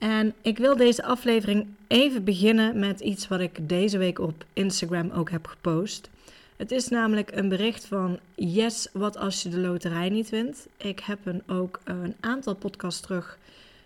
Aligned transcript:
En 0.00 0.34
ik 0.42 0.58
wil 0.58 0.76
deze 0.76 1.02
aflevering 1.02 1.66
even 1.86 2.24
beginnen 2.24 2.78
met 2.78 3.00
iets 3.00 3.28
wat 3.28 3.40
ik 3.40 3.68
deze 3.68 3.98
week 3.98 4.18
op 4.18 4.44
Instagram 4.52 5.10
ook 5.10 5.30
heb 5.30 5.46
gepost. 5.46 6.10
Het 6.56 6.70
is 6.70 6.88
namelijk 6.88 7.30
een 7.34 7.48
bericht 7.48 7.86
van 7.86 8.18
Yes, 8.34 8.88
wat 8.92 9.16
als 9.16 9.42
je 9.42 9.48
de 9.48 9.58
loterij 9.58 10.08
niet 10.08 10.30
wint. 10.30 10.66
Ik 10.76 11.00
heb 11.00 11.18
een 11.24 11.42
ook 11.46 11.80
een 11.84 12.14
aantal 12.20 12.54
podcasts 12.54 13.00
terug 13.00 13.38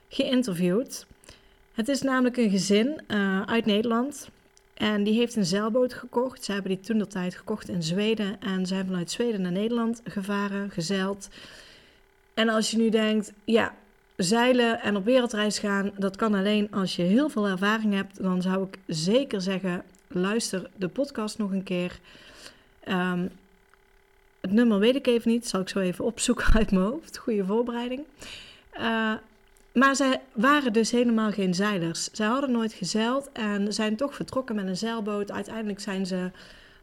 geïnterviewd. 0.09 1.07
Het 1.73 1.89
is 1.89 2.03
namelijk 2.03 2.37
een 2.37 2.51
gezin 2.51 3.01
uh, 3.09 3.43
uit 3.43 3.67
Nederland. 3.67 4.29
En 4.75 5.05
die 5.05 5.15
heeft 5.15 5.37
een 5.37 5.45
zeilboot 5.45 5.95
gekocht. 5.95 6.45
Ze 6.45 6.53
hebben 6.53 6.71
die 6.71 6.81
toen 6.81 6.99
de 6.99 7.07
tijd 7.07 7.35
gekocht 7.35 7.69
in 7.69 7.83
Zweden. 7.83 8.41
En 8.41 8.67
zijn 8.67 8.87
vanuit 8.87 9.11
Zweden 9.11 9.41
naar 9.41 9.53
Nederland 9.53 10.01
gevaren, 10.05 10.71
gezeild. 10.71 11.29
En 12.35 12.49
als 12.49 12.71
je 12.71 12.77
nu 12.77 12.89
denkt, 12.89 13.33
ja, 13.45 13.75
zeilen 14.17 14.81
en 14.81 14.97
op 14.97 15.05
wereldreis 15.05 15.59
gaan, 15.59 15.91
dat 15.98 16.17
kan 16.17 16.34
alleen 16.34 16.69
als 16.70 16.97
je 16.97 17.03
heel 17.03 17.29
veel 17.29 17.47
ervaring 17.47 17.95
hebt. 17.95 18.23
Dan 18.23 18.43
zou 18.43 18.67
ik 18.67 18.79
zeker 18.87 19.41
zeggen, 19.41 19.83
luister 20.09 20.71
de 20.77 20.89
podcast 20.89 21.39
nog 21.39 21.51
een 21.51 21.62
keer. 21.62 21.98
Um, 22.89 23.31
het 24.41 24.53
nummer 24.53 24.79
weet 24.79 24.95
ik 24.95 25.06
even 25.06 25.31
niet, 25.31 25.48
zal 25.48 25.61
ik 25.61 25.69
zo 25.69 25.79
even 25.79 26.05
opzoeken 26.05 26.55
uit 26.55 26.71
mijn 26.71 26.84
hoofd. 26.84 27.19
Goede 27.19 27.45
voorbereiding. 27.45 28.03
Uh, 28.79 29.12
maar 29.73 29.97
zij 29.97 30.21
waren 30.33 30.73
dus 30.73 30.91
helemaal 30.91 31.31
geen 31.31 31.55
zeilers. 31.55 32.09
Zij 32.12 32.27
hadden 32.27 32.51
nooit 32.51 32.73
gezeild 32.73 33.31
en 33.33 33.73
zijn 33.73 33.97
toch 33.97 34.15
vertrokken 34.15 34.55
met 34.55 34.67
een 34.67 34.77
zeilboot. 34.77 35.31
Uiteindelijk 35.31 35.81
zijn 35.81 36.06
ze 36.06 36.31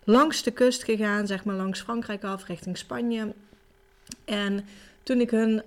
langs 0.03 0.43
de 0.43 0.51
kust 0.51 0.83
gegaan, 0.83 1.27
zeg 1.27 1.43
maar 1.43 1.55
langs 1.55 1.81
Frankrijk 1.81 2.23
af, 2.23 2.45
richting 2.47 2.77
Spanje. 2.77 3.33
En 4.25 4.65
toen 5.03 5.19
ik 5.21 5.29
hun 5.29 5.61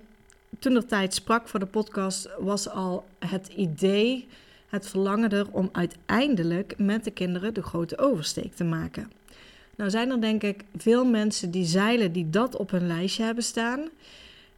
toen 0.59 0.75
er 0.75 0.85
tijd 0.85 1.13
sprak 1.13 1.47
voor 1.47 1.59
de 1.59 1.65
podcast, 1.65 2.29
was 2.39 2.69
al 2.69 3.05
het 3.19 3.47
idee, 3.47 4.27
het 4.69 4.87
verlangen 4.87 5.29
er 5.29 5.47
om 5.51 5.69
uiteindelijk 5.71 6.73
met 6.77 7.03
de 7.03 7.11
kinderen 7.11 7.53
de 7.53 7.63
grote 7.63 7.97
oversteek 7.97 8.53
te 8.53 8.63
maken. 8.63 9.11
Nou 9.75 9.89
zijn 9.89 10.11
er 10.11 10.21
denk 10.21 10.43
ik 10.43 10.63
veel 10.77 11.05
mensen 11.05 11.51
die 11.51 11.65
zeilen 11.65 12.11
die 12.11 12.29
dat 12.29 12.55
op 12.55 12.71
hun 12.71 12.87
lijstje 12.87 13.23
hebben 13.23 13.43
staan. 13.43 13.79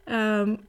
Um, 0.06 0.60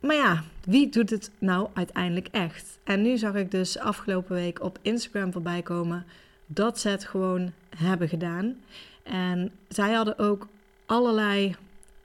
maar 0.00 0.16
ja, 0.16 0.44
wie 0.64 0.88
doet 0.88 1.10
het 1.10 1.30
nou 1.38 1.68
uiteindelijk 1.74 2.28
echt? 2.30 2.78
En 2.84 3.02
nu 3.02 3.16
zag 3.16 3.34
ik 3.34 3.50
dus 3.50 3.78
afgelopen 3.78 4.34
week 4.34 4.62
op 4.62 4.78
Instagram 4.82 5.32
voorbij 5.32 5.62
komen 5.62 6.06
dat 6.46 6.78
ze 6.78 6.88
het 6.88 7.04
gewoon 7.04 7.52
hebben 7.76 8.08
gedaan. 8.08 8.56
En 9.02 9.50
zij 9.68 9.92
hadden 9.92 10.18
ook 10.18 10.48
allerlei 10.86 11.56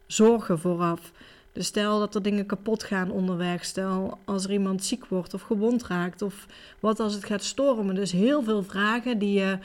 zorgen 0.08 0.60
vooraf. 0.60 1.12
Dus 1.54 1.66
stel 1.66 2.00
dat 2.00 2.16
er 2.16 2.22
dingen 2.22 2.46
kapot 2.46 2.84
gaan 2.84 3.12
onderweg. 3.12 3.66
Stel 3.66 4.18
als 4.26 4.44
er 4.44 4.52
iemand 4.52 4.84
ziek 4.84 5.06
wordt 5.06 5.34
of 5.34 5.42
gewond 5.42 5.84
raakt. 5.84 6.22
Of 6.22 6.46
wat 6.80 7.00
als 7.00 7.14
het 7.14 7.26
gaat 7.26 7.44
stormen. 7.44 7.96
Dus 7.96 8.12
heel 8.12 8.44
veel 8.44 8.64
vragen 8.64 9.18
die 9.18 9.40
je 9.40 9.58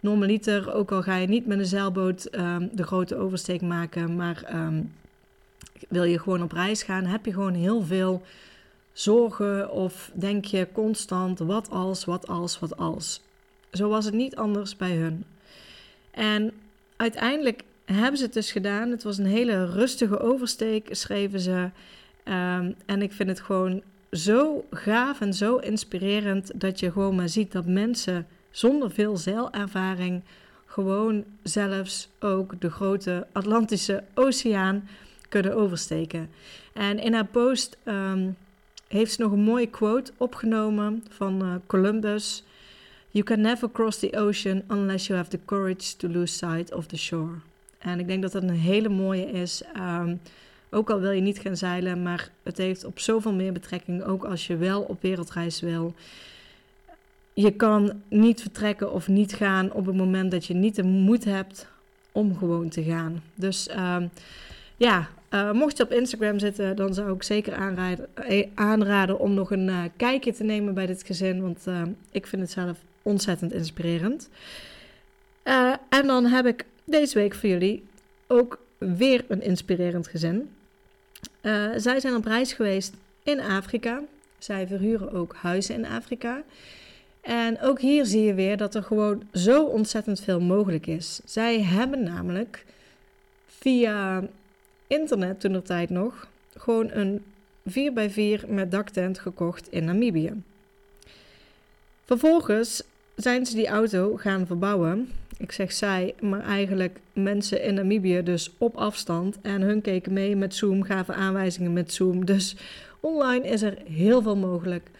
normaliter, 0.00 0.74
ook 0.74 0.92
al 0.92 1.02
ga 1.02 1.16
je 1.16 1.26
niet 1.26 1.46
met 1.46 1.58
een 1.58 1.66
zeilboot 1.66 2.28
um, 2.32 2.70
de 2.72 2.82
grote 2.82 3.16
oversteek 3.16 3.60
maken. 3.60 4.16
Maar 4.16 4.54
um, 4.54 4.92
wil 5.88 6.04
je 6.04 6.18
gewoon 6.18 6.42
op 6.42 6.52
reis 6.52 6.82
gaan, 6.82 7.04
heb 7.04 7.24
je 7.24 7.32
gewoon 7.32 7.54
heel 7.54 7.82
veel 7.82 8.22
zorgen 8.92 9.70
of 9.70 10.10
denk 10.14 10.44
je 10.44 10.68
constant 10.72 11.38
wat 11.38 11.70
als, 11.70 12.04
wat 12.04 12.28
als, 12.28 12.58
wat 12.58 12.76
als. 12.76 13.22
Zo 13.72 13.88
was 13.88 14.04
het 14.04 14.14
niet 14.14 14.36
anders 14.36 14.76
bij 14.76 14.96
hun. 14.96 15.24
En 16.10 16.52
uiteindelijk 16.96 17.62
hebben 17.84 18.16
ze 18.16 18.24
het 18.24 18.32
dus 18.32 18.52
gedaan. 18.52 18.90
Het 18.90 19.02
was 19.02 19.18
een 19.18 19.26
hele 19.26 19.70
rustige 19.70 20.20
oversteek, 20.20 20.88
schreven 20.90 21.40
ze. 21.40 21.70
Um, 22.24 22.74
en 22.86 23.02
ik 23.02 23.12
vind 23.12 23.28
het 23.28 23.40
gewoon 23.40 23.82
zo 24.10 24.64
gaaf 24.70 25.20
en 25.20 25.34
zo 25.34 25.56
inspirerend 25.56 26.60
dat 26.60 26.80
je 26.80 26.92
gewoon 26.92 27.14
maar 27.14 27.28
ziet 27.28 27.52
dat 27.52 27.66
mensen 27.66 28.26
zonder 28.50 28.90
veel 28.90 29.16
zeilervaring 29.16 30.22
gewoon 30.66 31.24
zelfs 31.42 32.08
ook 32.18 32.60
de 32.60 32.70
grote 32.70 33.26
Atlantische 33.32 34.02
Oceaan 34.14 34.88
kunnen 35.28 35.54
oversteken. 35.54 36.30
En 36.72 36.98
in 36.98 37.14
haar 37.14 37.26
post 37.26 37.76
um, 37.84 38.36
heeft 38.88 39.12
ze 39.12 39.22
nog 39.22 39.32
een 39.32 39.40
mooie 39.40 39.70
quote 39.70 40.12
opgenomen 40.16 41.04
van 41.08 41.42
uh, 41.42 41.54
Columbus. 41.66 42.44
You 43.10 43.24
can 43.24 43.40
never 43.40 43.70
cross 43.70 43.98
the 43.98 44.16
ocean 44.16 44.62
unless 44.68 45.06
you 45.06 45.18
have 45.18 45.30
the 45.30 45.40
courage 45.44 45.96
to 45.96 46.08
lose 46.08 46.34
sight 46.34 46.74
of 46.74 46.86
the 46.86 46.96
shore. 46.96 47.40
En 47.84 47.98
ik 48.00 48.06
denk 48.06 48.22
dat 48.22 48.32
dat 48.32 48.42
een 48.42 48.50
hele 48.50 48.88
mooie 48.88 49.30
is. 49.30 49.62
Um, 49.76 50.20
ook 50.70 50.90
al 50.90 51.00
wil 51.00 51.10
je 51.10 51.20
niet 51.20 51.38
gaan 51.38 51.56
zeilen, 51.56 52.02
maar 52.02 52.30
het 52.42 52.56
heeft 52.56 52.84
op 52.84 52.98
zoveel 52.98 53.32
meer 53.32 53.52
betrekking. 53.52 54.04
Ook 54.04 54.24
als 54.24 54.46
je 54.46 54.56
wel 54.56 54.82
op 54.82 55.02
wereldreis 55.02 55.60
wil. 55.60 55.94
Je 57.32 57.50
kan 57.50 58.02
niet 58.08 58.40
vertrekken 58.40 58.92
of 58.92 59.08
niet 59.08 59.34
gaan 59.34 59.72
op 59.72 59.86
het 59.86 59.96
moment 59.96 60.30
dat 60.30 60.46
je 60.46 60.54
niet 60.54 60.74
de 60.74 60.82
moed 60.82 61.24
hebt 61.24 61.66
om 62.12 62.36
gewoon 62.36 62.68
te 62.68 62.82
gaan. 62.82 63.22
Dus 63.34 63.68
um, 63.76 64.10
ja, 64.76 65.08
uh, 65.30 65.52
mocht 65.52 65.76
je 65.76 65.82
op 65.82 65.92
Instagram 65.92 66.38
zitten, 66.38 66.76
dan 66.76 66.94
zou 66.94 67.14
ik 67.14 67.22
zeker 67.22 67.54
aanraden, 67.54 68.08
eh, 68.14 68.46
aanraden 68.54 69.18
om 69.18 69.34
nog 69.34 69.50
een 69.50 69.68
uh, 69.68 69.82
kijkje 69.96 70.32
te 70.32 70.44
nemen 70.44 70.74
bij 70.74 70.86
dit 70.86 71.02
gezin. 71.02 71.42
Want 71.42 71.64
uh, 71.68 71.82
ik 72.10 72.26
vind 72.26 72.42
het 72.42 72.50
zelf 72.50 72.78
ontzettend 73.02 73.52
inspirerend. 73.52 74.28
en 75.88 76.06
dan 76.06 76.24
heb 76.24 76.46
ik 76.46 76.64
deze 76.84 77.18
week 77.18 77.34
voor 77.34 77.48
jullie 77.48 77.84
ook 78.26 78.58
weer 78.78 79.24
een 79.28 79.42
inspirerend 79.42 80.08
gezin. 80.08 80.50
zij 81.76 82.00
zijn 82.00 82.14
op 82.14 82.24
reis 82.24 82.52
geweest 82.52 82.94
in 83.22 83.40
Afrika. 83.40 84.02
Zij 84.38 84.66
verhuren 84.66 85.12
ook 85.12 85.34
huizen 85.34 85.74
in 85.74 85.86
Afrika. 85.86 86.42
En 87.20 87.60
ook 87.60 87.80
hier 87.80 88.06
zie 88.06 88.22
je 88.22 88.34
weer 88.34 88.56
dat 88.56 88.74
er 88.74 88.82
gewoon 88.82 89.22
zo 89.32 89.64
ontzettend 89.64 90.20
veel 90.20 90.40
mogelijk 90.40 90.86
is. 90.86 91.20
Zij 91.24 91.62
hebben 91.62 92.02
namelijk 92.02 92.64
via 93.46 94.22
internet 94.86 95.40
toen 95.40 95.54
er 95.54 95.62
tijd 95.62 95.90
nog 95.90 96.28
gewoon 96.56 96.90
een 96.90 97.24
4x4 97.70 98.48
met 98.48 98.70
daktent 98.70 99.18
gekocht 99.18 99.72
in 99.72 99.84
Namibië. 99.84 100.42
Vervolgens 102.04 102.82
zijn 103.16 103.46
ze 103.46 103.54
die 103.54 103.68
auto 103.68 104.16
gaan 104.16 104.46
verbouwen. 104.46 105.12
Ik 105.38 105.52
zeg 105.52 105.72
zij, 105.72 106.14
maar 106.20 106.40
eigenlijk 106.40 106.98
mensen 107.12 107.62
in 107.62 107.74
Namibië 107.74 108.22
dus 108.22 108.54
op 108.58 108.76
afstand. 108.76 109.38
En 109.42 109.62
hun 109.62 109.80
keken 109.80 110.12
mee 110.12 110.36
met 110.36 110.54
Zoom, 110.54 110.82
gaven 110.82 111.14
aanwijzingen 111.14 111.72
met 111.72 111.92
Zoom. 111.92 112.24
Dus 112.24 112.56
online 113.00 113.48
is 113.48 113.62
er 113.62 113.78
heel 113.86 114.22
veel 114.22 114.36
mogelijk. 114.36 114.90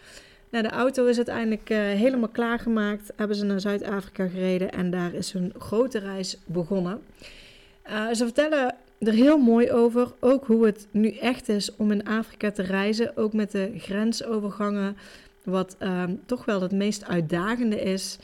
De 0.61 0.69
auto 0.69 1.05
is 1.05 1.15
uiteindelijk 1.15 1.69
uh, 1.69 1.77
helemaal 1.77 2.29
klaargemaakt. 2.29 3.11
Hebben 3.15 3.37
ze 3.37 3.45
naar 3.45 3.59
Zuid-Afrika 3.59 4.27
gereden 4.27 4.71
en 4.71 4.91
daar 4.91 5.13
is 5.13 5.31
hun 5.31 5.53
grote 5.57 5.99
reis 5.99 6.37
begonnen. 6.45 7.01
Uh, 7.89 8.07
ze 8.13 8.23
vertellen 8.23 8.75
er 8.99 9.13
heel 9.13 9.37
mooi 9.37 9.71
over. 9.71 10.11
Ook 10.19 10.45
hoe 10.45 10.65
het 10.65 10.87
nu 10.91 11.09
echt 11.09 11.49
is 11.49 11.75
om 11.75 11.91
in 11.91 12.07
Afrika 12.07 12.51
te 12.51 12.61
reizen. 12.61 13.17
Ook 13.17 13.33
met 13.33 13.51
de 13.51 13.73
grensovergangen. 13.77 14.97
Wat 15.43 15.75
uh, 15.79 16.03
toch 16.25 16.45
wel 16.45 16.61
het 16.61 16.71
meest 16.71 17.07
uitdagende 17.07 17.81
is. 17.81 18.17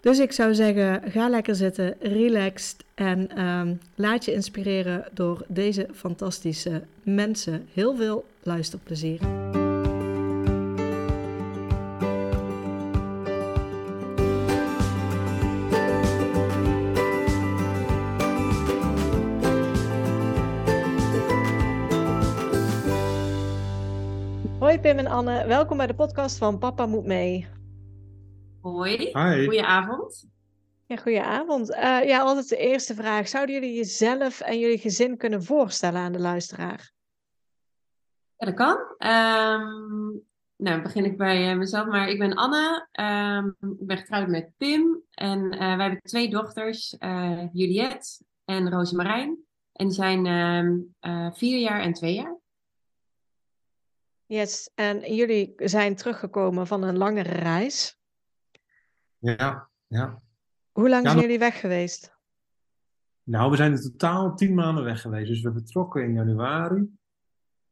Dus 0.00 0.18
ik 0.18 0.32
zou 0.32 0.54
zeggen, 0.54 1.10
ga 1.10 1.28
lekker 1.28 1.54
zitten, 1.54 1.94
relaxed 2.00 2.84
en 2.94 3.28
uh, 3.38 3.62
laat 3.94 4.24
je 4.24 4.32
inspireren 4.32 5.04
door 5.12 5.44
deze 5.48 5.88
fantastische 5.94 6.82
mensen. 7.02 7.68
Heel 7.72 7.96
veel 7.96 8.24
luisterplezier. 8.42 9.20
Hoi 24.58 24.78
Pim 24.80 24.98
en 24.98 25.06
Anne, 25.06 25.46
welkom 25.46 25.76
bij 25.76 25.86
de 25.86 25.94
podcast 25.94 26.36
van 26.36 26.58
Papa 26.58 26.86
Moet 26.86 27.06
Mee. 27.06 27.57
Hoi, 28.60 28.96
Hi. 28.96 29.44
goedenavond. 29.44 30.26
Ja, 30.86 30.96
goedenavond. 30.96 31.70
Uh, 31.70 32.04
ja, 32.04 32.20
altijd 32.20 32.48
de 32.48 32.56
eerste 32.56 32.94
vraag. 32.94 33.28
Zouden 33.28 33.54
jullie 33.54 33.74
jezelf 33.74 34.40
en 34.40 34.58
jullie 34.58 34.78
gezin 34.78 35.16
kunnen 35.16 35.42
voorstellen 35.42 36.00
aan 36.00 36.12
de 36.12 36.18
luisteraar? 36.18 36.92
Ja, 38.36 38.46
dat 38.46 38.54
kan. 38.54 38.76
Um, 39.10 40.26
Nou, 40.56 40.82
begin 40.82 41.04
ik 41.04 41.16
bij 41.16 41.56
mezelf, 41.56 41.86
maar 41.86 42.08
ik 42.08 42.18
ben 42.18 42.34
Anne. 42.34 42.88
Ehm, 42.92 43.46
ik 43.46 43.86
ben 43.86 43.96
getrouwd 43.96 44.28
met 44.28 44.52
Pim. 44.56 45.02
En 45.10 45.48
wij 45.48 45.84
hebben 45.86 46.00
twee 46.02 46.30
dochters, 46.30 46.96
Juliette 47.52 48.24
en 48.44 48.70
Rosemarijn. 48.70 49.38
En 49.72 49.86
die 49.86 49.94
zijn 49.94 50.26
ehm, 51.00 51.30
vier 51.32 51.58
jaar 51.58 51.80
en 51.80 51.92
twee 51.92 52.14
jaar. 52.14 52.36
Yes, 54.26 54.70
en 54.74 55.14
jullie 55.14 55.52
zijn 55.56 55.96
teruggekomen 55.96 56.66
van 56.66 56.82
een 56.82 56.98
langere 56.98 57.32
reis. 57.32 57.97
Ja, 59.18 59.68
ja. 59.86 60.22
Hoe 60.72 60.88
lang 60.88 61.06
zijn 61.06 61.20
jullie 61.20 61.38
weg 61.38 61.60
geweest? 61.60 62.16
Nou, 63.22 63.50
we 63.50 63.56
zijn 63.56 63.72
in 63.72 63.80
totaal 63.80 64.36
tien 64.36 64.54
maanden 64.54 64.84
weg 64.84 65.00
geweest. 65.00 65.28
Dus 65.28 65.40
we 65.40 65.52
vertrokken 65.52 66.02
in 66.02 66.12
januari, 66.12 66.88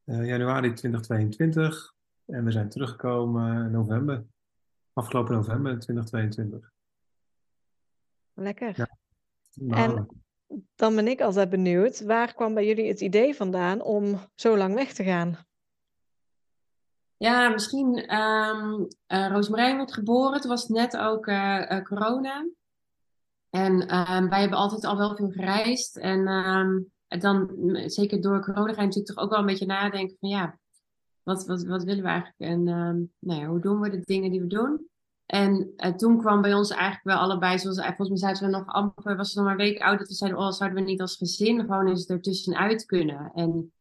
uh, 0.05 0.27
januari 0.27 0.73
2022. 0.73 1.95
En 2.27 2.45
we 2.45 2.51
zijn 2.51 2.69
teruggekomen 2.69 3.65
in 3.65 3.71
november, 3.71 4.25
afgelopen 4.93 5.35
november 5.35 5.79
2022. 5.79 6.73
Lekker. 8.35 8.73
Ja, 8.77 8.89
en 9.69 10.09
dan 10.75 10.95
ben 10.95 11.07
ik 11.07 11.21
altijd 11.21 11.51
benieuwd, 11.51 12.05
waar 12.05 12.35
kwam 12.35 12.55
bij 12.55 12.67
jullie 12.67 12.89
het 12.89 13.01
idee 13.01 13.35
vandaan 13.35 13.83
om 13.83 14.21
zo 14.35 14.57
lang 14.57 14.75
weg 14.75 14.93
te 14.93 15.05
gaan? 15.05 15.37
Ja, 17.19 17.49
misschien 17.49 18.15
um, 18.15 18.87
uh, 19.09 19.29
Roosmarijn 19.29 19.77
werd 19.77 19.93
geboren. 19.93 20.41
Toen 20.41 20.51
was 20.51 20.63
het 20.63 20.71
net 20.71 20.97
ook 20.97 21.27
uh, 21.27 21.83
corona. 21.83 22.49
En 23.51 23.73
um, 23.73 24.29
wij 24.29 24.41
hebben 24.41 24.59
altijd 24.59 24.85
al 24.85 24.97
wel 24.97 25.17
veel 25.17 25.31
gereisd. 25.31 25.97
En 25.97 26.29
um, 26.29 26.93
dan, 27.09 27.51
zeker 27.87 28.21
door 28.21 28.41
corona, 28.41 28.73
ga 28.73 28.81
je 28.81 28.87
natuurlijk 28.87 29.15
toch 29.15 29.25
ook 29.25 29.31
wel 29.31 29.39
een 29.39 29.47
beetje 29.47 29.67
nadenken 29.67 30.17
van 30.21 30.29
ja, 30.29 30.59
wat, 31.23 31.47
wat, 31.47 31.65
wat 31.65 31.85
willen 31.85 32.03
we 32.03 32.09
eigenlijk? 32.09 32.51
En 32.51 32.65
nou 33.19 33.41
ja, 33.41 33.47
hoe 33.47 33.61
doen 33.61 33.81
we 33.81 33.91
de 33.91 34.01
dingen 34.01 34.31
die 34.31 34.41
we 34.41 34.47
doen? 34.47 34.89
En 35.27 35.75
toen 35.97 36.19
kwam 36.19 36.43
bij 36.43 36.55
ons 36.55 36.71
eigenlijk 36.71 37.05
wel 37.05 37.17
allebei, 37.19 37.59
zoals 37.59 37.81
volgens 37.81 38.09
mij 38.09 38.19
zeiden 38.19 38.43
we 38.43 38.57
nog 38.57 38.67
amper, 38.67 39.17
was 39.17 39.27
het 39.27 39.37
nog 39.37 39.45
maar 39.45 39.53
een 39.53 39.67
week 39.67 39.81
oud, 39.81 39.99
dat 39.99 40.09
we 40.09 40.15
zeiden, 40.15 40.41
oh, 40.41 40.51
zouden 40.51 40.79
we 40.79 40.91
niet 40.91 41.01
als 41.01 41.17
gezin 41.17 41.61
gewoon 41.61 41.89
eens 41.89 42.07
ertussenuit 42.07 42.85
kunnen? 42.85 43.31
En 43.35 43.73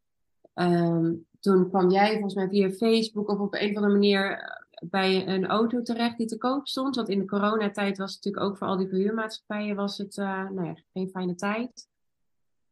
um, 0.54 1.26
toen 1.46 1.70
kwam 1.70 1.90
jij 1.90 2.12
volgens 2.12 2.34
mij 2.34 2.48
via 2.48 2.70
Facebook 2.70 3.30
of 3.30 3.40
op 3.40 3.54
een 3.54 3.70
of 3.70 3.76
andere 3.76 3.94
manier 3.94 4.32
eh, 4.32 4.90
bij 4.90 5.28
een 5.28 5.46
auto 5.46 5.82
terecht 5.82 6.18
die 6.18 6.28
te 6.28 6.38
koop 6.38 6.68
stond. 6.68 6.96
Want 6.96 7.10
in 7.10 7.20
de 7.20 7.26
coronatijd 7.26 7.98
was 7.98 8.16
het 8.16 8.24
natuurlijk 8.24 8.52
ook 8.52 8.58
voor 8.58 8.68
al 8.68 8.78
die 8.78 8.88
verhuurmaatschappijen 8.88 9.76
was 9.76 9.98
het 9.98 10.18
uh, 10.18 10.50
nou 10.50 10.66
ja, 10.66 10.76
geen 10.94 11.10
fijne 11.10 11.36
tijd. 11.36 11.88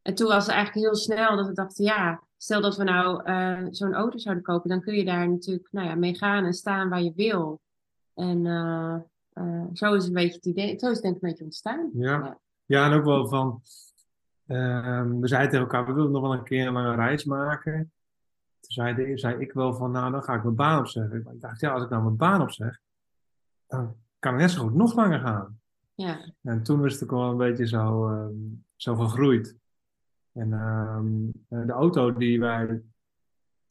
En 0.02 0.14
toen 0.14 0.28
was 0.28 0.46
het 0.46 0.54
eigenlijk 0.54 0.86
heel 0.86 0.96
snel 0.96 1.36
dat 1.36 1.46
we 1.46 1.52
dachten, 1.52 1.84
ja, 1.84 2.22
stel 2.36 2.60
dat 2.60 2.76
we 2.76 2.84
nou 2.84 3.30
uh, 3.30 3.66
zo'n 3.70 3.94
auto 3.94 4.18
zouden 4.18 4.44
kopen, 4.44 4.68
dan 4.68 4.80
kun 4.80 4.94
je 4.94 5.04
daar 5.04 5.28
natuurlijk 5.28 5.68
nou 5.70 5.88
ja, 5.88 5.94
mee 5.94 6.14
gaan 6.14 6.44
en 6.44 6.52
staan 6.52 6.88
waar 6.88 7.02
je 7.02 7.12
wil. 7.16 7.60
En 8.14 8.44
uh, 8.44 8.96
uh, 9.34 9.64
zo 9.72 9.94
is 9.94 10.06
een 10.06 10.12
beetje 10.12 10.34
het 10.34 10.46
idee, 10.46 10.78
zo 10.78 10.86
is 10.86 10.94
het 10.94 11.02
denk 11.02 11.16
ik 11.16 11.22
een 11.22 11.28
beetje 11.28 11.44
ontstaan. 11.44 11.90
Ja, 11.92 12.38
ja. 12.64 12.90
en 12.90 12.98
ook 12.98 13.04
wel 13.04 13.28
van, 13.28 13.62
ehm, 14.46 15.20
we 15.20 15.28
zeiden 15.28 15.50
tegen 15.50 15.66
elkaar, 15.66 15.86
we 15.86 15.92
willen 15.92 16.10
nog 16.10 16.22
wel 16.22 16.32
een 16.32 16.44
keer 16.44 16.66
een 16.66 16.72
lange 16.72 16.94
reis 16.94 17.24
maken. 17.24 17.92
Toen 18.64 18.84
zei, 18.84 19.18
zei 19.18 19.40
ik 19.40 19.52
wel 19.52 19.74
van, 19.74 19.90
nou, 19.90 20.12
dan 20.12 20.22
ga 20.22 20.34
ik 20.34 20.42
mijn 20.42 20.54
baan 20.54 20.78
opzeggen. 20.78 21.18
Ik 21.18 21.40
dacht, 21.40 21.60
ja, 21.60 21.72
als 21.72 21.82
ik 21.82 21.90
nou 21.90 22.02
mijn 22.02 22.16
baan 22.16 22.42
opzeg, 22.42 22.80
dan 23.66 23.96
kan 24.18 24.32
ik 24.32 24.40
net 24.40 24.50
zo 24.50 24.62
goed 24.62 24.74
nog 24.74 24.94
langer 24.94 25.20
gaan. 25.20 25.60
Ja. 25.94 26.34
En 26.42 26.62
toen 26.62 26.84
is 26.84 26.92
het 26.92 27.02
ook 27.02 27.10
wel 27.10 27.30
een 27.30 27.36
beetje 27.36 27.66
zo, 27.66 28.10
uh, 28.10 28.26
zo 28.76 28.94
gegroeid. 28.94 29.56
En 30.32 30.48
uh, 30.48 31.66
de 31.66 31.72
auto 31.72 32.12
die 32.12 32.40
wij 32.40 32.82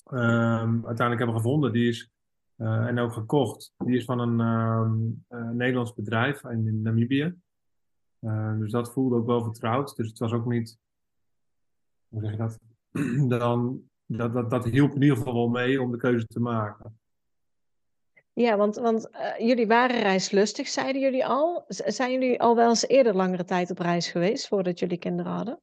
ehm, 0.04 0.86
uiteindelijk 0.86 1.18
hebben 1.18 1.36
gevonden, 1.36 1.72
die 1.72 1.88
is, 1.88 2.12
uh, 2.58 2.88
en 2.88 3.00
ook 3.00 3.14
gekocht, 3.14 3.74
die 3.78 3.96
is 3.96 4.06
van 4.06 4.20
een 4.20 4.40
uh, 5.30 5.50
Nederlands 5.50 5.94
bedrijf 5.94 6.44
in 6.44 6.82
Namibië. 6.82 7.36
dus 8.60 8.72
dat 8.72 8.92
voelde 8.92 9.16
ook 9.16 9.26
wel 9.26 9.44
vertrouwd. 9.44 9.96
Dus 9.96 10.08
het 10.08 10.20
was 10.20 10.32
ook 10.32 10.46
niet, 10.46 10.78
hoe 12.08 12.22
zeg 12.22 12.32
je 12.32 12.38
dat? 12.38 12.60
dan 13.40 13.82
dat, 14.06 14.34
dat, 14.34 14.50
dat 14.50 14.66
hielp 14.66 14.94
in 14.94 15.02
ieder 15.02 15.18
geval 15.18 15.34
wel 15.34 15.48
mee 15.48 15.82
om 15.82 15.92
de 15.92 15.98
keuze 15.98 16.28
te 16.28 16.40
maken. 16.40 16.98
Ja, 18.34 18.58
want, 18.58 18.76
want 18.76 19.10
uh, 19.12 19.48
jullie 19.48 19.68
waren 19.68 20.02
reislustig, 20.02 20.68
zeiden 20.68 21.02
jullie 21.02 21.26
al. 21.26 21.64
zijn 21.68 22.12
jullie 22.12 22.42
al 22.42 22.56
wel 22.56 22.70
eens 22.70 22.88
eerder 22.88 23.16
langere 23.16 23.46
tijd 23.46 23.72
op 23.72 23.80
reis 23.80 24.08
geweest 24.08 24.48
voordat 24.48 24.80
jullie 24.80 24.98
kinderen 24.98 25.32
hadden? 25.32 25.60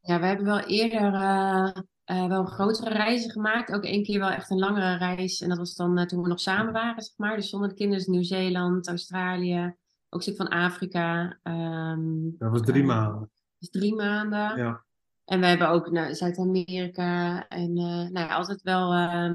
Ja, 0.00 0.20
we 0.20 0.26
hebben 0.26 0.46
wel 0.46 0.60
eerder 0.60 1.12
uh, 1.12 1.70
uh, 2.06 2.26
wel 2.26 2.44
grotere 2.44 2.90
reizen 2.90 3.30
gemaakt. 3.30 3.72
Ook 3.72 3.84
één 3.84 4.02
keer 4.02 4.18
wel 4.18 4.30
echt 4.30 4.50
een 4.50 4.58
langere 4.58 4.96
reis. 4.96 5.40
En 5.40 5.48
dat 5.48 5.58
was 5.58 5.74
dan 5.74 6.06
toen 6.06 6.22
we 6.22 6.28
nog 6.28 6.40
samen 6.40 6.72
waren, 6.72 7.02
zeg 7.02 7.16
maar. 7.16 7.36
Dus 7.36 7.48
zonder 7.48 7.68
de 7.68 7.74
kinderen, 7.74 8.04
dus 8.04 8.14
Nieuw-Zeeland, 8.14 8.88
Australië, 8.88 9.74
ook 10.08 10.18
een 10.18 10.22
stuk 10.22 10.36
van 10.36 10.48
Afrika. 10.48 11.38
Um, 11.42 12.34
dat 12.38 12.50
was 12.50 12.62
drie 12.62 12.84
maanden. 12.84 13.30
Dus 13.58 13.70
drie 13.70 13.94
maanden. 13.94 14.56
Ja. 14.56 14.84
En 15.30 15.40
we 15.40 15.46
hebben 15.46 15.68
ook 15.68 15.90
naar 15.90 16.14
Zuid-Amerika 16.14 17.48
en 17.48 17.76
uh, 17.76 17.84
nou 17.84 18.12
ja, 18.12 18.34
altijd 18.34 18.62
wel 18.62 18.94
uh, 18.94 19.30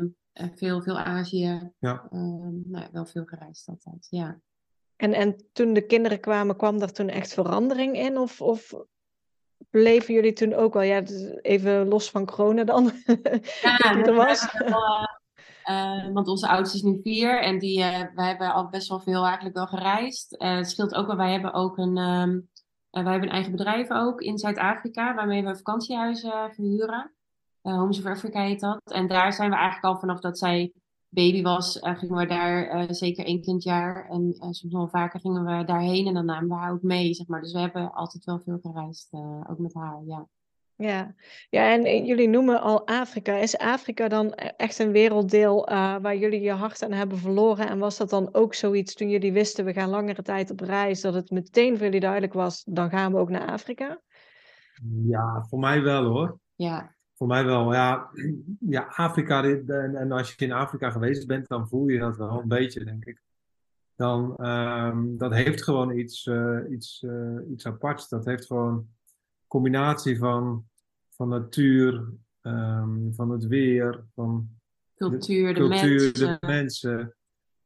veel, 0.55 0.81
veel 0.81 0.99
Azië. 0.99 1.71
Ja. 1.79 2.07
Uh, 2.11 2.19
nou 2.65 2.83
ja, 2.83 2.89
wel 2.91 3.05
veel 3.05 3.25
gereisd 3.25 3.67
altijd, 3.67 4.07
ja. 4.09 4.39
En, 4.95 5.13
en 5.13 5.49
toen 5.51 5.73
de 5.73 5.85
kinderen 5.85 6.19
kwamen, 6.19 6.55
kwam 6.55 6.81
er 6.81 6.91
toen 6.91 7.09
echt 7.09 7.33
verandering 7.33 7.97
in? 7.97 8.17
Of, 8.17 8.41
of 8.41 8.73
bleven 9.69 10.13
jullie 10.13 10.33
toen 10.33 10.53
ook 10.53 10.73
wel, 10.73 10.83
ja, 10.83 11.03
even 11.41 11.87
los 11.87 12.09
van 12.09 12.25
corona 12.25 12.63
dan, 12.63 12.91
ja, 13.61 14.03
er 14.05 14.13
was? 14.13 14.51
Wel, 14.57 15.09
want 16.13 16.27
onze 16.27 16.47
oudste 16.47 16.77
is 16.77 16.83
nu 16.83 16.99
vier 17.03 17.41
en 17.41 17.59
die, 17.59 17.79
wij 18.15 18.27
hebben 18.27 18.53
al 18.53 18.69
best 18.69 18.89
wel 18.89 18.99
veel 18.99 19.23
eigenlijk 19.25 19.55
wel 19.55 19.67
gereisd. 19.67 20.35
het 20.37 20.69
scheelt 20.69 20.95
ook 20.95 21.07
wel, 21.07 21.17
wij 21.17 21.31
hebben 21.31 21.53
ook 21.53 21.77
een... 21.77 21.97
Um, 21.97 22.31
uh, 22.31 22.41
wij 23.03 23.11
hebben 23.11 23.29
een 23.29 23.35
eigen 23.35 23.51
bedrijf 23.51 23.91
ook 23.91 24.21
in 24.21 24.37
Zuid-Afrika, 24.37 25.15
waarmee 25.15 25.43
we 25.43 25.55
vakantiehuizen 25.55 26.53
verhuren. 26.53 27.11
Uh, 27.63 27.77
Homes 27.77 27.99
of 27.99 28.05
Africa 28.05 28.41
heet 28.41 28.59
dat. 28.59 28.81
En 28.91 29.07
daar 29.07 29.33
zijn 29.33 29.49
we 29.49 29.55
eigenlijk 29.55 29.85
al 29.85 29.99
vanaf 29.99 30.19
dat 30.19 30.37
zij 30.37 30.71
baby 31.09 31.41
was, 31.41 31.75
uh, 31.75 31.97
gingen 31.97 32.17
we 32.17 32.25
daar 32.25 32.93
zeker 32.93 33.25
één 33.25 33.41
kindjaar. 33.41 34.09
En 34.09 34.35
soms 34.39 34.73
wel 34.73 34.87
vaker 34.87 35.19
gingen 35.19 35.45
we 35.45 35.63
daarheen 35.63 36.07
en 36.07 36.13
dan 36.13 36.25
namen 36.25 36.49
we 36.49 36.55
haar 36.55 36.71
ook 36.71 36.81
mee, 36.81 37.13
zeg 37.13 37.27
maar. 37.27 37.41
Dus 37.41 37.53
we 37.53 37.59
hebben 37.59 37.93
altijd 37.93 38.23
wel 38.23 38.39
veel 38.39 38.59
gereisd, 38.61 39.13
ook 39.49 39.57
met 39.57 39.73
haar, 39.73 40.01
ja. 40.05 40.27
Ja. 40.77 41.15
ja, 41.49 41.71
en 41.73 42.05
jullie 42.05 42.27
noemen 42.27 42.61
al 42.61 42.87
Afrika. 42.87 43.35
Is 43.35 43.57
Afrika 43.57 44.07
dan 44.07 44.25
e-, 44.35 44.47
echt 44.57 44.79
een 44.79 44.91
werelddeel 44.91 45.71
uh, 45.71 45.95
waar 46.01 46.17
jullie 46.17 46.41
je 46.41 46.51
hart 46.51 46.83
aan 46.83 46.91
hebben 46.91 47.17
verloren? 47.17 47.67
En 47.67 47.79
was 47.79 47.97
dat 47.97 48.09
dan 48.09 48.29
ook 48.31 48.53
zoiets 48.53 48.93
toen 48.93 49.09
jullie 49.09 49.33
wisten 49.33 49.65
we 49.65 49.73
gaan 49.73 49.89
langere 49.89 50.21
tijd 50.21 50.51
op 50.51 50.59
reis, 50.59 51.01
dat 51.01 51.13
het 51.13 51.29
meteen 51.29 51.75
voor 51.75 51.85
jullie 51.85 51.99
duidelijk 51.99 52.33
was, 52.33 52.63
dan 52.63 52.89
gaan 52.89 53.11
we 53.11 53.17
ook 53.17 53.29
naar 53.29 53.47
Afrika? 53.47 54.01
Ja, 55.05 55.45
voor 55.49 55.59
mij 55.59 55.81
wel 55.81 56.03
hoor. 56.03 56.39
Ja. 56.55 56.95
Voor 57.13 57.27
mij 57.27 57.45
wel, 57.45 57.73
ja. 57.73 58.09
Ja, 58.59 58.81
Afrika, 58.81 59.43
en, 59.43 59.95
en 59.95 60.11
als 60.11 60.33
je 60.33 60.45
in 60.45 60.51
Afrika 60.51 60.91
geweest 60.91 61.27
bent, 61.27 61.47
dan 61.47 61.67
voel 61.67 61.87
je 61.87 61.99
dat 61.99 62.17
wel 62.17 62.39
een 62.41 62.47
beetje, 62.47 62.83
denk 62.83 63.05
ik. 63.05 63.21
Dan, 63.95 64.45
um, 64.47 65.17
dat 65.17 65.33
heeft 65.33 65.63
gewoon 65.63 65.97
iets, 65.97 66.25
uh, 66.25 66.59
iets, 66.69 67.01
uh, 67.01 67.51
iets 67.51 67.65
aparts. 67.65 68.09
Dat 68.09 68.25
heeft 68.25 68.45
gewoon 68.45 68.87
combinatie 69.47 70.17
van, 70.17 70.65
van 71.09 71.29
natuur, 71.29 72.07
um, 72.41 73.13
van 73.13 73.29
het 73.29 73.47
weer, 73.47 74.05
van 74.13 74.49
cultuur, 74.95 75.53
de, 75.53 75.59
de 75.59 75.67
cultuur, 75.69 76.11
mensen. 76.11 76.39
De 76.39 76.47
mensen. 76.47 77.15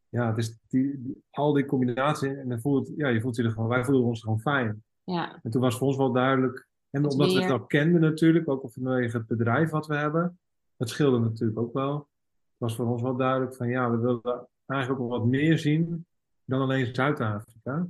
Ja, 0.09 0.31
dus 0.31 0.57
die, 0.67 1.21
al 1.29 1.53
die 1.53 1.65
combinatie. 1.65 2.35
En 2.35 2.49
dan 2.49 2.61
voelt, 2.61 2.91
ja, 2.95 3.07
je 3.07 3.21
voelt 3.21 3.35
je 3.35 3.43
er 3.43 3.51
gewoon, 3.51 3.69
wij 3.69 3.85
voelden 3.85 4.07
ons 4.07 4.21
gewoon 4.21 4.39
fijn. 4.39 4.83
Ja. 5.03 5.39
En 5.43 5.51
toen 5.51 5.61
was 5.61 5.77
voor 5.77 5.87
ons 5.87 5.97
wel 5.97 6.11
duidelijk. 6.11 6.67
En 6.89 7.05
omdat 7.05 7.33
we 7.33 7.41
het 7.41 7.51
al 7.51 7.65
kenden 7.65 8.01
natuurlijk, 8.01 8.49
ook 8.49 8.71
vanwege 8.71 9.17
het 9.17 9.27
bedrijf 9.27 9.69
wat 9.69 9.87
we 9.87 9.95
hebben. 9.95 10.39
Dat 10.77 10.89
scheelde 10.89 11.19
natuurlijk 11.19 11.59
ook 11.59 11.73
wel. 11.73 11.95
Het 11.95 12.57
was 12.57 12.75
voor 12.75 12.87
ons 12.87 13.01
wel 13.01 13.15
duidelijk 13.15 13.55
van 13.55 13.67
ja, 13.67 13.91
we 13.91 13.97
willen 13.97 14.47
eigenlijk 14.65 15.01
ook 15.01 15.09
wel 15.09 15.19
wat 15.19 15.27
meer 15.27 15.57
zien 15.57 16.05
dan 16.45 16.61
alleen 16.61 16.95
Zuid-Afrika. 16.95 17.87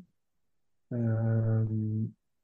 Uh, 0.88 1.62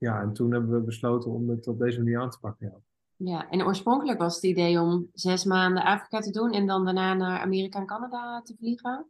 ja, 0.05 0.21
en 0.21 0.33
toen 0.33 0.51
hebben 0.51 0.71
we 0.71 0.85
besloten 0.85 1.31
om 1.31 1.49
het 1.49 1.67
op 1.67 1.79
deze 1.79 1.97
manier 1.97 2.21
aan 2.21 2.29
te 2.29 2.39
pakken. 2.39 2.83
Ja. 3.17 3.49
En 3.49 3.65
oorspronkelijk 3.65 4.19
was 4.19 4.35
het 4.35 4.43
idee 4.43 4.81
om 4.81 5.09
zes 5.13 5.43
maanden 5.43 5.83
Afrika 5.83 6.19
te 6.19 6.31
doen 6.31 6.51
en 6.51 6.67
dan 6.67 6.85
daarna 6.85 7.13
naar 7.13 7.39
Amerika 7.39 7.79
en 7.79 7.85
Canada 7.85 8.41
te 8.41 8.55
vliegen. 8.57 9.05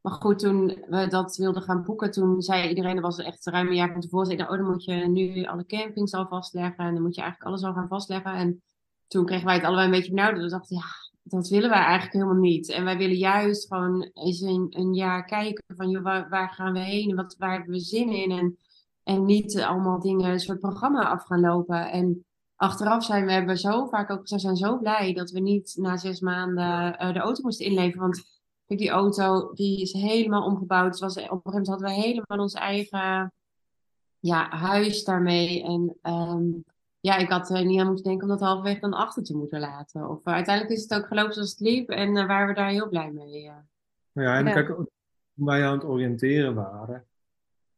Maar 0.00 0.12
goed, 0.12 0.38
toen 0.38 0.66
we 0.88 1.06
dat 1.08 1.36
wilden 1.36 1.62
gaan 1.62 1.82
boeken, 1.82 2.10
toen 2.10 2.42
zei 2.42 2.68
iedereen, 2.68 2.94
dat 2.94 3.04
was 3.04 3.18
echt 3.18 3.46
ruim 3.46 3.66
een 3.66 3.74
jaar 3.74 3.92
van 3.92 4.00
tevoren, 4.00 4.26
zei, 4.26 4.42
oh, 4.42 4.48
dan 4.48 4.70
moet 4.70 4.84
je 4.84 4.94
nu 4.94 5.44
alle 5.44 5.66
campings 5.66 6.12
al 6.12 6.26
vastleggen 6.28 6.84
en 6.84 6.94
dan 6.94 7.02
moet 7.02 7.14
je 7.14 7.20
eigenlijk 7.20 7.50
alles 7.50 7.64
al 7.64 7.74
gaan 7.74 7.88
vastleggen. 7.88 8.32
En 8.32 8.62
toen 9.06 9.24
kregen 9.24 9.46
wij 9.46 9.54
het 9.54 9.64
allebei 9.64 9.86
een 9.86 9.92
beetje 9.92 10.14
benauwd. 10.14 10.34
Dus 10.34 10.44
we 10.44 10.50
dachten, 10.50 10.76
ja, 10.76 10.84
dat 11.22 11.48
willen 11.48 11.70
wij 11.70 11.78
eigenlijk 11.78 12.12
helemaal 12.12 12.42
niet. 12.42 12.68
En 12.68 12.84
wij 12.84 12.96
willen 12.96 13.16
juist 13.16 13.66
gewoon 13.66 14.10
eens 14.12 14.40
een, 14.40 14.66
een 14.70 14.94
jaar 14.94 15.24
kijken 15.24 15.64
van, 15.76 15.88
joh, 15.90 16.02
waar, 16.02 16.28
waar 16.28 16.48
gaan 16.48 16.72
we 16.72 16.78
heen? 16.78 17.14
Wat, 17.14 17.34
waar 17.38 17.52
hebben 17.52 17.70
we 17.70 17.80
zin 17.80 18.08
in? 18.08 18.30
En 18.30 18.56
en 19.04 19.24
niet 19.24 19.60
allemaal 19.60 20.00
dingen, 20.00 20.30
een 20.30 20.40
soort 20.40 20.60
programma 20.60 21.08
af 21.08 21.24
gaan 21.24 21.40
lopen. 21.40 21.90
En 21.90 22.24
achteraf 22.56 23.04
zijn 23.04 23.26
we, 23.26 23.32
hebben 23.32 23.58
zo 23.58 23.86
vaak 23.86 24.10
ook 24.10 24.20
gezegd, 24.20 24.42
zijn 24.42 24.56
zo 24.56 24.78
blij 24.78 25.12
dat 25.12 25.30
we 25.30 25.40
niet 25.40 25.74
na 25.78 25.96
zes 25.96 26.20
maanden 26.20 26.96
uh, 27.02 27.12
de 27.12 27.18
auto 27.18 27.42
moesten 27.42 27.66
inleveren. 27.66 28.00
Want 28.00 28.40
Kijk, 28.72 28.84
die 28.84 28.90
auto 28.90 29.52
die 29.54 29.80
is 29.80 29.92
helemaal 29.92 30.44
omgebouwd. 30.44 30.90
Het 30.90 30.98
was, 31.00 31.16
op 31.16 31.16
een 31.16 31.24
gegeven 31.24 31.50
moment 31.50 31.66
hadden 31.66 31.86
we 31.86 31.92
helemaal 31.94 32.38
ons 32.38 32.54
eigen 32.54 33.32
ja, 34.18 34.48
huis 34.50 35.04
daarmee. 35.04 35.62
En 35.62 35.98
ehm, 36.02 36.44
ja, 37.00 37.16
ik 37.16 37.28
had 37.28 37.50
er 37.50 37.64
niet 37.64 37.80
aan 37.80 37.86
moeten 37.86 38.04
denken 38.04 38.22
om 38.22 38.28
dat 38.28 38.40
halverwege 38.40 38.80
dan 38.80 38.92
achter 38.92 39.22
te 39.22 39.36
moeten 39.36 39.60
laten. 39.60 40.08
Of 40.08 40.26
uh, 40.26 40.34
uiteindelijk 40.34 40.76
is 40.76 40.82
het 40.82 40.94
ook 40.94 41.06
gelopen 41.06 41.32
zoals 41.34 41.50
het 41.50 41.60
liep 41.60 41.88
en 41.88 42.16
uh, 42.16 42.26
waren 42.26 42.48
we 42.48 42.54
daar 42.54 42.70
heel 42.70 42.88
blij 42.88 43.10
mee. 43.10 43.42
Ja, 43.42 43.64
en 44.12 44.44
Ja. 44.44 44.52
kijk, 44.52 44.66
toen 44.66 44.86
wij 45.34 45.66
aan 45.66 45.72
het 45.72 45.84
oriënteren 45.84 46.54
waren 46.54 47.06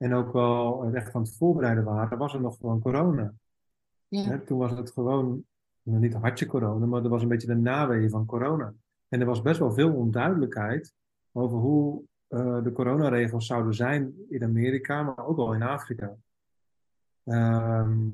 en 0.05 0.15
ook 0.15 0.33
wel 0.33 0.85
echt 0.93 1.15
aan 1.15 1.23
het 1.23 1.37
voorbereiden 1.37 1.85
waren, 1.85 2.19
was 2.19 2.35
er 2.35 2.41
nog 2.41 2.57
gewoon 2.57 2.81
corona. 2.81 3.35
Ja. 4.09 4.23
Hè, 4.23 4.41
toen 4.41 4.59
was 4.59 4.71
het 4.71 4.91
gewoon, 4.91 5.45
nou, 5.83 6.01
niet 6.01 6.15
had 6.15 6.39
je 6.39 6.47
corona, 6.47 6.87
maar 6.87 7.05
er 7.05 7.09
was 7.09 7.23
een 7.23 7.29
beetje 7.29 7.47
de 7.47 7.55
naweeën 7.55 8.11
van 8.11 8.27
corona. 8.27 8.75
En 9.09 9.21
er 9.21 9.27
was 9.27 9.43
best 9.43 9.59
wel 9.59 9.73
veel 9.73 9.95
onduidelijkheid 9.95 10.95
over 11.33 11.59
hoe 11.59 12.03
eh, 12.27 12.63
de 12.63 12.73
coronaregels 12.73 13.47
zouden 13.47 13.75
zijn 13.75 14.15
in 14.29 14.43
Amerika, 14.43 15.03
maar 15.03 15.27
ook 15.27 15.37
wel 15.37 15.55
in 15.55 15.63
Afrika. 15.63 16.17
Ehm, 17.25 18.09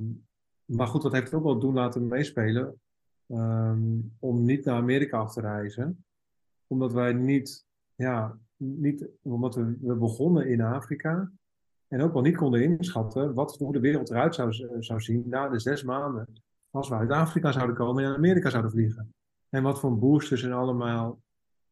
maar 0.64 0.86
goed, 0.86 1.02
dat 1.02 1.12
heeft 1.12 1.34
ook 1.34 1.44
wel 1.44 1.58
doen 1.58 1.74
laten 1.74 2.08
meespelen 2.08 2.80
ehm, 3.26 3.98
om 4.18 4.42
niet 4.42 4.64
naar 4.64 4.76
Amerika 4.76 5.18
af 5.18 5.32
te 5.32 5.40
reizen. 5.40 6.04
Omdat 6.66 6.92
wij 6.92 7.12
niet, 7.12 7.66
ja, 7.94 8.38
niet, 8.56 9.08
omdat 9.22 9.54
we, 9.54 9.76
we 9.80 9.94
begonnen 9.94 10.48
in 10.48 10.60
Afrika 10.60 11.30
en 11.90 12.02
ook 12.02 12.12
wel 12.12 12.22
niet 12.22 12.36
konden 12.36 12.62
inschatten 12.62 13.34
wat, 13.34 13.56
hoe 13.58 13.72
de 13.72 13.80
wereld 13.80 14.10
eruit 14.10 14.34
zou, 14.34 14.52
zou 14.78 15.00
zien 15.00 15.22
na 15.26 15.48
de 15.48 15.58
zes 15.58 15.82
maanden. 15.82 16.26
Als 16.70 16.88
we 16.88 16.94
uit 16.94 17.10
Afrika 17.10 17.52
zouden 17.52 17.76
komen 17.76 18.02
en 18.02 18.08
naar 18.08 18.18
Amerika 18.18 18.50
zouden 18.50 18.70
vliegen. 18.70 19.14
En 19.48 19.62
wat 19.62 19.80
voor 19.80 19.98
boosters 19.98 20.42
en 20.42 20.52
allemaal 20.52 21.20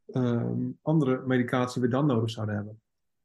ehm, 0.07 0.71
andere 0.83 1.23
medicatie 1.27 1.83
we 1.83 1.89
dan 1.89 2.07
nodig 2.07 2.31
zouden 2.31 2.55
hebben. 2.55 2.81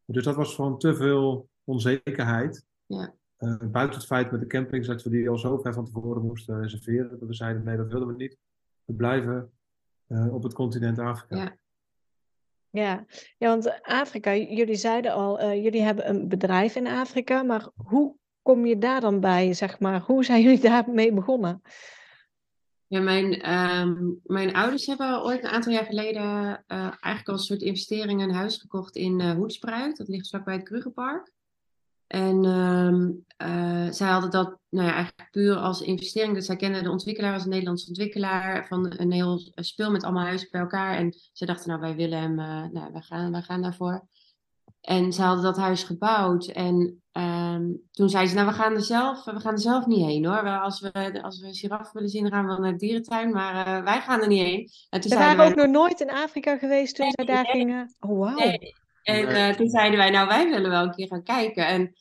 Dus 0.06 0.24
dat 0.24 0.36
was 0.36 0.56
gewoon 0.56 0.78
te 0.78 0.96
veel 0.96 1.50
onzekerheid. 1.64 2.66
Ja. 2.86 3.14
Eh, 3.38 3.58
buiten 3.58 3.98
het 3.98 4.08
feit 4.08 4.32
met 4.32 4.40
de 4.40 4.48
campings 4.48 4.88
dat 4.88 5.04
we 5.04 5.10
die 5.10 5.30
al 5.30 5.38
zo 5.38 5.58
ver 5.58 5.74
van 5.74 5.86
tevoren 5.86 6.26
moesten 6.26 6.62
reserveren. 6.62 7.20
Dat 7.20 7.28
we 7.28 7.34
zeiden, 7.34 7.64
nee, 7.64 7.78
dat 7.78 7.92
willen 7.92 8.08
we 8.08 8.14
niet. 8.14 8.38
We 8.86 8.94
blijven 8.94 9.52
eh, 10.08 10.34
op 10.34 10.44
het 10.44 10.54
continent 10.54 11.00
Afrika. 11.00 11.36
Ja. 11.36 11.56
Ja. 12.74 13.06
ja, 13.38 13.48
want 13.50 13.82
Afrika, 13.82 14.36
jullie 14.36 14.76
zeiden 14.76 15.14
al, 15.14 15.40
eh, 15.40 15.64
jullie 15.64 15.82
hebben 15.82 16.10
een 16.10 16.28
bedrijf 16.28 16.76
in 16.76 16.88
Afrika, 16.88 17.44
maar 17.44 17.70
hoe 17.76 18.16
kom 18.42 18.66
je 18.66 18.78
daar 18.78 19.02
dan 19.02 19.20
bij, 19.20 19.54
zeg 19.54 19.80
maar? 19.80 20.02
Hoe 20.02 20.26
zijn 20.26 20.42
jullie 20.42 20.60
daarmee 20.70 21.14
begonnen? 21.14 21.62
Ja, 22.88 23.00
mijn, 23.00 23.42
ehm, 23.42 24.12
mijn 24.24 24.54
ouders 24.54 24.86
hebben 24.86 25.24
ooit 25.24 25.44
een 25.44 25.50
aantal 25.50 25.72
jaar 25.74 25.86
geleden 25.86 26.24
eh, 26.68 26.78
eigenlijk 26.80 27.28
als 27.28 27.46
soort 27.46 27.62
investering 27.62 28.22
een 28.22 28.34
huis 28.34 28.58
gekocht 28.58 28.96
in 28.96 29.20
eh 29.20 29.32
Hoedspruit. 29.32 29.98
Dat 29.98 30.08
ligt 30.08 30.30
vlakbij 30.30 30.54
het 30.54 30.64
Krugerpark. 30.64 31.32
En 32.14 32.46
ehm, 32.46 33.12
eh, 33.38 33.92
zij 33.92 34.08
hadden 34.08 34.32
dat 34.32 34.60
nou 34.70 34.88
ja, 34.88 34.94
eigenlijk 34.94 35.32
puur 35.32 35.56
als 35.56 35.82
investering. 35.82 36.34
Dus 36.34 36.46
zij 36.46 36.56
kenden 36.56 36.84
de 36.84 36.92
ontwikkelaar 36.92 37.34
als 37.34 37.44
een 37.44 37.50
Nederlandse 37.50 37.88
ontwikkelaar 37.88 38.68
van 38.68 38.94
een 38.98 39.12
heel 39.12 39.52
spul 39.56 39.92
met 39.92 40.04
allemaal 40.04 40.24
huizen 40.24 40.48
bij 40.52 40.62
elkaar. 40.62 40.98
En 40.98 41.14
ze 41.32 41.46
dachten, 41.46 41.70
nou 41.70 41.82
wij 41.82 41.96
willen 41.96 42.20
hem, 42.20 42.40
eh, 42.40 42.64
nou 42.72 42.92
wij 42.92 43.02
gaan, 43.02 43.32
wij 43.32 43.42
gaan 43.42 43.62
daarvoor. 43.62 44.08
En 44.82 45.14
ze 45.14 45.22
hadden 45.22 45.44
dat 45.44 45.58
huis 45.58 45.84
gebouwd. 45.84 46.46
En 46.48 47.02
ehm, 47.12 47.64
toen 47.92 48.10
zeiden 48.10 48.32
ze, 48.32 48.36
nou 48.36 48.48
we 48.48 48.56
gaan 48.56 48.74
er 48.74 48.84
zelf, 48.84 49.24
we 49.24 49.40
gaan 49.40 49.54
er 49.54 49.60
zelf 49.60 49.86
niet 49.86 50.06
heen 50.06 50.26
hoor. 50.26 50.60
Als 50.60 50.80
we, 50.80 51.22
als 51.22 51.40
we 51.40 51.54
giraffen 51.54 51.94
willen 51.94 52.10
zien, 52.10 52.24
dan 52.24 52.32
gaan 52.32 52.48
we 52.48 52.60
naar 52.60 52.72
de 52.72 52.78
dierentuin. 52.78 53.32
Maar 53.32 53.66
eh, 53.66 53.84
wij 53.84 54.02
gaan 54.02 54.22
er 54.22 54.28
niet 54.28 54.44
heen. 54.44 54.70
En 54.90 55.02
toen 55.02 55.12
zeiden 55.12 55.38
waren 55.38 55.56
wij, 55.56 55.64
ook 55.64 55.72
nog 55.72 55.82
nooit 55.82 56.00
in 56.00 56.12
Afrika 56.12 56.58
geweest 56.58 56.96
toen 56.96 57.12
zij 57.12 57.26
daar 57.26 57.46
gingen. 57.46 57.96
Oh, 58.00 58.20
wauw. 58.20 58.36
Nee. 58.36 58.76
En 59.04 59.56
toen 59.56 59.70
zeiden 59.70 59.98
wij, 59.98 60.10
nou, 60.10 60.28
wij 60.28 60.50
willen 60.50 60.70
wel 60.70 60.84
een 60.84 60.96
keer 60.96 61.08
gaan 61.08 61.24
kijken. 61.24 61.68
En 61.68 61.96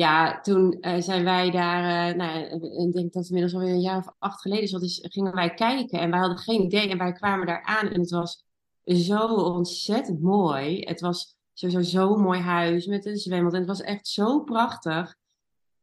ja, 0.00 0.40
toen 0.40 0.80
eh, 0.80 1.00
zijn 1.00 1.24
wij 1.24 1.50
daar, 1.50 2.08
eh, 2.08 2.16
nou, 2.16 2.38
ik 2.86 2.92
denk 2.92 3.12
dat 3.12 3.22
het 3.22 3.26
inmiddels 3.26 3.54
alweer 3.54 3.72
een 3.74 3.80
jaar 3.80 3.96
of 3.96 4.14
acht 4.18 4.40
geleden 4.40 4.64
is, 4.64 4.72
wat 4.72 5.12
gingen 5.12 5.34
wij 5.34 5.54
kijken. 5.54 6.00
En 6.00 6.10
wij 6.10 6.18
hadden 6.18 6.38
geen 6.38 6.62
idee. 6.62 6.88
En 6.88 6.98
wij 6.98 7.12
kwamen 7.12 7.46
daar 7.46 7.62
aan 7.62 7.88
en 7.88 8.00
het 8.00 8.10
was 8.10 8.44
zo 8.84 9.26
ontzettend 9.34 10.22
mooi. 10.22 10.80
Het 10.80 11.00
was 11.00 11.36
sowieso 11.52 11.82
zo'n 11.82 12.20
mooi 12.20 12.40
huis 12.40 12.86
met 12.86 13.06
een 13.06 13.16
zwembad. 13.16 13.52
En 13.52 13.58
het 13.58 13.68
was 13.68 13.80
echt 13.80 14.08
zo 14.08 14.40
prachtig. 14.40 15.14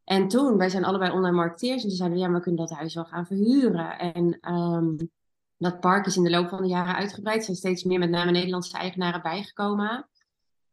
En 0.03 0.27
toen, 0.27 0.57
wij 0.57 0.69
zijn 0.69 0.85
allebei 0.85 1.11
online 1.11 1.35
marketeers. 1.35 1.83
En 1.83 1.87
toen 1.87 1.97
zeiden 1.97 2.17
we, 2.17 2.23
ja, 2.23 2.31
we 2.31 2.39
kunnen 2.39 2.65
dat 2.65 2.77
huis 2.77 2.93
wel 2.93 3.05
gaan 3.05 3.25
verhuren. 3.25 3.99
En 3.99 4.37
ehm, 4.39 4.95
dat 5.57 5.79
park 5.79 6.05
is 6.05 6.17
in 6.17 6.23
de 6.23 6.29
loop 6.29 6.49
van 6.49 6.61
de 6.61 6.67
jaren 6.67 6.95
uitgebreid. 6.95 7.37
Er 7.37 7.43
zijn 7.43 7.57
steeds 7.57 7.83
meer 7.83 7.99
met 7.99 8.09
name 8.09 8.31
Nederlandse 8.31 8.77
eigenaren 8.77 9.21
bijgekomen. 9.21 10.07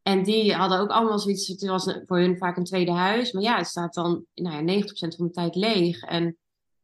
En 0.05 0.23
die 0.23 0.55
hadden 0.55 0.81
ook 0.81 0.91
allemaal 0.91 1.19
zoiets, 1.19 1.49
het 1.49 1.67
was 1.67 1.99
voor 2.07 2.19
hun 2.19 2.37
vaak 2.39 2.57
een 2.57 2.65
tweede 2.65 2.93
huis. 2.93 3.33
Maar 3.33 3.43
ja, 3.43 3.57
het 3.57 3.67
staat 3.67 3.95
dan 3.95 4.25
nou 4.35 4.67
ja, 4.67 4.83
90% 4.83 4.87
van 5.17 5.27
de 5.27 5.31
tijd 5.31 5.55
leeg. 5.55 6.03
En 6.03 6.37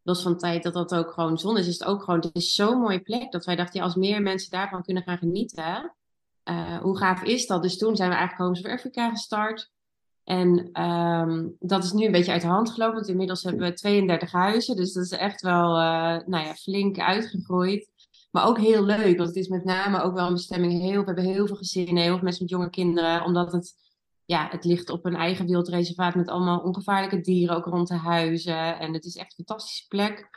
los 0.02 0.22
van 0.22 0.32
de 0.32 0.38
tijd 0.38 0.62
dat 0.62 0.72
dat 0.72 0.94
ook 0.94 1.12
gewoon 1.12 1.38
zon 1.38 1.58
is, 1.58 1.66
is 1.66 1.78
het 1.78 1.88
ook 1.88 2.02
gewoon, 2.02 2.20
het 2.20 2.34
is 2.34 2.54
zo'n 2.54 2.80
mooie 2.80 3.00
plek. 3.00 3.32
Dat 3.32 3.44
wij 3.44 3.56
dachten, 3.56 3.82
als 3.82 3.94
meer 3.94 4.22
mensen 4.22 4.50
daarvan 4.50 4.82
kunnen 4.82 5.02
gaan 5.02 5.18
genieten, 5.18 5.94
eh, 6.42 6.76
hoe 6.76 6.98
gaaf 6.98 7.22
is 7.22 7.46
dat? 7.46 7.62
Dus 7.62 7.78
toen 7.78 7.96
zijn 7.96 8.10
we 8.10 8.16
eigenlijk 8.16 8.44
Homes 8.44 8.64
of 8.64 8.72
Africa 8.72 9.10
gestart. 9.10 9.70
En 10.24 10.68
ehm, 10.72 11.48
dat 11.58 11.84
is 11.84 11.92
nu 11.92 12.04
een 12.04 12.12
beetje 12.12 12.32
uit 12.32 12.42
de 12.42 12.48
hand 12.48 12.70
gelopen, 12.70 12.94
want 12.94 13.08
inmiddels 13.08 13.42
hebben 13.42 13.68
we 13.68 13.72
32 13.72 14.32
huizen. 14.32 14.76
Dus 14.76 14.92
dat 14.92 15.04
is 15.04 15.10
echt 15.10 15.40
wel 15.40 15.76
eh, 15.76 16.26
nou 16.26 16.44
ja, 16.44 16.54
flink 16.54 16.98
uitgegroeid. 16.98 17.89
Maar 18.30 18.46
ook 18.46 18.58
heel 18.58 18.84
leuk, 18.84 19.16
want 19.16 19.28
het 19.28 19.37
is 19.37 19.49
met 19.49 19.64
name 19.64 20.02
ook 20.02 20.14
wel 20.14 20.26
een 20.26 20.32
bestemming. 20.32 20.80
Heel, 20.80 21.00
we 21.00 21.06
hebben 21.06 21.25
heel 21.25 21.46
veel 21.46 21.56
gezinnen, 21.56 22.02
heel 22.02 22.14
veel 22.14 22.22
mensen 22.22 22.42
met 22.42 22.52
jonge 22.52 22.70
kinderen. 22.70 23.25
Omdat 23.25 23.52
het, 23.52 23.75
ja, 24.25 24.49
het 24.50 24.64
ligt 24.64 24.90
op 24.90 25.04
een 25.04 25.16
eigen 25.16 25.46
wildreservaat 25.46 26.14
met 26.14 26.28
allemaal 26.28 26.60
ongevaarlijke 26.60 27.20
dieren 27.20 27.56
ook 27.56 27.64
rond 27.64 27.88
de 27.88 27.94
huizen. 27.94 28.78
En 28.78 28.92
het 28.92 29.04
is 29.04 29.16
echt 29.16 29.38
een 29.38 29.44
fantastische 29.44 29.87
plek. 29.88 30.28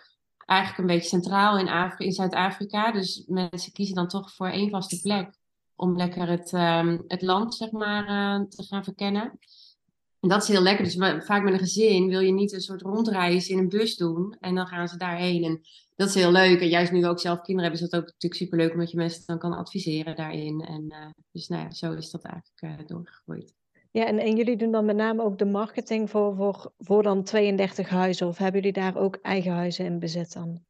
Eigenlijk 0.45 0.79
een 0.79 0.95
beetje 0.95 1.09
centraal 1.09 1.57
in, 1.57 1.69
Afri- 1.69 2.05
in 2.05 2.11
Zuid-Afrika. 2.11 2.91
Dus 2.91 3.23
mensen 3.27 3.71
kiezen 3.71 3.95
dan 3.95 4.07
toch 4.07 4.33
voor 4.33 4.47
één 4.47 4.69
vaste 4.69 5.01
plek. 5.01 5.37
Om 5.75 5.97
lekker 5.97 6.27
het, 6.27 6.53
ehm, 6.53 6.97
het 7.07 7.21
land, 7.21 7.55
zeg 7.55 7.71
maar, 7.71 8.07
eh, 8.07 8.47
te 8.47 8.63
gaan 8.63 8.83
verkennen. 8.83 9.39
En 10.19 10.29
dat 10.29 10.41
is 10.41 10.47
heel 10.47 10.61
lekker. 10.61 10.83
Dus 10.83 11.25
vaak 11.25 11.43
met 11.43 11.53
een 11.53 11.59
gezin 11.59 12.07
wil 12.07 12.19
je 12.19 12.31
niet 12.31 12.53
een 12.53 12.61
soort 12.61 12.81
rondreis 12.81 13.47
in 13.49 13.57
een 13.57 13.69
bus 13.69 13.95
doen. 13.95 14.35
En 14.39 14.55
dan 14.55 14.67
gaan 14.67 14.87
ze 14.87 14.97
daarheen. 14.97 15.43
En 15.43 15.61
dat 15.95 16.07
is 16.07 16.15
heel 16.15 16.31
leuk. 16.31 16.61
En 16.61 16.67
juist 16.67 16.91
nu 16.91 17.01
we 17.01 17.07
ook 17.07 17.19
zelf 17.19 17.41
kinderen 17.41 17.71
hebben, 17.71 17.81
is 17.81 17.89
dat 17.89 17.99
ook 18.01 18.07
natuurlijk 18.07 18.41
superleuk. 18.41 18.71
Omdat 18.71 18.91
je 18.91 18.97
mensen 18.97 19.23
dan 19.25 19.39
kan 19.39 19.53
adviseren 19.53 20.15
daarin. 20.15 20.61
En 20.61 20.85
eh, 20.89 21.09
dus 21.31 21.47
nou 21.47 21.63
ja, 21.63 21.71
zo 21.71 21.93
is 21.93 22.11
dat 22.11 22.23
eigenlijk 22.23 22.79
eh, 22.79 22.87
doorgegroeid. 22.87 23.53
Ja, 23.91 24.05
en, 24.05 24.19
en 24.19 24.35
jullie 24.35 24.57
doen 24.57 24.71
dan 24.71 24.85
met 24.85 24.95
name 24.95 25.23
ook 25.23 25.37
de 25.37 25.45
marketing 25.45 26.09
voor, 26.09 26.35
voor, 26.35 26.71
voor 26.77 27.03
dan 27.03 27.23
32 27.23 27.89
huizen? 27.89 28.27
Of 28.27 28.37
hebben 28.37 28.61
jullie 28.61 28.81
daar 28.81 28.95
ook 28.95 29.15
eigen 29.21 29.51
huizen 29.51 29.85
in 29.85 29.99
bezit 29.99 30.33
dan? 30.33 30.61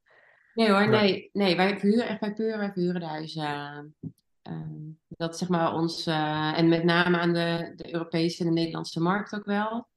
Nee 0.54 0.70
hoor, 0.72 0.90
Nee. 0.90 1.30
nee. 1.34 1.56
Wij 1.56 1.80
verhuren 1.80 2.08
echt 2.08 2.20
bij 2.20 2.34
puur, 2.34 2.58
wij 2.58 2.72
verhuren 2.72 3.00
de 3.00 3.08
huizen. 3.08 3.96
Ehm, 4.42 4.92
dat 5.08 5.34
is 5.34 5.40
zeg 5.40 5.50
maar 5.50 5.74
ons, 5.74 6.06
eh, 6.06 6.58
en 6.58 6.68
met 6.68 6.84
name 6.84 7.18
aan 7.18 7.34
de, 7.34 7.74
de 7.76 7.94
Europese 7.94 8.40
en 8.40 8.46
de 8.46 8.54
Nederlandse 8.54 9.00
markt 9.00 9.36
ook 9.36 9.46
wel. 9.46 9.88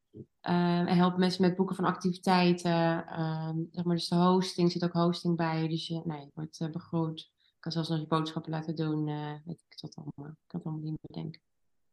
Ehm, 0.40 0.86
en 0.86 0.96
helpen 0.96 1.20
mensen 1.20 1.42
met 1.42 1.56
boeken 1.56 1.76
van 1.76 1.84
activiteiten. 1.84 3.06
ehm, 3.06 3.56
zeg 3.70 3.84
maar, 3.84 3.96
dus 3.96 4.08
de 4.08 4.14
hosting, 4.14 4.72
zit 4.72 4.84
ook 4.84 4.92
hosting 4.92 5.36
bij. 5.36 5.68
Dus 5.68 5.86
je, 5.86 6.02
nee, 6.04 6.20
je 6.20 6.30
wordt 6.34 6.60
eh, 6.60 6.70
begroet. 6.70 7.30
Je 7.42 7.52
kan 7.60 7.72
zelfs 7.72 7.88
nog 7.88 8.00
je 8.00 8.06
boodschappen 8.06 8.50
laten 8.52 8.76
doen. 8.76 9.08
eh, 9.08 9.32
weet 9.44 9.64
ik 9.68 9.80
dat 9.80 9.94
allemaal. 9.94 10.32
Ik 10.32 10.38
kan 10.46 10.60
het 10.60 10.64
allemaal 10.64 10.84
niet 10.90 10.98
meer 11.00 11.22
denken. 11.22 11.40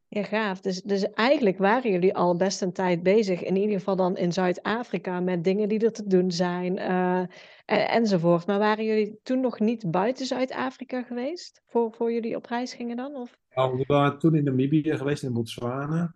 Ja, 0.07 0.23
gaaf. 0.23 0.59
Dus, 0.61 0.81
dus 0.81 1.11
eigenlijk 1.11 1.57
waren 1.57 1.91
jullie 1.91 2.15
al 2.15 2.35
best 2.35 2.61
een 2.61 2.73
tijd 2.73 3.03
bezig, 3.03 3.43
in 3.43 3.55
ieder 3.55 3.77
geval 3.77 3.95
dan 3.95 4.17
in 4.17 4.33
Zuid-Afrika, 4.33 5.19
met 5.19 5.43
dingen 5.43 5.69
die 5.69 5.79
er 5.79 5.91
te 5.91 6.07
doen 6.07 6.31
zijn 6.31 6.77
eh, 6.77 7.19
en, 7.65 7.89
enzovoort. 7.89 8.47
Maar 8.47 8.59
waren 8.59 8.85
jullie 8.85 9.19
toen 9.23 9.39
nog 9.39 9.59
niet 9.59 9.91
buiten 9.91 10.25
Zuid-Afrika 10.25 11.01
geweest, 11.03 11.61
voor, 11.65 11.93
voor 11.93 12.11
jullie 12.11 12.35
op 12.35 12.45
reis 12.45 12.73
gingen 12.73 12.97
dan? 12.97 13.15
Of? 13.15 13.37
Nou, 13.55 13.77
we 13.77 13.83
waren 13.87 14.19
toen 14.19 14.35
in 14.35 14.43
Namibië 14.43 14.97
geweest, 14.97 15.23
in 15.23 15.33
Botswana. 15.33 16.13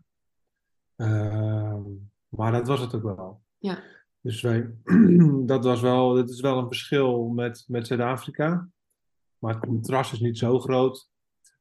Maar 2.28 2.52
dat 2.52 2.68
was 2.68 2.80
het 2.80 2.96
ook 2.96 3.04
wel. 3.04 3.42
Ja. 3.58 3.84
Dus 4.22 4.42
wij, 4.42 4.74
dat 5.46 5.64
was 5.64 5.82
wel, 5.82 6.14
dat 6.14 6.30
is 6.30 6.42
wel 6.42 6.58
een 6.58 6.68
verschil 6.68 7.28
met, 7.28 7.66
met 7.68 7.88
Zuid-Afrika. 7.88 8.70
Maar 9.40 9.54
het 9.54 9.66
contrast 9.66 10.14
is 10.14 10.20
niet 10.20 10.38
zo 10.38 10.60
groot 10.60 11.10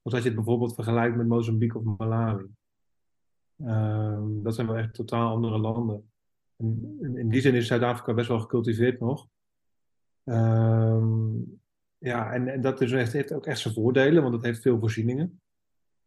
als 0.02 0.14
dat 0.14 0.22
je 0.22 0.28
het 0.28 0.36
bijvoorbeeld 0.36 0.74
vergelijkt 0.74 1.16
met 1.16 1.26
Mozambique 1.26 1.78
of 1.78 1.96
Malawi. 1.98 2.46
Ehm, 3.64 4.42
dat 4.42 4.54
zijn 4.54 4.66
wel 4.66 4.76
echt 4.76 4.94
totaal 4.94 5.34
andere 5.34 5.58
landen. 5.58 6.10
En 6.56 6.96
in, 7.00 7.16
in 7.16 7.28
die 7.28 7.40
zin 7.40 7.54
is 7.54 7.66
Zuid-Afrika 7.66 8.14
best 8.14 8.28
wel 8.28 8.40
gecultiveerd 8.40 9.00
nog. 9.00 9.26
Ehm, 10.24 11.38
ja, 11.98 12.32
en, 12.32 12.48
en 12.48 12.60
dat 12.60 12.80
is 12.80 12.92
echt, 12.92 13.12
heeft 13.12 13.32
ook 13.32 13.46
echt 13.46 13.58
zijn 13.58 13.74
voordelen, 13.74 14.22
want 14.22 14.34
het 14.34 14.44
heeft 14.44 14.62
veel 14.62 14.78
voorzieningen. 14.78 15.40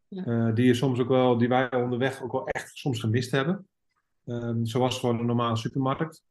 Ja. 0.08 0.24
Eh, 0.24 0.54
die 0.54 0.66
je 0.66 0.74
soms 0.74 1.00
ook 1.00 1.08
wel, 1.08 1.38
die 1.38 1.48
wij 1.48 1.74
onderweg 1.74 2.22
ook 2.22 2.32
wel 2.32 2.46
echt 2.46 2.76
soms 2.76 3.00
gemist 3.00 3.30
hebben. 3.30 3.68
Ehm, 4.30 4.64
zoals 4.64 4.98
gewoon 4.98 5.18
een 5.18 5.26
normale 5.26 5.56
supermarkt. 5.56 6.24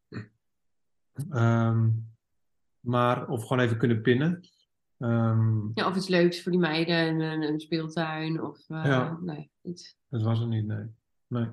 Ehm, 1.30 1.90
maar, 2.80 3.28
of 3.28 3.42
gewoon 3.48 3.64
even 3.64 3.78
kunnen 3.78 4.02
pinnen. 4.02 4.50
Ehm, 4.98 5.58
Ja, 5.74 5.88
of 5.88 5.96
iets 5.96 6.08
leuks 6.08 6.44
voor 6.44 6.52
die 6.52 6.62
meiden, 6.62 6.96
een, 7.08 7.20
een, 7.22 7.42
een 7.42 7.60
speeltuin 7.60 8.42
of 8.44 8.70
eh, 8.70 8.84
Ja. 8.86 9.18
nee, 9.22 9.52
iets. 9.62 9.98
dat 10.10 10.22
was 10.22 10.40
het 10.40 10.50
niet, 10.50 10.66
nee. 10.66 10.86
Nee, 11.28 11.48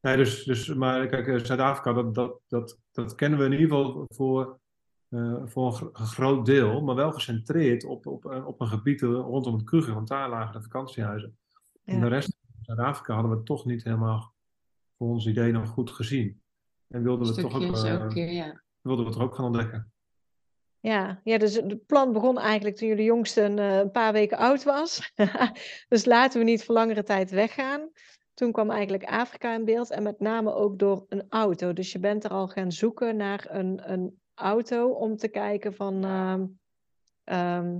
nee 0.00 0.16
dus, 0.16 0.44
dus, 0.44 0.74
maar 0.74 1.06
kijk, 1.06 1.26
eh, 1.26 1.38
Zuid-Afrika, 1.44 1.92
dat, 1.92 2.14
dat, 2.14 2.40
dat, 2.48 2.78
dat 2.92 3.14
kennen 3.14 3.38
we 3.38 3.44
in 3.44 3.52
ieder 3.52 3.66
geval 3.68 4.06
voor, 4.08 4.58
eh, 5.08 5.42
voor 5.44 5.66
een 5.66 5.72
gro- 5.74 5.90
een 5.92 6.06
groot 6.06 6.46
deel, 6.46 6.82
maar 6.82 6.94
wel 6.94 7.12
gecentreerd 7.12 7.84
op, 7.84 8.06
op, 8.06 8.24
eh, 8.30 8.46
op 8.46 8.60
een 8.60 8.68
gebied 8.68 9.00
rondom 9.00 9.54
het 9.54 9.64
Kruger, 9.64 9.94
want 9.94 10.08
daar 10.08 10.28
lagen 10.28 10.52
de 10.52 10.62
vakantiehuizen. 10.62 11.36
En 11.84 12.00
de 12.00 12.06
rest 12.08 12.36
van 12.54 12.64
Zuid-Afrika 12.64 13.14
hadden 13.14 13.38
we 13.38 13.42
toch 13.42 13.64
niet 13.64 13.84
helemaal 13.84 14.31
voor 15.02 15.10
ons 15.10 15.26
idee 15.26 15.52
nog 15.52 15.68
goed 15.68 15.90
gezien. 15.90 16.40
En 16.88 17.02
wilden 17.02 17.34
we, 17.34 17.40
toch 17.40 17.54
ook, 17.54 17.76
eh, 17.76 18.08
keer, 18.08 18.32
ja. 18.32 18.62
wilden 18.80 19.04
we 19.04 19.10
het 19.10 19.20
ook 19.20 19.34
gaan 19.34 19.44
ontdekken. 19.44 19.92
Ja, 20.80 21.20
ja, 21.24 21.38
dus 21.38 21.54
het 21.54 21.86
plan 21.86 22.12
begon 22.12 22.38
eigenlijk 22.38 22.76
toen 22.76 22.88
jullie 22.88 23.04
jongste 23.04 23.42
een, 23.42 23.58
eh, 23.58 23.76
een 23.76 23.90
paar 23.90 24.12
weken 24.12 24.38
oud 24.38 24.62
was. 24.64 25.12
dus 25.88 26.04
laten 26.04 26.38
we 26.38 26.44
niet 26.44 26.64
voor 26.64 26.74
langere 26.74 27.02
tijd 27.02 27.30
weggaan. 27.30 27.90
Toen 28.34 28.52
kwam 28.52 28.70
eigenlijk 28.70 29.04
Afrika 29.04 29.54
in 29.54 29.64
beeld 29.64 29.90
en 29.90 30.02
met 30.02 30.20
name 30.20 30.54
ook 30.54 30.78
door 30.78 31.04
een 31.08 31.24
auto. 31.28 31.72
Dus 31.72 31.92
je 31.92 31.98
bent 31.98 32.24
er 32.24 32.30
al 32.30 32.48
gaan 32.48 32.72
zoeken 32.72 33.16
naar 33.16 33.46
een, 33.48 33.92
een 33.92 34.20
auto 34.34 34.88
om 34.88 35.16
te 35.16 35.28
kijken 35.28 35.74
van, 35.74 36.04
ehm, 36.04 36.46
ehm, 37.24 37.78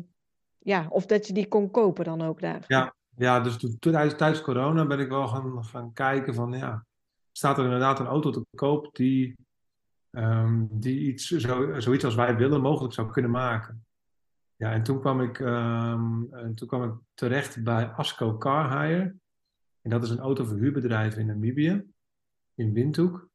ja, 0.59 0.87
of 0.89 1.07
dat 1.07 1.27
je 1.27 1.33
die 1.33 1.49
kon 1.49 1.71
kopen 1.71 2.05
dan 2.05 2.23
ook 2.23 2.41
daar. 2.41 2.65
Ja, 2.67 2.95
ja 3.17 3.41
dus 3.41 3.57
toen, 3.57 3.79
toen- 3.79 3.93
tijdens, 3.93 4.17
tijdens 4.17 4.41
corona 4.41 4.87
ben 4.87 5.01
ik 5.01 5.09
wel 5.09 5.29
gaan, 5.29 5.65
gaan 5.65 5.93
kijken 5.93 6.35
van, 6.35 6.53
ja, 6.53 6.87
staat 7.43 7.59
er 7.59 7.65
inderdaad 7.65 8.01
een 8.01 8.07
auto 8.07 8.31
te 8.31 8.47
koop 8.55 8.97
die, 8.97 9.37
ehm, 10.11 10.67
die 10.71 11.01
iets, 11.01 11.27
zo, 11.27 11.81
zoiets 11.81 12.05
als 12.05 12.15
wij 12.15 12.37
willen 12.37 12.61
mogelijk 12.61 12.95
zou 12.95 13.11
kunnen 13.11 13.31
maken. 13.31 13.85
Ja, 14.57 14.73
en 14.73 14.83
toen 14.83 15.01
kwam 15.01 15.21
ik, 15.21 15.41
ehm, 15.41 16.23
en 16.31 16.55
toen 16.55 16.69
kwam 16.69 16.83
ik 16.83 16.95
terecht 17.15 17.63
bij 17.63 17.87
Asco 17.87 18.39
Car 18.39 18.83
Hire. 18.83 19.15
En 19.81 19.91
dat 19.91 20.03
is 20.03 20.11
een 20.11 20.19
autoverhuurbedrijf 20.19 21.17
in 21.17 21.27
Namibië, 21.27 21.85
in 22.55 22.73
Windhoek. 22.73 23.29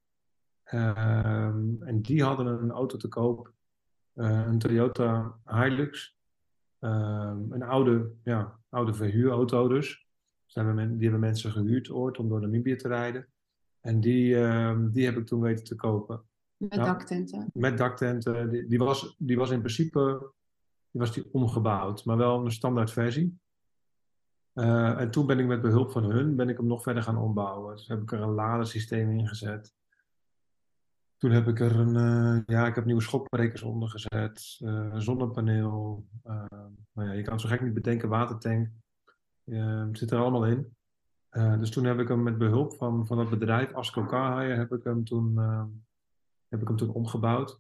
Ehm, 0.64 1.84
en 1.84 2.02
die 2.02 2.24
hadden 2.24 2.48
een 2.48 2.72
auto 2.72 2.98
te 2.98 3.08
koop, 3.08 3.54
eh, 4.14 4.46
een 4.46 4.60
Toyota 4.60 5.38
Hilux. 5.46 6.16
Een 6.80 7.64
oude, 7.64 8.12
ja, 8.24 8.60
oude 8.70 8.94
verhuurauto 8.94 9.68
dus. 9.68 10.08
Dus 10.46 10.54
die 10.54 10.64
hebben 11.02 11.20
mensen 11.20 11.52
gehuurd 11.52 11.90
ooit 11.90 12.18
om 12.18 12.30
door 12.30 12.42
Namibië 12.42 12.76
te 12.76 12.88
rijden. 12.88 13.28
En 13.88 14.00
die, 14.00 14.36
ehm, 14.36 14.90
die 14.92 15.06
heb 15.06 15.18
ik 15.18 15.26
toen 15.26 15.42
weten 15.42 15.64
te 15.64 15.76
kopen. 15.76 16.22
Met 16.58 16.74
Ja. 16.74 16.84
daktenten. 16.84 17.50
Met 17.54 17.78
daktenten. 17.78 18.50
Die, 18.50 18.68
die, 18.68 18.78
was, 18.78 19.16
die 19.18 19.38
was 19.38 19.50
in 19.50 19.60
principe 19.60 20.32
die 20.92 21.02
was 21.02 21.14
die 21.14 21.34
omgebouwd, 21.34 22.06
maar 22.06 22.18
wel 22.18 22.46
een 22.46 22.52
standaard 22.52 22.92
versie. 22.92 23.40
Eh, 24.54 25.00
en 25.00 25.12
toen 25.12 25.26
ben 25.26 25.40
ik 25.40 25.46
met 25.46 25.62
behulp 25.62 25.92
van 25.92 26.04
hun 26.04 26.36
ben 26.36 26.50
ik 26.50 26.58
hem 26.58 26.68
nog 26.68 26.84
verder 26.84 27.04
gaan 27.04 27.18
ombouwen. 27.18 27.76
Dus 27.76 27.88
heb 27.88 28.02
ik 28.02 28.12
er 28.12 28.22
een 28.22 28.34
ladesysteem 28.34 29.12
in 29.12 29.28
gezet. 29.28 29.74
Toen 31.18 31.32
heb 31.32 31.48
ik 31.48 31.60
er 31.60 31.80
een, 31.80 31.96
eh, 31.96 32.44
ja, 32.46 32.68
ik 32.68 32.76
heb 32.76 32.86
nieuwe 32.86 33.02
schokbrekers 33.02 33.62
onder 33.62 33.90
gezet, 33.90 34.58
eh, 34.60 34.90
een 34.92 35.02
zonnepaneel. 35.02 36.06
nou 36.94 37.10
ja, 37.10 37.12
je 37.12 37.22
kan 37.22 37.34
het 37.34 37.42
zo 37.42 37.48
gek 37.48 37.62
niet 37.62 37.74
bedenken, 37.74 38.10
watertank. 38.10 38.70
Zit 39.92 40.12
er 40.12 40.20
allemaal 40.20 40.46
in. 40.46 40.76
Eh, 41.30 41.60
dus 41.60 41.70
toen 41.70 41.84
heb 41.84 42.00
ik 42.00 42.08
hem 42.08 42.24
met 42.24 42.38
behulp 42.38 42.74
van, 42.74 43.08
van 43.08 43.18
dat 43.18 43.30
bedrijf, 43.30 43.74
Asco 43.74 44.06
Car 44.06 44.40
Hire, 44.40 44.56
heb 44.56 44.74
ik 44.74 44.84
hem 44.84 45.04
toen, 45.04 45.40
eh, 45.40 45.64
heb 46.48 46.62
ik 46.62 46.68
hem 46.68 46.78
toen 46.78 46.94
omgebouwd. 46.94 47.60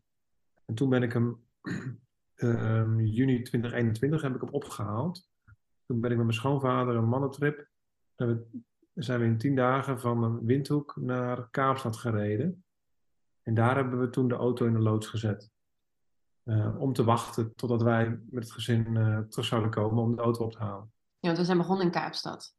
En 0.65 0.75
toen 0.75 0.89
ben 0.89 1.03
ik 1.03 1.13
hem, 1.13 1.43
ehm, 2.36 3.00
juni 3.00 3.41
2021 3.41 4.21
heb 4.21 4.36
ik 4.36 4.41
hem 4.41 4.50
opgehaald. 4.50 5.29
Toen 5.86 6.00
ben 6.00 6.12
ik 6.12 6.17
met 6.17 6.25
mijn 6.25 6.38
schoonvader 6.38 6.95
een 6.95 7.09
mannentrip. 7.09 7.67
We, 8.15 8.46
zijn 8.94 9.20
we 9.20 9.25
in 9.25 9.37
tien 9.37 9.55
dagen 9.55 10.00
van 10.00 10.24
een 10.24 10.46
Windhoek 10.46 10.96
naar 10.96 11.50
Kaapstad 11.50 11.98
gereden. 11.98 12.63
En 13.44 13.53
daar 13.53 13.75
hebben 13.75 14.00
we 14.00 14.09
toen 14.09 14.27
de 14.27 14.35
auto 14.35 14.65
in 14.65 14.74
de 14.74 14.79
loods 14.79 15.07
gezet. 15.07 15.51
Eh, 16.44 16.81
om 16.81 16.94
te 16.94 17.03
wachten 17.03 17.55
totdat 17.55 17.81
wij 17.81 18.20
met 18.29 18.44
het 18.44 18.51
gezin 18.51 18.98
eh, 18.98 19.20
terug 19.20 19.46
zouden 19.46 19.72
komen 19.72 20.03
om 20.03 20.15
de 20.15 20.22
auto 20.22 20.44
op 20.44 20.51
te 20.51 20.57
halen. 20.57 20.92
Ja, 21.20 21.27
want 21.27 21.37
we 21.37 21.46
zijn 21.46 21.57
begonnen 21.57 21.85
in 21.85 21.92
Kaapstad. 21.92 22.56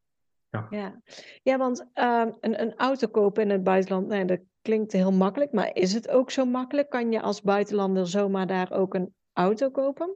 Ja, 0.69 1.01
ja 1.43 1.57
want 1.57 1.89
ehm, 1.93 2.31
een, 2.39 2.61
een 2.61 2.75
auto 2.75 3.07
kopen 3.07 3.43
in 3.43 3.49
het 3.49 3.63
buitenland, 3.63 4.07
nee, 4.07 4.25
dat 4.25 4.39
klinkt 4.61 4.91
heel 4.91 5.11
makkelijk, 5.11 5.51
maar 5.51 5.75
is 5.75 5.93
het 5.93 6.09
ook 6.09 6.31
zo 6.31 6.45
makkelijk? 6.45 6.89
Kan 6.89 7.11
je 7.11 7.21
als 7.21 7.41
buitenlander 7.41 8.07
zomaar 8.07 8.47
daar 8.47 8.71
ook 8.71 8.93
een 8.93 9.13
auto 9.33 9.69
kopen? 9.69 10.15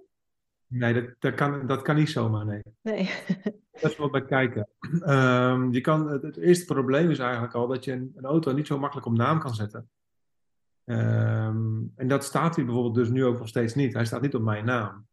Nee, 0.67 0.93
dat, 0.93 1.15
dat, 1.19 1.33
kan, 1.33 1.67
dat 1.67 1.81
kan 1.81 1.95
niet 1.95 2.09
zomaar, 2.09 2.45
nee. 2.45 2.61
Nee. 2.81 3.09
Dat 3.81 3.91
is 3.91 3.97
wat 3.97 4.11
bij 4.11 4.25
kijken. 4.25 4.67
Ehm, 4.99 5.71
je 5.71 5.81
kan, 5.81 6.07
het, 6.07 6.21
het 6.21 6.37
eerste 6.37 6.65
probleem 6.65 7.09
is 7.09 7.19
eigenlijk 7.19 7.53
al 7.53 7.67
dat 7.67 7.83
je 7.83 7.91
een, 7.91 8.11
een 8.15 8.25
auto 8.25 8.51
niet 8.51 8.67
zo 8.67 8.79
makkelijk 8.79 9.07
op 9.07 9.13
naam 9.13 9.39
kan 9.39 9.55
zetten. 9.55 9.89
Ehm, 10.85 11.81
en 11.95 12.07
dat 12.07 12.23
staat 12.23 12.55
hier 12.55 12.65
bijvoorbeeld 12.65 12.95
dus 12.95 13.09
nu 13.09 13.25
ook 13.25 13.37
nog 13.37 13.47
steeds 13.47 13.75
niet. 13.75 13.93
Hij 13.93 14.05
staat 14.05 14.21
niet 14.21 14.35
op 14.35 14.41
mijn 14.41 14.65
naam. 14.65 15.07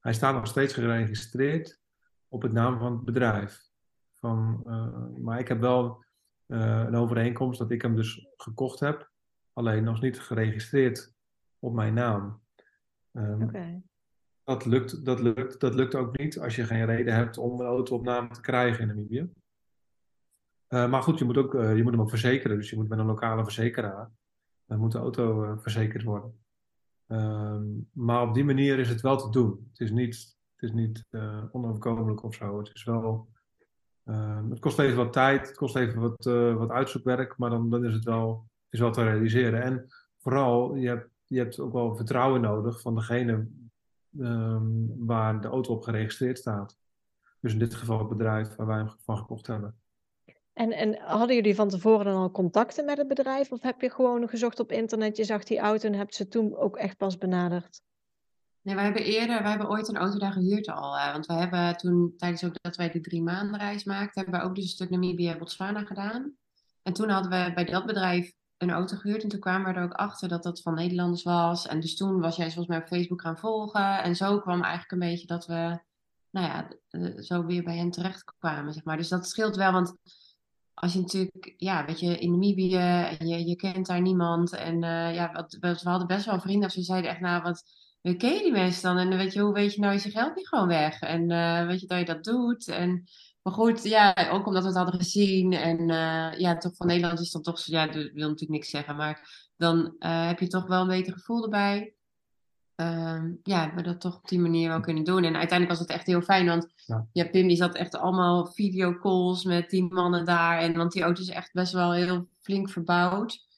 Hij 0.00 0.12
staat 0.12 0.34
nog 0.34 0.46
steeds 0.46 0.74
geregistreerd 0.74 1.80
op 2.28 2.42
het 2.42 2.52
naam 2.52 2.78
van 2.78 2.92
het 2.92 3.04
bedrijf. 3.04 3.69
Van, 4.20 4.62
eh, 4.66 5.22
maar 5.22 5.38
ik 5.38 5.48
heb 5.48 5.60
wel 5.60 6.04
eh, 6.46 6.84
een 6.86 6.94
overeenkomst 6.94 7.58
dat 7.58 7.70
ik 7.70 7.82
hem 7.82 7.96
dus 7.96 8.28
gekocht 8.36 8.80
heb, 8.80 9.10
alleen 9.52 9.84
nog 9.84 10.00
niet 10.00 10.20
geregistreerd 10.20 11.14
op 11.58 11.74
mijn 11.74 11.94
naam. 11.94 12.40
Oké. 13.12 13.82
dat, 14.44 14.64
lukt, 14.64 15.04
dat, 15.04 15.20
lukt, 15.20 15.60
dat 15.60 15.74
lukt 15.74 15.94
ook 15.94 16.18
niet 16.18 16.38
als 16.38 16.56
je 16.56 16.64
geen 16.64 16.84
reden 16.84 17.14
hebt 17.14 17.38
om 17.38 17.60
een 17.60 17.66
auto 17.66 17.96
op 17.96 18.04
naam 18.04 18.32
te 18.32 18.40
krijgen 18.40 18.80
in 18.80 18.86
Namibië. 18.86 19.30
Eh, 20.66 20.90
maar 20.90 21.02
goed, 21.02 21.18
je 21.18 21.24
moet, 21.24 21.36
ook, 21.36 21.52
je 21.52 21.82
moet 21.82 21.92
hem 21.92 22.00
ook 22.00 22.08
verzekeren. 22.08 22.56
Dus 22.56 22.70
je 22.70 22.76
moet 22.76 22.88
met 22.88 22.98
een 22.98 23.06
lokale 23.06 23.44
verzekeraar. 23.44 24.10
Dan 24.66 24.78
moet 24.78 24.92
de 24.92 24.98
auto 24.98 25.56
verzekerd 25.56 26.02
worden. 26.02 26.44
Ehm, 27.06 27.64
maar 27.92 28.22
op 28.22 28.34
die 28.34 28.44
manier 28.44 28.78
is 28.78 28.88
het 28.88 29.00
wel 29.00 29.16
te 29.16 29.30
doen. 29.30 29.68
Het 29.70 29.80
is 29.80 29.90
niet, 29.90 30.36
het 30.54 30.70
is 30.70 30.72
niet 30.72 31.06
onoverkomelijk 31.52 32.22
of 32.22 32.34
zo. 32.34 32.58
Het 32.58 32.70
is 32.74 32.84
wel. 32.84 33.28
Ehm, 34.04 34.50
het 34.50 34.58
kost 34.58 34.78
even 34.78 34.96
wat 34.96 35.12
tijd, 35.12 35.48
het 35.48 35.56
kost 35.56 35.76
even 35.76 36.00
wat, 36.00 36.26
eh, 36.26 36.56
wat 36.56 36.70
uitzoekwerk, 36.70 37.38
maar 37.38 37.50
dan, 37.50 37.70
dan 37.70 37.84
is 37.84 37.94
het 37.94 38.04
wel, 38.04 38.48
is 38.70 38.80
wel 38.80 38.92
te 38.92 39.02
realiseren. 39.02 39.62
En 39.62 39.86
vooral, 40.18 40.74
je 40.74 40.88
hebt, 40.88 41.08
je 41.26 41.38
hebt 41.38 41.60
ook 41.60 41.72
wel 41.72 41.96
vertrouwen 41.96 42.40
nodig 42.40 42.80
van 42.80 42.94
degene 42.94 43.48
ehm, 44.18 45.06
waar 45.06 45.40
de 45.40 45.48
auto 45.48 45.74
op 45.74 45.82
geregistreerd 45.82 46.38
staat. 46.38 46.78
Dus 47.40 47.52
in 47.52 47.58
dit 47.58 47.74
geval 47.74 47.98
het 47.98 48.08
bedrijf 48.08 48.56
waar 48.56 48.66
wij 48.66 48.76
hem 48.76 48.90
van 49.04 49.18
gekocht 49.18 49.46
hebben. 49.46 49.78
En, 50.52 50.72
en 50.72 50.98
hadden 50.98 51.36
jullie 51.36 51.54
van 51.54 51.68
tevoren 51.68 52.04
dan 52.04 52.16
al 52.16 52.30
contacten 52.30 52.84
met 52.84 52.98
het 52.98 53.08
bedrijf? 53.08 53.52
Of 53.52 53.62
heb 53.62 53.80
je 53.80 53.90
gewoon 53.90 54.28
gezocht 54.28 54.60
op 54.60 54.72
internet, 54.72 55.16
je 55.16 55.24
zag 55.24 55.44
die 55.44 55.58
auto 55.58 55.88
en 55.88 55.94
hebt 55.94 56.14
ze 56.14 56.28
toen 56.28 56.56
ook 56.56 56.76
echt 56.76 56.96
pas 56.96 57.18
benaderd? 57.18 57.82
Nee, 58.62 58.74
wij 58.74 58.84
hebben 58.84 59.04
eerder, 59.04 59.40
wij 59.42 59.50
hebben 59.50 59.68
ooit 59.68 59.88
een 59.88 59.96
auto 59.96 60.18
daar 60.18 60.32
gehuurd 60.32 60.68
al. 60.68 60.98
eh, 60.98 61.12
want 61.12 61.26
we 61.26 61.32
hebben 61.32 61.76
toen, 61.76 62.14
tijdens 62.16 62.44
ook 62.44 62.54
dat 62.60 62.76
wij 62.76 62.90
die 62.90 63.00
drie 63.00 63.22
maanden 63.22 63.60
reis 63.60 63.84
maakten, 63.84 64.22
hebben 64.22 64.40
we 64.40 64.46
ook 64.46 64.54
dus 64.54 64.64
een 64.64 64.70
stuk 64.70 64.90
Namibië-Botswana 64.90 65.84
gedaan. 65.84 66.34
En 66.82 66.92
toen 66.92 67.08
hadden 67.08 67.30
we 67.30 67.52
bij 67.54 67.64
dat 67.64 67.86
bedrijf 67.86 68.32
een 68.56 68.70
auto 68.70 68.96
gehuurd. 68.96 69.22
En 69.22 69.28
toen 69.28 69.40
kwamen 69.40 69.72
we 69.72 69.78
er 69.78 69.84
ook 69.84 69.92
achter 69.92 70.28
dat 70.28 70.42
dat 70.42 70.62
van 70.62 70.74
Nederlanders 70.74 71.22
was. 71.22 71.66
En 71.66 71.80
dus 71.80 71.96
toen 71.96 72.20
was 72.20 72.36
jij 72.36 72.46
volgens 72.46 72.66
mij 72.66 72.78
op 72.78 72.86
Facebook 72.86 73.20
gaan 73.20 73.38
volgen. 73.38 74.02
En 74.02 74.16
zo 74.16 74.40
kwam 74.40 74.62
eigenlijk 74.62 74.92
een 74.92 75.10
beetje 75.10 75.26
dat 75.26 75.46
we, 75.46 75.78
nou 76.30 76.46
ja, 76.46 76.68
eh, 76.88 77.18
zo 77.18 77.44
weer 77.44 77.62
bij 77.62 77.76
hen 77.76 77.90
terecht 77.90 78.34
kwamen, 78.38 78.72
zeg 78.72 78.84
maar. 78.84 78.96
Dus 78.96 79.08
dat 79.08 79.28
scheelt 79.28 79.56
wel, 79.56 79.72
want 79.72 79.96
als 80.74 80.92
je 80.92 81.00
natuurlijk, 81.00 81.54
ja, 81.56 81.84
weet 81.84 82.00
je, 82.00 82.18
in 82.18 82.30
Namibië 82.30 82.76
en 83.18 83.28
je, 83.28 83.46
je 83.46 83.56
kent 83.56 83.86
daar 83.86 84.00
niemand. 84.00 84.52
En 84.52 84.82
eh, 84.82 85.14
ja, 85.14 85.46
we 85.60 85.78
hadden 85.82 86.06
best 86.06 86.24
wel 86.24 86.40
vrienden 86.40 86.70
ze 86.70 86.82
zeiden 86.82 87.10
echt, 87.10 87.20
nou, 87.20 87.42
wat 87.42 87.62
we 88.02 88.16
ken 88.16 88.34
je 88.34 88.42
die 88.42 88.52
mensen 88.52 88.82
dan? 88.82 88.98
En 88.98 89.08
dan 89.08 89.18
weet 89.18 89.32
je, 89.32 89.40
hoe 89.40 89.52
weet 89.52 89.74
je 89.74 89.80
nou, 89.80 89.94
is 89.94 90.04
je 90.04 90.10
geld 90.10 90.34
niet 90.34 90.48
gewoon 90.48 90.68
weg? 90.68 91.00
En 91.00 91.30
eh, 91.30 91.66
weet 91.66 91.80
je 91.80 91.86
dat 91.86 91.98
je 91.98 92.04
dat 92.04 92.24
doet? 92.24 92.68
En, 92.68 93.04
maar 93.42 93.52
goed, 93.52 93.82
ja, 93.84 94.14
ook 94.30 94.46
omdat 94.46 94.62
we 94.62 94.68
het 94.68 94.76
hadden 94.76 95.00
gezien. 95.00 95.52
En 95.52 95.90
eh, 95.90 96.38
ja, 96.38 96.56
toch 96.56 96.76
van 96.76 96.86
Nederland 96.86 97.20
is 97.20 97.30
dan 97.30 97.42
toch, 97.42 97.60
ja, 97.64 97.86
dat 97.86 97.94
wil 97.94 98.28
natuurlijk 98.28 98.50
niks 98.50 98.70
zeggen. 98.70 98.96
Maar 98.96 99.48
dan 99.56 99.94
eh, 99.98 100.26
heb 100.26 100.38
je 100.38 100.46
toch 100.46 100.66
wel 100.66 100.80
een 100.80 100.88
beter 100.88 101.12
gevoel 101.12 101.42
erbij. 101.42 101.94
Ehm, 102.74 103.32
ja, 103.42 103.74
we 103.74 103.82
dat 103.82 104.00
toch 104.00 104.16
op 104.16 104.28
die 104.28 104.38
manier 104.38 104.68
wel 104.68 104.80
kunnen 104.80 105.04
doen. 105.04 105.24
En 105.24 105.36
uiteindelijk 105.36 105.68
was 105.68 105.78
het 105.78 105.90
echt 105.90 106.06
heel 106.06 106.22
fijn, 106.22 106.46
want 106.46 106.68
Ja. 106.86 107.06
ja, 107.12 107.28
Pim 107.28 107.48
die 107.48 107.56
zat 107.56 107.74
echt 107.74 107.96
allemaal 107.96 108.46
videocalls 108.46 109.44
met 109.44 109.70
die 109.70 109.92
mannen 109.92 110.24
daar. 110.24 110.58
En, 110.58 110.76
want 110.76 110.92
die 110.92 111.02
auto 111.02 111.20
is 111.22 111.28
echt 111.28 111.52
best 111.52 111.72
wel 111.72 111.92
heel 111.92 112.28
flink 112.40 112.70
verbouwd. 112.70 113.48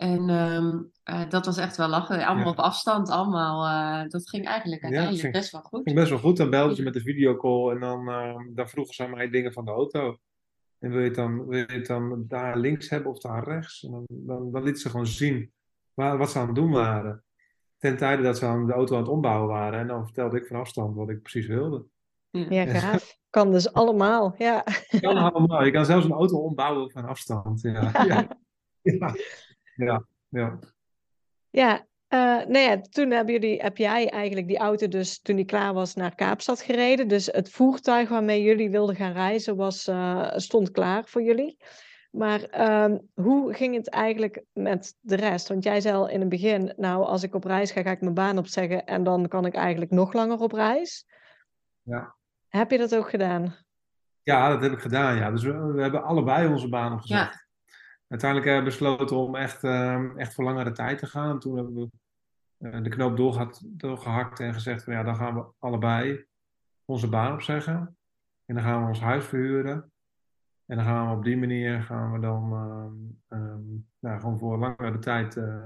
En 0.00 0.28
ehm, 0.30 0.78
eh, 1.02 1.28
dat 1.28 1.46
was 1.46 1.56
echt 1.56 1.76
wel 1.76 1.88
lachen. 1.88 2.26
Allemaal 2.26 2.44
Ja. 2.44 2.50
op 2.50 2.58
afstand, 2.58 3.08
allemaal. 3.08 3.66
eh, 4.02 4.08
dat 4.08 4.28
ging 4.28 4.46
eigenlijk 4.46 4.82
Ja, 4.82 4.88
uiteindelijk 4.88 5.32
best 5.32 5.50
wel 5.52 5.60
goed. 5.60 5.82
ging 5.82 5.96
best 5.96 6.10
wel 6.10 6.18
goed. 6.18 6.36
Dan 6.36 6.50
belden 6.50 6.76
ze 6.76 6.82
met 6.82 6.92
de 6.94 7.00
videocall 7.00 7.70
en 7.74 7.80
dan, 7.80 8.08
eh, 8.08 8.36
dan 8.54 8.68
vroegen 8.68 8.94
ze 8.94 9.02
aan 9.04 9.10
mij 9.10 9.30
dingen 9.30 9.52
van 9.52 9.64
de 9.64 9.70
auto. 9.70 10.16
En 10.78 10.90
wil 10.90 10.98
je 10.98 11.04
het 11.06 11.14
dan, 11.14 11.46
wil 11.46 11.58
je 11.58 11.64
het 11.66 11.86
dan 11.86 12.24
daar 12.28 12.58
links 12.58 12.88
hebben 12.88 13.10
of 13.10 13.18
daar 13.18 13.44
rechts? 13.44 13.82
En 13.82 13.90
dan, 13.90 14.04
dan, 14.08 14.52
dan 14.52 14.62
lieten 14.62 14.82
ze 14.82 14.90
gewoon 14.90 15.06
zien 15.06 15.52
waar, 15.94 16.18
wat 16.18 16.30
ze 16.30 16.38
aan 16.38 16.46
het 16.46 16.54
doen 16.54 16.70
waren. 16.70 17.24
ten 17.78 17.96
tijde 17.96 18.22
dat 18.22 18.38
ze 18.38 18.46
aan 18.46 18.66
de 18.66 18.72
auto 18.72 18.94
aan 18.94 19.00
het 19.02 19.10
ombouwen 19.10 19.48
waren. 19.48 19.78
En 19.80 19.86
dan 19.86 20.04
vertelde 20.04 20.36
ik 20.40 20.46
van 20.46 20.56
afstand 20.60 20.96
wat 20.96 21.08
ik 21.10 21.22
precies 21.22 21.46
wilde. 21.46 21.84
Ja, 22.30 22.64
gaaf. 22.66 23.18
Kan 23.30 23.50
dus 23.50 23.72
allemaal, 23.72 24.34
ja. 24.38 24.64
Kan 25.00 25.16
allemaal. 25.16 25.64
Je 25.64 25.70
kan 25.70 25.84
zelfs 25.84 26.04
een 26.04 26.12
auto 26.12 26.38
ombouwen 26.38 26.90
van 26.90 27.04
afstand. 27.04 27.60
Ja, 27.60 27.90
ja. 28.82 29.14
Ja. 29.84 30.04
ja. 30.28 30.58
ja. 31.50 31.88
Uh, 32.12 32.46
nou 32.46 32.58
ja, 32.58 32.80
toen 32.80 33.10
hebben 33.10 33.34
jullie, 33.34 33.60
heb 33.60 33.76
jij 33.76 34.08
eigenlijk 34.08 34.46
die 34.46 34.58
auto 34.58 34.88
dus 34.88 35.20
toen 35.20 35.36
die 35.36 35.44
klaar 35.44 35.74
was 35.74 35.94
naar 35.94 36.14
Kaapstad 36.14 36.60
gereden. 36.60 37.08
Dus 37.08 37.26
het 37.26 37.50
voertuig 37.50 38.08
waarmee 38.08 38.42
jullie 38.42 38.70
wilden 38.70 38.96
gaan 38.96 39.12
reizen 39.12 39.56
was, 39.56 39.88
uh, 39.88 40.30
stond 40.34 40.70
klaar 40.70 41.04
voor 41.06 41.22
jullie. 41.22 41.56
Maar 42.10 42.70
um, 42.84 43.08
hoe 43.14 43.54
ging 43.54 43.74
het 43.74 43.88
eigenlijk 43.88 44.44
met 44.52 44.96
de 45.00 45.16
rest? 45.16 45.48
Want 45.48 45.64
jij 45.64 45.80
zei 45.80 45.94
al 45.96 46.08
in 46.08 46.20
het 46.20 46.28
begin, 46.28 46.72
nou 46.76 47.04
als 47.04 47.22
ik 47.22 47.34
op 47.34 47.44
reis 47.44 47.70
ga, 47.70 47.82
ga 47.82 47.90
ik 47.90 48.00
mijn 48.00 48.14
baan 48.14 48.38
opzeggen 48.38 48.84
en 48.84 49.02
dan 49.02 49.28
kan 49.28 49.46
ik 49.46 49.54
eigenlijk 49.54 49.90
nog 49.90 50.12
langer 50.12 50.38
op 50.38 50.52
reis. 50.52 51.06
Ja. 51.82 52.14
Heb 52.48 52.70
je 52.70 52.78
dat 52.78 52.96
ook 52.96 53.10
gedaan? 53.10 53.56
Ja, 54.22 54.48
dat 54.48 54.62
heb 54.62 54.72
ik 54.72 54.80
gedaan, 54.80 55.16
ja. 55.16 55.30
Dus 55.30 55.42
we, 55.42 55.52
we 55.52 55.82
hebben 55.82 56.02
allebei 56.02 56.48
onze 56.48 56.68
baan 56.68 56.92
opgezegd. 56.92 57.39
Uiteindelijk 58.10 58.50
hebben 58.50 58.72
we 58.72 58.78
besloten 58.78 59.16
om 59.16 59.36
echt, 59.36 59.64
uh, 59.64 60.16
echt 60.16 60.34
voor 60.34 60.44
langere 60.44 60.72
tijd 60.72 60.98
te 60.98 61.06
gaan. 61.06 61.40
Toen 61.40 61.56
hebben 61.56 61.74
we 61.74 61.88
uh, 62.58 62.82
de 62.82 62.88
knoop 62.88 63.16
doorgehakt, 63.16 63.60
doorgehakt 63.64 64.40
en 64.40 64.54
gezegd 64.54 64.84
van 64.84 64.92
ja, 64.92 65.02
dan 65.02 65.16
gaan 65.16 65.34
we 65.34 65.44
allebei 65.58 66.24
onze 66.84 67.08
baan 67.08 67.32
opzeggen. 67.32 67.96
En 68.46 68.54
dan 68.54 68.64
gaan 68.64 68.82
we 68.82 68.88
ons 68.88 69.00
huis 69.00 69.24
verhuren. 69.24 69.92
En 70.66 70.76
dan 70.76 70.84
gaan 70.84 71.08
we 71.08 71.16
op 71.16 71.24
die 71.24 71.36
manier 71.36 71.82
gaan 71.82 72.12
we 72.12 72.20
dan 72.20 72.52
um, 73.28 73.86
nou, 73.98 74.20
gewoon 74.20 74.38
voor 74.38 74.58
langere 74.58 74.98
tijd. 74.98 75.36
Uh, 75.36 75.64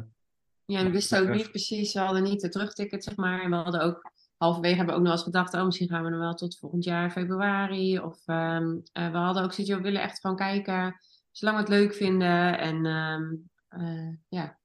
ja, 0.64 0.78
en 0.78 0.86
we 0.86 0.92
wisten 0.92 1.22
ook 1.22 1.34
niet 1.34 1.50
precies, 1.50 1.92
we 1.92 2.00
hadden 2.00 2.22
niet 2.22 2.40
de 2.40 2.48
terugticket, 2.48 3.04
zeg 3.04 3.16
maar. 3.16 3.42
En 3.42 3.50
we 3.50 3.56
hadden 3.56 3.82
ook 3.82 4.12
halverwege 4.36 4.76
hebben 4.76 4.94
we 4.94 5.00
ook 5.00 5.06
nog 5.06 5.16
eens 5.16 5.22
gedacht, 5.22 5.54
oh, 5.54 5.64
misschien 5.64 5.88
gaan 5.88 6.04
we 6.04 6.10
nog 6.10 6.20
wel 6.20 6.34
tot 6.34 6.58
volgend 6.58 6.84
jaar 6.84 7.10
februari. 7.10 7.98
Of 7.98 8.28
um, 8.28 8.82
uh, 8.92 9.10
we 9.10 9.16
hadden 9.16 9.42
ook 9.42 9.52
zoiets, 9.52 9.74
we 9.74 9.80
willen 9.80 10.02
echt 10.02 10.20
gewoon 10.20 10.36
kijken, 10.36 10.96
zolang 11.36 11.56
we 11.56 11.62
het 11.62 11.72
leuk 11.72 11.94
vinden. 11.94 12.58
En 12.58 12.86
um, 12.86 13.50
uh, 13.78 14.16
ja, 14.28 14.58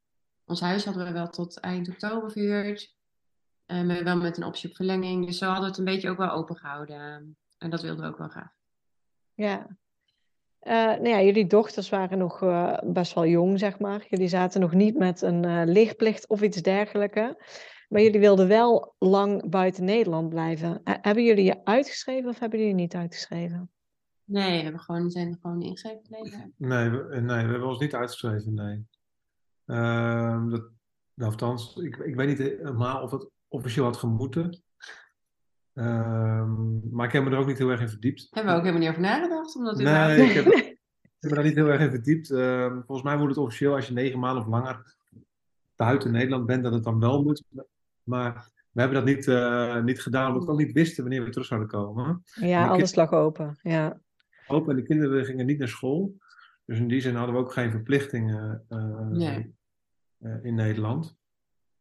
ons 0.46 0.62
huis 0.62 0.86
hadden 0.86 1.06
we 1.06 1.12
wel 1.12 1.28
tot 1.28 1.60
eind 1.60 1.90
oktober 1.90 2.32
verhuurd. 2.32 2.96
Uh, 3.68 4.04
wel 4.04 4.18
met 4.18 4.38
een 4.38 4.44
optie 4.44 4.70
op 4.70 4.76
verlenging. 4.76 5.26
Dus 5.26 5.38
zo 5.38 5.46
hadden 5.46 5.64
we 5.64 5.70
het 5.70 5.78
een 5.78 5.94
beetje 5.94 6.10
ook 6.10 6.18
wel 6.18 6.32
open 6.32 6.56
gehouden. 6.56 7.38
En 7.58 7.70
dat 7.70 7.82
wilden 7.82 8.06
we 8.06 8.12
ook 8.12 8.18
wel 8.18 8.28
graag. 8.28 8.52
Ja, 9.34 9.68
uh, 10.62 10.74
nou 10.74 11.08
ja, 11.08 11.22
jullie 11.22 11.48
dochters 11.48 11.90
waren 11.90 12.18
nog 12.18 12.42
uh, 12.42 12.78
best 12.84 13.14
wel 13.14 13.26
jong, 13.26 13.60
zeg 13.60 13.80
maar. 13.80 14.06
Jullie 14.10 14.28
zaten 14.28 14.62
nog 14.62 14.74
niet 14.74 14.98
met 14.98 15.22
een 15.22 15.72
lichtplicht 15.72 16.28
of 16.28 16.42
iets 16.42 16.62
dergelijks. 16.62 17.22
Maar 17.88 18.02
jullie 18.02 18.20
wilden 18.20 18.48
wel 18.48 18.96
lang 19.00 19.50
buiten 19.50 19.84
Nederland 19.84 20.30
blijven. 20.30 20.82
hebben 20.84 21.24
jullie 21.24 21.44
je 21.44 21.66
uitgeschreven 21.66 22.30
of 22.30 22.40
hebben 22.40 22.60
jullie 22.60 22.74
niet 22.74 22.96
uitgeschreven? 22.96 23.72
Nee, 24.30 24.58
we 24.58 24.64
hebben 24.64 24.82
gewoon, 24.82 25.10
zijn 25.10 25.38
gewoon 25.42 25.62
ingeschreven 25.62 26.02
gebleven. 26.04 26.54
Nee, 26.58 26.90
we, 26.90 27.20
nee, 27.20 27.46
we 27.46 27.52
hebben 27.52 27.68
ons 27.68 27.80
niet 27.80 27.96
uitgeschreven, 27.96 28.54
nee. 28.54 28.86
Ehm, 29.66 30.50
dat, 30.50 30.70
nou, 31.14 31.32
althans, 31.32 31.76
ik, 31.76 31.98
ik 31.98 32.16
weet 32.16 32.28
niet 32.28 32.38
helemaal 32.38 33.02
of 33.02 33.12
het 33.12 33.30
officieel 33.48 33.86
had 33.86 33.98
gemoeten. 33.98 34.62
Um, 35.74 36.82
maar 36.92 37.06
ik 37.06 37.12
heb 37.12 37.24
me 37.24 37.30
er 37.30 37.38
ook 37.38 37.48
niet 37.48 37.58
heel 37.58 37.70
erg 37.70 37.82
in 37.82 37.90
verdiept. 37.90 38.28
Hebben 38.32 38.54
we 38.54 38.60
ook 38.60 38.66
helemaal 38.66 38.88
niet 38.88 38.98
over 38.98 39.10
nagedacht? 39.10 39.56
Omdat 39.56 39.78
nee, 39.78 40.28
ik 40.28 40.34
heb, 40.34 40.46
ik 40.54 40.78
heb 41.20 41.30
me 41.30 41.36
daar 41.36 41.44
niet 41.44 41.56
heel 41.56 41.68
erg 41.68 41.82
in 41.82 41.90
verdiept. 41.90 42.30
Uh, 42.30 42.72
volgens 42.72 43.02
mij 43.02 43.18
moet 43.18 43.30
het 43.30 43.38
officieel 43.38 43.76
als 43.76 43.88
je 43.88 43.94
negen 43.94 44.20
maanden 44.20 44.44
of 44.44 44.50
langer 44.50 44.96
buiten 45.76 46.12
Nederland 46.12 46.46
bent, 46.46 46.64
dat 46.64 46.74
het 46.74 46.84
dan 46.84 47.00
wel 47.00 47.24
moet. 47.24 47.44
Maar 48.04 48.52
we 48.72 48.82
hebben 48.82 49.06
dat 49.06 49.16
niet, 49.16 49.28
uh, 49.28 49.84
niet 49.84 50.02
gedaan, 50.02 50.28
omdat 50.28 50.46
we 50.46 50.52
ook 50.52 50.58
niet 50.58 50.72
wisten 50.72 51.04
wanneer 51.04 51.24
we 51.24 51.30
terug 51.30 51.48
zouden 51.48 51.70
komen. 51.70 52.24
Ja, 52.34 52.68
alles 52.68 52.96
lag 52.96 53.12
open. 53.12 53.60
Ja. 53.62 54.00
Open 54.50 54.70
en 54.70 54.76
de 54.76 54.88
kinderen 54.88 55.26
gingen 55.26 55.46
niet 55.46 55.60
naar 55.60 55.68
school. 55.68 56.16
Dus 56.66 56.80
in 56.80 56.88
die 56.88 57.02
zin 57.02 57.16
hadden 57.16 57.36
we 57.36 57.42
ook 57.42 57.54
geen 57.54 57.72
verplichtingen 57.72 58.66
uh, 58.70 59.08
nee. 59.08 59.56
in 60.42 60.56
Nederland. 60.56 61.18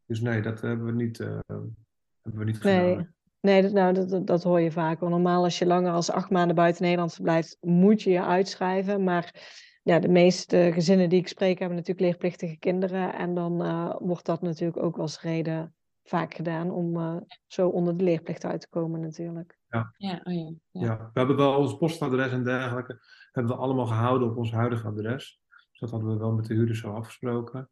Dus 0.07 0.21
nee, 0.21 0.43
dat 0.43 0.61
hebben 0.61 0.87
we 0.87 0.93
niet, 0.93 1.19
hebben 1.19 1.75
we 2.23 2.45
niet 2.45 2.63
nee. 2.63 3.07
Nee, 3.41 3.63
dat, 3.63 3.73
nou, 3.73 3.95
dat, 3.95 4.27
dat 4.27 4.43
hoor 4.43 4.61
je 4.61 4.71
vaak. 4.71 5.01
Want 5.01 5.13
normaal 5.13 5.45
als 5.45 5.59
je 5.59 5.67
langer 5.67 5.93
als 5.93 6.11
acht 6.11 6.31
maanden 6.31 6.57
buiten 6.57 6.83
Nederland 6.83 7.15
verblijft, 7.15 7.57
moet 7.61 8.03
je 8.03 8.11
je 8.11 8.25
uitschrijven. 8.25 9.05
Maar 9.05 9.35
ja, 9.83 9.99
de 9.99 10.09
meeste 10.09 10.71
gezinnen 10.73 11.09
die 11.09 11.19
ik 11.19 11.29
spreek 11.29 11.59
hebben 11.59 11.77
natuurlijk 11.77 12.07
leerplichtige 12.07 12.59
kinderen. 12.59 13.15
En 13.15 13.35
dan 13.35 13.65
uh, 13.65 13.95
wordt 13.99 14.27
dat 14.27 14.43
natuurlijk 14.43 14.83
ook 14.83 14.99
als 14.99 15.21
reden 15.21 15.75
vaak 16.03 16.35
gedaan 16.35 16.71
om 16.71 16.97
uh, 16.97 17.17
zo 17.47 17.69
onder 17.69 17.99
de 17.99 18.05
leerplicht 18.05 18.45
uit 18.45 18.61
te 18.61 18.69
komen 18.69 19.01
natuurlijk. 19.01 19.58
Ja. 19.71 19.95
Ja, 19.97 20.21
oh 20.25 20.33
ja, 20.33 20.53
ja. 20.71 20.87
ja, 20.87 21.11
we 21.13 21.19
hebben 21.19 21.37
wel 21.37 21.57
ons 21.57 21.77
postadres 21.77 22.33
en 22.33 22.45
dergelijke 22.45 23.01
hebben 23.33 23.57
we 23.57 23.63
allemaal 23.63 23.87
gehouden 23.87 24.31
op 24.31 24.37
ons 24.37 24.53
huidige 24.53 24.87
adres. 24.87 25.41
Dus 25.71 25.79
dat 25.81 25.91
hadden 25.91 26.09
we 26.09 26.19
wel 26.19 26.33
met 26.33 26.45
de 26.45 26.55
huurders 26.55 26.81
zo 26.81 26.93
afgesproken. 26.93 27.69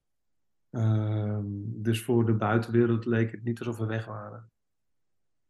Uh, 0.71 1.39
dus 1.65 2.05
voor 2.05 2.27
de 2.27 2.35
buitenwereld 2.35 3.05
leek 3.05 3.31
het 3.31 3.45
niet 3.45 3.59
alsof 3.59 3.77
we 3.77 3.87
weg 3.87 4.07
waren. 4.07 4.51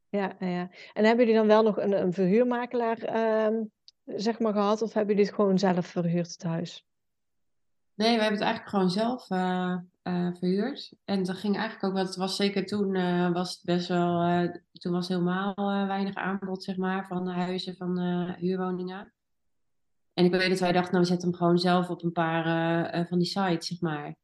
Ja, 0.09 0.37
ja. 0.39 0.71
En 0.93 1.05
hebben 1.05 1.27
jullie 1.27 1.41
dan 1.41 1.47
wel 1.47 1.63
nog 1.63 1.77
een, 1.77 2.01
een 2.03 2.13
verhuurmakelaar 2.13 2.99
uh, 3.17 3.61
zeg 4.05 4.39
maar 4.39 4.53
gehad? 4.53 4.83
Of 4.83 4.93
hebben 4.93 5.15
jullie 5.15 5.31
het 5.31 5.39
gewoon 5.39 5.59
zelf 5.59 5.87
verhuurd 5.87 6.31
het 6.31 6.43
huis? 6.43 6.87
Nee, 7.97 8.17
we 8.17 8.23
hebben 8.23 8.39
het 8.39 8.49
eigenlijk 8.49 8.69
gewoon 8.69 8.91
zelf 8.91 9.31
uh, 9.31 9.77
uh, 10.03 10.35
verhuurd. 10.39 10.93
En 11.05 11.23
dat 11.23 11.37
ging 11.37 11.57
eigenlijk 11.57 11.85
ook 11.85 11.93
wel, 11.93 12.05
het 12.05 12.17
was 12.17 12.37
zeker 12.37 12.67
toen 12.67 12.95
uh, 12.95 13.33
was 13.33 13.53
het 13.53 13.63
best 13.63 13.89
wel, 13.89 14.49
toen 14.73 14.93
was 14.93 15.09
helemaal 15.09 15.55
weinig 15.87 16.15
aanbod 16.15 16.63
zeg 16.63 16.77
maar 16.77 17.07
van 17.07 17.29
huizen, 17.29 17.77
van 17.77 17.99
huurwoningen. 18.39 19.13
En 20.15 20.25
ik 20.25 20.31
weet 20.31 20.49
dat 20.49 20.59
wij 20.59 20.73
dachten, 20.73 20.93
nou 20.93 21.05
we 21.05 21.11
zetten 21.11 21.29
hem 21.29 21.39
gewoon 21.39 21.59
zelf 21.59 21.91
op 21.91 22.03
een 22.03 22.13
paar 22.13 23.07
van 23.09 23.19
die 23.19 23.27
sites 23.27 23.67
zeg 23.67 23.81
maar. 23.81 24.15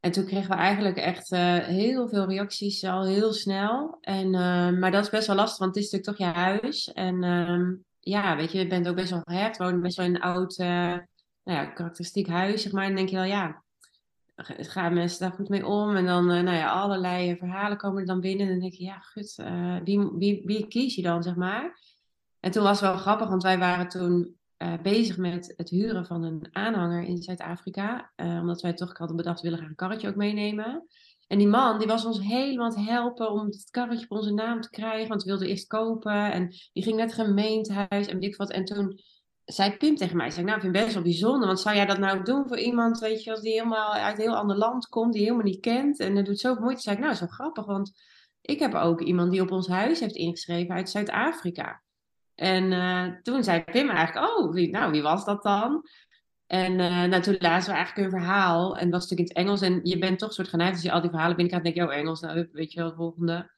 En 0.00 0.12
toen 0.12 0.26
kregen 0.26 0.50
we 0.50 0.56
eigenlijk 0.56 0.96
echt 0.96 1.30
heel 1.66 2.08
veel 2.08 2.28
reacties 2.28 2.84
al 2.84 3.04
heel 3.04 3.32
snel. 3.32 3.98
En, 4.00 4.30
maar 4.78 4.90
dat 4.90 5.04
is 5.04 5.10
best 5.10 5.26
wel 5.26 5.36
lastig, 5.36 5.58
want 5.58 5.74
het 5.74 5.84
is 5.84 5.90
natuurlijk 5.90 6.18
toch 6.18 6.28
je 6.28 6.34
huis. 6.34 6.92
En 6.92 7.22
uh, 7.22 7.78
ja, 8.10 8.36
weet 8.36 8.52
je, 8.52 8.58
je 8.58 8.66
bent 8.66 8.88
ook 8.88 8.96
best 8.96 9.10
wel 9.10 9.20
gehecht. 9.24 9.56
woont 9.56 9.82
best 9.82 9.96
wel 9.96 10.06
in 10.06 10.14
een 10.14 10.20
oud, 10.20 10.58
eh, 10.58 10.96
nou 11.46 11.58
ja, 11.58 11.66
karakteristiek 11.66 12.28
huis, 12.28 12.62
zeg 12.62 12.72
maar. 12.72 12.82
En 12.82 12.88
dan 12.88 12.96
denk 12.96 13.08
je 13.08 13.16
wel, 13.16 13.24
ja, 13.24 13.62
gaan 14.36 14.94
mensen 14.94 15.20
daar 15.20 15.36
goed 15.36 15.48
mee 15.48 15.66
om? 15.66 15.96
En 15.96 16.06
dan, 16.06 16.26
nou 16.26 16.56
ja, 16.56 16.70
allerlei 16.70 17.36
verhalen 17.36 17.76
komen 17.76 18.00
er 18.00 18.06
dan 18.06 18.20
binnen. 18.20 18.46
En 18.46 18.52
dan 18.52 18.60
denk 18.60 18.72
je, 18.72 18.84
ja, 18.84 18.98
goed, 18.98 19.34
wie, 19.84 20.10
wie, 20.18 20.42
wie 20.44 20.66
kies 20.66 20.94
je 20.94 21.02
dan, 21.02 21.22
zeg 21.22 21.34
maar? 21.34 21.80
En 22.40 22.50
toen 22.50 22.62
was 22.62 22.80
het 22.80 22.90
wel 22.90 22.98
grappig, 22.98 23.28
want 23.28 23.42
wij 23.42 23.58
waren 23.58 23.88
toen 23.88 24.36
bezig 24.82 25.16
met 25.16 25.54
het 25.56 25.68
huren 25.68 26.06
van 26.06 26.22
een 26.22 26.48
aanhanger 26.52 27.02
in 27.02 27.22
Zuid-Afrika. 27.22 28.12
Omdat 28.16 28.60
wij 28.60 28.72
toch 28.72 28.98
hadden 28.98 29.16
bedacht, 29.16 29.40
willen 29.40 29.58
graag 29.58 29.70
een 29.70 29.76
karretje 29.76 30.08
ook 30.08 30.16
meenemen. 30.16 30.86
En 31.26 31.38
die 31.38 31.48
man, 31.48 31.78
die 31.78 31.86
was 31.86 32.04
ons 32.04 32.20
helemaal 32.20 32.66
aan 32.66 32.76
het 32.76 32.88
helpen 32.88 33.30
om 33.30 33.46
het 33.46 33.68
karretje 33.70 34.06
op 34.08 34.18
onze 34.18 34.32
naam 34.32 34.60
te 34.60 34.70
krijgen. 34.70 35.08
Want 35.08 35.22
we 35.22 35.28
wilden 35.28 35.48
eerst 35.48 35.66
kopen. 35.66 36.32
En 36.32 36.48
die 36.72 36.82
ging 36.82 37.00
het 37.00 37.14
gemeentehuis 37.14 38.06
en 38.06 38.18
weet 38.18 38.24
ik 38.24 38.36
wat. 38.36 38.50
En 38.50 38.64
toen 38.64 39.00
zei 39.46 39.76
Pim 39.76 39.96
tegen 39.96 40.16
mij, 40.16 40.30
zei, 40.30 40.44
nou, 40.44 40.56
ik 40.56 40.62
vind 40.62 40.74
het 40.74 40.84
best 40.84 40.94
wel 40.94 41.04
bijzonder. 41.04 41.46
Want 41.46 41.60
zou 41.60 41.76
jij 41.76 41.86
dat 41.86 41.98
nou 41.98 42.22
doen 42.22 42.48
voor 42.48 42.58
iemand, 42.58 42.98
weet 42.98 43.24
je, 43.24 43.40
die 43.40 43.52
helemaal 43.52 43.92
uit 43.92 44.16
een 44.16 44.24
heel 44.24 44.36
ander 44.36 44.56
land 44.56 44.88
komt, 44.88 45.12
die 45.12 45.22
helemaal 45.22 45.44
niet 45.44 45.60
kent. 45.60 46.00
En 46.00 46.14
dat 46.14 46.24
doet 46.24 46.40
zoveel 46.40 46.62
moeite. 46.62 46.82
Zei 46.82 46.96
ik, 46.96 47.02
nou, 47.02 47.14
zo 47.14 47.26
grappig, 47.26 47.64
want 47.64 47.92
ik 48.40 48.58
heb 48.58 48.74
ook 48.74 49.00
iemand 49.00 49.30
die 49.30 49.40
op 49.40 49.50
ons 49.50 49.68
huis 49.68 50.00
heeft 50.00 50.14
ingeschreven 50.14 50.74
uit 50.74 50.90
Zuid-Afrika. 50.90 51.82
En 52.34 52.72
uh, 52.72 53.06
toen 53.22 53.44
zei 53.44 53.64
Pim 53.64 53.90
eigenlijk, 53.90 54.28
oh, 54.28 54.52
wie, 54.52 54.70
nou, 54.70 54.90
wie 54.90 55.02
was 55.02 55.24
dat 55.24 55.42
dan? 55.42 55.82
En 56.46 56.72
uh, 56.72 57.04
nou, 57.04 57.22
toen 57.22 57.36
lazen 57.38 57.70
we 57.70 57.76
eigenlijk 57.76 58.06
een 58.06 58.18
verhaal. 58.18 58.76
En 58.76 58.90
dat 58.90 59.00
was 59.00 59.10
natuurlijk 59.10 59.28
in 59.28 59.36
het 59.36 59.44
Engels. 59.44 59.60
En 59.60 59.80
je 59.82 59.98
bent 59.98 60.18
toch 60.18 60.32
soort 60.32 60.48
geneigd 60.48 60.72
als 60.72 60.82
je 60.82 60.92
al 60.92 61.00
die 61.00 61.10
verhalen 61.10 61.36
binnenkrijgt. 61.36 61.76
denk 61.76 61.88
je, 61.88 61.94
oh, 61.94 62.00
Engels, 62.00 62.20
nou, 62.20 62.48
weet 62.52 62.72
je 62.72 62.80
wel, 62.80 62.94
volgende. 62.94 63.50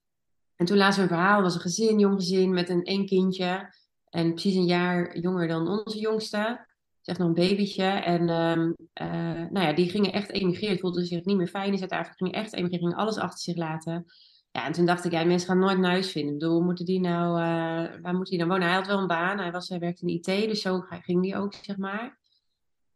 En 0.56 0.66
toen 0.66 0.76
lazen 0.76 1.02
we 1.02 1.08
een 1.08 1.16
verhaal. 1.16 1.42
Was 1.42 1.54
een 1.54 1.60
gezin, 1.60 1.98
jong 1.98 2.14
gezin, 2.14 2.54
met 2.54 2.68
een 2.68 2.82
één 2.82 3.06
kindje. 3.06 3.74
En 4.10 4.32
precies 4.32 4.54
een 4.54 4.66
jaar 4.66 5.18
jonger 5.18 5.48
dan 5.48 5.68
onze 5.68 5.98
jongste. 5.98 6.66
Zeg 7.00 7.18
nog 7.18 7.28
een 7.28 7.34
babytje. 7.34 7.84
En 7.84 8.28
um, 8.28 8.76
uh, 9.02 9.50
nou 9.50 9.66
ja, 9.66 9.72
die 9.72 9.90
gingen 9.90 10.12
echt 10.12 10.30
emigreren. 10.30 10.78
Voelden 10.78 11.06
zich 11.06 11.24
niet 11.24 11.36
meer 11.36 11.46
fijn 11.46 11.72
in 11.72 11.78
Zuid-Afrika. 11.78 12.16
Gingen 12.16 12.32
echt 12.32 12.52
emigreren, 12.52 12.86
gingen 12.86 13.04
alles 13.04 13.16
achter 13.16 13.40
zich 13.40 13.56
laten. 13.56 14.04
Ja, 14.50 14.66
en 14.66 14.72
toen 14.72 14.86
dacht 14.86 15.04
ik, 15.04 15.12
ja, 15.12 15.24
mensen 15.24 15.48
gaan 15.48 15.58
nooit 15.58 15.78
naar 15.78 15.90
huis 15.90 16.10
vinden. 16.10 16.32
Ik 16.32 16.38
bedoel, 16.38 16.60
moeten 16.60 16.84
die 16.84 17.00
nou, 17.00 17.40
uh, 17.40 18.00
waar 18.02 18.14
moet 18.14 18.28
hij 18.28 18.38
dan 18.38 18.48
wonen? 18.48 18.66
Hij 18.66 18.76
had 18.76 18.86
wel 18.86 18.98
een 18.98 19.06
baan, 19.06 19.38
hij, 19.38 19.52
was, 19.52 19.68
hij 19.68 19.78
werkte 19.78 20.06
in 20.06 20.14
IT, 20.14 20.24
dus 20.24 20.60
zo 20.60 20.84
ging 20.88 21.22
die 21.22 21.36
ook, 21.36 21.54
zeg 21.54 21.76
maar. 21.76 22.18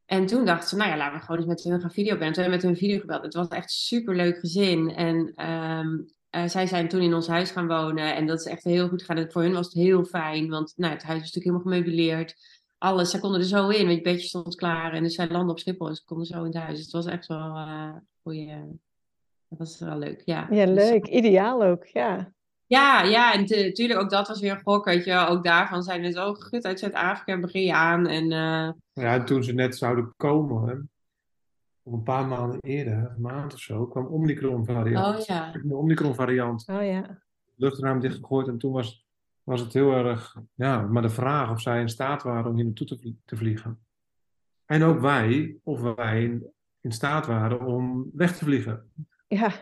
En 0.06 0.26
toen 0.26 0.44
dachten 0.44 0.68
ze, 0.68 0.76
nou 0.76 0.90
ja, 0.90 0.96
laten 0.96 1.18
we 1.18 1.24
gewoon 1.24 1.40
eens 1.40 1.48
met 1.48 1.62
hun 1.62 1.80
gaan 1.80 1.90
videobellen. 1.90 2.32
Toen 2.32 2.42
hebben 2.42 2.60
we 2.60 2.66
met 2.66 2.76
hun 2.76 2.88
video 2.88 3.00
gebeld. 3.00 3.22
Het 3.22 3.34
was 3.34 3.48
echt 3.48 3.62
een 3.62 3.68
superleuk 3.68 4.38
gezin. 4.38 4.94
En 4.94 5.48
um, 5.50 6.12
uh, 6.36 6.46
zij 6.46 6.66
zijn 6.66 6.88
toen 6.88 7.00
in 7.00 7.14
ons 7.14 7.26
huis 7.26 7.50
gaan 7.50 7.66
wonen. 7.66 8.14
En 8.14 8.26
dat 8.26 8.40
is 8.40 8.46
echt 8.46 8.64
heel 8.64 8.88
goed 8.88 9.02
gegaan. 9.02 9.30
voor 9.30 9.42
hun 9.42 9.52
was 9.52 9.66
het 9.66 9.74
heel 9.74 10.04
fijn, 10.04 10.48
want 10.48 10.72
nou, 10.76 10.92
het 10.92 11.02
huis 11.02 11.22
is 11.22 11.32
natuurlijk 11.32 11.56
helemaal 11.56 11.80
gemeubileerd. 11.82 12.34
Alles, 12.78 13.10
zij 13.10 13.20
konden 13.20 13.40
er 13.40 13.46
zo 13.46 13.68
in. 13.68 13.88
Het 13.88 14.02
bedje 14.02 14.26
stond 14.26 14.54
klaar. 14.54 14.92
En 14.92 15.02
dus 15.02 15.14
zij 15.14 15.28
landden 15.28 15.50
op 15.50 15.58
Schiphol 15.58 15.88
en 15.88 15.94
ze 15.94 16.04
konden 16.04 16.26
zo 16.26 16.38
in 16.38 16.44
het 16.44 16.54
huis. 16.54 16.76
Dus 16.76 16.84
het 16.84 16.92
was 16.92 17.06
echt 17.06 17.26
wel 17.26 17.56
uh, 17.56 17.96
goede 18.22 18.78
dat 19.56 19.68
was 19.68 19.78
wel 19.78 19.98
leuk, 19.98 20.22
ja. 20.24 20.46
Ja, 20.50 20.66
Dus- 20.66 20.74
leuk. 20.74 21.06
Ideaal 21.06 21.64
ook, 21.64 21.86
ja. 21.86 22.32
ja, 22.66 23.02
ja, 23.02 23.32
en 23.32 23.40
natuurlijk 23.40 24.00
ook 24.00 24.10
dat 24.10 24.28
was 24.28 24.40
weer 24.40 24.52
een 24.52 24.62
gok, 24.62 24.84
weet 24.84 25.04
je. 25.04 25.26
Ook 25.28 25.44
daarvan 25.44 25.82
zijn 25.82 26.00
we 26.00 26.10
zo 26.10 26.34
goed 26.34 26.64
uit 26.64 26.78
Zuid-Afrika, 26.78 27.40
begin 27.40 27.62
je 27.62 27.74
aan. 27.74 28.06
En 28.06 28.32
eh, 28.32 28.70
Ja, 28.92 29.14
en 29.14 29.24
toen 29.24 29.44
ze 29.44 29.52
net 29.52 29.76
zouden 29.76 30.14
komen, 30.16 30.68
hè, 30.68 30.74
of 31.82 31.92
een 31.92 32.02
paar 32.02 32.26
maanden 32.26 32.60
eerder, 32.60 32.94
een 33.16 33.20
maand 33.20 33.54
of 33.54 33.60
zo, 33.60 33.86
kwam 33.86 34.06
Omicron 34.06 34.64
variant. 34.64 35.18
oh 35.18 35.24
ja, 35.24 35.52
De 35.52 35.74
Omicron 35.76 36.14
variant. 36.14 36.64
Oh 36.68 36.84
ja. 36.84 37.18
Luchtruim 37.54 38.00
dichtgegooid 38.00 38.48
en 38.48 38.58
toen 38.58 38.72
was, 38.72 39.06
was 39.42 39.60
het 39.60 39.72
heel 39.72 39.92
erg, 39.92 40.36
ja, 40.54 40.82
maar 40.82 41.02
de 41.02 41.08
vraag 41.10 41.50
of 41.50 41.60
zij 41.60 41.80
in 41.80 41.88
staat 41.88 42.22
waren 42.22 42.50
om 42.50 42.54
hier 42.56 42.64
naartoe 42.64 42.86
te, 42.86 42.98
vlie- 42.98 43.20
te 43.24 43.36
vliegen. 43.36 43.78
En 44.66 44.82
ook 44.82 45.00
wij, 45.00 45.56
of 45.62 45.80
wij 45.94 46.22
in, 46.22 46.46
in 46.80 46.92
staat 46.92 47.26
waren 47.26 47.60
om 47.66 48.10
weg 48.14 48.36
te 48.36 48.44
vliegen. 48.44 48.90
Ja, 49.28 49.52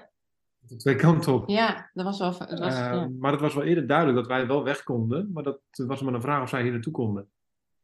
De 0.58 0.76
twee 0.76 0.94
kanten 0.96 1.32
op. 1.34 1.48
ja, 1.48 1.90
dat 1.92 2.04
was 2.04 2.18
wel, 2.18 2.28
het 2.38 2.58
was, 2.58 2.74
Eh, 2.74 2.78
ja. 2.80 3.08
Maar 3.18 3.32
het 3.32 3.40
was 3.40 3.54
wel 3.54 3.64
eerder 3.64 3.86
duidelijk 3.86 4.18
dat 4.18 4.26
wij 4.26 4.46
wel 4.46 4.64
weg 4.64 4.82
konden, 4.82 5.30
maar 5.32 5.42
dat 5.42 5.60
het 5.70 5.86
was 5.86 6.02
maar 6.02 6.14
een 6.14 6.20
vraag 6.20 6.42
of 6.42 6.48
zij 6.48 6.62
hier 6.62 6.72
naartoe 6.72 6.92
konden. 6.92 7.28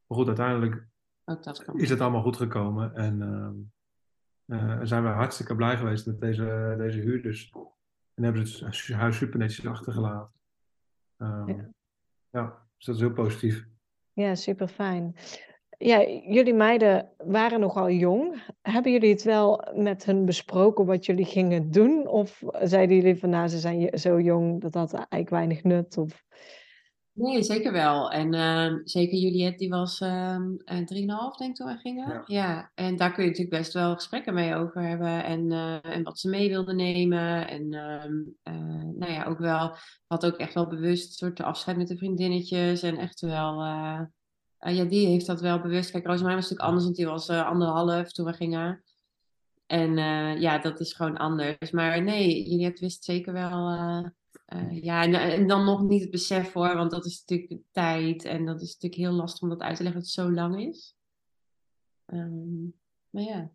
Maar 0.07 0.19
goed, 0.19 0.27
uiteindelijk 0.27 0.87
ook 1.25 1.43
dat 1.43 1.63
kwam. 1.63 1.79
is 1.79 1.91
het 1.91 2.01
allemaal 2.01 2.23
goed 2.23 2.37
gekomen 2.37 2.95
en 2.95 3.23
ehm, 3.23 3.55
eh, 4.47 4.81
zijn 4.83 5.03
we 5.03 5.09
hartstikke 5.09 5.55
blij 5.57 5.77
geweest 5.77 6.07
met 6.07 6.21
deze, 6.21 6.75
deze 6.79 6.99
huurders. 7.01 7.53
En 8.15 8.23
hebben 8.23 8.47
ze 8.47 8.65
het 8.65 8.89
huis 8.89 9.17
super 9.17 9.39
netjes 9.39 9.67
achtergelaten. 9.67 10.33
Ehm, 11.17 11.49
Ja. 11.49 11.69
ja, 12.31 12.67
dus 12.77 12.87
dat 12.87 12.95
is 12.95 13.01
heel 13.01 13.13
positief. 13.13 13.67
ja, 14.13 14.35
super 14.35 14.69
fijn. 14.69 15.17
Ja, 15.79 16.03
jullie 16.09 16.55
meiden 16.55 17.09
waren 17.17 17.61
nogal 17.61 17.91
jong. 17.91 18.43
Hebben 18.63 18.93
jullie 18.93 19.11
het 19.13 19.23
wel 19.23 19.69
met 19.75 20.05
hen 20.05 20.25
besproken 20.25 20.87
wat 20.87 21.07
jullie 21.07 21.25
gingen 21.25 21.71
doen? 21.71 22.07
Of 22.07 22.43
zeiden 22.63 22.97
jullie 22.97 23.19
van, 23.19 23.31
nou, 23.31 23.49
ze 23.49 23.59
zijn 23.59 23.99
zo 23.99 24.21
jong, 24.21 24.61
dat 24.61 24.75
had 24.75 24.93
eigenlijk 24.93 25.31
weinig 25.31 25.63
nut? 25.63 25.99
Of... 25.99 26.25
Nee, 27.17 27.43
zeker 27.43 27.73
wel. 27.73 28.11
En 28.11 28.35
ehm, 28.35 28.81
zeker 28.85 29.19
Juliette, 29.19 29.57
die 29.57 29.69
was 29.69 30.01
ehm 30.01 30.43
eh, 30.65 30.79
3,5 30.79 30.85
denk 31.37 31.51
ik 31.51 31.55
toen 31.55 31.67
wij 31.67 31.77
gingen. 31.77 32.09
Ja. 32.09 32.23
Ja. 32.27 32.71
en 32.75 32.97
daar 32.97 33.13
kun 33.13 33.23
je 33.23 33.31
natuurlijk 33.31 33.57
best 33.57 33.73
wel 33.73 33.95
gesprekken 33.95 34.35
mee 34.35 34.55
over 34.55 34.83
hebben. 34.83 35.25
En, 35.25 35.53
eh, 35.53 35.93
en 35.95 36.03
wat 36.03 36.19
ze 36.19 36.29
mee 36.29 36.49
wilde 36.49 36.75
nemen. 36.75 37.49
En 37.49 37.73
ehm, 37.73 38.15
eh, 38.43 38.85
nou 38.95 39.13
ja, 39.13 39.25
ook 39.25 39.39
wel, 39.39 39.77
had 40.07 40.27
ook 40.27 40.37
echt 40.37 40.55
wel 40.55 40.67
bewust 40.67 41.07
een 41.07 41.13
soort 41.13 41.41
afscheid 41.41 41.77
met 41.77 41.89
de 41.89 41.97
vriendinnetjes. 41.97 42.83
En 42.83 42.97
echt 42.97 43.21
wel, 43.21 43.63
ja, 44.59 44.85
die 44.89 45.07
heeft 45.07 45.27
dat 45.27 45.41
wel 45.41 45.61
bewust. 45.61 45.91
Kijk, 45.91 46.07
Rosemarijn 46.07 46.41
was 46.41 46.51
natuurlijk 46.51 46.69
anders, 46.69 46.85
want 46.85 46.97
die 46.97 47.07
was 47.07 47.29
anderhalf 47.29 48.13
toen 48.13 48.27
we 48.27 48.33
gingen. 48.33 48.83
En 49.67 49.97
ja, 50.41 50.59
dat 50.59 50.81
is 50.81 50.93
gewoon 50.93 51.17
anders. 51.17 51.71
Maar 51.71 52.03
nee, 52.03 52.49
Juliette 52.51 52.81
wist 52.81 53.05
zeker 53.05 53.33
wel. 53.33 53.69
Eh, 54.47 54.61
eh, 54.61 54.83
ja, 54.83 55.03
en, 55.03 55.15
en 55.15 55.47
dan 55.47 55.65
nog 55.65 55.83
niet 55.83 56.03
het 56.03 56.11
besef 56.11 56.53
hoor, 56.53 56.75
want 56.75 56.91
dat 56.91 57.07
is 57.07 57.25
natuurlijk 57.27 57.63
tijd. 57.71 58.25
En 58.25 58.45
dat 58.45 58.61
is 58.61 58.73
natuurlijk 58.73 59.03
heel 59.03 59.13
lastig 59.13 59.43
om 59.43 59.49
dat 59.49 59.61
uit 59.61 59.77
te 59.77 59.83
leggen 59.83 60.01
dat 60.03 60.11
het 60.11 60.25
zo 60.25 60.33
lang 60.33 60.61
is. 60.61 60.97
Ehm, 62.07 62.63
maar 63.11 63.23
ja. 63.23 63.51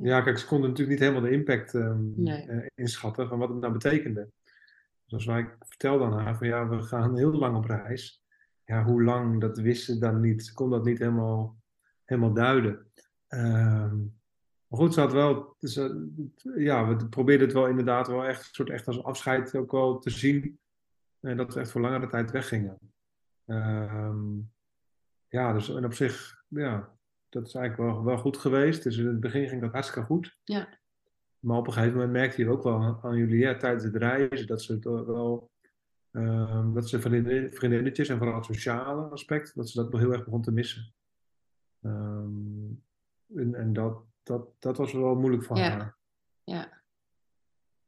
Ja, 0.00 0.20
kijk, 0.20 0.38
ze 0.38 0.46
konden 0.46 0.70
natuurlijk 0.70 0.98
niet 0.98 1.08
helemaal 1.08 1.30
de 1.30 1.36
impact 1.36 1.74
ehm, 1.74 2.22
Nee. 2.22 2.42
eh, 2.46 2.66
inschatten 2.74 3.28
van 3.28 3.38
wat 3.38 3.48
het 3.48 3.58
nou 3.58 3.72
betekende. 3.72 4.30
Dus 5.04 5.12
als 5.12 5.24
wij 5.24 5.54
vertelden 5.58 6.06
aan 6.06 6.18
haar 6.18 6.36
van 6.36 6.46
ja, 6.46 6.68
we 6.68 6.82
gaan 6.82 7.16
heel 7.16 7.32
lang 7.32 7.56
op 7.56 7.64
reis. 7.64 8.22
Ja, 8.64 8.84
hoe 8.84 9.02
lang, 9.02 9.40
dat 9.40 9.58
wisten 9.58 9.94
ze 9.94 10.00
dan 10.00 10.20
niet. 10.20 10.44
Ze 10.44 10.54
kon 10.54 10.70
dat 10.70 10.84
niet 10.84 10.98
helemaal, 10.98 11.56
helemaal 12.04 12.32
duiden. 12.32 12.86
Ehm, 13.26 13.96
maar 14.68 14.78
goed, 14.80 14.94
ze 14.94 15.00
had 15.00 15.12
wel, 15.12 15.56
dus, 15.58 15.74
ja, 16.56 16.88
we 16.96 17.08
probeerden 17.08 17.46
het 17.46 17.56
wel 17.56 17.68
inderdaad 17.68 18.08
wel 18.08 18.24
echt, 18.24 18.40
een 18.40 18.54
soort 18.54 18.70
echt 18.70 18.86
als 18.86 19.02
afscheid 19.02 19.56
ook 19.56 19.72
wel 19.72 19.98
te 19.98 20.10
zien. 20.10 20.58
En 21.20 21.36
dat 21.36 21.54
we 21.54 21.60
echt 21.60 21.70
voor 21.70 21.80
langere 21.80 22.06
tijd 22.08 22.30
weggingen. 22.30 22.78
Ehm, 23.46 24.38
ja, 25.28 25.52
dus 25.52 25.74
en 25.74 25.84
op 25.84 25.92
zich, 25.92 26.42
ja, 26.48 26.96
dat 27.28 27.46
is 27.46 27.54
eigenlijk 27.54 27.90
wel, 27.92 28.04
wel 28.04 28.18
goed 28.18 28.36
geweest. 28.36 28.82
Dus 28.82 28.96
in 28.96 29.06
het 29.06 29.20
begin 29.20 29.48
ging 29.48 29.60
dat 29.60 29.72
hartstikke 29.72 30.06
goed. 30.06 30.38
Ja. 30.44 30.78
Maar 31.38 31.56
op 31.56 31.66
een 31.66 31.72
gegeven 31.72 31.94
moment 31.94 32.12
merkte 32.12 32.42
je 32.42 32.50
ook 32.50 32.62
wel 32.62 32.98
aan- 33.02 33.16
Juliette 33.16 33.60
tijdens 33.60 33.84
het 33.84 33.96
reizen 33.96 34.46
dat 34.46 34.62
ze 34.62 34.72
het 34.72 34.84
wel, 34.84 35.50
ehm, 36.10 36.72
dat 36.72 36.88
ze 36.88 37.00
vriendin- 37.00 37.50
vriendinnetjes 37.52 38.08
en 38.08 38.18
vooral 38.18 38.36
het 38.36 38.44
sociale 38.44 39.02
aspect, 39.02 39.54
dat 39.54 39.68
ze 39.68 39.82
dat 39.82 39.90
wel 39.90 40.00
heel 40.00 40.12
erg 40.12 40.24
begon 40.24 40.42
te 40.42 40.52
missen. 40.52 40.94
Ehm, 41.82 42.66
en 43.34 43.54
en 43.54 43.72
dat, 43.72 44.04
dat, 44.26 44.46
dat 44.58 44.76
was 44.76 44.92
wel 44.92 45.14
moeilijk 45.14 45.44
voor 45.44 45.56
Ja. 45.58 45.70
haar. 45.70 45.96
Ja, 46.44 46.74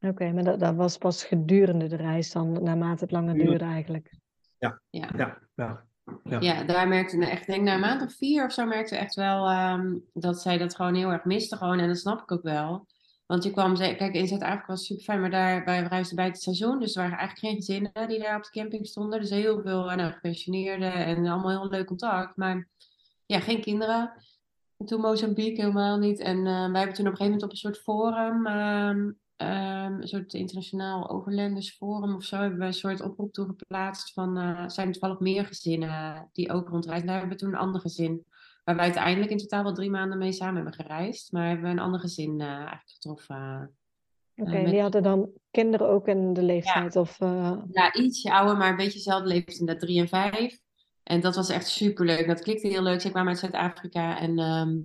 Oké, 0.01 0.33
maar 0.33 0.45
dat, 0.45 0.61
dat 0.61 0.75
was 0.75 0.99
pas 0.99 1.25
gedurende 1.25 1.87
de 1.87 1.97
reis 1.97 2.33
dan, 2.33 2.63
naarmate 2.63 3.05
het 3.05 3.13
langer 3.13 3.35
duurde 3.35 3.65
eigenlijk. 3.65 4.11
ja. 4.59 4.81
Ja, 4.91 5.09
ja. 5.55 5.87
Ja. 6.25 6.41
Ja, 6.41 6.63
daar 6.63 6.89
merkte 6.89 7.17
ik 7.17 7.29
echt, 7.29 7.41
ik 7.41 7.47
denk 7.47 7.63
na 7.63 7.75
een 7.75 7.81
maand 7.81 8.03
of 8.03 8.17
vier 8.17 8.45
of 8.45 8.53
zo 8.53 8.67
merkte 8.67 8.95
ik 8.95 9.01
echt 9.01 9.15
wel 9.15 9.49
ehm, 9.49 9.99
dat 10.13 10.41
zij 10.43 10.59
dat 10.59 10.75
gewoon 10.77 10.95
heel 10.95 11.11
erg 11.11 11.25
miste 11.25 11.57
gewoon. 11.57 11.79
En 11.79 11.89
dat 11.89 11.99
snap 11.99 12.21
ik 12.21 12.33
ook 12.33 12.43
wel. 12.43 12.87
Want 13.27 13.45
je 13.45 13.51
kwam, 13.51 13.75
kijk, 13.77 14.15
in 14.15 14.27
Zuid-Afrika 14.27 14.67
was 14.67 14.79
het 14.79 14.87
super 14.89 15.05
fijn, 15.05 15.21
maar 15.21 15.31
daar, 15.31 15.65
wij 15.65 15.83
reisden 15.83 16.17
bij 16.17 16.27
het 16.27 16.43
seizoen. 16.43 16.79
Dus 16.81 16.97
er 16.97 17.03
waren 17.03 17.19
eigenlijk 17.19 17.47
geen 17.49 17.57
gezinnen 17.65 18.09
die 18.09 18.19
daar 18.19 18.37
op 18.37 18.43
de 18.43 18.51
camping 18.51 18.87
stonden. 18.87 19.21
Dus 19.21 19.31
heel 19.31 19.61
veel 19.63 19.91
eh, 19.91 19.97
nou, 19.97 20.13
gepensioneerden 20.13 20.93
en 20.93 21.27
allemaal 21.27 21.61
heel 21.61 21.71
leuk 21.71 21.87
contact. 21.87 22.37
Maar 22.37 22.69
ja, 23.27 23.41
geen 23.41 23.61
kinderen. 23.61 24.13
En 24.79 24.87
toen 24.87 25.01
Mozambique 25.01 25.61
helemaal 25.63 25.99
niet. 25.99 26.19
En 26.21 26.37
eh, 26.47 26.71
wij 26.71 26.79
hebben 26.81 26.95
toen 26.95 27.07
op 27.07 27.13
een 27.13 27.17
gegeven 27.17 27.25
moment 27.25 27.43
op 27.43 27.51
een 27.51 27.57
soort 27.57 27.79
forum, 27.79 28.47
ehm, 28.47 29.11
ehm, 29.37 29.93
een 30.01 30.09
soort 30.09 30.35
internationaal 30.35 31.11
overlendersforum 31.11 32.15
of 32.15 32.25
zo, 32.25 32.37
hebben 32.37 32.59
we 32.59 32.65
een 32.65 32.73
soort 32.73 33.01
oproep 33.01 33.33
toegeplaatst 33.33 34.13
van, 34.13 34.37
eh 34.39 34.69
zijn 34.69 34.87
er 34.87 34.93
toevallig 34.93 35.19
meer 35.21 35.45
gezinnen 35.47 36.29
die 36.33 36.53
ook 36.53 36.69
rondreizen? 36.69 37.07
Daar 37.07 37.19
hebben 37.19 37.37
we 37.37 37.43
toen 37.45 37.53
een 37.53 37.61
ander 37.61 37.81
gezin, 37.81 38.25
waar 38.65 38.75
we 38.75 38.81
uiteindelijk 38.81 39.31
in 39.31 39.39
totaal 39.39 39.63
wel 39.63 39.75
drie 39.75 39.91
maanden 39.91 40.19
mee 40.19 40.33
samen 40.33 40.55
hebben 40.55 40.75
gereisd. 40.75 41.33
Maar 41.33 41.47
hebben 41.47 41.65
we 41.65 41.71
een 41.71 41.79
ander 41.79 42.01
gezin 42.01 42.41
eh, 42.41 42.47
eigenlijk 42.49 42.91
getroffen. 42.91 43.73
Oké, 44.37 44.63
met- 44.63 44.71
die 44.71 44.81
hadden 44.81 45.03
dan 45.03 45.31
kinderen 45.51 45.89
ook 45.89 46.07
in 46.09 46.33
de 46.33 46.43
leeftijd? 46.43 46.97
Of, 46.97 47.21
eh, 47.21 47.53
Ja, 47.71 47.95
ietsje 47.95 48.33
ouder, 48.33 48.57
maar 48.57 48.71
een 48.71 48.77
beetje 48.77 48.93
dezelfde 48.93 49.29
leeftijd, 49.29 49.59
inderdaad 49.59 49.85
drie 49.85 50.01
en 50.01 50.09
vijf. 50.09 50.59
En 51.09 51.21
dat 51.21 51.37
was 51.37 51.49
echt 51.49 51.69
superleuk. 51.69 52.27
Dat 52.27 52.41
klikte 52.41 52.69
heel 52.69 52.83
leuk. 52.83 53.01
Ze 53.01 53.11
kwamen 53.11 53.29
uit 53.29 53.39
Zuid-Afrika 53.39 54.19
en 54.19 54.39
ehm, 54.39 54.77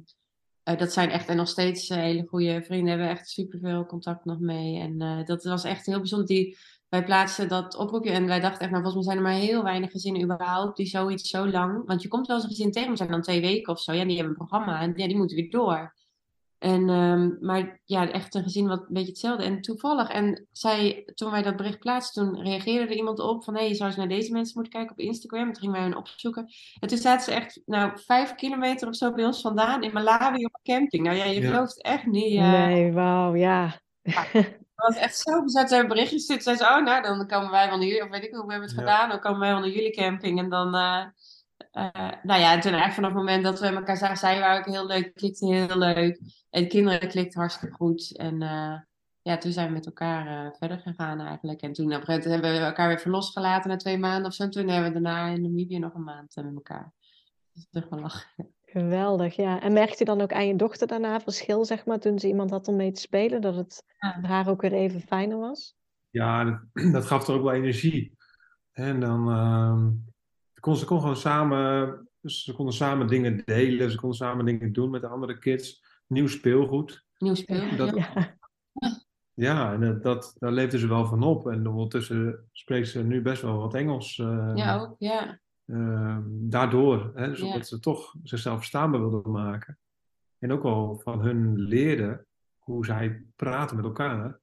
eh, 0.63 0.77
dat 0.77 0.93
zijn 0.93 1.09
echt 1.09 1.27
en 1.27 1.35
nog 1.35 1.47
steeds 1.47 1.89
eh, 1.89 1.97
hele 1.97 2.27
goede 2.27 2.63
vrienden. 2.63 2.89
Hebben 2.89 3.09
echt 3.09 3.29
superveel 3.29 3.85
contact 3.85 4.25
nog 4.25 4.39
mee. 4.39 4.79
En 4.79 5.01
eh, 5.01 5.25
dat 5.25 5.43
was 5.43 5.63
echt 5.63 5.85
heel 5.85 5.97
bijzonder. 5.97 6.27
Die, 6.27 6.57
wij 6.89 7.03
plaatsten 7.03 7.47
dat 7.47 7.75
oproepje 7.75 8.11
en 8.11 8.25
wij 8.25 8.39
dachten 8.39 8.61
echt, 8.61 8.71
nou 8.71 8.83
volgens 8.83 9.05
mij 9.05 9.15
zijn 9.15 9.25
er 9.25 9.31
maar 9.31 9.41
heel 9.41 9.63
weinig 9.63 9.91
gezinnen 9.91 10.23
überhaupt 10.23 10.77
die 10.77 10.85
zoiets 10.85 11.29
zo 11.29 11.47
lang... 11.47 11.85
Want 11.85 12.01
je 12.01 12.07
komt 12.07 12.27
wel 12.27 12.35
eens 12.35 12.45
een 12.45 12.51
gezin 12.51 12.71
tegen, 12.71 12.87
maar 12.87 12.97
zijn 12.97 13.11
dan 13.11 13.21
twee 13.21 13.41
weken 13.41 13.73
of 13.73 13.79
zo. 13.81 13.91
Ja, 13.91 14.05
die 14.05 14.17
hebben 14.17 14.29
een 14.29 14.47
programma 14.47 14.81
en 14.81 14.93
ja, 14.95 15.07
die 15.07 15.17
moeten 15.17 15.37
weer 15.37 15.49
door. 15.49 15.93
En, 16.63 16.89
ehm, 16.89 17.29
maar 17.45 17.79
ja, 17.85 18.09
echt 18.11 18.35
een 18.35 18.43
gezin 18.43 18.67
wat 18.67 18.79
een 18.79 18.93
beetje 18.93 19.09
hetzelfde. 19.09 19.43
En 19.43 19.61
toevallig, 19.61 20.09
en 20.09 20.47
zij, 20.51 21.11
toen 21.15 21.31
wij 21.31 21.41
dat 21.41 21.55
bericht 21.55 21.79
plaatsten, 21.79 22.23
toen 22.25 22.43
reageerde 22.43 22.85
er 22.91 22.97
iemand 22.97 23.19
op 23.19 23.43
van 23.43 23.55
hé, 23.55 23.61
je 23.61 23.73
zou 23.75 23.89
eens 23.89 23.97
naar 23.97 24.07
deze 24.07 24.31
mensen 24.31 24.53
moeten 24.55 24.73
kijken 24.73 24.91
op 24.91 24.99
Instagram. 24.99 25.45
Toen 25.45 25.55
gingen 25.61 25.75
wij 25.75 25.83
hen 25.83 25.97
opzoeken. 25.97 26.47
En 26.79 26.87
toen 26.87 26.97
zaten 26.97 27.23
ze 27.25 27.31
echt, 27.39 27.61
nou, 27.65 27.91
vijf 28.05 28.35
kilometer 28.35 28.87
of 28.87 28.95
zo 28.95 29.13
bij 29.13 29.25
ons 29.25 29.41
vandaan 29.41 29.83
in 29.83 29.93
Malawi 29.93 30.45
op 30.45 30.59
een 30.61 30.73
camping. 30.73 31.03
Nou 31.03 31.17
ja, 31.17 31.23
je 31.25 31.41
Ja. 31.41 31.49
gelooft 31.49 31.81
echt 31.81 32.05
niet. 32.05 32.37
eh, 32.37 32.51
Nee, 32.51 32.91
wauw, 32.91 33.35
ja. 33.35 33.79
het 34.01 34.61
was 34.75 34.95
echt 34.95 35.17
zo 35.17 35.43
bezet. 35.43 35.69
Ze 35.69 35.75
hebben 35.75 35.93
berichtjes 35.95 36.19
gestuurd. 36.25 36.43
Zeiden 36.43 36.65
ze, 36.67 36.73
oh, 36.73 36.83
nou, 36.85 37.01
dan 37.03 37.27
komen 37.27 37.51
wij 37.51 37.67
wel 37.69 37.77
naar 37.77 37.87
jullie. 37.87 38.03
Of 38.03 38.09
weet 38.09 38.23
ik 38.23 38.33
hoe 38.33 38.45
we 38.45 38.51
hebben 38.51 38.69
het 38.69 38.77
Ja. 38.79 38.83
gedaan. 38.85 39.09
Dan 39.09 39.19
komen 39.19 39.39
wij 39.39 39.49
wel 39.51 39.59
naar 39.59 39.69
jullie 39.69 39.91
camping. 39.95 40.39
En 40.39 40.49
dan, 40.49 40.75
eh, 40.75 41.05
nou 42.23 42.39
ja, 42.39 42.53
en 42.53 42.59
toen 42.59 42.71
eigenlijk 42.71 42.93
vanaf 42.93 43.09
het 43.09 43.19
moment 43.19 43.43
dat 43.43 43.59
we 43.59 43.65
elkaar 43.67 43.97
zagen, 43.97 44.17
zij 44.17 44.39
waren 44.39 44.59
ook 44.59 44.73
heel 44.73 44.85
leuk. 44.85 45.13
Klikte 45.13 45.45
heel 45.45 45.77
leuk. 45.77 46.19
En 46.49 46.61
de 46.61 46.67
kinderen 46.67 47.09
klikten 47.09 47.39
hartstikke 47.39 47.75
goed. 47.75 48.17
En 48.17 48.41
eh, 48.41 48.75
ja, 49.21 49.37
toen 49.37 49.51
zijn 49.51 49.67
we 49.67 49.73
met 49.73 49.85
elkaar 49.85 50.45
eh, 50.45 50.51
verder 50.57 50.79
gegaan 50.79 51.19
eigenlijk. 51.19 51.61
En 51.61 51.73
toen 51.73 51.85
op 51.85 51.91
een 51.91 52.05
gegeven 52.05 52.29
moment 52.31 52.43
hebben 52.43 52.61
we 52.61 52.67
elkaar 52.67 52.87
weer 52.87 52.99
verlost 52.99 53.33
gelaten 53.33 53.69
na 53.69 53.75
twee 53.75 53.97
maanden 53.97 54.25
of 54.25 54.33
zo. 54.33 54.43
En 54.43 54.49
toen 54.49 54.67
hebben 54.67 54.93
we 54.93 55.01
daarna 55.01 55.27
in 55.27 55.41
Namibië 55.41 55.79
nog 55.79 55.93
een 55.93 56.03
maand 56.03 56.35
eh, 56.35 56.43
met 56.43 56.53
elkaar. 56.55 56.93
Dus 57.53 57.67
toch 57.71 57.89
wel 57.89 57.99
lachen. 57.99 58.51
Geweldig, 58.65 59.35
ja. 59.35 59.61
En 59.61 59.73
merkte 59.73 59.95
je 59.97 60.05
dan 60.05 60.21
ook 60.21 60.33
aan 60.33 60.47
je 60.47 60.55
dochter 60.55 60.87
daarna 60.87 61.19
verschil, 61.19 61.65
zeg 61.65 61.85
maar, 61.85 61.99
toen 61.99 62.19
ze 62.19 62.27
iemand 62.27 62.49
had 62.49 62.67
om 62.67 62.75
mee 62.75 62.91
te 62.91 63.01
spelen, 63.01 63.41
dat 63.41 63.55
het 63.55 63.83
Ja. 63.99 64.21
haar 64.21 64.49
ook 64.49 64.61
weer 64.61 64.73
even 64.73 65.01
fijner 65.01 65.37
was? 65.37 65.75
Ja, 66.09 66.43
dat, 66.43 66.59
dat 66.93 67.05
gaf 67.05 67.27
er 67.27 67.33
ook 67.33 67.43
wel 67.43 67.53
energie. 67.53 68.17
En 68.71 68.99
dan 68.99 69.29
ehm, 69.29 69.89
kon 70.63 70.75
ze 70.75 70.85
kon 70.85 70.99
gewoon 70.99 71.15
samen, 71.17 72.07
dus 72.21 72.43
ze 72.43 72.53
konden 72.53 72.73
samen 72.73 73.07
dingen 73.07 73.41
delen, 73.45 73.91
ze 73.91 73.97
konden 73.97 74.17
samen 74.17 74.45
dingen 74.45 74.73
doen 74.73 74.89
met 74.89 75.01
de 75.01 75.07
andere 75.07 75.37
kids. 75.37 75.83
Nieuw 76.07 76.27
speelgoed. 76.27 77.05
Nieuw 77.17 77.35
speel. 77.35 77.75
Dat- 77.77 78.09
ja. 79.33 79.73
En 79.73 79.79
dat, 79.79 80.03
dat, 80.03 80.35
daar 80.39 80.51
leefde 80.51 80.77
ze 80.79 80.87
wel 80.87 81.05
van 81.05 81.23
op. 81.23 81.47
En 81.47 81.67
ondertussen 81.67 82.49
spreekt 82.51 82.87
ze 82.87 83.03
nu 83.03 83.21
best 83.21 83.41
wel 83.41 83.57
wat 83.57 83.73
Engels. 83.73 84.19
ehm, 84.19 84.55
ja, 84.57 84.79
ook. 84.79 84.95
Ja. 84.99 85.39
ehm, 85.65 86.21
daardoor, 86.29 87.11
hè, 87.15 87.27
dus 87.29 87.39
Ja. 87.39 87.45
omdat 87.45 87.67
ze 87.67 87.79
toch 87.79 88.15
zichzelf 88.23 88.57
verstaanbaar 88.57 88.99
wilden 88.99 89.31
maken. 89.31 89.77
En 90.39 90.51
ook 90.51 90.63
wel 90.63 90.99
van 91.03 91.21
hun 91.21 91.57
leerden 91.59 92.25
hoe 92.59 92.85
zij 92.85 93.23
praten 93.35 93.75
met 93.75 93.85
elkaar. 93.85 94.39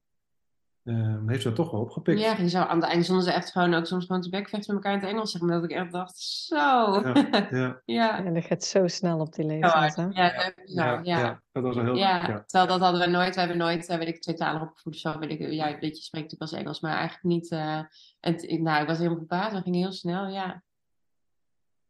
Ehm, 0.83 1.27
heeft 1.27 1.41
ze 1.41 1.47
dat 1.47 1.57
toch 1.57 1.71
wel 1.71 1.81
opgepikt. 1.81 2.19
Ja, 2.19 2.37
je 2.37 2.49
zou 2.49 2.69
aan 2.69 2.75
het 2.81 2.85
einde 2.89 3.03
stonden 3.03 3.23
ze 3.25 3.31
echt 3.31 3.51
gewoon 3.51 3.73
ook 3.73 3.85
soms 3.85 4.05
gewoon 4.05 4.21
te 4.21 4.29
bekvechten 4.29 4.75
met 4.75 4.83
elkaar 4.83 4.99
in 4.99 5.05
het 5.05 5.15
Engels, 5.15 5.31
zeg 5.31 5.41
maar. 5.41 5.61
Dat 5.61 5.63
ik 5.69 5.77
echt 5.77 5.91
dacht, 5.91 6.17
zo. 6.19 6.55
Ja, 6.55 7.13
ja, 7.51 7.81
Ja, 7.85 8.25
En 8.25 8.33
dat 8.33 8.43
gaat 8.45 8.63
zo 8.63 8.87
snel 8.87 9.19
op 9.19 9.33
die 9.33 9.45
leeftijd, 9.45 9.95
hè? 9.95 10.03
ja, 10.03 10.53
ja, 10.65 10.99
ja. 11.03 11.19
ja, 11.19 11.41
dat 11.51 11.63
was 11.63 11.75
wel 11.75 11.83
heel 11.83 11.95
Ja, 11.95 12.27
ja. 12.27 12.43
terwijl 12.45 12.69
dat 12.69 12.79
hadden 12.79 13.01
we 13.01 13.07
nooit. 13.07 13.33
We 13.33 13.39
hebben 13.39 13.57
nooit, 13.57 13.87
eh, 13.87 13.97
weet 13.97 14.07
ik, 14.07 14.21
tweetalig 14.21 14.61
opgevoed 14.61 14.93
of 14.93 14.99
zo. 14.99 15.19
Weet 15.19 15.31
ik, 15.31 15.51
ja, 15.51 15.67
een 15.73 15.79
beetje 15.79 16.03
spreekt 16.03 16.31
natuurlijk 16.31 16.41
als 16.51 16.53
Engels, 16.61 16.79
maar 16.79 16.95
eigenlijk 16.95 17.23
niet. 17.23 17.51
eh, 17.51 17.79
en 18.19 18.63
nou, 18.63 18.81
ik 18.81 18.87
was 18.87 18.97
helemaal 18.97 19.17
verbaasd. 19.17 19.53
Dat 19.53 19.63
ging 19.63 19.75
heel 19.75 19.91
snel, 19.91 20.27
ja. 20.27 20.63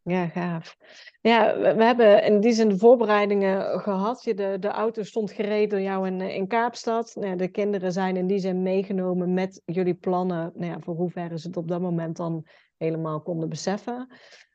Ja, 0.04 0.28
gaaf. 0.28 0.76
Ja, 1.20 1.58
we, 1.58 1.84
hebben 1.84 2.24
in 2.24 2.40
die 2.40 2.52
zin 2.52 2.68
de 2.68 2.78
voorbereidingen 2.78 3.80
gehad. 3.80 4.22
De, 4.22 4.56
de 4.60 4.68
auto 4.68 5.02
stond 5.02 5.32
gereed 5.32 5.70
door 5.70 5.80
jou 5.80 6.06
in, 6.06 6.20
eh, 6.20 6.34
in 6.34 6.46
Kaapstad. 6.46 7.14
Nou, 7.14 7.36
de 7.36 7.48
kinderen 7.48 7.92
zijn 7.92 8.16
in 8.16 8.26
die 8.26 8.38
zin 8.38 8.62
meegenomen 8.62 9.34
met 9.34 9.62
jullie 9.64 9.94
plannen. 9.94 10.52
Nou 10.54 10.72
ja, 10.72 10.80
voor 10.80 10.94
hoever 10.94 11.38
ze 11.38 11.46
het 11.46 11.56
op 11.56 11.68
dat 11.68 11.80
moment 11.80 12.16
dan 12.16 12.46
helemaal 12.76 13.20
konden 13.20 13.48
beseffen. 13.48 14.08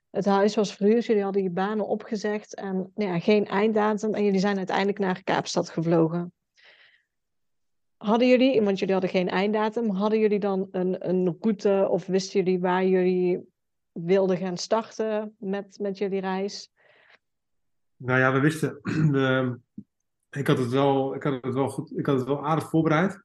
Het 0.10 0.25
huis 0.25 0.55
was 0.55 0.75
verhuurd, 0.75 1.05
jullie 1.05 1.23
hadden 1.23 1.43
je 1.43 1.49
banen 1.49 1.88
opgezegd 1.88 2.55
en 2.55 2.91
nou 2.95 3.12
ja, 3.12 3.19
geen 3.19 3.45
einddatum. 3.45 4.13
En 4.13 4.23
jullie 4.23 4.39
zijn 4.39 4.57
uiteindelijk 4.57 4.99
naar 4.99 5.23
Kaapstad 5.23 5.69
gevlogen. 5.69 6.33
Hadden 7.97 8.27
jullie, 8.27 8.62
want 8.62 8.79
jullie 8.79 8.93
hadden 8.93 9.12
geen 9.12 9.29
einddatum, 9.29 9.89
hadden 9.89 10.19
jullie 10.19 10.39
dan 10.39 10.67
een, 10.71 11.10
een 11.10 11.38
route 11.39 11.88
of 11.89 12.05
wisten 12.05 12.43
jullie 12.43 12.60
waar 12.60 12.86
jullie 12.86 13.55
wilden 14.05 14.38
gaan 14.38 14.57
starten 14.57 15.36
met, 15.39 15.77
met 15.81 15.97
jullie 15.97 16.19
reis? 16.19 16.71
Nou 17.97 18.19
ja, 18.19 18.33
we 18.33 18.39
wisten. 18.39 18.79
Ik, 20.29 20.47
had 20.47 20.57
het 20.57 20.69
wel, 20.69 21.15
ik, 21.15 21.23
had 21.23 21.43
het 21.43 21.53
wel 21.53 21.69
goed, 21.69 21.97
ik 21.97 22.05
had 22.05 22.17
het 22.17 22.27
wel 22.27 22.45
aardig 22.45 22.69
voorbereid. 22.69 23.23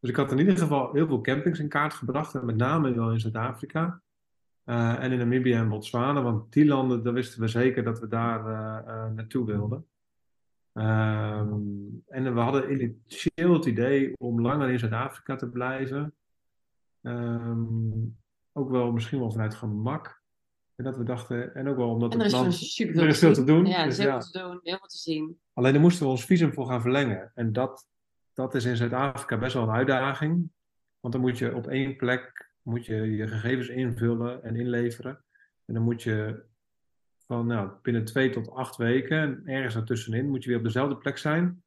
Dus 0.00 0.10
ik 0.10 0.16
had 0.16 0.32
in 0.32 0.38
ieder 0.38 0.58
geval 0.58 0.92
heel 0.92 1.06
veel 1.06 1.20
campings 1.20 1.58
in 1.58 1.68
kaart 1.68 1.94
gebracht. 1.94 2.34
En 2.34 2.44
met 2.44 2.56
name 2.56 2.94
wel 2.94 3.10
in 3.12 3.20
Zuid-Afrika. 3.20 4.02
eh, 4.64 5.02
en 5.02 5.12
in 5.12 5.18
Namibië 5.18 5.52
en 5.52 5.68
Botswana. 5.68 6.22
Want 6.22 6.52
die 6.52 6.66
landen, 6.66 7.02
daar 7.02 7.12
wisten 7.12 7.40
we 7.40 7.48
zeker 7.48 7.84
dat 7.84 8.00
we 8.00 8.08
daar 8.08 8.46
eh, 8.46 8.94
eh, 8.94 9.12
naartoe 9.12 9.46
wilden. 9.46 9.86
Ehm, 10.72 11.58
en 12.06 12.34
we 12.34 12.40
hadden 12.40 12.72
initieel 12.72 13.52
het 13.52 13.64
idee 13.64 14.12
om 14.18 14.40
langer 14.40 14.70
in 14.70 14.78
Zuid-Afrika 14.78 15.36
te 15.36 15.48
blijven. 15.48 16.14
Ehm, 17.02 17.90
ook 18.54 18.70
wel 18.70 18.92
misschien 18.92 19.18
wel 19.18 19.30
vanuit 19.30 19.54
gemak. 19.54 20.22
En 20.74 20.84
dat 20.84 20.96
we 20.96 21.04
dachten, 21.04 21.54
en 21.54 21.68
ook 21.68 21.76
wel 21.76 21.90
omdat 21.90 22.12
En 22.12 22.18
er 22.18 22.24
het 22.24 22.34
is 22.34 22.40
land... 22.40 22.54
super 22.54 23.02
er 23.02 23.08
is 23.08 23.18
veel 23.18 23.32
te 23.32 23.44
doen, 23.44 23.66
Ja, 23.66 23.78
er 23.78 23.84
dus 23.84 23.98
is 23.98 24.04
veel 24.04 24.18
te 24.18 24.38
doen, 24.38 24.60
heel 24.62 24.78
veel 24.78 24.88
te 24.88 24.96
zien. 24.96 25.38
Alleen 25.52 25.72
daar 25.72 25.82
moesten 25.82 26.04
we 26.04 26.10
ons 26.10 26.24
visum 26.24 26.52
voor 26.52 26.66
gaan 26.66 26.80
verlengen. 26.80 27.32
En 27.34 27.52
dat, 27.52 27.86
dat 28.32 28.54
is 28.54 28.64
in 28.64 28.76
Zuid-Afrika 28.76 29.38
best 29.38 29.54
wel 29.54 29.62
een 29.62 29.74
uitdaging. 29.74 30.50
Want 31.00 31.14
dan 31.14 31.22
moet 31.22 31.38
je 31.38 31.54
op 31.54 31.66
één 31.66 31.96
plek 31.96 32.52
moet 32.64 32.86
je, 32.86 33.16
je 33.16 33.28
gegevens 33.28 33.68
invullen 33.68 34.42
en 34.42 34.56
inleveren. 34.56 35.24
En 35.64 35.74
dan 35.74 35.82
moet 35.82 36.02
je 36.02 36.44
van 37.26 37.46
nou, 37.46 37.70
binnen 37.82 38.04
twee 38.04 38.30
tot 38.30 38.50
acht 38.50 38.76
weken, 38.76 39.18
en 39.18 39.42
ergens 39.44 39.74
daartussenin, 39.74 40.28
moet 40.28 40.42
je 40.42 40.48
weer 40.48 40.58
op 40.58 40.64
dezelfde 40.64 40.96
plek 40.96 41.18
zijn 41.18 41.62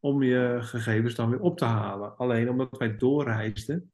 om 0.00 0.22
je 0.22 0.58
gegevens 0.60 1.14
dan 1.14 1.30
weer 1.30 1.40
op 1.40 1.58
te 1.58 1.64
halen. 1.64 2.16
Alleen 2.16 2.50
omdat 2.50 2.78
wij 2.78 2.96
doorreisden, 2.96 3.92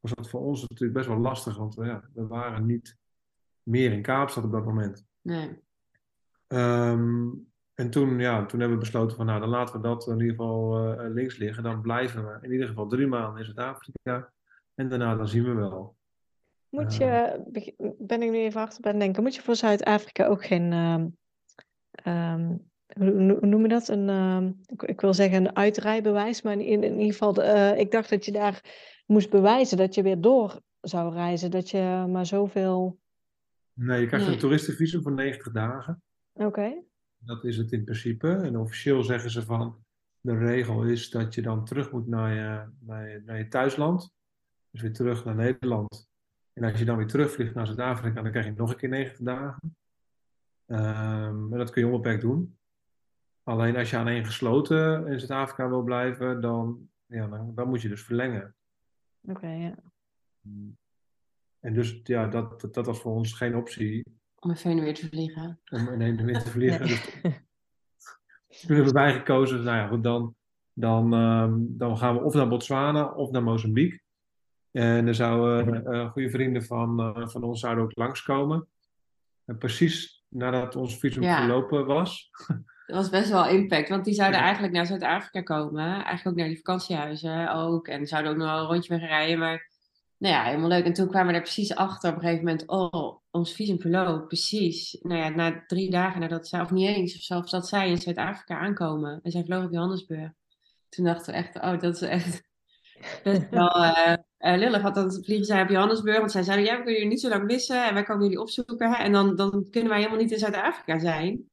was 0.00 0.12
dat 0.14 0.28
voor 0.28 0.40
ons 0.40 0.60
natuurlijk 0.60 0.92
best 0.92 1.08
wel 1.08 1.18
lastig. 1.18 1.56
Want 1.56 1.74
we, 1.74 1.84
ja, 1.84 2.02
we 2.14 2.26
waren 2.26 2.66
niet 2.66 2.96
meer 3.62 3.92
in 3.92 4.02
Kaapstad 4.02 4.44
op 4.44 4.52
dat 4.52 4.64
moment. 4.64 5.06
Nee. 5.22 5.58
Ehm, 6.46 7.28
en 7.74 7.90
toen, 7.90 8.18
ja, 8.18 8.46
toen 8.46 8.60
hebben 8.60 8.78
we 8.78 8.84
besloten 8.84 9.16
van, 9.16 9.26
nou, 9.26 9.40
dan 9.40 9.48
laten 9.48 9.74
we 9.76 9.80
dat 9.82 10.06
in 10.06 10.12
ieder 10.20 10.30
geval 10.30 10.76
eh, 10.98 11.10
links 11.12 11.36
liggen. 11.36 11.62
Dan 11.62 11.80
blijven 11.80 12.26
we 12.26 12.38
in 12.46 12.52
ieder 12.52 12.66
geval 12.66 12.86
drie 12.86 13.06
maanden 13.06 13.38
in 13.38 13.44
Zuid-Afrika. 13.44 14.32
En 14.74 14.88
daarna, 14.88 15.16
dan 15.16 15.28
zien 15.28 15.44
we 15.44 15.54
wel. 15.54 15.96
Moet 16.68 16.98
Eh. 16.98 16.98
je, 16.98 17.42
beg- 17.46 17.74
ben 17.98 18.22
ik 18.22 18.30
nu 18.30 18.36
even 18.38 18.60
achter 18.60 18.80
ben 18.80 18.98
denken, 18.98 19.22
moet 19.22 19.34
je 19.34 19.42
voor 19.42 19.56
Zuid-Afrika 19.56 20.26
ook 20.26 20.44
geen, 20.44 20.72
ehm, 20.72 21.06
ehm, 21.90 22.56
hoe, 22.98 23.38
noem 23.40 23.62
je 23.62 23.68
dat? 23.68 23.88
Een, 23.88 24.08
ehm, 24.08 24.50
ik, 24.66 24.82
ik 24.82 25.00
wil 25.00 25.14
zeggen 25.14 25.44
een 25.44 25.56
uitrijbewijs, 25.56 26.42
maar 26.42 26.52
in, 26.52 26.82
in 26.82 26.98
ieder 26.98 27.12
geval, 27.12 27.32
de, 27.32 27.42
eh, 27.42 27.78
ik 27.78 27.90
dacht 27.90 28.10
dat 28.10 28.24
je 28.24 28.32
daar 28.32 28.60
moest 29.10 29.30
bewijzen 29.30 29.76
dat 29.76 29.94
je 29.94 30.02
weer 30.02 30.20
door 30.20 30.60
zou 30.80 31.12
reizen, 31.14 31.50
dat 31.50 31.70
je 31.70 32.06
maar 32.08 32.26
zoveel... 32.26 32.98
Nee, 33.72 34.00
je 34.00 34.06
krijgt 34.06 34.26
Nee. 34.26 34.34
een 34.34 34.40
toeristenvisum 34.40 35.02
voor 35.02 35.12
90 35.12 35.52
dagen. 35.52 36.02
Oké, 36.32 36.82
Dat 37.18 37.44
is 37.44 37.56
het 37.56 37.72
in 37.72 37.84
principe. 37.84 38.28
En 38.32 38.56
officieel 38.58 39.02
zeggen 39.02 39.30
ze 39.30 39.42
van, 39.42 39.84
de 40.20 40.38
regel 40.38 40.82
is 40.82 41.10
dat 41.10 41.34
je 41.34 41.42
dan 41.42 41.64
terug 41.64 41.92
moet 41.92 42.06
naar 42.06 42.34
je, 42.34 42.68
naar 42.86 43.08
je, 43.08 43.22
naar 43.24 43.38
je 43.38 43.48
thuisland. 43.48 44.12
Dus 44.70 44.80
weer 44.80 44.92
terug 44.92 45.24
naar 45.24 45.34
Nederland. 45.34 46.08
En 46.52 46.64
als 46.64 46.78
je 46.78 46.84
dan 46.84 46.96
weer 46.96 47.06
terugvliegt 47.06 47.54
naar 47.54 47.66
Zuid-Afrika, 47.66 48.22
dan 48.22 48.30
krijg 48.30 48.46
je 48.46 48.52
nog 48.52 48.70
een 48.70 48.76
keer 48.76 48.88
90 48.88 49.24
dagen. 49.24 49.76
En 50.66 51.48
dat 51.50 51.70
kun 51.70 51.82
je 51.82 51.88
onbeperkt 51.88 52.20
doen. 52.20 52.58
Alleen 53.42 53.76
als 53.76 53.90
je 53.90 53.96
aan 53.96 54.08
één 54.08 54.24
gesloten 54.24 55.06
in 55.06 55.18
Zuid-Afrika 55.18 55.68
wil 55.68 55.82
blijven, 55.82 56.40
dan, 56.40 56.88
ja, 57.06 57.26
dan, 57.26 57.54
dan 57.54 57.68
moet 57.68 57.82
je 57.82 57.88
dus 57.88 58.02
verlengen. 58.02 58.54
Oké, 59.22 59.48
ja. 59.48 59.74
En 61.60 61.74
dus 61.74 62.00
ja, 62.02 62.26
dat, 62.26 62.60
dat, 62.60 62.74
dat 62.74 62.86
was 62.86 63.00
voor 63.00 63.12
ons 63.12 63.32
geen 63.32 63.56
optie 63.56 64.04
Om 64.38 64.50
even 64.50 64.80
weer 64.80 64.94
te 64.94 65.08
vliegen. 65.08 65.60
om 65.70 65.88
in 65.88 66.00
één 66.00 66.24
wind 66.24 66.44
te 66.44 66.50
vliegen. 66.50 66.86
Nee. 67.22 67.48
Dus 68.48 68.60
toen 68.60 68.76
hebben 68.76 68.94
wij 68.94 69.12
gekozen, 69.12 69.62
nou 69.62 69.76
ja, 69.76 69.86
goed, 69.86 70.02
dan, 70.02 70.34
dan, 70.72 71.14
ehm, 71.14 71.54
dan 71.58 71.98
gaan 71.98 72.14
we 72.14 72.20
of 72.22 72.34
naar 72.34 72.48
Botswana 72.48 73.12
of 73.12 73.30
naar 73.30 73.42
Mozambique. 73.42 74.00
En 74.70 75.06
er 75.06 75.14
zouden 75.14 75.86
eh, 75.86 76.10
goede 76.10 76.30
vrienden 76.30 76.64
van, 76.64 77.00
eh, 77.00 77.28
van 77.28 77.42
ons 77.42 77.60
zouden 77.60 77.84
ook 77.84 77.96
langskomen. 77.96 78.68
En 79.44 79.58
precies 79.58 80.24
nadat 80.28 80.76
ons 80.76 80.98
visum 80.98 81.22
Ja. 81.22 81.38
verlopen 81.38 81.86
was. 81.86 82.30
Dat 82.90 82.98
was 82.98 83.08
best 83.20 83.30
wel 83.30 83.48
impact, 83.48 83.88
want 83.88 84.04
die 84.04 84.14
zouden 84.14 84.40
eigenlijk 84.40 84.72
naar 84.72 84.86
Zuid-Afrika 84.86 85.42
komen. 85.42 85.92
Eigenlijk 85.92 86.26
ook 86.26 86.34
naar 86.34 86.46
die 86.46 86.56
vakantiehuizen 86.56 87.52
ook. 87.52 87.88
En 87.88 88.06
zouden 88.06 88.32
ook 88.32 88.38
nog 88.38 88.46
wel 88.46 88.58
een 88.58 88.66
rondje 88.66 88.92
mee 88.94 89.00
gaan 89.00 89.16
rijden. 89.16 89.38
Maar 89.38 89.70
nou 90.18 90.34
ja, 90.34 90.44
helemaal 90.44 90.68
leuk. 90.68 90.84
En 90.84 90.92
toen 90.92 91.08
kwamen 91.08 91.28
we 91.28 91.34
er 91.34 91.42
precies 91.42 91.74
achter 91.74 92.10
op 92.10 92.16
een 92.16 92.22
gegeven 92.22 92.44
moment. 92.44 92.68
Oh, 92.68 93.20
ons 93.30 93.52
visum 93.52 93.80
verloopt. 93.80 94.26
Precies. 94.26 94.98
Nou 95.02 95.20
ja, 95.20 95.28
na 95.28 95.64
drie 95.66 95.90
dagen 95.90 96.20
nadat 96.20 96.48
zij, 96.48 96.60
of 96.60 96.70
niet 96.70 96.88
eens, 96.88 97.14
of 97.14 97.20
zelfs 97.20 97.50
dat 97.50 97.68
zij 97.68 97.88
in 97.88 97.98
Zuid-Afrika 97.98 98.58
aankomen. 98.58 99.20
En 99.22 99.30
zij 99.30 99.44
vlogen 99.44 99.66
op 99.66 99.72
Johannesburg. 99.72 100.30
Toen 100.88 101.04
dachten 101.04 101.32
we 101.32 101.38
echt, 101.38 101.56
oh, 101.56 101.78
dat 101.78 101.94
is 101.94 102.02
echt 102.02 102.42
best 103.24 103.48
wel 103.50 103.84
eh, 103.84 104.12
eh, 104.38 104.58
lullig. 104.58 104.82
Want 104.82 104.94
dan 104.94 105.12
vliegen 105.24 105.46
zij 105.46 105.62
op 105.62 105.68
Johannesburg. 105.68 106.18
Want 106.18 106.32
zij 106.32 106.42
zeiden, 106.42 106.66
ja, 106.66 106.70
we 106.70 106.76
kunnen 106.76 106.94
jullie 106.94 107.08
niet 107.08 107.20
zo 107.20 107.28
lang 107.28 107.44
missen. 107.44 107.86
En 107.86 107.94
wij 107.94 108.02
komen 108.02 108.22
jullie 108.22 108.40
opzoeken. 108.40 108.98
En 108.98 109.12
dan, 109.12 109.36
dan 109.36 109.66
kunnen 109.70 109.90
wij 109.90 109.98
helemaal 109.98 110.20
niet 110.20 110.32
in 110.32 110.38
Zuid-Afrika 110.38 110.98
zijn. 110.98 111.49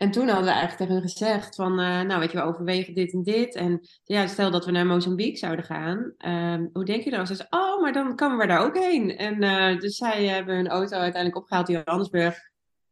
En 0.00 0.10
toen 0.10 0.26
hadden 0.26 0.44
we 0.44 0.50
eigenlijk 0.50 0.78
tegen 0.78 0.92
hen 0.94 1.10
gezegd 1.10 1.54
van, 1.54 1.70
eh, 1.80 2.00
nou 2.00 2.20
weet 2.20 2.30
je, 2.32 2.36
we 2.36 2.44
overwegen 2.44 2.94
dit 2.94 3.12
en 3.12 3.22
dit. 3.22 3.54
En 3.54 3.80
ja, 4.04 4.26
stel 4.26 4.50
dat 4.50 4.64
we 4.64 4.70
naar 4.70 4.86
Mozambique 4.86 5.36
zouden 5.38 5.64
gaan. 5.64 6.14
ehm, 6.18 6.66
hoe 6.72 6.84
denk 6.84 7.02
je 7.02 7.10
dan? 7.10 7.26
Ze 7.26 7.34
zei, 7.34 7.48
oh, 7.50 7.80
maar 7.82 7.92
dan 7.92 8.16
komen 8.16 8.38
we 8.38 8.46
daar 8.46 8.64
ook 8.64 8.78
heen. 8.78 9.16
En 9.16 9.42
eh, 9.42 9.78
dus 9.80 9.96
zij 9.96 10.24
hebben 10.26 10.54
hun 10.54 10.68
auto 10.68 10.96
uiteindelijk 10.96 11.36
opgehaald 11.42 11.68
in 11.68 11.82
Johannesburg. 11.84 12.38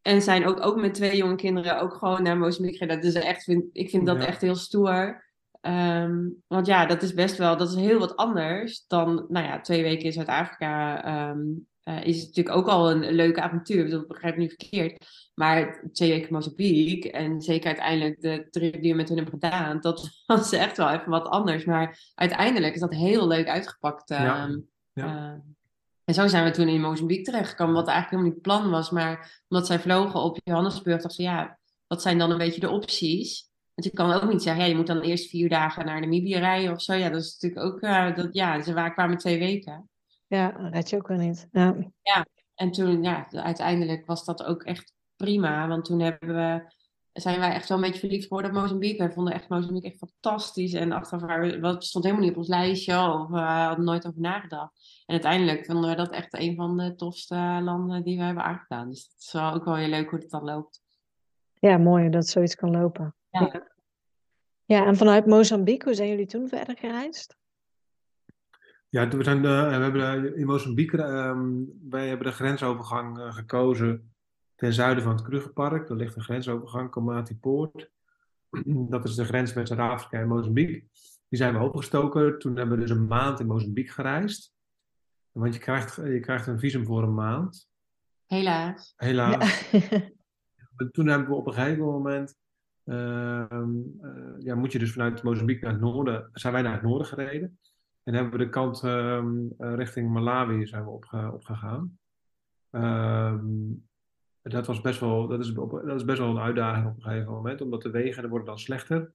En 0.03 0.23
zijn 0.23 0.47
ook, 0.47 0.65
ook 0.67 0.77
met 0.81 0.95
twee 0.95 1.17
jonge 1.17 1.35
kinderen 1.35 1.81
ook 1.81 1.95
gewoon 1.95 2.23
naar 2.23 2.39
Mozambique 2.39 2.79
gegaan. 2.79 3.01
Is 3.03 3.15
echt, 3.15 3.45
vind, 3.45 3.65
ik 3.73 3.91
vind 3.91 4.07
dat 4.07 4.19
Ja. 4.19 4.27
echt 4.27 4.41
heel 4.41 4.57
stoer. 4.57 5.25
Ehm, 5.61 6.19
want 6.47 6.67
ja, 6.67 6.87
dat 6.87 7.03
is 7.03 7.15
best 7.15 7.37
wel, 7.37 7.57
dat 7.57 7.69
is 7.69 7.75
heel 7.75 7.99
wat 7.99 8.17
anders 8.17 8.87
dan, 8.87 9.27
nou 9.29 9.47
ja, 9.47 9.61
twee 9.61 9.83
weken 9.83 10.05
in 10.05 10.13
Zuid-Afrika. 10.13 11.05
ehm, 11.05 11.41
eh, 11.83 12.05
is 12.07 12.17
het 12.17 12.27
natuurlijk 12.27 12.57
ook 12.57 12.69
al 12.69 12.91
een, 12.91 13.13
leuke 13.13 13.41
avontuur. 13.41 13.87
Ik 14.01 14.07
begrijp 14.09 14.37
niet 14.37 14.55
verkeerd. 14.59 15.28
Maar 15.39 15.81
twee 15.93 16.11
weken 16.11 16.33
Mozambique 16.33 17.11
en 17.11 17.41
zeker 17.41 17.67
uiteindelijk 17.67 18.21
de 18.21 18.47
trip 18.51 18.83
die 18.83 18.91
we 18.91 18.97
met 18.97 19.09
hun 19.09 19.17
hebben 19.17 19.41
gedaan, 19.41 19.81
dat 19.81 20.11
was 20.27 20.53
echt 20.53 20.77
wel 20.77 20.91
even 20.91 21.11
wat 21.11 21.29
anders. 21.29 21.65
Maar 21.65 22.13
uiteindelijk 22.15 22.75
is 22.75 22.81
dat 22.81 22.95
heel 22.95 23.27
leuk 23.27 23.49
uitgepakt. 23.49 24.09
Ja, 24.09 24.45
ehm, 24.45 24.59
ja. 24.93 25.05
eh, 25.17 25.41
en 26.05 26.15
zo 26.15 26.27
zijn 26.27 26.45
we 26.45 26.51
toen 26.51 26.69
in 26.69 26.81
Mozambique 26.81 27.25
terechtgekomen, 27.25 27.75
wat 27.75 27.89
eigenlijk 27.89 28.11
helemaal 28.11 28.35
niet 28.35 28.47
het 28.47 28.61
plan 28.61 28.71
was. 28.71 28.91
Maar 28.91 29.43
omdat 29.49 29.67
zij 29.67 29.79
vlogen 29.79 30.21
op 30.21 30.39
Johannesburg, 30.45 31.03
dachten 31.03 31.25
ze, 31.25 31.31
ja, 31.31 31.59
wat 31.87 32.03
zijn 32.03 32.19
dan 32.19 32.31
een 32.31 32.39
beetje 32.39 32.61
de 32.61 32.71
opties? 32.71 33.51
Want 33.75 33.91
je 33.91 33.97
kan 33.97 34.13
ook 34.13 34.33
niet 34.33 34.43
zeggen, 34.43 34.63
ja, 34.63 34.69
je 34.69 34.77
moet 34.77 34.87
dan 34.87 35.01
eerst 35.01 35.29
vier 35.29 35.49
dagen 35.49 35.87
naar 35.87 36.01
Namibië 36.01 36.37
rijden 36.37 36.73
of 36.73 36.83
zo. 36.83 36.95
Ja, 36.95 37.09
dat 37.09 37.23
is 37.23 37.39
natuurlijk 37.39 37.73
ook, 37.73 37.81
eh, 37.81 38.17
dat, 38.17 38.29
ja, 38.35 38.63
ze 38.63 38.75
waren, 38.75 38.93
kwamen 38.93 39.19
twee 39.19 39.39
weken. 39.39 39.89
Ja, 40.27 40.51
dat 40.51 40.73
red 40.73 40.91
je 40.91 40.97
ook 40.97 41.09
weer 41.09 41.19
niet. 41.19 41.49
Ja. 41.53 41.77
En 42.55 42.71
toen, 42.71 43.03
ja, 43.03 43.29
uiteindelijk 43.31 44.07
was 44.07 44.25
dat 44.25 44.45
ook 44.45 44.63
echt 44.63 44.97
prima. 45.19 45.69
Want 45.69 45.85
toen 45.85 46.01
hebben 46.01 46.35
we, 46.35 46.73
zijn 47.13 47.41
wij 47.41 47.53
echt 47.53 47.69
wel 47.69 47.79
een 47.79 47.85
beetje 47.85 48.01
verliefd 48.01 48.27
geworden 48.27 48.51
op 48.51 48.57
Mozambique. 48.57 48.99
Wij 48.99 49.13
vonden 49.13 49.33
echt 49.33 49.49
Mozambique 49.49 49.89
echt 49.91 49.99
fantastisch. 49.99 50.73
En 50.73 50.93
achteraf 50.93 51.61
wat 51.61 51.85
stond 51.85 52.05
helemaal 52.05 52.25
niet 52.25 52.35
op 52.35 52.39
ons 52.39 52.49
lijstje. 52.49 53.11
Of 53.13 53.29
we 53.29 53.39
hadden 53.39 53.85
nooit 53.85 54.07
over 54.07 54.21
nagedacht. 54.21 55.03
En 55.07 55.13
uiteindelijk 55.13 55.65
vonden 55.65 55.91
we 55.91 55.97
dat 55.97 56.11
echt 56.11 56.39
een 56.39 56.57
van 56.57 56.77
de 56.77 56.95
tofste 56.95 57.61
landen 57.63 58.05
die 58.05 58.17
we 58.17 58.25
hebben 58.25 58.45
aangedaan. 58.45 58.89
Dus 58.89 59.03
het 59.03 59.23
is 59.23 59.33
wel 59.33 59.53
ook 59.53 59.65
wel 59.65 59.75
heel 59.75 59.89
leuk 59.89 60.11
hoe 60.11 60.19
het 60.19 60.31
dan 60.31 60.45
loopt. 60.45 60.83
ja, 61.55 61.79
mooi 61.79 62.11
dat 62.11 62.27
zoiets 62.27 62.55
kan 62.55 62.71
lopen. 62.71 63.15
Ja. 63.31 63.41
Ja. 63.53 63.77
Ja, 64.65 64.87
en 64.87 64.97
vanuit 64.97 65.27
Mozambique, 65.27 65.85
hoe 65.85 65.95
zijn 65.95 66.09
jullie 66.09 66.27
toen 66.27 66.49
verder 66.49 66.77
gereisd? 66.77 67.37
Ja, 68.89 69.09
we, 69.09 69.25
zijn, 69.25 69.37
uh, 69.37 69.77
we 69.77 69.83
hebben 69.83 70.37
in 70.37 70.47
Mozambique, 70.47 71.03
ehm, 71.03 71.65
wij 71.89 72.09
hebben 72.09 72.27
de 72.27 72.33
grensovergang 72.33 73.19
uh, 73.19 73.33
gekozen 73.33 74.13
ten 74.59 74.73
zuiden 74.73 75.03
van 75.03 75.13
het 75.13 75.23
Krugerpark. 75.23 75.89
Daar 75.89 75.97
ligt 75.97 76.17
een 76.17 76.23
grensovergang, 76.23 76.91
Komati 76.91 77.39
Poort. 77.39 77.91
Dat 78.91 79.05
is 79.05 79.15
de 79.15 79.25
grens 79.25 79.53
met 79.53 79.69
Zuid-Afrika 79.69 80.19
en 80.19 80.29
Mozambique. 80.29 80.85
Die 81.29 81.39
zijn 81.39 81.55
we 81.55 81.65
opgestoken. 81.65 82.39
Toen 82.39 82.57
hebben 82.57 82.75
we 82.75 82.81
dus 82.81 82.91
een 82.91 83.07
maand 83.07 83.41
in 83.41 83.47
Mozambique 83.47 83.93
gereisd. 83.93 84.53
Want 85.33 85.55
je 85.55 85.61
krijgt, 85.61 85.95
je 85.95 86.21
krijgt 86.21 86.47
een 86.47 86.59
visum 86.59 86.87
voor 86.87 87.03
een 87.03 87.15
maand. 87.15 87.69
Helaas. 88.27 88.95
Helaas. 88.97 89.71
Ja. 89.71 89.81
Toen 90.93 91.07
hebben 91.07 91.29
we 91.29 91.35
op 91.35 91.47
een 91.47 91.53
gegeven 91.53 91.85
moment 91.85 92.37
uh, 92.85 93.45
uh, 93.51 94.35
ja, 94.39 94.55
moet 94.55 94.73
je 94.73 94.79
dus 94.79 94.93
vanuit 94.93 95.23
Mozambique 95.23 95.65
naar 95.65 95.73
het 95.73 95.83
noorden, 95.83 96.31
zijn 96.33 96.53
wij 96.53 96.63
naar 96.63 96.73
het 96.73 96.83
noorden 96.83 97.07
gereden. 97.07 97.59
En 98.03 98.15
hebben 98.15 98.33
we 98.33 98.39
de 98.39 98.49
kant 98.49 98.83
uh, 98.83 99.25
richting 99.59 100.11
Malawi 100.11 100.67
zijn 100.67 100.85
we 100.85 100.91
opge 100.91 101.33
opgegaan. 101.33 101.99
Ehm, 104.49 104.57
dat, 104.57 104.67
was 104.67 104.81
best 104.81 105.01
wel, 105.01 105.27
dat, 105.27 105.41
is, 105.41 105.53
dat 105.55 105.95
is 105.95 106.05
best 106.05 106.19
wel 106.19 106.31
een 106.31 106.43
uitdaging 106.43 106.87
op 106.87 106.97
een 106.97 107.03
gegeven 107.03 107.33
moment, 107.33 107.61
omdat 107.61 107.83
de 107.83 107.91
wegen 107.91 108.23
er 108.23 108.29
worden 108.29 108.47
dan 108.47 108.59
slechter. 108.59 109.13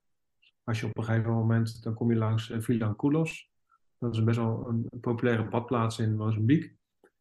Als 0.63 0.79
je 0.79 0.85
op 0.85 0.97
een 0.97 1.03
gegeven 1.03 1.31
moment, 1.31 1.83
dan 1.83 1.93
kom 1.93 2.11
je 2.11 2.17
langs 2.17 2.49
uh, 2.49 2.59
Vilanculos. 2.59 3.51
Dat 3.97 4.13
is 4.15 4.23
best 4.23 4.37
wel 4.37 4.65
een, 4.67 4.85
een 4.89 4.99
populaire 4.99 5.49
badplaats 5.49 5.99
in 5.99 6.15
Mozambique. 6.15 6.75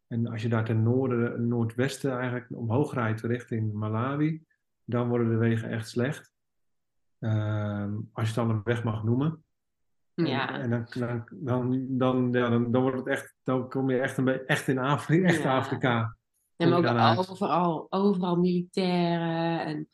En 0.06 0.26
als 0.26 0.42
je 0.42 0.48
daar 0.48 0.64
ten 0.64 0.82
noorden, 0.82 1.48
noordwesten 1.48 2.12
eigenlijk 2.12 2.46
omhoog 2.50 2.94
rijdt 2.94 3.20
richting 3.20 3.72
Malawi, 3.72 4.44
dan 4.84 5.08
worden 5.08 5.28
de 5.28 5.36
wegen 5.36 5.70
echt 5.70 5.88
slecht. 5.88 6.32
Uh, 7.20 7.84
als 8.12 8.28
je 8.28 8.40
het 8.40 8.48
dan 8.48 8.50
een 8.50 8.60
weg 8.64 8.84
mag 8.84 9.04
noemen. 9.04 9.44
Ja. 10.14 10.60
En, 10.60 10.72
en 10.72 10.86
dan, 10.94 11.26
dan, 11.28 11.28
dan, 11.30 11.86
dan, 11.98 12.32
ja, 12.32 12.48
dan, 12.48 12.72
dan 12.72 12.82
wordt 12.82 12.96
het 12.96 13.06
echt, 13.06 13.34
dan 13.42 13.68
kom 13.68 13.90
je 13.90 13.98
echt, 13.98 14.16
een 14.16 14.24
beetje, 14.24 14.44
echt 14.44 14.68
in 14.68 14.78
Afrika, 14.78 15.26
echt 15.26 15.42
Ja. 15.42 15.56
Afrika. 15.56 16.16
Ja, 16.68 16.80
maar 16.80 16.82
dan 16.82 17.18
ook 17.18 17.30
overal, 17.30 17.86
overal 17.90 18.36
militairen 18.36 19.64
en 19.64 19.88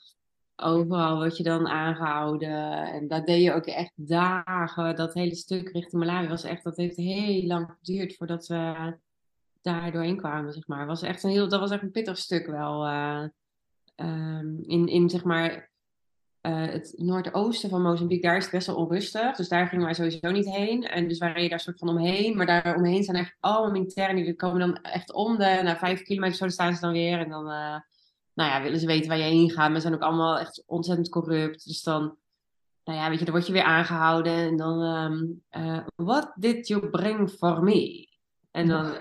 overal 0.56 1.16
word 1.16 1.36
je 1.36 1.42
dan 1.42 1.68
aangehouden. 1.68 2.92
En 2.92 3.08
dat 3.08 3.26
deed 3.26 3.42
je 3.42 3.52
ook 3.52 3.66
echt 3.66 3.92
dagen. 3.94 4.96
Dat 4.96 5.14
hele 5.14 5.34
stuk 5.34 5.68
richting 5.68 6.02
Malawi 6.04 6.28
was 6.28 6.44
echt, 6.44 6.64
dat 6.64 6.76
heeft 6.76 6.96
heel 6.96 7.46
lang 7.46 7.74
geduurd 7.78 8.16
voordat 8.16 8.46
we 8.46 8.96
daar 9.62 9.92
doorheen 9.92 10.16
kwamen, 10.16 10.52
zeg 10.52 10.66
maar. 10.66 10.86
Was 10.86 11.02
echt 11.02 11.22
een 11.22 11.30
heel, 11.30 11.48
dat 11.48 11.60
was 11.60 11.70
echt 11.70 11.82
een 11.82 11.90
pittig 11.90 12.18
stuk 12.18 12.46
wel. 12.46 12.86
eh, 12.86 13.24
ehm, 13.94 14.62
in, 14.62 14.86
in, 14.86 15.10
zeg 15.10 15.24
maar, 15.24 15.70
eh, 16.48 16.72
het 16.72 16.94
noordoosten 16.96 17.70
van 17.70 17.82
Mozambique, 17.82 18.28
daar 18.28 18.36
is 18.36 18.42
het 18.42 18.52
best 18.52 18.66
wel 18.66 18.76
onrustig. 18.76 19.36
Dus 19.36 19.48
daar 19.48 19.66
gingen 19.66 19.84
wij 19.84 19.94
sowieso 19.94 20.30
niet 20.30 20.50
heen. 20.50 20.84
En 20.84 21.08
dus 21.08 21.18
wij 21.18 21.32
reden 21.32 21.50
daar 21.50 21.60
soort 21.60 21.78
van 21.78 21.88
omheen. 21.88 22.36
Maar 22.36 22.46
daar 22.46 22.76
omheen 22.76 23.02
zijn 23.04 23.16
echt 23.16 23.36
allemaal 23.40 23.70
militairen. 23.70 24.16
Die 24.16 24.34
komen 24.34 24.60
dan 24.60 24.76
echt 24.76 25.12
om 25.12 25.36
de, 25.38 25.60
na 25.62 25.76
vijf 25.76 26.02
kilometer 26.02 26.36
zo 26.36 26.48
staan 26.48 26.74
ze 26.74 26.80
dan 26.80 26.92
weer. 26.92 27.18
En 27.18 27.28
dan, 27.28 27.50
eh, 27.50 27.80
nou 28.34 28.50
ja, 28.50 28.62
willen 28.62 28.78
ze 28.78 28.86
weten 28.86 29.08
waar 29.08 29.18
je 29.18 29.24
heen 29.24 29.50
gaat. 29.50 29.66
Maar 29.68 29.80
ze 29.80 29.80
zijn 29.80 29.94
ook 29.94 30.02
allemaal 30.02 30.38
echt 30.38 30.62
ontzettend 30.66 31.08
corrupt. 31.08 31.66
Dus 31.66 31.82
dan, 31.82 32.16
nou 32.84 32.98
ja, 32.98 33.08
weet 33.08 33.18
je, 33.18 33.24
dan 33.24 33.34
word 33.34 33.46
je 33.46 33.52
weer 33.52 33.62
aangehouden. 33.62 34.32
En 34.32 34.56
dan, 34.56 34.82
ehm, 34.82 35.24
eh, 35.48 35.84
what 35.94 36.32
did 36.34 36.68
you 36.68 36.90
bring 36.90 37.30
for 37.30 37.62
me? 37.62 38.08
En 38.50 38.68
dan, 38.68 38.96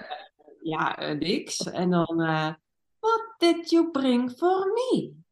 ja, 0.62 1.14
niks. 1.14 1.64
En 1.64 1.90
dan, 1.90 2.16
what 3.00 3.36
did 3.38 3.70
you 3.70 3.92
bring 3.92 4.32
for 4.32 4.66
me? 4.74 5.26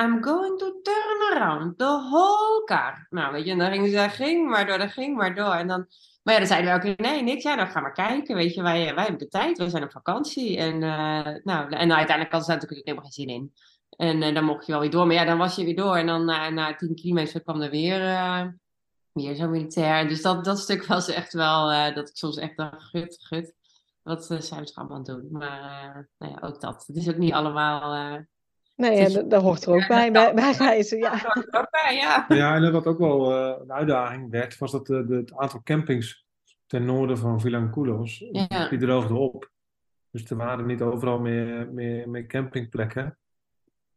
I'm 0.00 0.22
going 0.22 0.58
to 0.58 0.80
turn 0.82 1.32
around 1.32 1.78
the 1.78 1.84
whole 1.84 2.64
car. 2.64 3.06
Nou, 3.10 3.32
weet 3.32 3.44
je, 3.44 3.50
en 3.50 3.58
dan 3.58 3.72
ging 3.72 3.88
ze, 3.88 4.08
ging 4.08 4.48
maar 4.48 4.66
door, 4.66 4.78
dan 4.78 4.90
ging 4.90 5.16
maar 5.16 5.34
door. 5.34 5.52
En 5.52 5.66
dan, 5.66 5.86
maar 6.22 6.34
ja, 6.34 6.40
dan 6.40 6.48
zeiden 6.48 6.80
we 6.80 6.90
ook, 6.90 6.96
nee, 6.98 7.22
niks. 7.22 7.42
Ja, 7.42 7.56
dan 7.56 7.66
ga 7.66 7.80
maar 7.80 7.92
kijken, 7.92 8.34
weet 8.34 8.54
je. 8.54 8.62
Wij, 8.62 8.94
wij 8.94 9.02
hebben 9.02 9.18
de 9.18 9.28
tijd, 9.28 9.58
we 9.58 9.70
zijn 9.70 9.82
op 9.82 9.90
vakantie. 9.90 10.56
En, 10.56 10.82
eh, 10.82 11.42
nou, 11.44 11.70
en 11.70 11.92
uiteindelijk 11.92 12.32
hadden 12.32 12.42
ze 12.42 12.46
daar 12.46 12.60
natuurlijk 12.60 12.86
helemaal 12.86 13.10
geen 13.10 13.26
zin 13.26 13.28
in. 13.28 13.52
En 13.96 14.22
eh, 14.22 14.34
dan 14.34 14.44
mocht 14.44 14.66
je 14.66 14.72
wel 14.72 14.80
weer 14.80 14.90
door. 14.90 15.06
Maar 15.06 15.14
ja, 15.16 15.24
dan 15.24 15.38
was 15.38 15.56
je 15.56 15.64
weer 15.64 15.76
door. 15.76 15.96
En 15.96 16.06
dan 16.06 16.24
na, 16.24 16.50
na 16.50 16.74
10 16.74 16.94
kilometer 16.94 17.42
kwam 17.42 17.60
er 17.60 17.70
weer, 17.70 18.02
eh, 18.06 18.46
weer 19.12 19.36
zo'n 19.36 19.50
militair. 19.50 20.08
Dus 20.08 20.22
dat, 20.22 20.44
dat 20.44 20.58
stuk 20.58 20.86
was 20.86 21.08
echt 21.08 21.32
wel, 21.32 21.70
eh, 21.70 21.94
dat 21.94 22.08
ik 22.08 22.16
soms 22.16 22.36
echt 22.36 22.56
dacht, 22.56 22.82
gut, 22.82 23.18
gut. 23.20 23.54
Wat 24.02 24.30
eh, 24.30 24.40
zijn 24.40 24.60
we 24.60 24.66
toch 24.66 24.76
allemaal 24.76 25.02
doen? 25.02 25.28
Maar 25.30 25.60
eh, 25.60 26.02
nou 26.18 26.32
ja, 26.32 26.46
ook 26.48 26.60
dat. 26.60 26.84
Het 26.86 26.96
is 26.96 27.08
ook 27.08 27.16
niet 27.16 27.32
allemaal... 27.32 28.20
eh, 28.74 28.88
Nee, 28.88 28.98
is- 28.98 29.12
ja, 29.12 29.20
dat, 29.20 29.30
dat 29.30 29.42
hoort 29.42 29.66
er 29.66 29.74
ook 29.74 29.86
bij, 29.96 30.12
bij, 30.12 30.34
bij 30.34 30.52
reizen. 30.52 30.98
Ja. 30.98 31.12
Oké, 31.50 31.88
ja. 31.90 32.24
Ja, 32.28 32.54
en 32.54 32.72
wat 32.72 32.86
ook 32.86 32.98
wel 32.98 33.32
eh, 33.32 33.60
een 33.62 33.72
uitdaging 33.72 34.30
werd, 34.30 34.58
was 34.58 34.70
dat 34.72 34.86
de, 34.86 35.06
de, 35.06 35.14
het 35.16 35.36
aantal 35.36 35.60
campings 35.62 36.26
ten 36.66 36.84
noorden 36.84 37.18
van 37.18 37.40
Vilanculos, 37.40 38.18
Ja. 38.32 38.68
die 38.68 38.78
droogde 38.78 39.14
op. 39.14 39.50
Dus 40.10 40.30
er 40.30 40.36
waren 40.36 40.66
niet 40.66 40.82
overal 40.82 41.18
meer, 41.18 41.68
meer, 41.72 42.08
meer 42.08 42.26
campingplekken. 42.26 43.18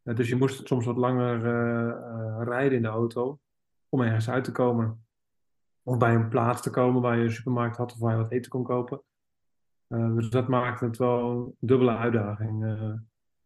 Eh, 0.03 0.15
dus 0.15 0.29
je 0.29 0.35
moest 0.35 0.67
soms 0.67 0.85
wat 0.85 0.97
langer 0.97 1.45
eh, 1.45 1.89
eh, 1.89 2.41
rijden 2.47 2.75
in 2.77 2.81
de 2.81 2.87
auto 2.87 3.39
om 3.89 4.01
ergens 4.01 4.29
uit 4.29 4.43
te 4.43 4.51
komen. 4.51 5.05
Of 5.83 5.97
bij 5.97 6.13
een 6.15 6.29
plaats 6.29 6.61
te 6.61 6.69
komen 6.69 7.01
waar 7.01 7.17
je 7.17 7.23
een 7.23 7.31
supermarkt 7.31 7.77
had 7.77 7.91
of 7.91 7.99
waar 7.99 8.15
je 8.15 8.21
wat 8.21 8.31
eten 8.31 8.51
kon 8.51 8.63
kopen. 8.63 9.01
Eh, 9.87 10.15
dus 10.15 10.29
dat 10.29 10.47
maakte 10.47 10.85
het 10.85 10.97
wel 10.97 11.29
een 11.29 11.55
dubbele 11.59 11.95
uitdaging 11.95 12.65
eh, 12.65 12.91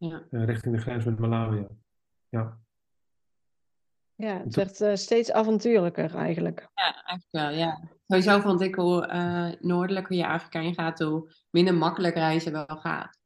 Ja. 0.00 0.22
eh, 0.30 0.44
richting 0.44 0.74
de 0.74 0.80
grens 0.80 1.04
met 1.04 1.18
Malawi. 1.18 1.66
Ja. 2.28 2.58
ja, 4.14 4.38
het 4.38 4.54
werd 4.56 4.80
eh, 4.80 4.94
steeds 4.94 5.32
avontuurlijker 5.32 6.14
eigenlijk. 6.14 6.68
Ja, 6.74 7.04
eigenlijk 7.04 7.26
wel, 7.30 7.50
ja. 7.50 7.80
Sowieso 8.06 8.40
vond 8.40 8.60
ik 8.60 8.74
hoe 8.74 9.06
eh, 9.06 9.48
noordelijker 9.60 10.16
je 10.16 10.26
Afrika 10.26 10.58
in 10.60 10.74
gaat, 10.74 10.98
hoe 10.98 11.32
minder 11.50 11.74
makkelijk 11.74 12.14
reizen 12.14 12.52
wel 12.52 12.66
gaat. 12.66 13.18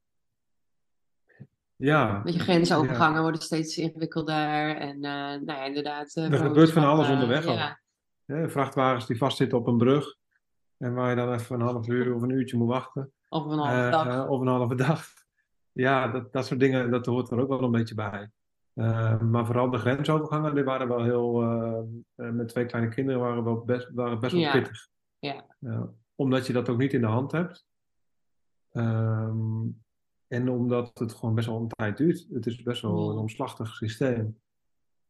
Ja, 1.77 2.21
Met 2.25 2.35
je 2.35 2.41
grensovergangen 2.41 3.23
worden 3.23 3.41
steeds 3.41 3.79
ingewikkelder. 3.79 4.77
En 4.77 4.95
eh, 4.95 5.01
nou 5.21 5.45
ja, 5.47 5.65
inderdaad. 5.65 6.15
eh, 6.17 6.33
Er 6.33 6.39
gebeurt 6.39 6.71
van 6.73 6.85
alles 6.85 7.09
onderweg 7.09 7.47
al. 7.47 7.55
Ja, 7.55 7.81
Hè, 8.25 8.49
vrachtwagens 8.51 9.07
die 9.07 9.17
vastzitten 9.17 9.59
op 9.59 9.67
een 9.67 9.77
brug. 9.77 10.15
En 10.79 10.95
waar 10.95 11.11
je 11.11 11.17
dan 11.17 11.33
even 11.33 11.55
een 11.61 11.67
half 11.67 11.89
uur 11.89 12.15
of 12.15 12.23
een 12.23 12.31
uurtje 12.31 12.57
moet 12.57 12.69
wachten. 12.69 13.13
of 13.29 13.45
een 13.45 13.59
halve 13.59 13.91
dag. 13.91 14.07
eh, 14.07 14.31
of 14.31 14.41
een 14.41 14.47
halve 14.47 14.75
dag. 14.75 15.07
Ja, 15.75 16.09
dat, 16.09 16.33
dat 16.33 16.47
soort 16.47 16.61
dingen, 16.61 16.91
dat 16.91 17.07
hoort 17.07 17.31
er 17.31 17.41
ook 17.41 17.49
wel 17.49 17.63
een 17.63 17.71
beetje 17.71 17.95
bij. 17.95 18.31
Eh, 18.75 19.21
maar 19.21 19.47
vooral 19.47 19.71
de 19.71 19.79
grensovergangen, 19.79 20.55
die 20.55 20.65
waren 20.65 20.89
wel 20.89 21.03
heel... 21.03 21.43
eh, 21.43 21.83
eh, 22.27 22.33
met 22.33 22.49
twee 22.49 22.67
kleine 22.67 22.91
kinderen 22.91 23.21
waren, 23.21 23.45
wel 23.45 23.65
best, 23.65 23.91
waren 23.93 24.21
best 24.21 24.33
wel 24.33 24.41
Ja. 24.41 24.53
pittig. 24.53 24.89
Ja. 25.19 25.45
Omdat 26.15 26.47
je 26.47 26.53
dat 26.53 26.69
ook 26.69 26.79
niet 26.79 26.93
in 26.93 27.01
de 27.01 27.07
hand 27.07 27.33
hebt. 27.33 27.67
Ehm, 28.73 29.67
en 30.29 30.49
omdat 30.49 30.91
het 30.99 31.13
gewoon 31.13 31.35
best 31.35 31.47
wel 31.47 31.61
een 31.61 31.69
tijd 31.69 31.97
duurt. 31.97 32.27
Het 32.33 32.47
is 32.47 32.63
best 32.63 32.83
wel 32.83 33.11
een 33.11 33.19
omslachtig 33.19 33.75
systeem. 33.75 34.39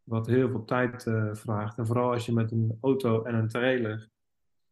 Wat 0.03 0.27
heel 0.27 0.49
veel 0.51 0.65
tijd 0.65 1.03
vraagt. 1.33 1.79
En 1.79 1.87
vooral 1.87 2.13
als 2.13 2.27
je 2.27 2.33
met 2.33 2.53
een 2.53 2.79
auto 2.81 3.23
en 3.23 3.35
een 3.35 3.49
trailer 3.49 4.09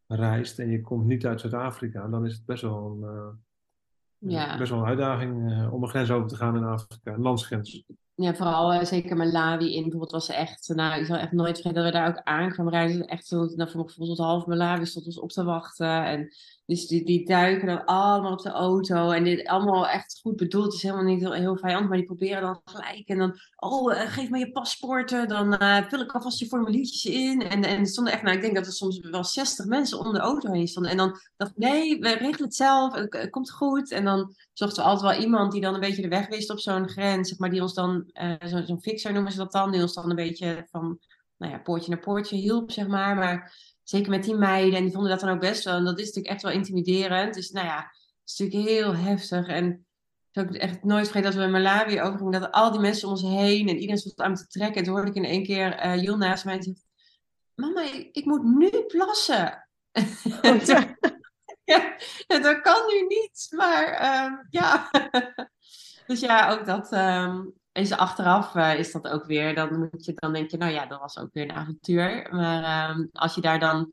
reist 0.06 0.58
en 0.58 0.70
je 0.70 0.80
komt 0.80 1.06
niet 1.06 1.26
uit 1.26 1.40
Zuid-Afrika, 1.40 2.08
dan 2.08 2.26
is 2.26 2.34
het 2.34 2.44
best 2.44 2.62
wel 2.62 2.86
een, 3.02 3.44
Ja. 4.26 4.58
best 4.58 4.70
wel 4.70 4.80
een 4.80 4.86
uitdaging 4.86 5.50
eh, 5.50 5.72
om 5.72 5.82
een 5.82 5.88
grens 5.88 6.10
over 6.10 6.28
te 6.28 6.36
gaan 6.36 6.56
in 6.56 6.64
Afrika, 6.64 7.12
een 7.12 7.22
landsgrens. 7.22 7.84
Ja, 8.14 8.34
vooral 8.34 8.72
eh, 8.72 8.84
zeker 8.84 9.16
Malawi 9.16 9.74
in 9.74 9.82
bijvoorbeeld 9.82 10.10
was 10.10 10.28
echt, 10.28 10.68
nou 10.74 11.00
ik 11.00 11.06
zal 11.06 11.16
echt 11.16 11.32
nooit 11.32 11.60
vergeten 11.60 11.82
dat 11.82 11.92
we 11.92 11.98
daar 11.98 12.08
ook 12.08 12.20
aankwamen 12.24 12.72
rijden. 12.72 13.06
Echt 13.06 13.26
zo, 13.26 13.36
nou, 13.36 13.70
voor 13.70 13.80
mijn 13.80 13.88
gevoel 13.88 14.06
tot 14.06 14.18
half 14.18 14.46
Malawi 14.46 14.86
stond 14.86 15.06
ons 15.06 15.20
op 15.20 15.30
te 15.30 15.44
wachten. 15.44 16.04
En 16.04 16.28
dus 16.66 16.86
die, 16.86 17.04
die 17.04 17.26
duiken 17.26 17.66
dan 17.66 17.84
allemaal 17.84 18.32
op 18.32 18.42
de 18.42 18.50
auto 18.50 19.10
en 19.10 19.24
dit 19.24 19.46
allemaal 19.46 19.88
echt 19.88 20.18
goed 20.22 20.36
bedoeld. 20.36 20.64
Het 20.64 20.74
is 20.74 20.82
helemaal 20.82 21.04
niet 21.04 21.20
heel, 21.20 21.32
heel 21.32 21.56
vijandig, 21.56 21.88
maar 21.88 21.96
die 21.98 22.06
proberen 22.06 22.42
dan 22.42 22.60
gelijk. 22.64 23.08
En 23.08 23.18
dan, 23.18 23.38
oh, 23.56 23.94
eh, 24.00 24.12
geef 24.12 24.30
me 24.30 24.38
je 24.38 24.52
paspoorten, 24.52 25.28
dan 25.28 25.56
eh, 25.56 25.88
vul 25.88 26.00
ik 26.00 26.12
alvast 26.12 26.38
je 26.38 26.46
formuliertjes 26.46 27.04
in. 27.04 27.42
En, 27.48 27.64
en 27.64 27.78
er 27.78 27.86
stonden 27.86 28.12
echt, 28.12 28.22
nou 28.22 28.36
ik 28.36 28.42
denk 28.42 28.54
dat 28.54 28.66
er 28.66 28.72
soms 28.72 28.98
wel 28.98 29.24
60 29.24 29.66
mensen 29.66 29.98
om 29.98 30.12
de 30.12 30.18
auto 30.18 30.52
heen 30.52 30.68
stonden. 30.68 30.90
En 30.92 30.96
dan 30.96 31.20
dacht 31.36 31.56
nee, 31.56 31.98
we 31.98 32.08
regelen 32.08 32.44
het 32.44 32.54
zelf, 32.54 32.94
het, 32.94 33.30
komt 33.30 33.50
goed. 33.50 33.90
En 33.90 34.04
dan 34.04 34.34
zochten 34.52 34.82
we 34.82 34.88
altijd 34.88 35.14
wel 35.14 35.24
iemand 35.24 35.52
die 35.52 35.60
dan 35.60 35.74
een 35.74 35.80
beetje 35.80 36.02
de 36.02 36.08
weg 36.08 36.28
wist 36.28 36.50
op 36.50 36.58
zo'n 36.60 36.88
grens, 36.88 37.28
zeg 37.28 37.38
maar, 37.38 37.50
die 37.50 37.62
ons 37.62 37.74
dan, 37.74 38.10
eh, 38.12 38.34
zo- 38.46 38.64
zo'n 38.64 38.82
fixer 38.82 39.12
noemen 39.12 39.32
ze 39.32 39.38
dat 39.38 39.52
dan, 39.52 39.70
die 39.70 39.80
ons 39.80 39.94
dan 39.94 40.10
een 40.10 40.16
beetje 40.16 40.66
van, 40.70 40.98
nou 41.36 41.52
ja, 41.52 41.58
poortje 41.58 41.90
naar 41.90 42.00
poortje 42.00 42.36
hielp, 42.36 42.70
zeg 42.70 42.86
maar. 42.86 43.14
Maar 43.16 43.52
zeker 43.92 44.10
met 44.10 44.24
die 44.24 44.34
meiden, 44.34 44.74
en 44.74 44.82
die 44.82 44.92
vonden 44.92 45.10
dat 45.10 45.20
dan 45.20 45.30
ook 45.30 45.40
best 45.40 45.64
wel, 45.64 45.76
en 45.76 45.84
dat 45.84 45.98
is 45.98 46.06
natuurlijk 46.06 46.34
echt 46.34 46.42
wel 46.42 46.52
intimiderend. 46.52 47.34
Dus 47.34 47.50
nou 47.50 47.66
ja, 47.66 47.76
het 47.76 48.30
is 48.30 48.38
natuurlijk 48.38 48.68
heel 48.68 48.96
heftig. 48.96 49.46
En 49.46 49.86
ik 50.32 50.42
ook 50.42 50.54
echt 50.54 50.84
nooit 50.84 51.08
vergeten 51.08 51.30
dat 51.30 51.38
we 51.40 51.44
in 51.44 51.50
Malawi 51.50 52.00
overgingen, 52.00 52.40
dat 52.40 52.52
al 52.52 52.70
die 52.70 52.80
mensen 52.80 53.08
om 53.08 53.14
ons 53.14 53.22
heen, 53.22 53.68
en 53.68 53.74
iedereen 53.74 53.98
stond 53.98 54.20
aan 54.20 54.30
me 54.30 54.36
te 54.36 54.46
trekken. 54.46 54.76
En 54.76 54.84
toen 54.84 54.94
hoorde 54.94 55.10
ik 55.10 55.16
in 55.16 55.24
één 55.24 55.44
keer 55.44 55.98
Jul 55.98 56.16
naast 56.16 56.44
mij 56.44 56.56
en 56.56 56.62
zegt, 56.62 56.84
mama, 57.54 57.82
ik, 58.12 58.24
moet 58.24 58.42
nu 58.42 58.70
plassen. 58.86 59.68
Oh, 60.42 60.64
ja. 60.64 60.96
Ja, 61.64 61.96
ja, 62.26 62.38
dat 62.38 62.60
kan 62.60 62.86
nu 62.86 63.06
niet, 63.06 63.46
maar 63.56 63.84
ehm, 63.84 64.32
ja. 64.50 64.90
dus 66.06 66.20
ja, 66.20 66.50
ook 66.50 66.66
dat 66.66 66.92
ehm, 66.92 67.44
is 67.72 67.92
achteraf 67.92 68.54
eh, 68.54 68.78
is 68.78 68.92
dat 68.92 69.08
ook 69.08 69.24
weer, 69.24 69.54
dan 69.54 69.78
moet 69.78 70.04
je 70.04 70.12
dan 70.14 70.32
denk 70.32 70.50
je, 70.50 70.56
nou 70.56 70.72
ja, 70.72 70.86
dat 70.86 71.00
was 71.00 71.18
ook 71.18 71.32
weer 71.32 71.44
een 71.44 71.52
avontuur. 71.52 72.28
Maar 72.30 72.62
ehm, 72.62 73.06
als 73.12 73.34
je 73.34 73.40
daar 73.40 73.58
dan 73.58 73.92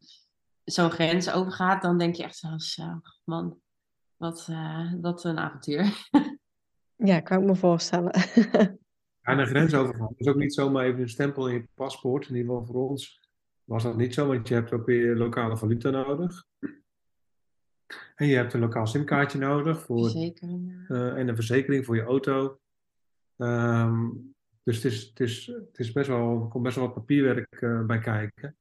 zo'n 0.63 0.91
grens 0.91 1.31
overgaat, 1.31 1.81
dan 1.81 1.97
denk 1.97 2.15
je 2.15 2.23
echt 2.23 2.45
zo, 2.57 3.01
man, 3.23 3.59
wat, 4.15 4.47
uh, 4.49 4.93
wat 5.01 5.23
een 5.23 5.39
avontuur. 5.39 6.09
ja, 7.09 7.19
kan 7.19 7.39
ik 7.39 7.45
me 7.45 7.55
voorstellen. 7.55 8.11
ja, 9.21 9.39
een 9.39 9.47
grensovergang 9.47 10.13
is 10.17 10.27
ook 10.27 10.35
niet 10.35 10.53
zomaar 10.53 10.85
even 10.85 11.01
een 11.01 11.09
stempel 11.09 11.47
in 11.47 11.53
je 11.53 11.67
paspoort. 11.73 12.27
In 12.27 12.35
ieder 12.35 12.51
geval 12.51 12.65
voor 12.65 12.89
ons 12.89 13.29
was 13.63 13.83
dat 13.83 13.97
niet 13.97 14.13
zo, 14.13 14.27
want 14.27 14.47
je 14.47 14.53
hebt 14.53 14.71
ook 14.71 14.85
weer 14.85 15.15
lokale 15.15 15.57
valuta 15.57 15.89
nodig. 15.89 16.45
En 18.15 18.27
je 18.27 18.35
hebt 18.35 18.53
een 18.53 18.59
lokaal 18.59 18.87
simkaartje 18.87 19.39
nodig 19.39 19.81
voor, 19.81 20.09
verzekering, 20.09 20.85
uh, 20.89 21.17
en 21.17 21.27
een 21.27 21.35
verzekering 21.35 21.85
voor 21.85 21.95
je 21.95 22.01
auto. 22.01 22.59
Um, 23.41 24.33
dus 24.63 24.75
het, 24.75 24.85
is, 24.85 25.07
het, 25.07 25.19
is, 25.19 25.45
het 25.45 25.79
is 25.79 25.91
best 25.91 26.07
wel, 26.07 26.41
er 26.41 26.47
komt 26.47 26.63
best 26.63 26.75
wel 26.75 26.85
wat 26.85 26.93
papierwerk 26.93 27.61
uh, 27.61 27.85
bij 27.85 27.99
kijken. 27.99 28.57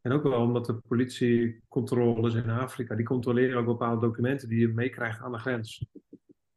En 0.00 0.12
ook 0.12 0.22
wel 0.22 0.42
omdat 0.42 0.66
de 0.66 0.74
politiecontroles 0.74 2.34
in 2.34 2.50
Afrika, 2.50 2.94
die 2.94 3.04
controleren 3.04 3.58
ook 3.58 3.66
bepaalde 3.66 4.00
documenten 4.00 4.48
die 4.48 4.60
je 4.60 4.68
meekrijgt 4.68 5.20
aan 5.20 5.32
de 5.32 5.38
grens. 5.38 5.86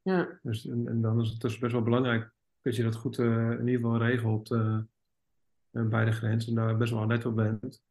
Ja. 0.02 0.40
Dus, 0.42 0.68
en, 0.68 0.88
en, 0.88 1.02
dan 1.02 1.22
is 1.22 1.30
het 1.30 1.42
dus 1.42 1.58
best 1.58 1.72
wel 1.74 1.84
belangrijk 1.84 2.32
dat 2.62 2.76
je 2.76 2.84
dat 2.84 2.96
goed 2.96 3.18
uh, 3.18 3.52
in 3.52 3.68
ieder 3.68 3.82
geval 3.82 3.98
regelt 3.98 4.52
uh, 4.52 4.80
bij 5.72 6.06
de 6.06 6.12
grens 6.12 6.48
en 6.48 6.56
daar 6.56 6.78
best 6.78 6.94
wel 6.94 7.06
net 7.06 7.26
op 7.26 7.36
bent. 7.36 7.84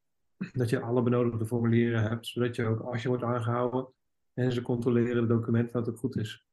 Dat 0.53 0.71
je 0.71 0.81
alle 0.81 1.03
benodigde 1.03 1.47
formulieren 1.47 2.03
hebt, 2.03 2.27
zodat 2.27 2.57
je 2.57 2.67
ook 2.67 2.81
als 2.81 3.03
je 3.03 3.09
wordt 3.09 3.25
aangehouden 3.25 3.89
en 4.35 4.53
ze 4.53 4.63
controleren 4.63 5.23
de 5.23 5.35
documenten 5.35 5.73
dat 5.73 5.87
het 5.87 5.99
goed 5.99 6.17
is. 6.17 6.47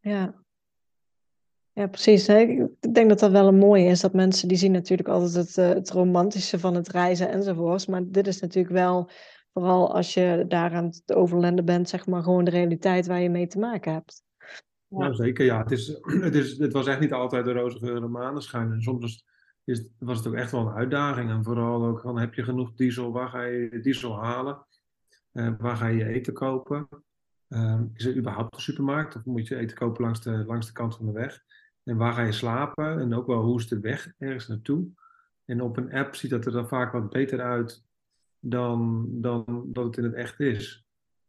Ja, 0.00 0.44
ja, 1.78 1.86
precies. 1.86 2.28
Ik 2.28 2.92
denk 2.92 3.08
dat 3.08 3.18
dat 3.18 3.30
wel 3.30 3.46
een 3.46 3.58
mooie 3.58 3.84
is. 3.84 4.00
Dat 4.00 4.12
mensen 4.12 4.48
die 4.48 4.56
zien 4.56 4.72
natuurlijk 4.72 5.08
altijd 5.08 5.34
het, 5.34 5.56
uh, 5.56 5.68
het 5.68 5.90
romantische 5.90 6.58
van 6.58 6.74
het 6.74 6.88
reizen 6.88 7.30
enzovoorts. 7.30 7.86
Maar 7.86 8.02
dit 8.06 8.26
is 8.26 8.40
natuurlijk 8.40 8.74
wel, 8.74 9.10
vooral 9.52 9.94
als 9.94 10.14
je 10.14 10.44
daar 10.48 10.72
aan 10.72 10.84
het 10.84 11.14
overlenden 11.14 11.64
bent, 11.64 11.88
zeg 11.88 12.06
maar 12.06 12.22
gewoon 12.22 12.44
de 12.44 12.50
realiteit 12.50 13.06
waar 13.06 13.20
je 13.20 13.30
mee 13.30 13.46
te 13.46 13.58
maken 13.58 13.92
hebt. 13.92 14.22
Ja, 14.88 15.06
ja 15.06 15.12
zeker. 15.12 15.44
Ja, 15.44 15.62
het, 15.62 15.70
is, 15.70 15.98
het, 16.28 16.34
is, 16.34 16.58
het 16.58 16.72
was 16.72 16.86
echt 16.86 17.00
niet 17.00 17.12
altijd 17.12 17.44
de 17.44 17.52
roze 17.52 17.78
geur 17.78 18.02
en 18.02 18.10
maneschijn. 18.10 18.72
En 18.72 18.82
soms 18.82 19.24
is, 19.64 19.86
was 19.98 20.18
het 20.18 20.26
ook 20.26 20.34
echt 20.34 20.50
wel 20.50 20.60
een 20.60 20.74
uitdaging. 20.74 21.30
En 21.30 21.44
vooral 21.44 21.84
ook, 21.84 22.02
dan 22.02 22.18
heb 22.18 22.34
je 22.34 22.42
genoeg 22.42 22.74
diesel, 22.74 23.12
waar 23.12 23.28
ga 23.28 23.42
je 23.42 23.80
diesel 23.82 24.22
halen? 24.22 24.66
Uh, 25.32 25.52
waar 25.58 25.76
ga 25.76 25.86
je 25.86 26.04
eten 26.04 26.32
kopen? 26.32 26.88
Uh, 27.48 27.80
is 27.94 28.04
er 28.04 28.16
überhaupt 28.16 28.54
een 28.54 28.60
supermarkt? 28.60 29.16
Of 29.16 29.24
moet 29.24 29.46
je 29.46 29.56
eten 29.56 29.76
kopen 29.76 30.02
langs 30.02 30.22
de, 30.22 30.44
langs 30.46 30.66
de 30.66 30.72
kant 30.72 30.96
van 30.96 31.06
de 31.06 31.12
weg? 31.12 31.44
En 31.88 31.96
waar 31.96 32.12
ga 32.12 32.22
je 32.22 32.32
slapen? 32.32 32.98
En 32.98 33.14
ook 33.14 33.26
wel 33.26 33.42
hoe 33.42 33.58
is 33.58 33.68
de 33.68 33.80
weg 33.80 34.12
ergens 34.18 34.46
naartoe? 34.46 34.86
En 35.44 35.62
op 35.62 35.76
een 35.76 35.92
app 35.92 36.14
ziet 36.14 36.30
dat 36.30 36.46
er 36.46 36.52
dan 36.52 36.68
vaak 36.68 36.92
wat 36.92 37.10
beter 37.10 37.40
uit 37.40 37.84
dan, 38.38 39.08
dan 39.10 39.68
dat 39.72 39.84
het 39.84 39.96
in 39.96 40.04
het 40.04 40.14
echt 40.14 40.40
is. 40.40 40.86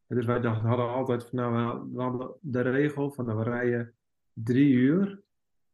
Dus 0.07 0.26
wij 0.26 0.39
dachten, 0.39 0.68
hadden 0.68 0.89
altijd 0.89 1.24
van, 1.24 1.39
nou, 1.39 1.88
we 1.93 2.01
hadden 2.01 2.32
de 2.41 2.62
regel 2.62 3.12
van, 3.12 3.26
nou, 3.26 3.38
we 3.38 3.43
rijden 3.43 3.93
drie 4.34 4.74
uur. 4.74 5.22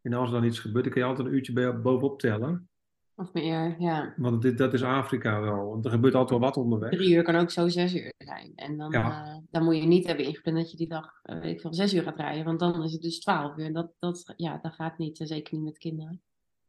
En 0.01 0.13
als 0.13 0.29
er 0.29 0.35
dan 0.35 0.45
iets 0.45 0.59
gebeurt, 0.59 0.83
dan 0.83 0.93
kun 0.93 1.01
je 1.01 1.07
altijd 1.07 1.27
een 1.27 1.33
uurtje 1.33 1.73
bovenop 1.73 2.19
tellen. 2.19 2.69
Of 3.17 3.33
meer, 3.33 3.75
ja. 3.79 4.13
Want 4.17 4.41
dit, 4.41 4.57
dat 4.57 4.73
is 4.73 4.83
Afrika 4.83 5.41
wel. 5.41 5.69
Want 5.69 5.85
er 5.85 5.91
gebeurt 5.91 6.13
altijd 6.13 6.39
wel 6.39 6.49
wat 6.49 6.57
onderweg. 6.57 6.91
Drie 6.91 7.15
uur 7.15 7.23
kan 7.23 7.35
ook 7.35 7.51
zo 7.51 7.67
zes 7.67 7.95
uur 7.95 8.13
zijn. 8.17 8.51
En 8.55 8.77
dan, 8.77 8.91
ja. 8.91 9.27
uh, 9.27 9.37
dan 9.49 9.63
moet 9.63 9.75
je 9.75 9.85
niet 9.85 10.07
hebben 10.07 10.25
ingepland 10.25 10.57
dat 10.57 10.71
je 10.71 10.77
die 10.77 10.87
dag, 10.87 11.11
uh, 11.23 11.39
weet 11.39 11.53
ik 11.53 11.61
veel, 11.61 11.73
zes 11.73 11.93
uur 11.93 12.03
gaat 12.03 12.17
rijden. 12.17 12.45
Want 12.45 12.59
dan 12.59 12.83
is 12.83 12.91
het 12.91 13.01
dus 13.01 13.19
twaalf 13.19 13.57
uur. 13.57 13.65
En 13.65 13.73
dat, 13.73 13.91
dat, 13.99 14.33
ja, 14.35 14.59
dat 14.61 14.73
gaat 14.73 14.97
niet. 14.97 15.19
Uh, 15.19 15.27
zeker 15.27 15.53
niet 15.53 15.63
met 15.63 15.77
kinderen. 15.77 16.21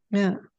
Ja. 0.06 0.50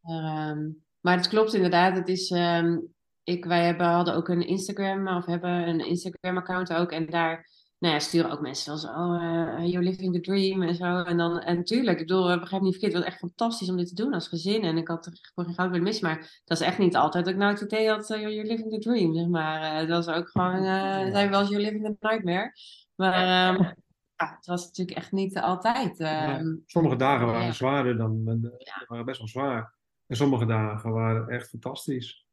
Maar, 0.00 0.50
um, 0.50 0.84
maar 1.00 1.16
het 1.16 1.28
klopt 1.28 1.54
inderdaad. 1.54 1.96
Het 1.96 2.08
is, 2.08 2.30
um, 2.30 2.94
ik, 3.24 3.44
wij 3.44 3.64
hebben, 3.64 3.86
hadden 3.86 4.14
ook 4.14 4.28
een 4.28 4.46
Instagram, 4.46 5.08
of 5.08 5.26
hebben 5.26 5.68
een 5.68 5.86
Instagram 5.86 6.36
account 6.36 6.72
ook. 6.72 6.92
En 6.92 7.06
daar 7.06 7.48
nou 7.78 7.94
ja, 7.94 8.00
sturen 8.00 8.30
ook 8.30 8.40
mensen 8.40 8.68
wel 8.68 8.78
zo, 8.78 8.88
oh, 8.88 9.22
uh, 9.22 9.66
you're 9.66 9.82
living 9.82 10.12
the 10.14 10.20
dream 10.20 10.62
en 10.62 10.74
zo. 10.74 11.02
En 11.02 11.16
dan, 11.16 11.40
en 11.40 11.56
natuurlijk, 11.56 12.00
ik 12.00 12.06
bedoel, 12.06 12.38
begrijp 12.38 12.62
niet 12.62 12.72
verkeerd, 12.72 12.92
het 12.92 13.02
was 13.02 13.12
echt 13.12 13.20
fantastisch 13.20 13.70
om 13.70 13.76
dit 13.76 13.88
te 13.88 13.94
doen 13.94 14.14
als 14.14 14.28
gezin. 14.28 14.62
En 14.62 14.76
ik 14.76 14.88
had 14.88 15.06
er 15.06 15.12
gewoon 15.20 15.44
geen 15.44 15.54
goud 15.54 15.70
willen 15.70 15.84
missen, 15.84 16.06
maar 16.06 16.40
dat 16.44 16.60
is 16.60 16.66
echt 16.66 16.78
niet 16.78 16.96
altijd 16.96 17.24
dat 17.24 17.32
ik 17.32 17.38
nou 17.40 17.52
het 17.52 17.60
idee 17.60 17.88
had, 17.88 18.10
uh, 18.10 18.20
you're 18.20 18.44
living 18.44 18.70
the 18.70 18.78
dream, 18.78 19.14
zeg 19.14 19.26
maar. 19.26 19.82
Uh, 19.82 19.88
dat 19.88 20.04
was 20.04 20.16
ook 20.16 20.28
gewoon, 20.28 20.62
zijn 21.12 21.30
wel 21.30 21.40
eens 21.40 21.48
you're 21.48 21.64
living 21.64 21.84
the 21.84 22.08
nightmare. 22.08 22.52
Maar 22.94 23.54
um, 23.54 23.62
ja, 24.16 24.34
het 24.36 24.46
was 24.46 24.64
natuurlijk 24.64 24.96
echt 24.96 25.12
niet 25.12 25.38
altijd. 25.38 25.98
Ja, 25.98 26.42
sommige 26.66 26.96
dagen 26.96 27.26
waren 27.26 27.46
ja. 27.46 27.52
zwaarder 27.52 27.96
dan, 27.96 28.24
waren 28.86 29.04
best 29.04 29.18
wel 29.18 29.28
zwaar. 29.28 29.74
En 30.06 30.16
sommige 30.16 30.46
dagen 30.46 30.92
waren 30.92 31.28
echt 31.28 31.48
fantastisch. 31.48 32.26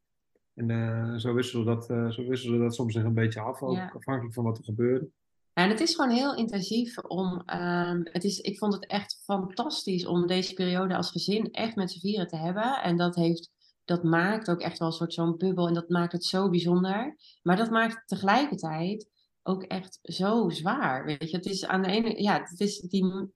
En 0.53 1.19
zo 1.19 1.33
wisselde 1.33 1.65
dat, 1.65 2.13
zo 2.13 2.27
wisselde 2.27 2.59
dat 2.59 2.75
soms 2.75 2.93
zich 2.93 3.03
een 3.03 3.13
beetje 3.13 3.39
af, 3.39 3.63
afhankelijk 3.63 4.33
van 4.33 4.43
wat 4.43 4.57
er 4.57 4.63
gebeurde. 4.63 5.09
En 5.54 5.70
het 5.70 5.80
is 5.80 5.95
gewoon 5.95 6.12
heel 6.12 6.36
intensief 6.36 6.97
om. 6.97 7.43
Um, 7.45 8.02
het 8.04 8.24
is, 8.24 8.39
ik 8.39 8.58
vond 8.58 8.74
het 8.74 8.86
echt 8.86 9.22
fantastisch 9.24 10.06
om 10.06 10.28
deze 10.28 10.54
periode 10.54 10.95
als 10.95 11.12
gezin 11.12 11.52
echt 11.52 11.76
met 11.76 11.91
z'n 11.91 11.99
vieren 11.99 12.28
te 12.28 12.38
hebben. 12.38 12.82
En 12.82 12.97
dat, 12.97 13.16
heeft, 13.16 13.49
dat 13.86 14.04
maakt 14.04 14.49
ook 14.49 14.60
echt 14.62 14.80
wel 14.80 14.88
een 14.88 14.93
soort 14.93 15.14
zo'n 15.14 15.38
bubbel. 15.38 15.68
En 15.68 15.74
dat 15.74 15.89
maakt 15.89 16.12
het 16.12 16.26
zo 16.26 16.49
bijzonder. 16.49 17.18
Maar 17.41 17.58
dat 17.58 17.70
maakt 17.70 18.08
tegelijkertijd 18.08 19.10
ook 19.43 19.64
echt 19.64 19.99
zo 20.02 20.49
zwaar. 20.49 21.06
Weet 21.06 21.30
je, 21.30 21.38
het 21.38 21.45
is 21.45 21.66
aan 21.66 21.82
de 21.82 21.89
ene. 21.89 22.22
Ja, 22.22 22.39
het 22.39 22.60
is 22.60 22.80
die. 22.80 23.34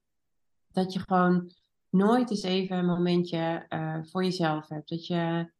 Dat 0.71 0.93
je 0.93 0.99
gewoon 0.99 1.51
nooit 1.89 2.29
eens 2.29 2.43
even 2.43 2.77
een 2.77 2.85
momentje 2.85 3.65
uh, 3.69 3.97
voor 4.03 4.23
jezelf 4.23 4.67
hebt. 4.67 4.89
Dat 4.89 5.07
je 5.07 5.53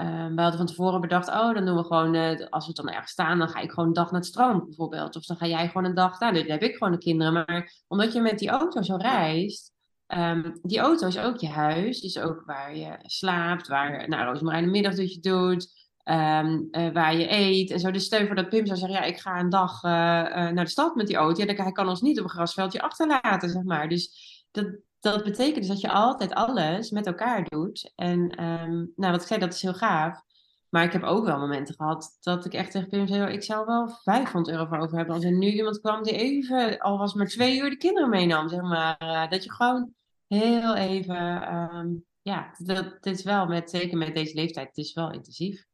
Uh, 0.00 0.26
we 0.26 0.40
hadden 0.40 0.56
van 0.58 0.66
tevoren 0.66 1.00
bedacht, 1.00 1.28
oh, 1.28 1.54
dan 1.54 1.64
doen 1.64 1.76
we 1.76 1.84
gewoon, 1.84 2.14
uh, 2.14 2.46
als 2.50 2.66
we 2.66 2.72
dan 2.72 2.88
ergens 2.88 3.10
staan, 3.10 3.38
dan 3.38 3.48
ga 3.48 3.60
ik 3.60 3.70
gewoon 3.70 3.88
een 3.88 3.94
dag 3.94 4.10
naar 4.10 4.20
het 4.20 4.28
strand 4.28 4.64
bijvoorbeeld. 4.64 5.16
Of 5.16 5.24
dan 5.24 5.36
ga 5.36 5.46
jij 5.46 5.66
gewoon 5.66 5.84
een 5.84 5.94
dag, 5.94 6.20
nou, 6.20 6.36
heb 6.36 6.62
ik 6.62 6.76
gewoon 6.76 6.92
de 6.92 6.98
kinderen. 6.98 7.32
Maar 7.32 7.72
omdat 7.88 8.12
je 8.12 8.20
met 8.20 8.38
die 8.38 8.48
auto 8.48 8.82
zo 8.82 8.96
reist, 8.96 9.72
um, 10.06 10.58
die 10.62 10.78
auto 10.78 11.06
is 11.06 11.18
ook 11.18 11.36
je 11.36 11.48
huis, 11.48 12.00
is 12.00 12.18
ook 12.18 12.42
waar 12.46 12.76
je 12.76 12.98
slaapt, 13.02 13.68
waar, 13.68 14.08
nou, 14.08 14.24
Roosmarijn 14.24 14.64
een 14.64 14.70
middagdutje 14.70 15.20
doet, 15.20 15.68
um, 16.04 16.68
uh, 16.70 16.92
waar 16.92 17.16
je 17.16 17.30
eet 17.30 17.70
en 17.70 17.80
zo. 17.80 17.90
Dus 17.90 18.04
stel 18.04 18.26
voor 18.26 18.34
dat 18.34 18.48
Pim 18.48 18.66
zou 18.66 18.78
zeggen, 18.78 18.98
ja, 18.98 19.04
ik 19.04 19.18
ga 19.18 19.40
een 19.40 19.48
dag 19.48 19.82
naar 19.82 20.64
de 20.64 20.68
stad 20.68 20.94
met 20.94 21.06
die 21.06 21.16
auto. 21.16 21.40
Ja, 21.40 21.46
dan 21.46 21.64
hij 21.64 21.72
kan 21.72 21.88
ons 21.88 22.00
niet 22.00 22.18
op 22.18 22.24
een 22.24 22.30
grasveldje 22.30 22.82
achterlaten, 22.82 23.50
zeg 23.50 23.62
maar. 23.62 23.88
Dus 23.88 24.10
dat, 24.50 24.66
dat 25.00 25.24
betekent 25.24 25.56
dus 25.56 25.66
dat 25.66 25.80
je 25.80 25.90
altijd 25.90 26.34
alles 26.34 26.90
met 26.90 27.06
elkaar 27.06 27.44
doet. 27.44 27.92
En 27.94 28.44
um, 28.44 28.92
nou, 28.96 29.12
wat 29.12 29.20
ik 29.20 29.26
zei, 29.26 29.40
dat 29.40 29.54
is 29.54 29.62
heel 29.62 29.74
gaaf. 29.74 30.22
Maar 30.68 30.84
ik 30.84 30.92
heb 30.92 31.02
ook 31.02 31.24
wel 31.24 31.38
momenten 31.38 31.74
gehad 31.74 32.18
dat 32.20 32.44
ik 32.44 32.52
echt 32.52 32.70
tegen 32.70 32.88
Pim 32.88 33.06
zei: 33.06 33.32
Ik 33.32 33.42
zou 33.42 33.66
wel 33.66 33.88
500 33.88 34.56
euro 34.56 34.68
voor 34.68 34.78
over 34.78 34.96
hebben. 34.96 35.14
Als 35.14 35.24
er 35.24 35.32
nu 35.32 35.46
iemand 35.46 35.80
kwam 35.80 36.02
die 36.02 36.16
even, 36.16 36.78
al 36.78 36.98
was 36.98 37.14
maar 37.14 37.26
twee 37.26 37.60
uur, 37.60 37.70
de 37.70 37.76
kinderen 37.76 38.08
meenam. 38.08 38.48
Zeg 38.48 38.60
maar. 38.60 38.96
Uh, 39.00 39.30
dat 39.30 39.44
je 39.44 39.52
gewoon 39.52 39.92
heel 40.26 40.76
even. 40.76 41.54
Um, 41.54 42.06
ja, 42.22 42.54
dat, 42.58 42.84
dat 43.00 43.14
is 43.14 43.22
wel 43.22 43.46
met, 43.46 43.70
zeker 43.70 43.98
met 43.98 44.14
deze 44.14 44.34
leeftijd, 44.34 44.66
het 44.66 44.76
is 44.76 44.94
wel 44.94 45.12
intensief. 45.12 45.66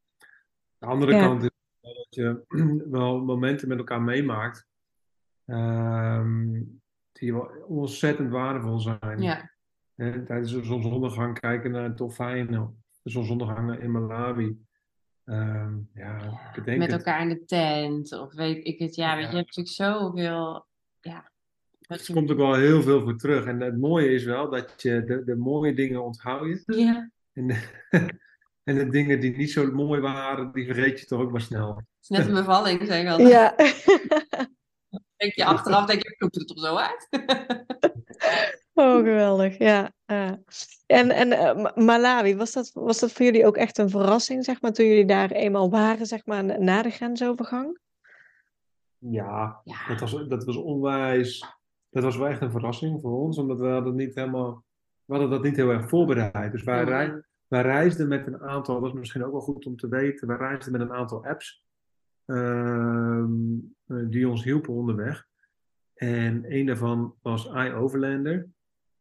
De 0.79 0.87
andere 0.87 1.15
ja. 1.15 1.27
kant 1.27 1.43
is 1.43 1.51
dat 1.81 2.07
je 2.09 2.45
wel 2.91 3.21
momenten 3.21 3.69
met 3.69 3.79
elkaar 3.79 4.03
meemaakt. 4.03 4.67
Um, 5.47 6.83
die 7.25 7.33
wel 7.33 7.51
ontzettend 7.67 8.31
waardevol 8.31 8.79
zijn. 8.79 9.21
Ja. 9.21 9.51
En 9.97 10.25
tijdens 10.25 10.53
de 10.53 10.65
zonsondergang 10.65 11.41
kijken 11.41 11.71
naar 11.71 11.83
het 11.83 11.99
dolfijn, 11.99 12.47
de 13.03 13.11
zonsondergangen 13.11 13.81
in 13.81 13.91
Malawi. 13.91 14.57
Um, 15.25 15.91
ja, 15.95 16.41
ik 16.57 16.65
denk 16.65 16.79
Met 16.79 16.93
elkaar 16.93 17.21
het... 17.21 17.31
in 17.31 17.39
de 17.39 17.45
tent, 17.45 18.13
of 18.13 18.35
weet 18.35 18.67
ik 18.67 18.79
het. 18.79 18.95
Ja, 18.95 19.11
ja. 19.11 19.17
Weet, 19.17 19.31
je 19.31 19.37
hebt 19.37 19.57
natuurlijk 19.57 19.75
zoveel. 19.75 20.67
Ja, 21.01 21.31
er 21.81 22.13
komt 22.13 22.31
ook 22.31 22.37
wel 22.37 22.55
heel 22.55 22.83
veel 22.83 23.01
voor 23.01 23.17
terug. 23.17 23.45
En 23.45 23.61
het 23.61 23.79
mooie 23.79 24.09
is 24.09 24.25
wel 24.25 24.51
dat 24.51 24.83
je 24.83 25.05
de, 25.05 25.25
de 25.25 25.37
mooie 25.37 25.75
dingen 25.75 26.05
onthoud 26.05 26.63
je. 26.67 26.79
Ja. 26.79 27.11
En 27.33 27.47
de, 27.47 27.69
en 28.65 28.75
de 28.75 28.89
dingen 28.89 29.21
die 29.21 29.37
niet 29.37 29.51
zo 29.51 29.73
mooi 29.73 30.01
waren, 30.01 30.53
die 30.53 30.67
vergeet 30.67 31.01
je 31.01 31.07
toch 31.07 31.21
ook 31.21 31.31
maar 31.31 31.41
snel. 31.41 31.77
Het 31.77 31.87
is 32.01 32.09
net 32.09 32.27
een 32.27 32.35
bevalling, 32.35 32.87
zeg 32.87 33.03
ik 33.03 33.09
al. 33.09 33.19
Ja. 33.19 33.55
denk 35.25 35.37
je 35.37 35.45
achteraf, 35.45 35.87
denk 35.87 36.03
je, 36.03 36.09
ik 36.09 36.23
het 36.23 36.37
er 36.37 36.47
toch 36.47 36.59
zo 36.59 36.77
uit? 36.77 37.09
oh, 38.85 38.97
geweldig, 38.97 39.59
ja. 39.59 39.93
Uh. 40.07 40.33
En, 40.87 41.11
en 41.11 41.33
uh, 41.33 41.75
Malawi, 41.75 42.37
was 42.37 42.53
dat, 42.53 42.71
was 42.75 43.01
dat 43.01 43.13
voor 43.13 43.25
jullie 43.25 43.47
ook 43.47 43.57
echt 43.57 43.79
een 43.79 43.91
verrassing, 43.91 44.45
zeg 44.45 44.61
maar, 44.61 44.73
toen 44.73 44.87
jullie 44.87 45.07
daar 45.07 45.31
eenmaal 45.31 45.71
waren, 45.71 46.07
zeg 46.07 46.27
maar, 46.27 46.61
na 46.61 46.83
de 46.83 46.91
grensovergang? 46.91 47.79
Ja, 48.99 49.61
ja. 49.65 49.89
Dat, 49.89 50.01
was, 50.01 50.29
dat 50.29 50.45
was 50.45 50.57
onwijs, 50.57 51.57
dat 51.91 52.03
was 52.03 52.17
wel 52.17 52.29
echt 52.29 52.41
een 52.41 52.51
verrassing 52.51 53.01
voor 53.01 53.21
ons, 53.21 53.39
omdat 53.39 53.59
we 53.59 53.67
hadden 53.67 53.95
niet 53.95 54.15
helemaal, 54.15 54.65
we 55.05 55.13
hadden 55.13 55.31
dat 55.31 55.43
niet 55.43 55.57
heel 55.57 55.71
erg 55.71 55.89
voorbereid. 55.89 56.53
Dus 56.53 56.63
wij, 56.63 56.85
rei, 56.85 57.23
wij 57.49 57.63
reisden 57.63 58.09
met 58.09 58.27
een 58.27 58.41
aantal, 58.41 58.81
dat 58.81 58.93
is 58.93 58.99
misschien 58.99 59.25
ook 59.25 59.33
wel 59.33 59.41
goed 59.41 59.67
om 59.67 59.77
te 59.77 59.89
weten, 59.89 60.29
wij 60.29 60.37
reisden 60.37 60.73
met 60.73 60.81
een 60.81 60.93
aantal 60.93 61.25
apps. 61.27 61.64
Uh, 62.27 63.25
die 63.87 64.29
ons 64.29 64.45
hielpen 64.45 64.73
onderweg. 64.73 65.27
En 65.95 66.45
een 66.53 66.67
daarvan 66.67 67.15
was 67.23 67.47
iOverlander. 67.47 68.49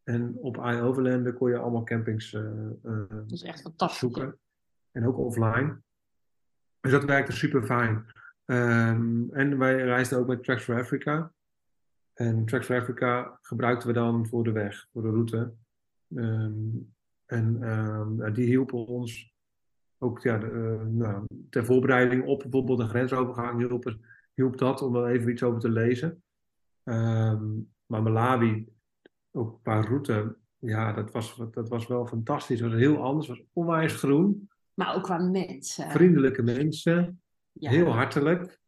En 0.03 0.37
op 0.37 0.57
iOverlander 0.57 1.33
kon 1.33 1.49
je 1.49 1.57
allemaal 1.57 1.83
campings 1.83 2.33
uh, 2.33 2.69
dat 3.09 3.31
is 3.31 3.43
echt 3.43 3.61
fantastisch. 3.61 3.99
zoeken. 3.99 4.37
En 4.91 5.07
ook 5.07 5.17
offline. 5.17 5.81
Dus 6.79 6.91
dat 6.91 7.03
werkte 7.03 7.31
super 7.31 7.63
fijn. 7.63 8.05
Ehm, 8.45 9.29
en 9.29 9.57
wij 9.57 9.75
reisden 9.75 10.19
ook 10.19 10.27
met 10.27 10.43
Tracks 10.43 10.63
for 10.63 10.79
Africa. 10.79 11.31
En 12.13 12.45
Tracks 12.45 12.65
for 12.65 12.79
Africa 12.79 13.39
gebruikten 13.41 13.87
we 13.87 13.93
dan 13.93 14.27
voor 14.27 14.43
de 14.43 14.51
weg, 14.51 14.87
voor 14.91 15.01
de 15.01 15.09
route. 15.09 15.53
Ehm, 16.15 16.77
en 17.25 17.63
ehm, 17.63 18.33
die 18.33 18.45
hielpen 18.45 18.87
ons 18.87 19.32
ook 20.03 20.21
ja, 20.21 20.37
de, 20.37 20.47
uh, 20.47 20.87
nou, 20.87 21.25
ter 21.49 21.65
voorbereiding 21.65 22.25
op 22.25 22.39
bijvoorbeeld 22.39 22.79
een 22.79 22.89
grensovergang 22.89 23.57
hielp, 23.57 23.95
hielp 24.33 24.57
dat 24.57 24.81
om 24.81 24.95
er 24.95 25.07
even 25.07 25.31
iets 25.31 25.43
over 25.43 25.59
te 25.59 25.69
lezen. 25.69 26.23
maar 27.85 28.01
Malawi, 28.01 28.67
ook 29.31 29.59
qua 29.61 29.81
route, 29.81 30.35
ja, 30.57 30.93
dat 30.93 31.11
was, 31.11 31.41
dat 31.51 31.69
was 31.69 31.87
wel 31.87 32.07
fantastisch. 32.07 32.59
Het 32.59 32.71
was 32.71 32.79
heel 32.79 33.03
anders, 33.03 33.27
het 33.27 33.37
was 33.37 33.45
onwijs 33.53 33.93
groen. 33.93 34.49
Maar 34.73 34.95
ook 34.95 35.03
qua 35.03 35.17
mensen. 35.17 35.91
Vriendelijke 35.91 36.41
mensen, 36.41 37.21
ja. 37.51 37.69
heel 37.69 37.91
hartelijk. 37.91 38.61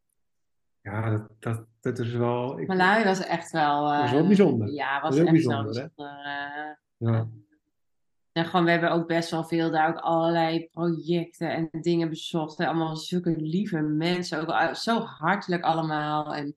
Ja, 0.81 1.09
dat, 1.09 1.29
dat, 1.39 1.65
dat 1.79 1.99
is 1.99 2.13
wel... 2.13 2.59
Ik, 2.59 2.67
Malawi 2.67 3.03
was 3.03 3.25
echt 3.25 3.51
wel... 3.51 3.93
Uh, 3.93 3.99
was 3.99 4.11
wel 4.11 4.27
bijzonder. 4.27 4.71
Ja, 4.71 5.01
was, 5.01 5.09
was 5.09 5.19
echt 5.19 5.31
bijzonder, 5.31 5.73
wel 5.73 5.73
bijzonder. 5.73 6.77
Uh, 6.97 7.13
ja. 7.13 7.27
En 8.35 8.45
gewoon, 8.45 8.65
we 8.65 8.71
hebben 8.71 8.91
ook 8.91 9.07
best 9.07 9.31
wel 9.31 9.43
veel 9.43 9.71
daar 9.71 9.89
ook 9.89 9.97
allerlei 9.97 10.67
projecten 10.71 11.49
en 11.49 11.69
dingen 11.81 12.09
bezocht. 12.09 12.59
En 12.59 12.67
allemaal 12.67 12.95
zulke 12.95 13.35
lieve 13.37 13.79
mensen, 13.81 14.47
ook 14.47 14.75
zo 14.75 14.99
hartelijk 14.99 15.63
allemaal. 15.63 16.35
En, 16.35 16.55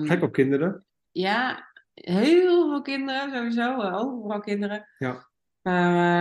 um, 0.00 0.06
Gek 0.06 0.22
op 0.22 0.32
kinderen. 0.32 0.84
Ja, 1.12 1.68
heel 1.94 2.68
veel 2.68 2.82
kinderen 2.82 3.30
sowieso, 3.30 3.82
overal 3.82 4.40
kinderen. 4.40 4.88
Ja. 4.98 5.28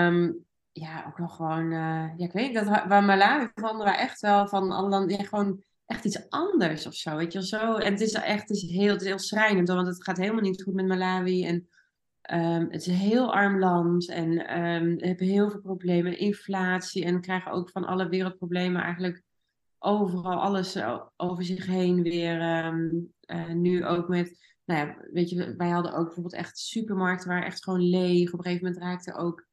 Um, 0.07 0.45
ja, 0.71 1.05
ook 1.07 1.19
nog 1.19 1.35
gewoon, 1.35 1.71
uh, 1.71 2.17
ja, 2.17 2.25
ik 2.25 2.31
weet 2.31 2.45
niet, 2.45 2.65
dat, 2.65 2.85
waar 2.87 3.03
Malawi 3.03 3.49
we 3.55 3.83
echt 3.83 4.21
wel 4.21 4.47
van, 4.47 4.89
dan, 4.89 5.09
ja, 5.09 5.23
gewoon 5.23 5.63
echt 5.85 6.05
iets 6.05 6.29
anders 6.29 6.87
of 6.87 6.93
zo, 6.93 7.15
weet 7.15 7.33
je 7.33 7.39
wel, 7.39 7.47
zo. 7.47 7.75
En 7.75 7.91
het 7.91 8.01
is 8.01 8.13
echt, 8.13 8.49
het 8.49 8.57
is 8.57 8.69
heel, 8.69 8.91
het 8.91 9.01
is 9.01 9.07
heel 9.07 9.19
schrijnend, 9.19 9.67
want 9.67 9.87
het 9.87 10.03
gaat 10.03 10.17
helemaal 10.17 10.41
niet 10.41 10.63
goed 10.63 10.73
met 10.73 10.87
Malawi 10.87 11.45
en 11.45 11.67
um, 12.31 12.67
het 12.69 12.81
is 12.81 12.87
een 12.87 12.93
heel 12.93 13.33
arm 13.33 13.59
land 13.59 14.09
en 14.09 14.59
um, 14.63 14.97
hebben 14.99 15.27
heel 15.27 15.49
veel 15.49 15.61
problemen, 15.61 16.17
inflatie 16.17 17.05
en 17.05 17.21
krijgen 17.21 17.51
ook 17.51 17.69
van 17.69 17.85
alle 17.85 18.09
wereldproblemen 18.09 18.81
eigenlijk 18.81 19.21
overal 19.79 20.41
alles 20.41 20.77
over 21.15 21.43
zich 21.43 21.65
heen 21.65 22.01
weer, 22.01 22.41
uh, 23.25 23.49
nu 23.53 23.85
ook 23.85 24.07
met 24.07 24.41
nou 24.65 24.87
ja, 24.87 24.97
weet 25.11 25.29
je, 25.29 25.55
wij 25.55 25.69
hadden 25.69 25.93
ook 25.93 26.05
bijvoorbeeld 26.05 26.33
echt 26.35 26.57
supermarkten 26.57 27.29
waar 27.29 27.43
echt 27.43 27.63
gewoon 27.63 27.89
leeg. 27.89 28.33
Op 28.33 28.39
een 28.39 28.45
gegeven 28.45 28.65
moment 28.65 28.83
raakte 28.83 29.13
ook 29.13 29.45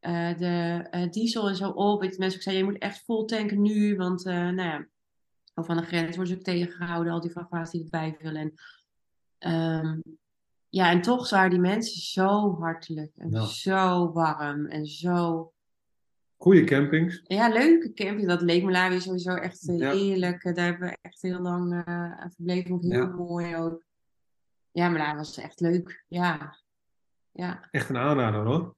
uh, 0.00 0.38
de 0.38 1.08
diesel 1.10 1.48
en 1.48 1.56
zo 1.56 1.70
op. 1.70 2.00
Weet 2.00 2.12
je, 2.12 2.18
mensen 2.18 2.42
zeiden, 2.42 2.64
je 2.64 2.70
moet 2.70 2.82
echt 2.82 3.04
vol 3.04 3.24
tanken 3.24 3.62
nu. 3.62 3.96
Want, 3.96 4.24
nou 4.24 4.56
ja, 4.56 4.86
of 5.54 5.68
aan 5.68 5.76
de 5.76 5.82
grens 5.82 6.16
worden 6.16 6.26
ze 6.26 6.38
ook 6.38 6.44
tegengehouden. 6.44 7.12
Al 7.12 7.20
die 7.20 7.30
vrachtwagens 7.30 7.70
die 7.70 7.82
erbij 7.82 8.16
vullen. 8.20 8.52
En, 9.38 10.02
ja, 10.68 10.90
en 10.90 11.02
toch 11.02 11.30
waren 11.30 11.50
die 11.50 11.58
mensen 11.58 12.00
zo 12.00 12.56
hartelijk. 12.60 13.12
En 13.16 13.30
ja. 13.30 13.44
zo 13.44 14.12
warm. 14.12 14.66
En 14.66 14.86
zo... 14.86 15.52
Goeie 16.36 16.64
campings. 16.64 17.20
Ja, 17.24 17.48
leuke 17.48 17.92
camping. 17.92 18.28
Dat 18.28 18.42
leek 18.42 18.62
Malawi 18.62 19.00
sowieso 19.00 19.34
echt 19.34 19.62
ja. 19.76 19.92
eerlijk. 19.92 20.42
Daar 20.42 20.64
hebben 20.64 20.88
we 20.88 20.96
echt 21.00 21.22
heel 21.22 21.40
lang 21.40 21.82
aan 21.86 22.32
verbleven. 22.34 22.74
Ook 22.74 22.82
heel 22.82 22.92
ja. 22.92 23.06
mooi 23.06 23.56
ook. 23.56 23.84
Ja, 24.70 24.88
maar 24.88 25.06
dat 25.06 25.16
was 25.16 25.38
echt 25.38 25.60
leuk. 25.60 26.04
Ja. 26.08 26.58
ja. 27.32 27.68
Echt 27.70 27.88
een 27.88 27.96
aanrader 27.96 28.44
hoor. 28.44 28.76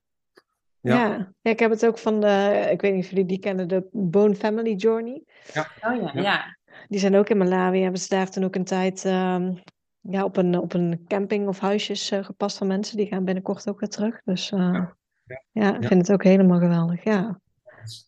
Ja. 0.81 1.07
ja. 1.07 1.33
ik 1.51 1.59
heb 1.59 1.71
het 1.71 1.87
ook 1.87 1.99
van 1.99 2.21
de, 2.21 2.69
ik 2.71 2.81
weet 2.81 2.95
niet 2.95 3.05
of 3.05 3.11
jullie 3.11 3.27
die 3.27 3.39
kennen, 3.39 3.69
de 3.69 3.89
Bone 3.93 4.35
Family 4.35 4.75
Journey. 4.75 5.25
Ja. 5.53 5.71
Oh 5.81 6.03
ja, 6.03 6.21
ja. 6.23 6.59
Die 6.89 7.01
zijn 7.01 7.17
ook 7.17 7.29
in 7.29 7.39
Malawi, 7.39 7.81
hebben 7.81 8.01
ze 8.01 8.09
daar 8.09 8.31
toen 8.31 8.45
ook 8.45 8.55
een 8.55 8.65
tijd 8.65 9.05
um, 9.05 9.63
ja, 10.01 10.25
op, 10.25 10.37
een, 10.37 10.59
op 10.59 10.75
een 10.75 11.05
camping 11.07 11.49
of 11.49 11.59
huisjes 11.59 12.13
uh, 12.13 12.25
gepast 12.25 12.59
van 12.59 12.67
mensen. 12.67 12.97
Die 12.97 13.07
gaan 13.07 13.25
binnenkort 13.25 13.69
ook 13.69 13.81
weer 13.81 13.89
terug. 13.89 14.21
Dus 14.25 14.51
uh, 14.51 14.59
ja. 14.59 14.97
Ja. 15.25 15.43
ja, 15.53 15.77
ik 15.77 15.87
vind 15.87 16.01
het 16.01 16.13
ook 16.13 16.25
helemaal 16.25 16.59
geweldig, 16.59 17.05
ja. 17.05 17.41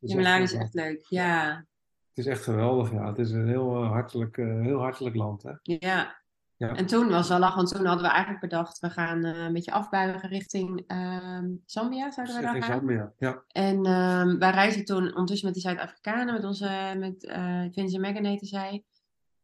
ja 0.01 0.16
Malawi 0.16 0.43
is 0.43 0.55
echt 0.55 0.74
leuk, 0.74 1.07
ja. 1.09 1.64
Het 2.09 2.24
is 2.24 2.26
echt 2.26 2.43
geweldig, 2.43 2.93
ja. 2.93 3.07
Het 3.07 3.18
is 3.18 3.30
een 3.30 3.49
heel, 3.49 3.82
uh, 3.82 3.90
hartelijk, 3.90 4.36
heel 4.36 4.80
hartelijk 4.80 5.16
land, 5.16 5.43
hè. 5.43 5.53
Ja, 5.62 6.20
ja. 6.57 6.74
En 6.74 6.86
toen 6.86 7.09
was 7.09 7.28
wel 7.28 7.38
lach, 7.38 7.55
want 7.55 7.74
toen 7.74 7.86
hadden 7.86 8.05
we 8.05 8.11
eigenlijk 8.11 8.40
bedacht, 8.40 8.78
we 8.78 8.90
gaan 8.90 9.26
uh, 9.26 9.45
een 9.45 9.53
beetje 9.53 9.72
afbuigen 9.72 10.28
richting 10.28 10.84
uh, 10.86 11.38
Zambia, 11.66 12.11
zouden 12.11 12.36
we 12.36 12.43
daar 12.43 12.62
gaan. 12.62 12.78
Zambia, 12.78 13.12
ja. 13.18 13.43
En 13.49 13.76
uh, 13.76 14.38
wij 14.38 14.51
reizen 14.51 14.84
toen 14.84 15.09
ondertussen 15.09 15.47
met 15.47 15.55
die 15.55 15.62
Zuid-Afrikanen, 15.62 16.34
met 16.34 16.45
onze, 16.45 16.95
met 16.99 17.24
uh, 17.24 17.62
Vince 17.70 17.95
en 17.95 18.01
Megan 18.01 18.24
heette 18.24 18.47
zij. 18.47 18.84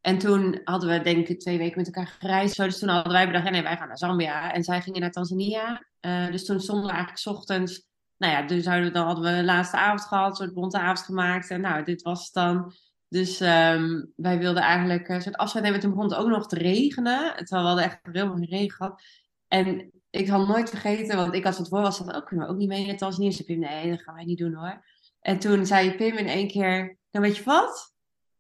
En 0.09 0.19
toen 0.19 0.61
hadden 0.65 0.89
we 0.89 1.01
denk 1.01 1.29
ik 1.29 1.41
twee 1.41 1.59
weken 1.59 1.77
met 1.77 1.87
elkaar 1.87 2.17
gereisd. 2.19 2.57
Dus 2.57 2.79
toen 2.79 2.89
hadden 2.89 3.13
wij 3.13 3.27
bedacht, 3.27 3.51
nee, 3.51 3.63
wij 3.63 3.77
gaan 3.77 3.89
naar 3.89 3.99
Zambia. 3.99 4.53
En 4.53 4.65
zij 4.65 4.81
gingen 4.81 5.01
naar 5.01 5.11
Tanzania. 5.11 5.85
Uh, 6.01 6.31
dus 6.31 6.45
toen 6.45 6.61
stonden 6.61 6.85
we 6.85 6.91
eigenlijk 6.91 7.27
ochtends, 7.27 7.89
nou 8.17 8.33
ja, 8.33 8.43
dus 8.43 8.65
hadden 8.67 8.85
we, 8.85 8.91
dan 8.91 9.07
hadden 9.07 9.25
we 9.25 9.39
de 9.39 9.45
laatste 9.45 9.77
avond 9.77 10.01
gehad, 10.01 10.29
een 10.29 10.37
soort 10.37 10.55
bonte 10.55 10.79
avond 10.79 11.01
gemaakt. 11.01 11.51
En 11.51 11.61
nou, 11.61 11.85
dit 11.85 12.03
was 12.03 12.33
dan 12.33 12.73
dus 13.09 13.41
um, 13.41 14.13
wij 14.17 14.39
wilden 14.39 14.63
eigenlijk 14.63 15.09
een 15.09 15.23
soort 15.23 15.37
afscheid 15.37 15.65
nemen. 15.65 15.81
Toen 15.81 15.91
begon 15.91 16.09
het 16.09 16.19
ook 16.19 16.29
nog 16.29 16.47
te 16.47 16.59
regenen. 16.59 17.37
Terwijl 17.37 17.63
we 17.63 17.69
hadden 17.69 17.85
echt 17.85 17.99
heel 18.03 18.27
veel 18.27 18.45
regen 18.45 18.77
gehad. 18.77 19.03
En 19.49 19.91
ik 20.11 20.29
had 20.29 20.49
nooit 20.49 20.69
vergeten, 20.69 21.17
want 21.17 21.35
ik 21.35 21.45
had 21.45 21.55
van 21.55 21.65
tevoren 21.65 21.85
was 21.85 21.99
dat 21.99 22.15
ook, 22.15 22.27
kunnen 22.27 22.47
we 22.47 22.53
ook 22.53 22.59
niet 22.59 22.69
mee 22.69 22.87
naar 22.87 22.97
Tanzania. 22.97 23.29
Dus 23.29 23.43
Pim, 23.43 23.59
nee, 23.59 23.91
dat 23.91 24.03
gaan 24.03 24.15
wij 24.15 24.25
niet 24.25 24.39
doen 24.39 24.55
hoor. 24.55 24.85
En 25.21 25.39
toen 25.39 25.67
zei 25.67 25.95
Pim 25.95 26.17
in 26.17 26.29
één 26.29 26.49
keer, 26.49 26.99
nou 27.11 27.27
weet 27.27 27.37
je 27.37 27.45
wat? 27.45 27.97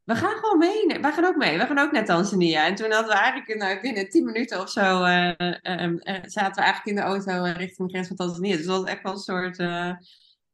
We 0.08 0.14
gaan 0.14 0.36
gewoon 0.36 0.58
mee. 0.58 1.00
Wij 1.00 1.12
gaan 1.12 1.24
ook 1.24 1.36
mee. 1.36 1.58
We 1.58 1.66
gaan 1.66 1.78
ook 1.78 1.92
naar 1.92 2.04
Tanzania. 2.04 2.66
En 2.66 2.74
toen 2.74 2.90
hadden 2.90 3.12
we 3.12 3.18
eigenlijk 3.18 3.58
nou, 3.58 3.80
binnen 3.80 4.08
tien 4.08 4.24
minuten 4.24 4.60
of 4.60 4.70
zo, 4.70 5.04
uh, 5.04 5.28
uh, 5.28 5.98
zaten 6.22 6.54
we 6.54 6.60
eigenlijk 6.60 6.84
in 6.84 6.94
de 6.94 7.00
auto 7.00 7.42
richting 7.42 7.88
de 7.88 7.94
grens 7.94 8.06
van 8.06 8.16
Tanzania. 8.16 8.56
Dus 8.56 8.66
dat 8.66 8.80
was 8.80 8.90
echt 8.90 9.02
wel 9.02 9.12
een 9.12 9.18
soort 9.18 9.58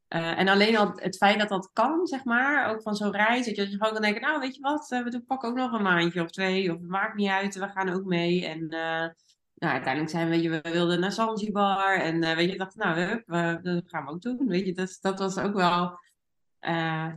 en 0.07 0.47
alleen 0.47 0.77
al 0.77 0.91
het 0.95 1.17
feit 1.17 1.39
dat 1.39 1.49
dat 1.49 1.69
kan, 1.73 2.07
zeg 2.07 2.23
maar, 2.23 2.69
ook 2.69 2.81
van 2.81 2.95
zo'n 2.95 3.11
reis, 3.11 3.45
dat 3.45 3.55
je 3.55 3.67
gewoon 3.67 3.93
kan 3.93 4.01
denken, 4.01 4.21
nou 4.21 4.39
weet 4.39 4.55
je 4.55 4.61
wat, 4.61 4.87
we 4.87 5.23
pakken 5.27 5.49
ook 5.49 5.55
nog 5.55 5.71
een 5.71 5.81
maandje 5.81 6.21
of 6.21 6.29
twee, 6.29 6.73
of 6.73 6.79
het 6.79 6.89
maakt 6.89 7.15
niet 7.15 7.29
uit, 7.29 7.55
we 7.55 7.67
gaan 7.67 7.89
ook 7.89 8.05
mee. 8.05 8.45
En 8.45 8.67
nou, 9.55 9.73
uiteindelijk 9.73 10.09
zijn 10.09 10.29
we, 10.29 10.61
we 10.61 10.71
wilden 10.71 10.99
naar 10.99 11.11
Zanzibar 11.11 11.99
en 11.99 12.35
weet 12.35 12.51
je, 12.51 12.57
dacht, 12.57 12.75
nou, 12.75 13.21
we, 13.25 13.59
dat 13.61 13.83
gaan 13.85 14.05
we 14.05 14.11
ook 14.11 14.21
doen. 14.21 14.47
Weet 14.47 14.65
je, 14.65 14.73
dat, 14.73 14.97
dat 15.01 15.19
was 15.19 15.37
ook 15.37 15.53
wel, 15.53 15.99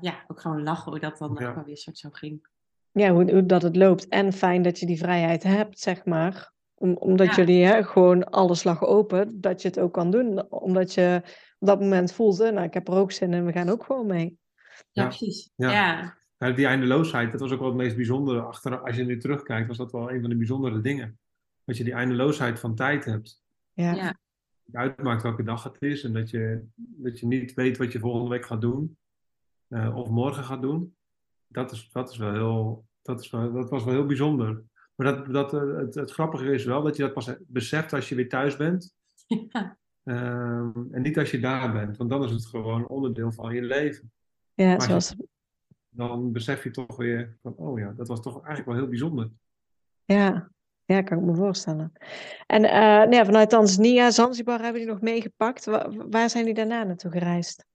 ja, 0.01 0.25
ook 0.29 0.41
gewoon 0.41 0.63
lachen 0.63 0.91
hoe 0.91 1.01
dat 1.01 1.19
dan 1.19 1.37
ja. 1.39 1.49
ook 1.49 1.55
wel 1.55 1.65
weer 1.65 1.77
soort 1.77 1.99
zo 1.99 2.09
ging. 2.13 2.47
Ja, 2.93 3.13
hoe, 3.13 3.33
hoe 3.33 3.47
dat 3.47 3.63
het 3.63 3.77
loopt. 3.77 4.09
En 4.09 4.33
fijn 4.33 4.63
dat 4.63 4.79
je 4.79 4.87
die 4.87 4.99
vrijheid 4.99 5.43
hebt, 5.43 5.79
zeg 5.79 6.05
maar. 6.05 6.53
Om, 6.75 6.97
omdat 6.97 7.27
ja. 7.27 7.35
jullie 7.35 7.65
hè, 7.65 7.85
gewoon 7.85 8.31
alles 8.31 8.65
lag 8.65 8.83
open, 8.83 9.41
dat 9.41 9.63
je 9.63 9.69
het 9.69 9.81
ook 9.81 9.93
kan 9.93 10.11
doen. 10.11 10.51
Omdat 10.51 10.95
je 10.95 11.23
op 11.59 11.67
dat 11.67 11.81
moment 11.81 12.13
voelde, 12.13 12.51
nou, 12.51 12.67
ik 12.67 12.75
heb 12.75 12.89
er 12.89 12.95
ook 12.95 13.13
zin 13.13 13.33
in, 13.33 13.45
we 13.45 13.53
gaan 13.53 13.69
ook 13.69 13.85
gewoon 13.85 14.07
mee. 14.07 14.39
Ja, 14.93 15.03
ja. 15.03 15.07
precies. 15.07 15.51
Ja. 15.57 15.71
ja. 15.71 16.17
Nou, 16.39 16.55
die 16.55 16.67
eindeloosheid, 16.67 17.31
dat 17.31 17.41
was 17.41 17.53
ook 17.53 17.59
wel 17.59 17.69
het 17.69 17.77
meest 17.77 17.97
bijzondere. 17.97 18.41
Achter, 18.41 18.79
als 18.81 18.97
je 18.97 19.05
nu 19.05 19.19
terugkijkt, 19.19 19.69
was 19.69 19.77
dat 19.77 19.93
wel 19.93 20.11
een 20.11 20.21
van 20.21 20.31
de 20.31 20.37
bijzondere 20.37 20.81
dingen. 20.81 21.19
Dat 21.65 21.77
je 21.77 21.85
die 21.85 21.93
eindeloosheid 21.93 22.61
van 22.61 22.75
tijd 22.75 23.05
hebt. 23.05 23.43
Ja. 23.73 23.95
ja. 23.95 24.19
Het 24.67 24.75
uitmaakt 24.75 25.23
welke 25.23 25.43
dag 25.43 25.63
het 25.63 25.83
is 25.83 26.05
en 26.05 26.13
dat 26.13 26.31
je, 26.31 26.65
dat 26.75 27.21
je 27.21 27.27
niet 27.27 27.55
weet 27.55 27.77
wat 27.77 27.93
je 27.93 27.99
volgende 27.99 28.29
week 28.29 28.47
gaat 28.47 28.61
doen. 28.61 28.97
Uh, 29.69 29.97
of 29.97 30.09
morgen 30.09 30.45
gaat 30.45 30.63
doen. 30.63 30.97
Dat, 31.47 31.73
is, 31.73 31.91
dat, 31.93 32.11
is 32.11 32.17
wel 32.17 32.33
heel, 32.33 32.87
dat, 33.03 33.21
is 33.21 33.31
wel, 33.31 33.53
dat 33.53 33.71
was 33.71 33.85
wel 33.85 33.95
heel 33.95 34.07
bijzonder. 34.07 34.63
Maar 34.95 35.15
dat, 35.15 35.33
dat, 35.33 35.55
uh, 35.55 35.77
het, 35.77 35.95
het 35.95 36.11
grappige 36.11 36.53
is 36.53 36.65
wel 36.65 36.83
dat 36.83 36.97
je 36.97 37.03
dat 37.03 37.13
pas 37.13 37.35
beseft 37.41 37.93
als 37.93 38.09
je 38.09 38.15
weer 38.15 38.29
thuis 38.29 38.57
bent. 38.57 38.95
Ja. 39.53 39.77
Uh, 40.15 40.15
en 40.91 41.03
niet 41.03 41.19
als 41.19 41.31
je 41.31 41.41
daar 41.41 41.73
bent, 41.73 41.97
want 41.97 42.11
dan 42.11 42.25
is 42.25 42.31
het 42.31 42.47
gewoon 42.47 42.87
onderdeel 42.87 43.33
van 43.33 43.55
je 43.55 43.63
leven. 43.63 44.13
Ja, 44.55 44.67
maar 44.67 44.83
zoals... 44.83 45.09
Je, 45.09 45.29
dan 45.89 46.33
besef 46.33 46.65
je 46.65 46.71
toch 46.71 46.97
weer 46.97 47.37
van, 47.43 47.55
oh 47.57 47.79
ja, 47.79 47.93
dat 47.97 48.09
was 48.09 48.21
toch 48.21 48.35
eigenlijk 48.35 48.67
wel 48.67 48.77
heel 48.77 48.89
bijzonder. 48.89 49.31
Ja, 50.05 50.51
ja 50.85 51.03
kan 51.03 51.19
ik 51.19 51.25
me 51.25 51.35
voorstellen. 51.35 51.93
En 52.47 52.65
uh, 52.65 53.05
nee, 53.05 53.25
vanuit 53.25 53.51
Tanzania, 53.51 54.11
Zanzibar 54.11 54.61
hebben 54.61 54.81
jullie 54.81 54.95
nog 54.95 55.03
meegepakt. 55.03 55.65
Waar, 55.65 56.11
waar 56.11 56.31
zijn 56.31 56.47
jullie 56.47 56.59
daarna 56.59 56.85
naartoe 56.85 57.11
gereisd? 57.11 57.67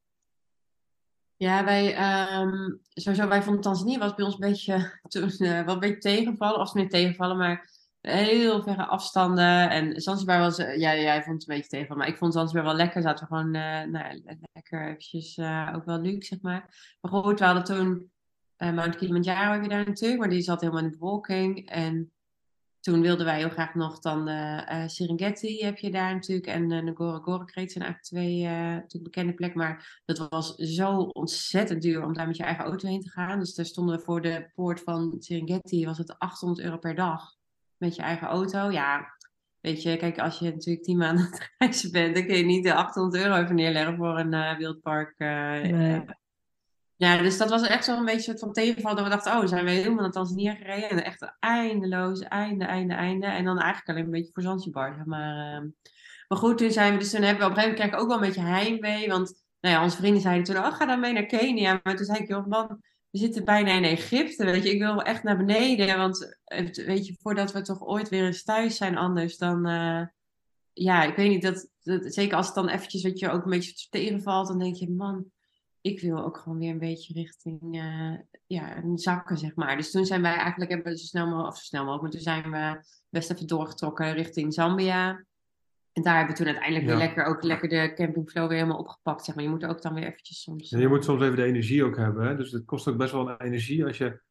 Ja, 1.43 1.63
wij, 1.63 1.85
um, 2.41 2.79
sowieso, 2.93 3.27
wij 3.27 3.43
vonden 3.43 3.61
Tanzania 3.61 3.97
was 3.97 4.15
bij 4.15 4.25
ons 4.25 4.33
een 4.33 4.39
beetje, 4.39 4.91
toen, 5.07 5.31
uh, 5.37 5.65
wel 5.65 5.73
een 5.73 5.79
beetje 5.79 5.97
tegenvallen, 5.97 6.59
of 6.59 6.73
meer 6.73 6.89
tegenvallen, 6.89 7.37
maar 7.37 7.69
heel 8.01 8.63
verre 8.63 8.85
afstanden. 8.85 9.69
En 9.69 10.01
Zanzibar 10.01 10.39
was, 10.39 10.59
uh, 10.59 10.77
ja, 10.77 10.95
jij 10.95 11.23
vond 11.23 11.41
het 11.41 11.49
een 11.49 11.55
beetje 11.55 11.69
tegen, 11.69 11.97
maar 11.97 12.07
ik 12.07 12.17
vond 12.17 12.33
Zanzibar 12.33 12.63
wel 12.63 12.73
lekker. 12.73 13.01
Zaten 13.01 13.27
we 13.27 13.35
gewoon, 13.35 13.55
uh, 13.55 13.83
nou, 13.83 14.21
lekker 14.53 14.87
eventjes, 14.87 15.39
ook 15.75 15.85
wel 15.85 15.99
luxe, 15.99 16.27
zeg 16.27 16.41
maar. 16.41 16.95
Maar 17.01 17.11
goed, 17.11 17.39
we 17.39 17.45
hadden 17.45 17.63
toen 17.63 18.11
Mount 18.57 18.95
Kilimanjaro 18.95 19.51
heb 19.51 19.63
je 19.63 19.69
daar 19.69 19.85
natuurlijk, 19.85 20.19
maar 20.19 20.29
die 20.29 20.41
zat 20.41 20.61
helemaal 20.61 20.83
in 20.83 20.89
de 20.89 20.97
bewolking. 20.97 21.69
En 21.69 22.11
toen 22.83 23.01
wilden 23.01 23.25
wij 23.25 23.37
heel 23.37 23.49
graag 23.49 23.73
nog 23.73 23.99
dan 23.99 24.29
uh, 24.29 24.87
Serengeti 24.87 25.63
heb 25.65 25.77
je 25.77 25.91
daar 25.91 26.13
natuurlijk. 26.13 26.47
En 26.47 26.71
uh, 26.71 26.81
Ngorongoro 26.81 27.43
Kreet 27.43 27.71
zijn 27.71 27.83
eigenlijk 27.83 28.03
twee 28.03 28.43
natuurlijk 28.43 29.03
bekende 29.03 29.33
plekken. 29.33 29.59
Maar 29.59 30.01
dat 30.05 30.27
was 30.29 30.55
zo 30.55 30.97
ontzettend 30.97 31.81
duur 31.81 32.03
om 32.03 32.13
daar 32.13 32.27
met 32.27 32.37
je 32.37 32.43
eigen 32.43 32.65
auto 32.65 32.87
heen 32.87 33.01
te 33.01 33.09
gaan. 33.09 33.39
Dus 33.39 33.55
daar 33.55 33.65
stonden 33.65 33.97
we 33.97 34.03
voor 34.03 34.21
de 34.21 34.51
poort 34.55 34.79
van 34.79 35.15
Serengeti. 35.19 35.85
Was 35.85 35.97
het 35.97 36.19
800 36.19 36.65
euro 36.65 36.77
per 36.77 36.95
dag 36.95 37.35
met 37.77 37.95
je 37.95 38.01
eigen 38.01 38.27
auto. 38.27 38.71
Ja, 38.71 39.17
weet 39.59 39.81
je, 39.81 39.97
kijk, 39.97 40.19
als 40.19 40.39
je 40.39 40.51
natuurlijk 40.51 40.85
tien 40.85 40.97
maanden 40.97 41.25
aan 41.25 41.31
het 41.31 41.51
reizen 41.57 41.91
bent, 41.91 42.15
dan 42.15 42.25
kun 42.25 42.37
je 42.37 42.45
niet 42.45 42.63
de 42.63 42.73
800 42.73 43.23
euro 43.23 43.35
even 43.35 43.55
neerleggen 43.55 43.95
voor 43.95 44.19
een 44.19 44.33
uh, 44.33 44.57
wildpark. 44.57 45.13
Nee. 45.17 46.03
Dus 47.03 47.37
dat 47.37 47.49
was 47.49 47.67
echt 47.67 47.85
zo'n 47.85 48.05
beetje 48.05 48.21
soort 48.21 48.39
van 48.39 48.53
tegenval. 48.53 48.95
Dat 48.95 49.03
we 49.03 49.09
dachten, 49.09 49.37
oh, 49.37 49.47
zijn 49.47 49.65
we 49.65 49.71
helemaal 49.71 50.01
naar 50.01 50.11
Tanzania 50.11 50.55
gereden. 50.55 50.89
En 50.89 51.03
echt 51.03 51.35
eindeloos, 51.39 52.19
einde, 52.19 52.65
einde, 52.65 52.93
einde. 52.93 53.25
En 53.25 53.45
dan 53.45 53.59
eigenlijk 53.59 53.89
alleen 53.89 54.03
een 54.03 54.11
beetje 54.11 54.31
voor 54.33 54.43
Zanzibar, 54.43 54.93
zeg 54.95 55.05
maar. 55.05 55.53
Ehm. 55.53 55.67
Maar 56.27 56.37
goed, 56.37 56.57
toen 56.57 56.71
zijn 56.71 56.93
we, 56.93 56.99
dus 56.99 57.11
toen 57.11 57.21
hebben 57.21 57.43
we 57.43 57.51
op 57.51 57.57
een 57.57 57.63
gegeven 57.63 57.79
moment 57.79 57.95
ik 57.95 58.01
ook 58.01 58.07
wel 58.07 58.17
een 58.17 58.33
beetje 58.33 58.49
heimwee. 58.49 59.07
Want, 59.07 59.43
nou 59.59 59.75
ja, 59.75 59.83
onze 59.83 59.97
vrienden 59.97 60.21
zeiden 60.21 60.43
toen, 60.43 60.65
oh, 60.65 60.73
ga 60.73 60.85
dan 60.85 60.99
mee 60.99 61.13
naar 61.13 61.25
Kenia. 61.25 61.79
Maar 61.83 61.95
toen 61.95 62.05
zei 62.05 62.19
ik, 62.19 62.27
joh, 62.27 62.47
man, 62.47 62.81
we 63.09 63.17
zitten 63.17 63.45
bijna 63.45 63.71
in 63.71 63.83
Egypte, 63.83 64.45
weet 64.45 64.63
je. 64.63 64.71
Ik 64.71 64.81
wil 64.81 65.01
echt 65.01 65.23
naar 65.23 65.37
beneden. 65.37 65.97
Want, 65.97 66.35
weet 66.85 67.07
je, 67.07 67.17
voordat 67.21 67.51
we 67.51 67.61
toch 67.61 67.81
ooit 67.81 68.09
weer 68.09 68.25
eens 68.25 68.43
thuis 68.43 68.77
zijn 68.77 68.97
anders, 68.97 69.37
dan... 69.37 69.69
Uh, 69.69 70.01
ja, 70.73 71.03
ik 71.03 71.15
weet 71.15 71.29
niet, 71.29 71.41
dat, 71.41 71.69
zeker 72.13 72.37
als 72.37 72.45
het 72.45 72.55
dan 72.55 72.67
eventjes, 72.67 73.03
weet 73.03 73.19
je, 73.19 73.29
ook 73.29 73.43
een 73.43 73.49
beetje 73.49 73.87
tegenvalt, 73.89 74.47
dan 74.47 74.59
denk 74.59 74.75
je, 74.75 74.91
man 74.91 75.31
ik 75.83 76.01
wil 76.01 76.23
ook 76.23 76.37
gewoon 76.37 76.59
weer 76.59 76.69
een 76.69 76.79
beetje 76.79 77.13
richting 77.13 77.61
uh, 77.75 78.13
ja, 78.47 78.81
zakken, 78.95 79.37
zeg 79.37 79.55
maar. 79.55 79.77
Dus 79.77 79.91
toen 79.91 80.05
zijn 80.05 80.21
wij 80.21 80.35
eigenlijk, 80.35 80.71
hebben 80.71 80.91
we 80.91 80.97
zo 80.97 81.05
snel 81.05 81.25
mogelijk, 81.25 81.51
of 81.51 81.57
zo 81.57 81.63
snel 81.63 81.85
mogelijk, 81.85 82.01
maar 82.01 82.11
toen 82.11 82.33
zijn 82.33 82.51
we 82.51 82.85
best 83.09 83.31
even 83.31 83.47
doorgetrokken 83.47 84.13
richting 84.13 84.53
Zambia. 84.53 85.25
En 85.93 86.03
daar 86.03 86.17
hebben 86.17 86.31
we 86.31 86.37
toen 86.37 86.47
uiteindelijk 86.51 86.85
weer 86.85 86.95
lekker, 86.95 87.25
ook 87.25 87.43
lekker 87.43 87.69
de 87.69 87.93
campingflow 87.95 88.47
weer 88.47 88.57
helemaal 88.57 88.79
opgepakt, 88.79 89.25
zeg 89.25 89.35
maar. 89.35 89.43
Je 89.43 89.49
moet 89.49 89.65
ook 89.65 89.81
dan 89.81 89.93
weer 89.93 90.03
eventjes 90.03 90.41
soms... 90.41 90.69
je 90.69 90.87
moet 90.87 91.03
soms 91.03 91.21
even 91.21 91.35
de 91.35 91.43
energie 91.43 91.83
ook 91.83 91.97
hebben, 91.97 92.27
hè? 92.27 92.35
Dus 92.35 92.51
het 92.51 92.65
kost 92.65 92.87
ook 92.87 92.97
best 92.97 93.11
wel 93.11 93.37
energie 93.37 93.85
als 93.85 93.97
je, 93.97 94.21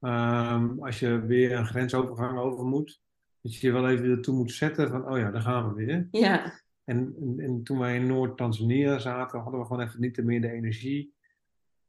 um, 0.00 0.84
als 0.84 0.98
je 0.98 1.20
weer 1.20 1.52
een 1.52 1.66
grensovergang 1.66 2.38
over 2.38 2.64
moet. 2.64 3.00
Dat 3.42 3.54
je 3.54 3.66
je 3.66 3.72
wel 3.72 3.88
even 3.88 4.10
ertoe 4.10 4.34
moet 4.34 4.52
zetten 4.52 4.88
van, 4.90 5.10
oh 5.10 5.18
ja, 5.18 5.30
daar 5.30 5.42
gaan 5.42 5.68
we 5.68 5.84
weer. 5.84 6.08
Ja. 6.10 6.60
En, 6.88 7.14
en, 7.38 7.62
toen 7.62 7.78
wij 7.78 7.96
in 7.96 8.06
Noord-Tanzania 8.06 8.98
zaten, 8.98 9.40
hadden 9.40 9.60
we 9.60 9.66
gewoon 9.66 9.82
even 9.82 10.00
niet 10.00 10.24
meer 10.24 10.40
de 10.40 10.50
energie 10.50 11.14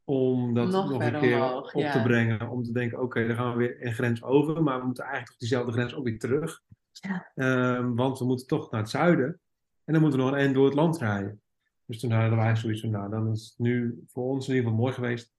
om 0.03 0.53
dat 0.53 0.69
nog, 0.69 0.91
een 0.91 1.19
keer 1.19 1.55
op 1.55 1.71
te 1.71 2.01
brengen. 2.03 2.49
Om 2.49 2.63
te 2.63 2.71
denken, 2.71 3.01
oké, 3.01 3.27
dan 3.27 3.35
gaan 3.35 3.51
we 3.51 3.57
weer 3.57 3.85
een 3.85 3.93
grens 3.93 4.23
over, 4.23 4.63
maar 4.63 4.79
we 4.79 4.85
moeten 4.85 5.03
eigenlijk 5.03 5.33
op 5.33 5.39
diezelfde 5.39 5.71
grens 5.71 5.93
ook 5.95 6.03
weer 6.03 6.19
terug. 6.19 6.61
Ja. 6.91 7.31
Um, 7.35 7.95
want 7.95 8.19
we 8.19 8.25
moeten 8.25 8.47
toch 8.47 8.71
naar 8.71 8.81
het 8.81 8.89
zuiden. 8.89 9.39
En 9.83 9.93
dan 9.93 10.01
moeten 10.01 10.19
we 10.19 10.25
nog 10.25 10.33
een 10.33 10.39
eind 10.39 10.53
door 10.53 10.65
het 10.65 10.73
land 10.73 10.97
rijden. 10.97 11.41
Dus 11.85 11.99
toen 11.99 12.11
hadden 12.11 12.37
wij 12.37 12.55
zoiets 12.55 12.81
van, 12.81 12.89
nou, 12.89 13.09
dan 13.09 13.31
is 13.31 13.45
het 13.45 13.57
nu 13.57 14.03
voor 14.07 14.23
ons 14.23 14.47
in 14.47 14.55
ieder 14.55 14.69
geval 14.69 14.83
mooi 14.83 14.93
geweest. 14.93 15.33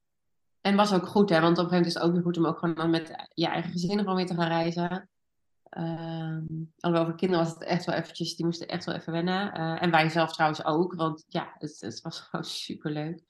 En 0.61 0.76
was 0.76 0.94
ook 0.94 1.06
goed, 1.06 1.30
hè? 1.30 1.40
Want 1.40 1.58
op 1.58 1.64
een 1.64 1.70
gegeven 1.70 1.76
moment 1.76 1.86
is 1.86 1.94
het 1.94 2.02
ook 2.02 2.12
weer 2.12 2.22
goed 2.22 2.36
om 2.36 2.46
ook 2.46 2.58
gewoon 2.58 2.90
met 2.90 3.28
je 3.34 3.46
eigen 3.46 3.70
gezin 3.70 3.98
gewoon 3.98 4.16
weer 4.16 4.26
te 4.26 4.34
gaan 4.34 4.48
reizen. 4.48 5.08
Um, 5.78 6.72
alhoewel 6.80 7.08
voor 7.08 7.16
kinderen 7.16 7.44
was 7.44 7.54
het 7.54 7.64
echt 7.64 7.84
wel 7.84 7.94
eventjes, 7.94 8.36
die 8.36 8.44
moesten 8.44 8.68
echt 8.68 8.84
wel 8.84 8.94
even 8.94 9.12
wennen. 9.12 9.58
Uh, 9.58 9.82
en 9.82 9.90
wij 9.90 10.08
zelf 10.08 10.32
trouwens 10.32 10.64
ook, 10.64 10.94
want 10.94 11.24
ja, 11.28 11.54
het, 11.58 11.80
het 11.80 12.00
was 12.00 12.20
gewoon 12.30 12.44
super 12.44 12.90
leuk. 12.90 13.22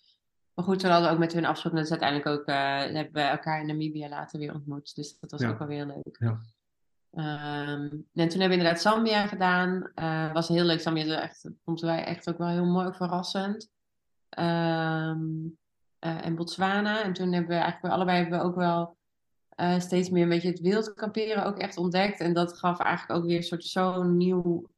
Maar 0.54 0.64
goed, 0.64 0.78
toen 0.78 0.90
hadden 0.90 1.08
we 1.08 1.14
ook 1.14 1.20
met 1.20 1.32
hun 1.32 1.44
afgesproken. 1.44 1.80
Dus 1.80 1.90
uiteindelijk 1.90 2.28
ook 2.28 2.48
uh, 2.48 2.56
hebben 2.78 3.12
we 3.12 3.20
elkaar 3.20 3.60
in 3.60 3.66
Namibia 3.66 4.08
later 4.08 4.38
weer 4.38 4.54
ontmoet. 4.54 4.94
Dus 4.94 5.18
dat 5.18 5.30
was 5.30 5.42
ook 5.42 5.58
wel 5.58 5.68
weer 5.68 5.86
leuk. 5.86 6.16
Ja. 6.18 6.40
Um, 7.12 8.06
en 8.14 8.28
toen 8.28 8.40
hebben 8.40 8.48
we 8.48 8.54
inderdaad 8.54 8.80
Zambia 8.80 9.26
gedaan. 9.26 9.90
Uh, 9.94 10.32
was 10.32 10.48
heel 10.48 10.64
leuk. 10.64 10.80
Zambia 10.80 11.20
echt, 11.20 11.50
vonden 11.64 11.86
wij 11.86 12.04
echt 12.04 12.28
ook 12.28 12.38
wel 12.38 12.48
heel 12.48 12.64
mooi, 12.64 12.92
verrassend. 12.92 13.70
Um, 14.38 15.58
en 15.98 16.34
Botswana. 16.34 17.02
En 17.02 17.12
toen 17.12 17.32
hebben 17.32 17.50
we 17.50 17.62
eigenlijk 17.62 17.94
allebei 17.94 18.18
hebben 18.18 18.38
we 18.38 18.44
ook 18.44 18.56
wel 18.56 18.98
uh, 19.60 19.78
steeds 19.80 20.10
meer 20.10 20.22
een 20.22 20.28
beetje 20.28 20.48
het 20.48 20.60
wild 20.60 20.94
kamperen 20.94 21.44
ook 21.44 21.58
echt 21.58 21.76
ontdekt. 21.76 22.20
En 22.20 22.32
dat 22.32 22.58
gaf 22.58 22.80
eigenlijk 22.80 23.20
ook 23.20 23.26
weer 23.26 23.36
een 23.36 23.42
soort 23.42 23.64
zo'n 23.64 24.16
nieuw 24.16 24.70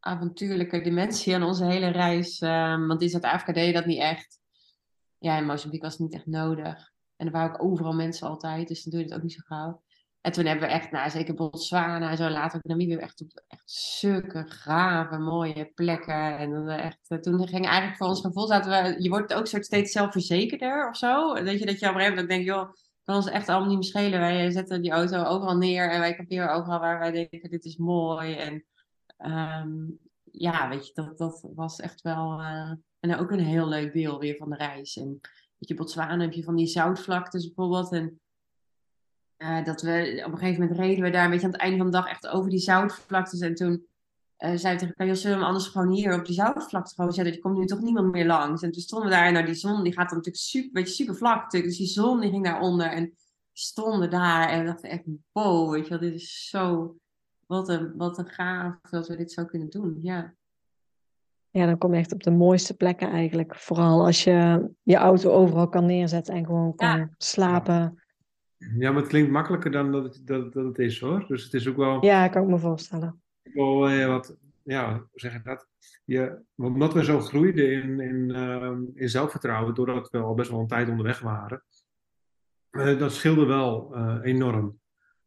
avontuurlijke 0.00 0.80
dimensie 0.80 1.34
aan 1.34 1.42
onze 1.42 1.64
hele 1.64 1.88
reis. 1.88 2.40
Um, 2.40 2.86
want 2.86 3.02
in 3.02 3.08
Zuid-Afrika 3.08 3.52
deed 3.52 3.74
dat 3.74 3.86
niet 3.86 3.98
echt. 3.98 4.38
Ja, 5.18 5.36
in 5.36 5.46
Mozambique 5.46 5.86
was 5.86 5.92
het 5.92 6.02
niet 6.02 6.14
echt 6.14 6.26
nodig. 6.26 6.92
En 7.16 7.26
er 7.26 7.32
waren 7.32 7.60
ook 7.60 7.62
overal 7.62 7.92
mensen 7.92 8.28
altijd, 8.28 8.68
dus 8.68 8.82
dan 8.82 8.92
doe 8.92 9.00
je 9.00 9.06
het 9.06 9.16
ook 9.16 9.22
niet 9.22 9.32
zo 9.32 9.40
gauw. 9.44 9.82
En 10.20 10.32
toen 10.32 10.44
hebben 10.44 10.68
we 10.68 10.74
echt, 10.74 10.90
nou 10.90 11.10
zeker 11.10 11.34
Botswana 11.34 12.10
en 12.10 12.16
zo, 12.16 12.28
later 12.28 12.56
ook 12.56 12.64
Namibië, 12.64 12.94
echt 12.94 13.24
echt 13.48 13.70
zulke 13.70 14.44
grave, 14.48 15.18
mooie 15.18 15.70
plekken. 15.74 16.38
En 16.38 16.50
dan 16.50 16.68
echt, 16.68 16.98
eh, 17.08 17.18
toen 17.18 17.48
ging 17.48 17.66
eigenlijk 17.66 17.96
voor 17.96 18.06
ons 18.06 18.20
gevoel, 18.20 18.46
zaten 18.46 18.70
we, 18.70 19.02
je 19.02 19.08
wordt 19.08 19.34
ook 19.34 19.46
soort 19.46 19.64
steeds 19.64 19.92
zelfverzekerder 19.92 20.88
of 20.88 20.96
zo. 20.96 21.34
Dat 21.34 21.58
je, 21.58 21.66
dat 21.66 21.78
je 21.78 21.88
op 21.88 21.94
een 21.94 22.00
gegeven 22.00 22.08
moment 22.08 22.28
denkt, 22.28 22.46
joh, 22.46 22.70
kan 23.08 23.16
ons 23.16 23.28
echt 23.28 23.48
allemaal 23.48 23.68
niet 23.68 23.78
meer 23.78 23.86
schelen. 23.86 24.20
Wij 24.20 24.50
zetten 24.50 24.82
die 24.82 24.90
auto 24.90 25.24
overal 25.24 25.56
neer 25.56 25.90
en 25.90 26.00
wij 26.00 26.14
kamperen 26.14 26.52
overal 26.52 26.80
waar 26.80 26.98
wij 26.98 27.10
denken, 27.10 27.50
dit 27.50 27.64
is 27.64 27.76
mooi. 27.76 28.34
En 28.34 28.64
um, 29.62 29.98
ja, 30.24 30.68
weet 30.68 30.86
je, 30.86 30.92
dat, 30.94 31.18
dat 31.18 31.48
was 31.54 31.80
echt 31.80 32.00
wel... 32.00 32.40
Uh, 32.40 32.72
en 33.00 33.16
ook 33.16 33.30
een 33.30 33.44
heel 33.44 33.68
leuk 33.68 33.92
deel 33.92 34.18
weer 34.18 34.36
van 34.36 34.50
de 34.50 34.56
reis. 34.56 34.96
En 34.96 35.20
weet 35.58 35.68
je, 35.68 35.74
Botswana 35.74 36.18
heb 36.18 36.32
je 36.32 36.42
van 36.42 36.56
die 36.56 36.66
zoutvlaktes 36.66 37.46
bijvoorbeeld. 37.46 37.92
En 37.92 38.20
uh, 39.38 39.64
dat 39.64 39.82
we 39.82 40.22
op 40.26 40.32
een 40.32 40.38
gegeven 40.38 40.60
moment 40.60 40.78
reden 40.78 41.04
we 41.04 41.10
daar 41.10 41.24
een 41.24 41.30
beetje 41.30 41.46
aan 41.46 41.52
het 41.52 41.60
einde 41.60 41.76
van 41.76 41.86
de 41.86 41.92
dag 41.92 42.08
echt 42.08 42.26
over 42.26 42.50
die 42.50 42.58
zoutvlaktes. 42.58 43.40
En 43.40 43.54
toen 43.54 43.86
uh, 44.38 44.50
zei 44.54 44.76
tegen 44.76 44.94
elkaar, 44.94 45.16
zullen 45.16 45.36
we 45.36 45.42
hem 45.42 45.52
anders 45.52 45.72
gewoon 45.72 45.92
hier 45.92 46.18
op 46.18 46.26
die 46.26 46.34
zoutvlakte 46.34 46.94
gewoon 46.94 47.12
zetten? 47.12 47.34
Er 47.34 47.40
komt 47.40 47.58
nu 47.58 47.66
toch 47.66 47.80
niemand 47.80 48.12
meer 48.12 48.26
langs. 48.26 48.62
En 48.62 48.70
toen 48.70 48.82
stonden 48.82 49.08
we 49.08 49.14
daar 49.14 49.26
en 49.26 49.32
nou, 49.32 49.44
die 49.44 49.54
zon 49.54 49.82
die 49.82 49.92
gaat 49.92 50.08
dan 50.08 50.18
natuurlijk 50.18 50.44
super, 50.44 50.70
weet 50.72 50.88
je, 50.88 50.94
super 50.94 51.16
vlak 51.16 51.42
natuurlijk. 51.42 51.70
Dus 51.70 51.78
die 51.78 52.02
zon 52.02 52.20
die 52.20 52.30
ging 52.30 52.44
daaronder 52.44 52.86
en 52.86 53.14
stonden 53.52 54.10
daar 54.10 54.48
en 54.48 54.58
we 54.58 54.66
dachten 54.66 54.90
echt, 54.90 55.02
wow, 55.32 55.72
weet 55.72 55.84
je 55.84 55.88
wel, 55.88 55.98
dit 55.98 56.14
is 56.14 56.48
zo, 56.48 56.96
wat 57.46 57.68
een, 57.68 57.92
wat 57.96 58.18
een 58.18 58.28
gaaf 58.28 58.80
dat 58.90 59.08
we 59.08 59.16
dit 59.16 59.32
zo 59.32 59.44
kunnen 59.44 59.70
doen, 59.70 59.98
ja. 60.02 60.34
Ja, 61.50 61.66
dan 61.66 61.78
kom 61.78 61.92
je 61.92 61.98
echt 61.98 62.12
op 62.12 62.22
de 62.22 62.30
mooiste 62.30 62.74
plekken 62.74 63.10
eigenlijk. 63.10 63.54
Vooral 63.56 64.04
als 64.04 64.24
je 64.24 64.68
je 64.82 64.96
auto 64.96 65.30
overal 65.30 65.68
kan 65.68 65.86
neerzetten 65.86 66.34
en 66.34 66.44
gewoon 66.44 66.74
kan 66.74 67.14
slapen. 67.16 68.02
Ja, 68.78 68.90
maar 68.90 69.00
het 69.00 69.10
klinkt 69.10 69.30
makkelijker 69.30 69.70
dan 69.70 69.92
dat 69.92 70.04
het, 70.04 70.26
dat, 70.26 70.52
dat 70.52 70.64
het 70.64 70.78
is 70.78 71.00
hoor. 71.00 71.24
Dus 71.28 71.44
het 71.44 71.54
is 71.54 71.68
ook 71.68 71.76
wel... 71.76 72.04
Ja, 72.04 72.28
kan 72.28 72.42
ik 72.42 72.48
me 72.48 72.58
voorstellen 72.58 73.22
wel 73.54 73.88
eh, 73.88 74.06
wat, 74.06 74.36
ja, 74.62 74.92
hoe 74.92 75.20
zeg 75.20 75.32
je 75.32 75.40
dat? 75.42 75.66
Je, 76.04 76.38
omdat 76.56 76.92
we 76.92 77.04
zo 77.04 77.20
groeiden 77.20 77.72
in, 77.72 78.00
in, 78.00 78.30
uh, 78.30 78.78
in 78.94 79.08
zelfvertrouwen, 79.08 79.74
doordat 79.74 80.10
we 80.10 80.18
al 80.18 80.34
best 80.34 80.50
wel 80.50 80.60
een 80.60 80.66
tijd 80.66 80.88
onderweg 80.88 81.20
waren, 81.20 81.62
uh, 82.70 82.98
dat 82.98 83.12
scheelde 83.12 83.46
wel 83.46 83.96
uh, 83.96 84.18
enorm. 84.22 84.78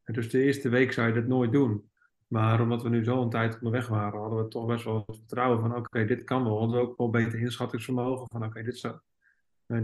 En 0.03 0.13
dus 0.13 0.30
de 0.30 0.43
eerste 0.43 0.69
week 0.69 0.91
zou 0.91 1.07
je 1.07 1.13
dat 1.13 1.28
nooit 1.28 1.51
doen. 1.51 1.89
Maar 2.28 2.61
omdat 2.61 2.84
we 2.84 2.89
nu 2.89 3.03
zo 3.03 3.22
een 3.22 3.30
tijd 3.30 3.55
onderweg 3.55 3.88
waren, 3.88 4.19
hadden 4.19 4.43
we 4.43 4.47
toch 4.47 4.65
best 4.65 4.84
wel 4.84 5.05
vertrouwen 5.07 5.59
van 5.59 5.76
oké, 5.76 6.05
dit 6.05 6.24
kan 6.24 6.43
wel. 6.43 6.59
Hadden 6.59 6.78
we 6.78 6.88
ook 6.88 6.97
wel 6.97 7.09
beter 7.09 7.39
inschattingsvermogen 7.39 8.28
van 8.30 8.45
oké, 8.45 8.63
dit, 8.63 8.91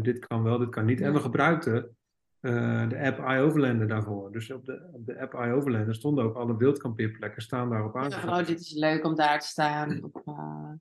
dit 0.01 0.27
kan 0.27 0.43
wel, 0.43 0.57
dit 0.57 0.69
kan 0.69 0.85
niet. 0.85 1.01
En 1.01 1.13
we 1.13 1.19
gebruikten 1.19 1.96
uh, 2.47 2.89
de 2.89 2.99
app 2.99 3.19
iOverlander 3.29 3.87
daarvoor. 3.87 4.31
Dus 4.31 4.51
op 4.51 4.65
de, 4.65 4.89
op 4.93 5.05
de 5.05 5.19
app 5.19 5.33
iOverlander 5.33 5.95
stonden 5.95 6.23
ook 6.23 6.35
alle 6.35 6.57
wildkampeerplekken 6.57 7.41
staan 7.41 7.69
daarop 7.69 7.95
aangegeven. 7.95 8.29
Ja, 8.29 8.39
oh, 8.39 8.45
dit 8.45 8.59
is 8.59 8.73
leuk 8.73 9.05
om 9.05 9.15
daar 9.15 9.39
te 9.39 9.47
staan. 9.47 10.11
Uh... 10.25 10.71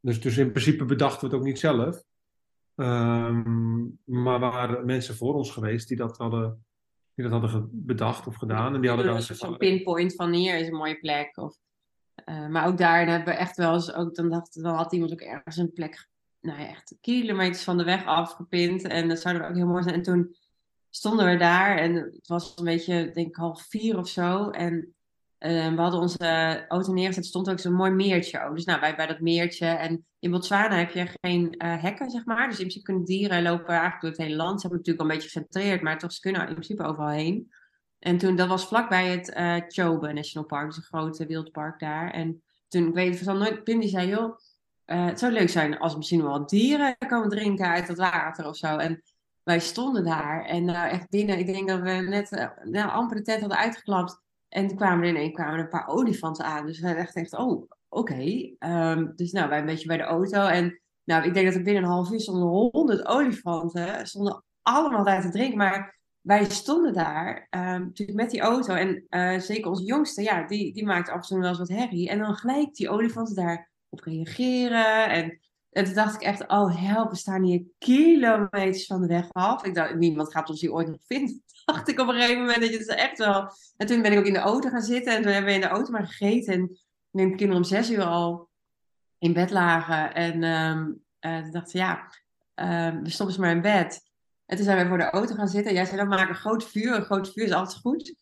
dus, 0.00 0.20
dus 0.20 0.36
in 0.36 0.50
principe 0.50 0.84
bedachten 0.84 1.20
we 1.20 1.26
het 1.26 1.34
ook 1.34 1.46
niet 1.46 1.58
zelf. 1.58 2.02
Um, 2.78 3.98
maar 4.04 4.38
waren 4.38 4.84
mensen 4.84 5.16
voor 5.16 5.34
ons 5.34 5.50
geweest 5.50 5.88
die 5.88 5.96
dat 5.96 6.16
hadden, 6.16 6.64
die 7.14 7.28
dat 7.28 7.40
hadden 7.40 7.68
bedacht 7.72 8.26
of 8.26 8.36
gedaan. 8.36 8.74
En 8.74 8.80
die 8.80 8.90
hadden 8.90 9.08
dan 9.08 9.22
zo'n 9.22 9.56
pinpoint 9.56 10.14
van 10.14 10.32
hier 10.32 10.58
is 10.58 10.68
een 10.68 10.74
mooie 10.74 10.98
plek. 10.98 11.36
Of, 11.36 11.56
uh, 12.24 12.48
maar 12.48 12.66
ook 12.66 12.78
daar 12.78 13.08
hebben 13.08 13.34
we 13.34 13.40
echt 13.40 13.56
wel 13.56 13.74
eens, 13.74 13.94
ook, 13.94 14.14
dan, 14.14 14.30
dacht, 14.30 14.62
dan 14.62 14.74
had 14.74 14.92
iemand 14.92 15.12
ook 15.12 15.20
ergens 15.20 15.56
een 15.56 15.72
plek, 15.72 16.08
nou 16.40 16.60
ja, 16.60 16.68
echt 16.68 16.96
kilometers 17.00 17.64
van 17.64 17.76
de 17.76 17.84
weg 17.84 18.06
afgepind. 18.06 18.82
En 18.82 19.08
dat 19.08 19.20
zouden 19.20 19.42
we 19.42 19.48
ook 19.48 19.56
heel 19.56 19.66
mooi 19.66 19.82
zijn. 19.82 19.94
En 19.94 20.02
toen 20.02 20.36
stonden 20.90 21.26
we 21.26 21.36
daar 21.36 21.78
en 21.78 21.94
het 21.94 22.26
was 22.26 22.52
een 22.56 22.64
beetje, 22.64 23.10
denk 23.10 23.28
ik, 23.28 23.36
half 23.36 23.66
vier 23.68 23.98
of 23.98 24.08
zo. 24.08 24.50
En 24.50 24.94
uh, 25.38 25.74
we 25.74 25.80
hadden 25.80 26.00
onze 26.00 26.64
auto 26.68 26.92
neergezet, 26.92 27.26
stond 27.26 27.50
ook 27.50 27.58
zo'n 27.58 27.72
mooi 27.72 27.90
meertje 27.90 28.44
ook. 28.44 28.54
Dus 28.54 28.64
nou, 28.64 28.80
wij 28.80 28.96
bij 28.96 29.06
dat 29.06 29.20
meertje. 29.20 29.66
En 29.66 30.06
in 30.18 30.30
Botswana 30.30 30.76
heb 30.76 30.90
je 30.90 31.08
geen 31.20 31.54
uh, 31.64 31.82
hekken, 31.82 32.10
zeg 32.10 32.24
maar. 32.24 32.48
Dus 32.48 32.58
in 32.58 32.60
principe 32.60 32.84
kunnen 32.84 33.04
dieren 33.04 33.42
lopen 33.42 33.68
eigenlijk 33.68 34.00
door 34.00 34.10
het 34.10 34.20
hele 34.20 34.36
land. 34.36 34.60
Ze 34.60 34.66
hebben 34.66 34.78
natuurlijk 34.78 35.04
al 35.04 35.10
een 35.10 35.16
beetje 35.16 35.38
gecentreerd, 35.38 35.82
maar 35.82 35.98
toch, 35.98 36.12
ze 36.12 36.20
kunnen 36.20 36.40
in 36.40 36.54
principe 36.54 36.82
overal 36.82 37.08
heen. 37.08 37.52
En 37.98 38.18
toen, 38.18 38.36
dat 38.36 38.48
was 38.48 38.66
vlakbij 38.66 39.06
het 39.06 39.36
uh, 39.36 39.56
Chobe 39.68 40.12
National 40.12 40.48
Park, 40.48 40.66
dus 40.66 40.76
een 40.76 40.82
grote 40.82 41.26
wildpark 41.26 41.78
daar. 41.78 42.10
En 42.10 42.42
toen, 42.68 42.88
ik 42.88 42.94
weet 42.94 43.18
van 43.22 43.38
nooit, 43.38 43.64
Pim 43.64 43.80
die 43.80 43.88
zei, 43.88 44.08
joh, 44.08 44.38
het 44.84 45.18
zou 45.18 45.32
leuk 45.32 45.48
zijn 45.48 45.78
als 45.78 45.96
misschien 45.96 46.22
wel 46.22 46.46
dieren 46.46 46.96
komen 47.08 47.28
drinken 47.28 47.66
uit 47.66 47.86
dat 47.86 47.98
water 47.98 48.46
of 48.46 48.56
zo. 48.56 48.76
En 48.76 49.02
wij 49.46 49.60
stonden 49.60 50.04
daar 50.04 50.44
en 50.44 50.68
uh, 50.68 50.92
echt 50.92 51.10
binnen, 51.10 51.38
ik 51.38 51.46
denk 51.46 51.68
dat 51.68 51.80
we 51.80 51.90
net 51.90 52.32
uh, 52.32 52.48
nou, 52.62 52.90
amper 52.90 53.16
de 53.16 53.22
tent 53.22 53.40
hadden 53.40 53.58
uitgeklapt. 53.58 54.20
En 54.48 54.66
toen 54.66 54.76
kwamen 54.76 55.04
er 55.04 55.10
ineens 55.10 55.34
kwamen 55.34 55.54
er 55.54 55.60
een 55.60 55.68
paar 55.68 55.88
olifanten 55.88 56.44
aan. 56.44 56.66
Dus 56.66 56.80
wij 56.80 56.94
dachten 56.94 57.22
echt, 57.22 57.36
oh, 57.36 57.70
oké. 57.88 58.54
Ehm, 58.58 59.06
dus 59.14 59.32
nou, 59.32 59.48
wij 59.48 59.58
een 59.58 59.66
beetje 59.66 59.86
bij 59.86 59.96
de 59.96 60.02
auto. 60.02 60.46
En 60.46 60.80
nou, 61.04 61.24
ik 61.24 61.34
denk 61.34 61.46
dat 61.46 61.54
er 61.54 61.62
binnen 61.62 61.82
een 61.82 61.88
half 61.88 62.10
uur 62.10 62.20
stonden 62.20 62.48
honderd 62.48 63.06
olifanten. 63.06 64.06
Stonden 64.06 64.44
allemaal 64.62 65.04
daar 65.04 65.22
te 65.22 65.30
drinken. 65.30 65.58
Maar 65.58 65.98
wij 66.20 66.44
stonden 66.44 66.92
daar 66.92 67.46
um, 67.50 67.60
natuurlijk 67.60 68.18
met 68.18 68.30
die 68.30 68.40
auto. 68.40 68.74
En 68.74 69.04
uh, 69.10 69.40
zeker 69.40 69.70
onze 69.70 69.84
jongste, 69.84 70.22
ja, 70.22 70.46
die, 70.46 70.72
die 70.72 70.84
maakt 70.84 71.08
af 71.08 71.14
en 71.14 71.22
toe 71.22 71.38
wel 71.38 71.48
eens 71.48 71.58
wat 71.58 71.68
herrie. 71.68 72.08
En 72.08 72.18
dan 72.18 72.34
gelijk 72.34 72.74
die 72.74 72.90
olifanten 72.90 73.34
daarop 73.34 74.00
reageren. 74.04 75.08
En, 75.08 75.38
en 75.76 75.84
toen 75.84 75.94
dacht 75.94 76.14
ik 76.14 76.20
echt, 76.20 76.48
oh 76.48 76.88
help, 76.88 77.10
we 77.10 77.16
staan 77.16 77.42
hier 77.42 77.64
kilometers 77.78 78.86
van 78.86 79.00
de 79.00 79.06
weg 79.06 79.32
af. 79.32 79.64
Ik 79.64 79.74
dacht, 79.74 79.94
niemand 79.94 80.32
gaat 80.32 80.48
ons 80.48 80.60
hier 80.60 80.72
ooit 80.72 80.88
nog 80.88 81.04
vinden. 81.06 81.42
Dacht 81.64 81.88
ik 81.88 82.00
op 82.00 82.08
een 82.08 82.14
gegeven 82.14 82.40
moment 82.40 82.60
dat 82.60 82.70
je 82.70 82.78
het 82.78 82.88
echt 82.88 83.18
wel. 83.18 83.50
En 83.76 83.86
toen 83.86 84.02
ben 84.02 84.12
ik 84.12 84.18
ook 84.18 84.24
in 84.24 84.32
de 84.32 84.38
auto 84.38 84.68
gaan 84.68 84.82
zitten. 84.82 85.14
En 85.14 85.22
toen 85.22 85.32
hebben 85.32 85.50
we 85.50 85.56
in 85.56 85.60
de 85.60 85.66
auto 85.68 85.90
maar 85.90 86.06
gegeten. 86.06 86.54
En 86.54 86.78
de 87.10 87.22
kinderen 87.22 87.56
om 87.56 87.64
zes 87.64 87.90
uur 87.90 88.04
al 88.04 88.48
in 89.18 89.32
bed 89.32 89.50
lagen. 89.50 90.14
En 90.14 90.42
um, 90.42 91.02
toen 91.20 91.50
dachten 91.50 91.78
ja, 91.78 92.10
um, 92.54 93.02
we 93.02 93.10
stoppen 93.10 93.34
ze 93.34 93.40
maar 93.40 93.50
in 93.50 93.60
bed. 93.60 94.00
En 94.46 94.56
toen 94.56 94.64
zijn 94.64 94.82
we 94.82 94.88
voor 94.88 94.98
de 94.98 95.10
auto 95.10 95.34
gaan 95.34 95.48
zitten. 95.48 95.74
Jij 95.74 95.84
zei, 95.84 95.96
dan 95.96 96.08
maak 96.08 96.28
een 96.28 96.34
groot 96.34 96.64
vuur. 96.64 96.94
Een 96.94 97.04
groot 97.04 97.32
vuur 97.32 97.44
is 97.44 97.52
altijd 97.52 97.80
goed. 97.80 98.14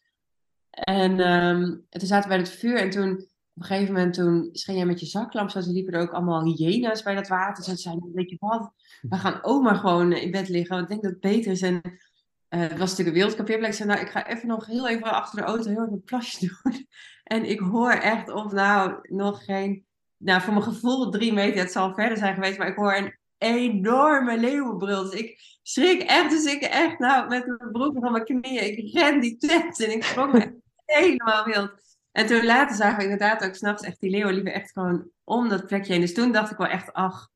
En, 0.70 1.20
en 1.20 1.86
toen 1.88 2.08
zaten 2.08 2.30
we 2.30 2.36
bij 2.36 2.44
het 2.44 2.58
vuur. 2.58 2.76
En 2.76 2.90
toen, 2.90 3.28
op 3.54 3.62
een 3.62 3.68
gegeven 3.68 3.94
moment, 3.94 4.14
toen 4.14 4.48
scheen 4.52 4.76
jij 4.76 4.86
met 4.86 5.00
je 5.00 5.06
zaklamp. 5.06 5.50
Zo 5.50 5.60
liepen 5.60 5.92
er 5.92 6.00
ook 6.00 6.12
allemaal 6.12 6.44
hyena's 6.44 7.02
bij 7.02 7.14
dat 7.14 7.28
water. 7.28 7.64
Dus 7.64 7.82
zeiden, 7.82 8.10
weet 8.14 8.30
je 8.30 8.36
wat, 8.40 8.70
we 9.00 9.16
gaan 9.16 9.62
maar 9.62 9.74
gewoon 9.74 10.12
in 10.12 10.30
bed 10.30 10.48
liggen. 10.48 10.76
Want 10.76 10.82
ik 10.82 10.88
denk 10.88 11.02
dat 11.02 11.10
het 11.10 11.20
beter 11.20 11.52
is. 11.52 11.62
En 11.62 11.80
uh, 11.84 12.60
het 12.60 12.78
was 12.78 12.78
natuurlijk 12.78 13.08
een 13.08 13.12
wereldkampeerplek. 13.12 13.70
Ik 13.70 13.76
zei, 13.76 13.88
nou, 13.88 14.00
ik 14.00 14.10
ga 14.10 14.26
even 14.26 14.48
nog 14.48 14.66
heel 14.66 14.88
even 14.88 15.12
achter 15.12 15.38
de 15.38 15.46
auto 15.46 15.70
heel 15.70 15.82
even 15.82 15.92
een 15.92 16.02
plasje 16.02 16.46
doen. 16.46 16.86
En 17.24 17.44
ik 17.44 17.58
hoor 17.58 17.90
echt 17.90 18.30
of 18.30 18.52
nou 18.52 18.98
nog 19.02 19.44
geen... 19.44 19.84
Nou, 20.16 20.42
voor 20.42 20.52
mijn 20.52 20.64
gevoel 20.64 21.10
drie 21.10 21.32
meter. 21.32 21.60
Het 21.60 21.72
zal 21.72 21.94
verder 21.94 22.16
zijn 22.16 22.34
geweest. 22.34 22.58
Maar 22.58 22.68
ik 22.68 22.76
hoor 22.76 22.94
een 22.94 23.18
enorme 23.38 24.38
leeuwenbrul. 24.38 25.02
Dus 25.02 25.20
ik 25.20 25.58
schrik 25.62 26.02
echt. 26.02 26.30
Dus 26.30 26.44
ik 26.44 26.62
echt, 26.62 26.98
nou, 26.98 27.28
met 27.28 27.46
mijn 27.46 27.72
broek 27.72 27.96
van 28.00 28.12
mijn 28.12 28.24
knieën. 28.24 28.76
Ik 28.76 28.94
ren 28.94 29.20
die 29.20 29.36
tent 29.36 29.84
en 29.84 29.90
ik 29.90 30.04
sprong 30.04 30.60
helemaal 30.84 31.44
wild. 31.44 31.93
En 32.14 32.26
toen 32.26 32.44
later 32.44 32.76
zagen 32.76 32.96
we 32.96 33.02
inderdaad 33.02 33.44
ook 33.44 33.54
s'nachts 33.54 33.82
echt 33.82 34.00
die 34.00 34.10
leeuwen 34.10 34.34
liepen 34.34 34.52
echt 34.52 34.72
gewoon 34.72 35.08
om 35.24 35.48
dat 35.48 35.66
plekje 35.66 35.92
heen. 35.92 36.00
Dus 36.00 36.14
toen 36.14 36.32
dacht 36.32 36.50
ik 36.50 36.56
wel 36.56 36.66
echt, 36.66 36.92
ach, 36.92 37.28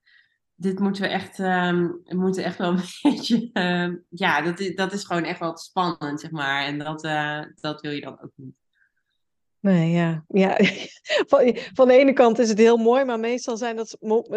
dit 0.54 0.78
moeten 0.78 1.02
we 1.02 1.08
echt, 1.08 1.38
um, 1.38 2.00
moeten 2.04 2.44
echt 2.44 2.58
wel 2.58 2.72
een 2.72 2.82
beetje, 3.02 3.50
um, 3.52 4.04
ja, 4.08 4.40
dat 4.40 4.60
is, 4.60 4.74
dat 4.74 4.92
is 4.92 5.04
gewoon 5.04 5.24
echt 5.24 5.40
wel 5.40 5.56
spannend, 5.56 6.20
zeg 6.20 6.30
maar. 6.30 6.64
En 6.64 6.78
dat, 6.78 7.04
uh, 7.04 7.42
dat 7.54 7.80
wil 7.80 7.90
je 7.90 8.00
dan 8.00 8.20
ook 8.20 8.32
niet. 8.34 8.56
Nee, 9.61 9.90
ja. 9.90 10.24
ja. 10.28 10.56
Van, 11.26 11.56
van, 11.74 11.88
de 11.88 11.94
ene 11.94 12.12
kant 12.12 12.38
is 12.38 12.48
het 12.48 12.59
heel 12.59 12.76
mooi, 12.76 13.04
maar 13.04 13.20
meestal 13.20 13.56
zijn 13.56 13.76
dat, 13.76 13.96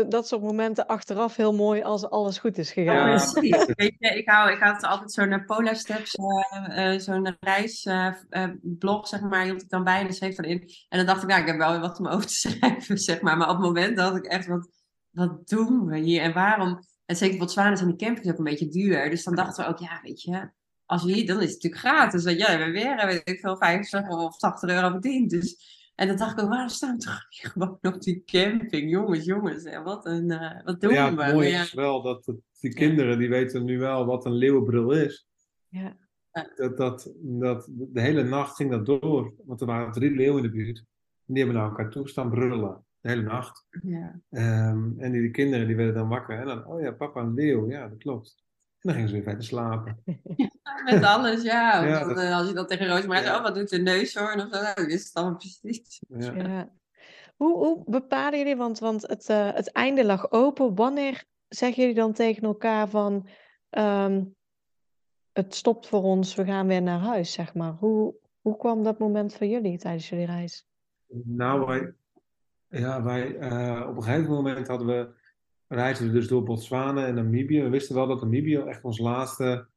dat 0.09 0.27
soort 0.27 0.41
momenten 0.41 0.87
achteraf 0.87 1.35
heel 1.35 1.53
mooi 1.53 1.81
als 1.81 2.09
alles 2.09 2.37
goed 2.37 2.57
is 2.57 2.71
gegaan. 2.71 3.09
Ja, 3.09 3.15
precies. 3.15 3.65
Weet 3.75 3.95
je, 3.99 4.17
ik, 4.17 4.29
hou, 4.29 4.51
ik 4.51 4.59
had 4.59 4.83
altijd 4.83 5.11
zo'n 5.11 5.45
Polar 5.45 5.75
Steps, 5.75 6.15
uh, 6.15 6.93
uh, 6.93 6.99
zo'n 6.99 7.37
reisblog, 7.39 9.07
zeg 9.07 9.21
maar, 9.21 9.43
hield 9.43 9.61
ik 9.61 9.69
dan 9.69 9.83
bij 9.83 10.05
en 10.05 10.13
schreef 10.13 10.35
dan 10.35 10.45
in. 10.45 10.69
En 10.89 10.97
dan 10.97 11.05
dacht 11.05 11.21
ik, 11.21 11.27
nou, 11.27 11.41
ik 11.41 11.47
heb 11.47 11.57
wel 11.57 11.79
wat 11.79 11.99
om 11.99 12.07
over 12.07 12.27
te 12.27 12.33
schrijven, 12.49 12.97
zeg 12.97 13.21
maar. 13.21 13.37
Maar 13.37 13.49
op 13.49 13.55
het 13.55 13.65
moment 13.65 13.97
dacht 13.97 14.15
ik 14.15 14.25
echt, 14.25 14.47
wat, 14.47 14.69
wat 15.09 15.47
doen 15.47 15.85
we 15.85 15.97
hier 15.97 16.21
en 16.21 16.33
waarom? 16.33 16.79
En 17.05 17.15
zeker 17.15 17.37
Botswana 17.37 17.75
zijn 17.75 17.89
die 17.89 18.07
campings 18.07 18.31
ook 18.31 18.37
een 18.37 18.43
beetje 18.43 18.69
duur. 18.69 19.09
Dus 19.09 19.23
dan 19.23 19.35
dachten 19.35 19.63
we 19.63 19.69
ook, 19.69 19.79
ja, 19.79 19.99
weet 20.03 20.21
je, 20.21 20.51
als 20.91 21.03
hier, 21.03 21.25
dan 21.27 21.41
is 21.41 21.53
het 21.53 21.63
natuurlijk 21.63 21.81
gratis. 21.81 22.23
Want 22.23 22.37
ja, 22.37 22.57
we 22.57 22.71
weer, 22.71 23.05
weet 23.05 23.29
ik 23.29 23.39
veel, 23.39 23.57
50 23.57 24.09
of 24.09 24.37
80 24.37 24.69
euro 24.69 24.89
verdiend. 24.89 25.29
Dus, 25.29 25.57
en 25.95 26.07
dan 26.07 26.17
dacht 26.17 26.41
ik, 26.41 26.47
waarom 26.47 26.69
staan 26.69 26.97
we 26.97 27.03
toch 27.03 27.25
gewoon 27.51 27.77
op 27.81 28.01
die 28.01 28.23
camping? 28.25 28.91
Jongens, 28.91 29.25
jongens, 29.25 29.63
en 29.63 29.83
wat, 29.83 30.05
een, 30.05 30.31
uh, 30.31 30.63
wat 30.63 30.81
doen 30.81 30.93
ja, 30.93 31.15
we? 31.15 31.23
Het 31.23 31.33
mooie 31.33 31.49
ja. 31.49 31.61
is 31.61 31.73
wel 31.73 32.01
dat 32.01 32.25
het, 32.25 32.35
die 32.59 32.73
kinderen, 32.73 33.19
die 33.19 33.29
weten 33.29 33.63
nu 33.63 33.79
wel 33.79 34.05
wat 34.05 34.25
een 34.25 34.33
leeuwenbril 34.33 34.91
is. 34.91 35.27
Ja. 35.67 35.97
Dat, 36.55 36.77
dat, 36.77 37.13
dat, 37.19 37.69
de 37.71 38.01
hele 38.01 38.23
nacht 38.23 38.55
ging 38.55 38.71
dat 38.71 38.85
door. 38.85 39.33
Want 39.45 39.61
er 39.61 39.67
waren 39.67 39.91
drie 39.91 40.11
leeuwen 40.11 40.43
in 40.43 40.49
de 40.49 40.55
buurt. 40.55 40.77
En 40.77 41.33
die 41.33 41.43
hebben 41.43 41.61
naar 41.61 41.69
elkaar 41.69 41.89
toe 41.89 42.07
staan 42.07 42.29
brullen 42.29 42.85
de 43.01 43.09
hele 43.09 43.21
nacht. 43.21 43.65
Ja. 43.81 44.21
Um, 44.29 44.95
en 44.99 45.11
die, 45.11 45.21
die, 45.21 45.31
kinderen 45.31 45.67
die 45.67 45.75
werden 45.75 45.95
dan 45.95 46.07
wakker. 46.07 46.39
En 46.39 46.45
dan, 46.45 46.65
oh 46.65 46.81
ja, 46.81 46.91
papa, 46.91 47.21
een 47.21 47.33
leeuw. 47.33 47.69
Ja, 47.69 47.87
dat 47.87 47.97
klopt. 47.97 48.43
En 48.81 48.89
dan 48.89 48.93
gingen 48.93 49.09
ze 49.09 49.15
weer 49.15 49.23
verder 49.23 49.43
slapen. 49.43 50.03
Ja, 50.35 50.49
met 50.83 51.03
alles, 51.03 51.41
ja. 51.43 51.83
ja 51.83 52.13
dat, 52.13 52.17
als 52.17 52.47
je 52.47 52.53
dat 52.53 52.67
tegen 52.67 52.87
Roosmaar 52.87 53.23
ja. 53.23 53.37
oh, 53.37 53.43
wat 53.43 53.55
doet 53.55 53.69
de 53.69 53.77
neushoorn 53.77 54.41
of 54.41 54.47
zo? 54.51 54.61
Nou, 54.61 54.85
wist 54.85 55.07
het 55.07 55.13
allemaal 55.13 55.37
precies. 55.37 56.03
Ja. 56.07 56.69
Hoe, 57.35 57.57
hoe 57.57 57.83
bepalen 57.85 58.39
jullie, 58.39 58.55
want, 58.55 58.79
want 58.79 59.01
het, 59.01 59.29
uh, 59.29 59.53
het 59.53 59.71
einde 59.71 60.05
lag 60.05 60.31
open. 60.31 60.75
Wanneer 60.75 61.23
zeggen 61.47 61.81
jullie 61.81 61.97
dan 61.97 62.13
tegen 62.13 62.43
elkaar 62.43 62.89
van... 62.89 63.27
Um, 63.69 64.35
het 65.31 65.55
stopt 65.55 65.87
voor 65.87 66.03
ons, 66.03 66.35
we 66.35 66.45
gaan 66.45 66.67
weer 66.67 66.81
naar 66.81 66.99
huis, 66.99 67.31
zeg 67.31 67.53
maar. 67.53 67.73
Hoe, 67.73 68.15
hoe 68.41 68.57
kwam 68.57 68.83
dat 68.83 68.99
moment 68.99 69.33
voor 69.33 69.47
jullie 69.47 69.77
tijdens 69.77 70.09
jullie 70.09 70.25
reis? 70.25 70.67
Nou, 71.23 71.65
wij, 71.65 71.93
ja, 72.69 73.03
wij, 73.03 73.27
uh, 73.27 73.87
op 73.89 73.95
een 73.95 74.03
gegeven 74.03 74.31
moment 74.31 74.67
hadden 74.67 74.87
we, 74.87 75.13
reisden 75.71 76.07
we 76.07 76.13
dus 76.13 76.27
door 76.27 76.43
Botswana 76.43 77.05
en 77.05 77.15
Namibië. 77.15 77.61
We 77.61 77.69
wisten 77.69 77.95
wel 77.95 78.07
dat 78.07 78.21
Namibië 78.21 78.55
echt 78.55 78.83
ons 78.83 78.99
laatste 78.99 79.67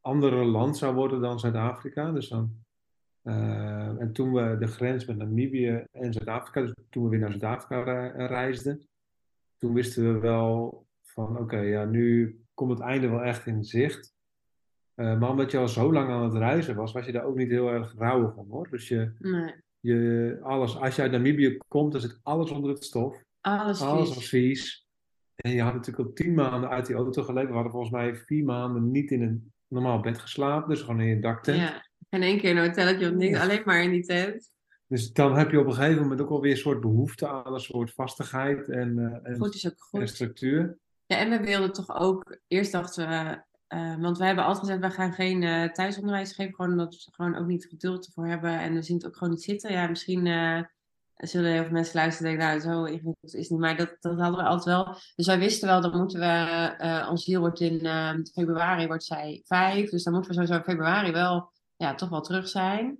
andere 0.00 0.44
land 0.44 0.76
zou 0.76 0.94
worden 0.94 1.20
dan 1.20 1.40
Zuid-Afrika. 1.40 2.12
Dus 2.12 2.28
dan, 2.28 2.50
uh, 3.22 4.00
en 4.00 4.12
toen 4.12 4.32
we 4.32 4.56
de 4.58 4.66
grens 4.66 5.04
met 5.04 5.16
Namibië 5.16 5.84
en 5.92 6.12
Zuid-Afrika, 6.12 6.60
dus 6.60 6.74
toen 6.90 7.04
we 7.04 7.08
weer 7.08 7.18
naar 7.18 7.30
Zuid-Afrika 7.30 8.06
reisden, 8.26 8.86
toen 9.58 9.74
wisten 9.74 10.12
we 10.12 10.18
wel 10.18 10.84
van 11.02 11.30
oké, 11.30 11.42
okay, 11.42 11.68
ja, 11.68 11.84
nu 11.84 12.38
komt 12.54 12.70
het 12.70 12.80
einde 12.80 13.08
wel 13.08 13.22
echt 13.22 13.46
in 13.46 13.64
zicht. 13.64 14.12
Uh, 14.96 15.18
maar 15.18 15.30
omdat 15.30 15.50
je 15.50 15.58
al 15.58 15.68
zo 15.68 15.92
lang 15.92 16.10
aan 16.10 16.24
het 16.24 16.34
reizen 16.34 16.76
was, 16.76 16.92
was 16.92 17.06
je 17.06 17.12
daar 17.12 17.24
ook 17.24 17.36
niet 17.36 17.50
heel 17.50 17.68
erg 17.68 17.94
rouwig 17.98 18.34
van 18.34 18.46
hoor. 18.50 18.68
Dus 18.70 18.88
je, 18.88 19.12
nee. 19.18 19.54
Je, 19.80 20.38
alles, 20.42 20.76
als 20.76 20.96
je 20.96 21.02
uit 21.02 21.12
Namibië 21.12 21.58
komt, 21.68 21.92
dan 21.92 22.00
zit 22.00 22.20
alles 22.22 22.50
onder 22.50 22.70
het 22.70 22.84
stof. 22.84 23.22
Alles, 23.40 23.80
alles 23.80 24.28
vies. 24.28 24.83
En 25.36 25.50
je 25.50 25.62
had 25.62 25.74
natuurlijk 25.74 26.08
al 26.08 26.14
tien 26.14 26.34
maanden 26.34 26.70
uit 26.70 26.86
die 26.86 26.96
auto 26.96 27.22
geleefd. 27.22 27.48
We 27.48 27.54
hadden 27.54 27.72
volgens 27.72 27.92
mij 27.92 28.16
vier 28.16 28.44
maanden 28.44 28.90
niet 28.90 29.10
in 29.10 29.22
een 29.22 29.52
normaal 29.68 30.00
bed 30.00 30.18
geslapen. 30.18 30.68
Dus 30.68 30.80
gewoon 30.80 31.00
in 31.00 31.08
een 31.08 31.20
daktent. 31.20 31.58
Ja, 31.58 31.86
en 32.08 32.22
één 32.22 32.38
keer 32.38 32.50
een 32.50 32.66
hotelletje 32.66 33.08
of 33.08 33.14
niks. 33.14 33.38
Alleen 33.38 33.62
maar 33.64 33.82
in 33.82 33.90
die 33.90 34.04
tent. 34.04 34.52
Dus 34.86 35.12
dan 35.12 35.36
heb 35.36 35.50
je 35.50 35.60
op 35.60 35.66
een 35.66 35.74
gegeven 35.74 36.02
moment 36.02 36.20
ook 36.20 36.30
alweer 36.30 36.50
een 36.50 36.56
soort 36.56 36.80
behoefte 36.80 37.28
aan 37.28 37.54
een 37.54 37.60
soort 37.60 37.92
vastigheid 37.92 38.68
en, 38.68 38.98
uh, 38.98 39.30
en, 39.30 39.36
goed 39.36 39.54
is 39.54 39.66
ook 39.66 39.82
goed. 39.82 40.00
en 40.00 40.08
structuur. 40.08 40.78
Ja, 41.06 41.16
en 41.16 41.30
we 41.30 41.40
wilden 41.40 41.72
toch 41.72 41.96
ook... 42.00 42.38
Eerst 42.46 42.72
dachten 42.72 43.08
we... 43.08 43.42
Uh, 43.68 44.00
want 44.00 44.18
wij 44.18 44.26
hebben 44.26 44.44
altijd 44.44 44.66
gezegd, 44.66 44.80
we 44.80 44.90
gaan 44.90 45.12
geen 45.12 45.42
uh, 45.42 45.64
thuisonderwijs 45.64 46.32
geven. 46.32 46.54
Gewoon 46.54 46.70
omdat 46.70 46.94
we 46.94 47.12
gewoon 47.12 47.36
ook 47.36 47.46
niet 47.46 47.66
geduld 47.66 48.06
ervoor 48.06 48.26
hebben. 48.26 48.60
En 48.60 48.74
we 48.74 48.82
zien 48.82 48.96
het 48.96 49.06
ook 49.06 49.16
gewoon 49.16 49.32
niet 49.32 49.42
zitten. 49.42 49.72
Ja, 49.72 49.86
misschien 49.88 50.26
zullen 51.16 51.52
heel 51.52 51.62
veel 51.62 51.72
mensen 51.72 51.96
luisteren 51.96 52.32
en 52.32 52.38
denken, 52.38 52.58
nou, 52.58 52.76
zo 52.76 52.84
ingewikkeld 52.84 53.34
is 53.34 53.40
het 53.40 53.50
niet. 53.50 53.60
Maar 53.60 53.76
dat, 53.76 53.96
dat 54.00 54.18
hadden 54.18 54.40
we 54.40 54.46
altijd 54.46 54.76
wel. 54.76 54.96
Dus 55.14 55.26
wij 55.26 55.38
wisten 55.38 55.68
wel, 55.68 55.80
dan 55.80 55.98
moeten 55.98 56.20
we... 56.20 57.06
ons 57.10 57.24
hiel 57.24 57.40
wordt 57.40 57.60
in 57.60 57.78
februari, 58.32 58.86
wordt 58.86 59.04
zij 59.04 59.42
vijf. 59.44 59.90
Dus 59.90 60.02
dan 60.02 60.12
moeten 60.12 60.30
we 60.30 60.36
sowieso 60.36 60.58
in 60.58 60.70
februari 60.70 61.12
wel, 61.12 61.52
ja, 61.76 61.94
toch 61.94 62.08
wel 62.08 62.20
terug 62.20 62.48
zijn. 62.48 62.98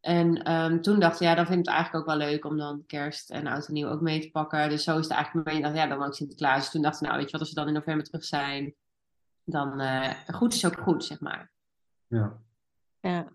En 0.00 0.52
um, 0.52 0.82
toen 0.82 1.00
dachten 1.00 1.18
we, 1.18 1.24
ja, 1.24 1.34
dan 1.34 1.46
vind 1.46 1.58
ik 1.58 1.64
het 1.64 1.74
eigenlijk 1.74 2.04
ook 2.04 2.16
wel 2.16 2.28
leuk 2.28 2.44
om 2.44 2.56
dan 2.56 2.84
kerst 2.86 3.30
en 3.30 3.46
oud 3.46 3.66
en 3.66 3.72
nieuw 3.72 3.88
ook 3.88 4.00
mee 4.00 4.20
te 4.20 4.30
pakken. 4.30 4.68
Dus 4.68 4.84
zo 4.84 4.98
is 4.98 5.08
het 5.08 5.16
eigenlijk 5.16 5.46
mee. 5.46 5.74
Ja, 5.74 5.86
dan 5.86 6.02
ook 6.02 6.14
Sinterklaas. 6.14 6.60
Dus 6.60 6.70
toen 6.70 6.82
dachten 6.82 7.00
we, 7.00 7.06
nou, 7.06 7.18
weet 7.18 7.30
je 7.30 7.32
wat, 7.32 7.40
als 7.40 7.54
we 7.54 7.60
dan 7.60 7.68
in 7.68 7.74
november 7.74 8.04
terug 8.04 8.24
zijn 8.24 8.74
dan 9.50 9.80
uh, 9.80 10.10
goed 10.26 10.54
is 10.54 10.66
ook 10.66 10.78
goed, 10.78 11.04
zeg 11.04 11.20
maar. 11.20 11.50
Ja. 12.06 12.38
Ja. 13.00 13.32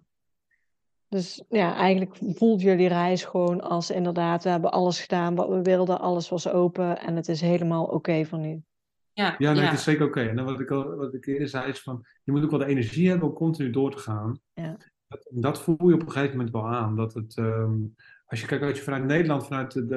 Dus 1.13 1.43
ja, 1.49 1.75
eigenlijk 1.75 2.17
voelt 2.35 2.61
jullie 2.61 2.87
reis 2.87 3.23
gewoon 3.23 3.61
als 3.61 3.91
inderdaad, 3.91 4.43
we 4.43 4.49
hebben 4.49 4.71
alles 4.71 5.01
gedaan 5.01 5.35
wat 5.35 5.49
we 5.49 5.61
wilden, 5.61 5.99
alles 5.99 6.29
was 6.29 6.49
open 6.49 6.99
en 6.99 7.15
het 7.15 7.27
is 7.27 7.41
helemaal 7.41 7.83
oké 7.83 7.93
okay 7.93 8.25
voor 8.25 8.39
nu. 8.39 8.63
Ja, 9.11 9.35
ja, 9.37 9.51
nee, 9.51 9.61
ja. 9.61 9.67
het 9.69 9.77
is 9.77 9.83
zeker 9.83 10.05
oké. 10.05 10.19
Okay. 10.19 10.35
En 10.35 10.45
wat 10.45 10.59
ik, 10.59 10.69
al, 10.69 10.95
wat 10.95 11.13
ik 11.13 11.25
eerder 11.25 11.47
zei 11.47 11.69
is 11.69 11.81
van, 11.81 12.05
je 12.23 12.31
moet 12.31 12.43
ook 12.43 12.49
wel 12.49 12.59
de 12.59 12.65
energie 12.65 13.09
hebben 13.09 13.29
om 13.29 13.35
continu 13.35 13.69
door 13.69 13.91
te 13.91 13.97
gaan. 13.97 14.39
Ja. 14.53 14.77
Dat, 15.07 15.27
dat 15.29 15.61
voel 15.61 15.87
je 15.87 15.93
op 15.93 16.01
een 16.01 16.11
gegeven 16.11 16.37
moment 16.37 16.53
wel 16.53 16.67
aan. 16.67 16.95
Dat 16.95 17.13
het, 17.13 17.37
um, 17.37 17.95
als 18.25 18.41
je 18.41 18.47
kijkt, 18.47 18.63
als 18.63 18.77
je 18.77 18.83
vanuit 18.83 19.05
Nederland, 19.05 19.45
vanuit 19.45 19.73
de, 19.73 19.95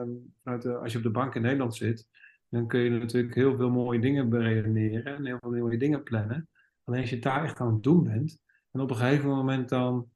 um, 0.00 0.34
vanuit 0.42 0.62
de, 0.62 0.76
als 0.76 0.92
je 0.92 0.98
op 0.98 1.04
de 1.04 1.10
bank 1.10 1.34
in 1.34 1.42
Nederland 1.42 1.74
zit, 1.74 2.08
dan 2.48 2.66
kun 2.66 2.80
je 2.80 2.90
natuurlijk 2.90 3.34
heel 3.34 3.56
veel 3.56 3.70
mooie 3.70 4.00
dingen 4.00 4.28
beredeneren 4.28 5.16
en 5.16 5.26
heel 5.26 5.38
veel 5.40 5.50
mooie 5.50 5.78
dingen 5.78 6.02
plannen. 6.02 6.48
Alleen 6.84 7.00
als 7.00 7.10
je 7.10 7.18
daar 7.18 7.44
echt 7.44 7.60
aan 7.60 7.72
het 7.72 7.82
doen 7.82 8.02
bent, 8.02 8.38
en 8.70 8.80
op 8.80 8.90
een 8.90 8.96
gegeven 8.96 9.28
moment 9.28 9.68
dan, 9.68 10.11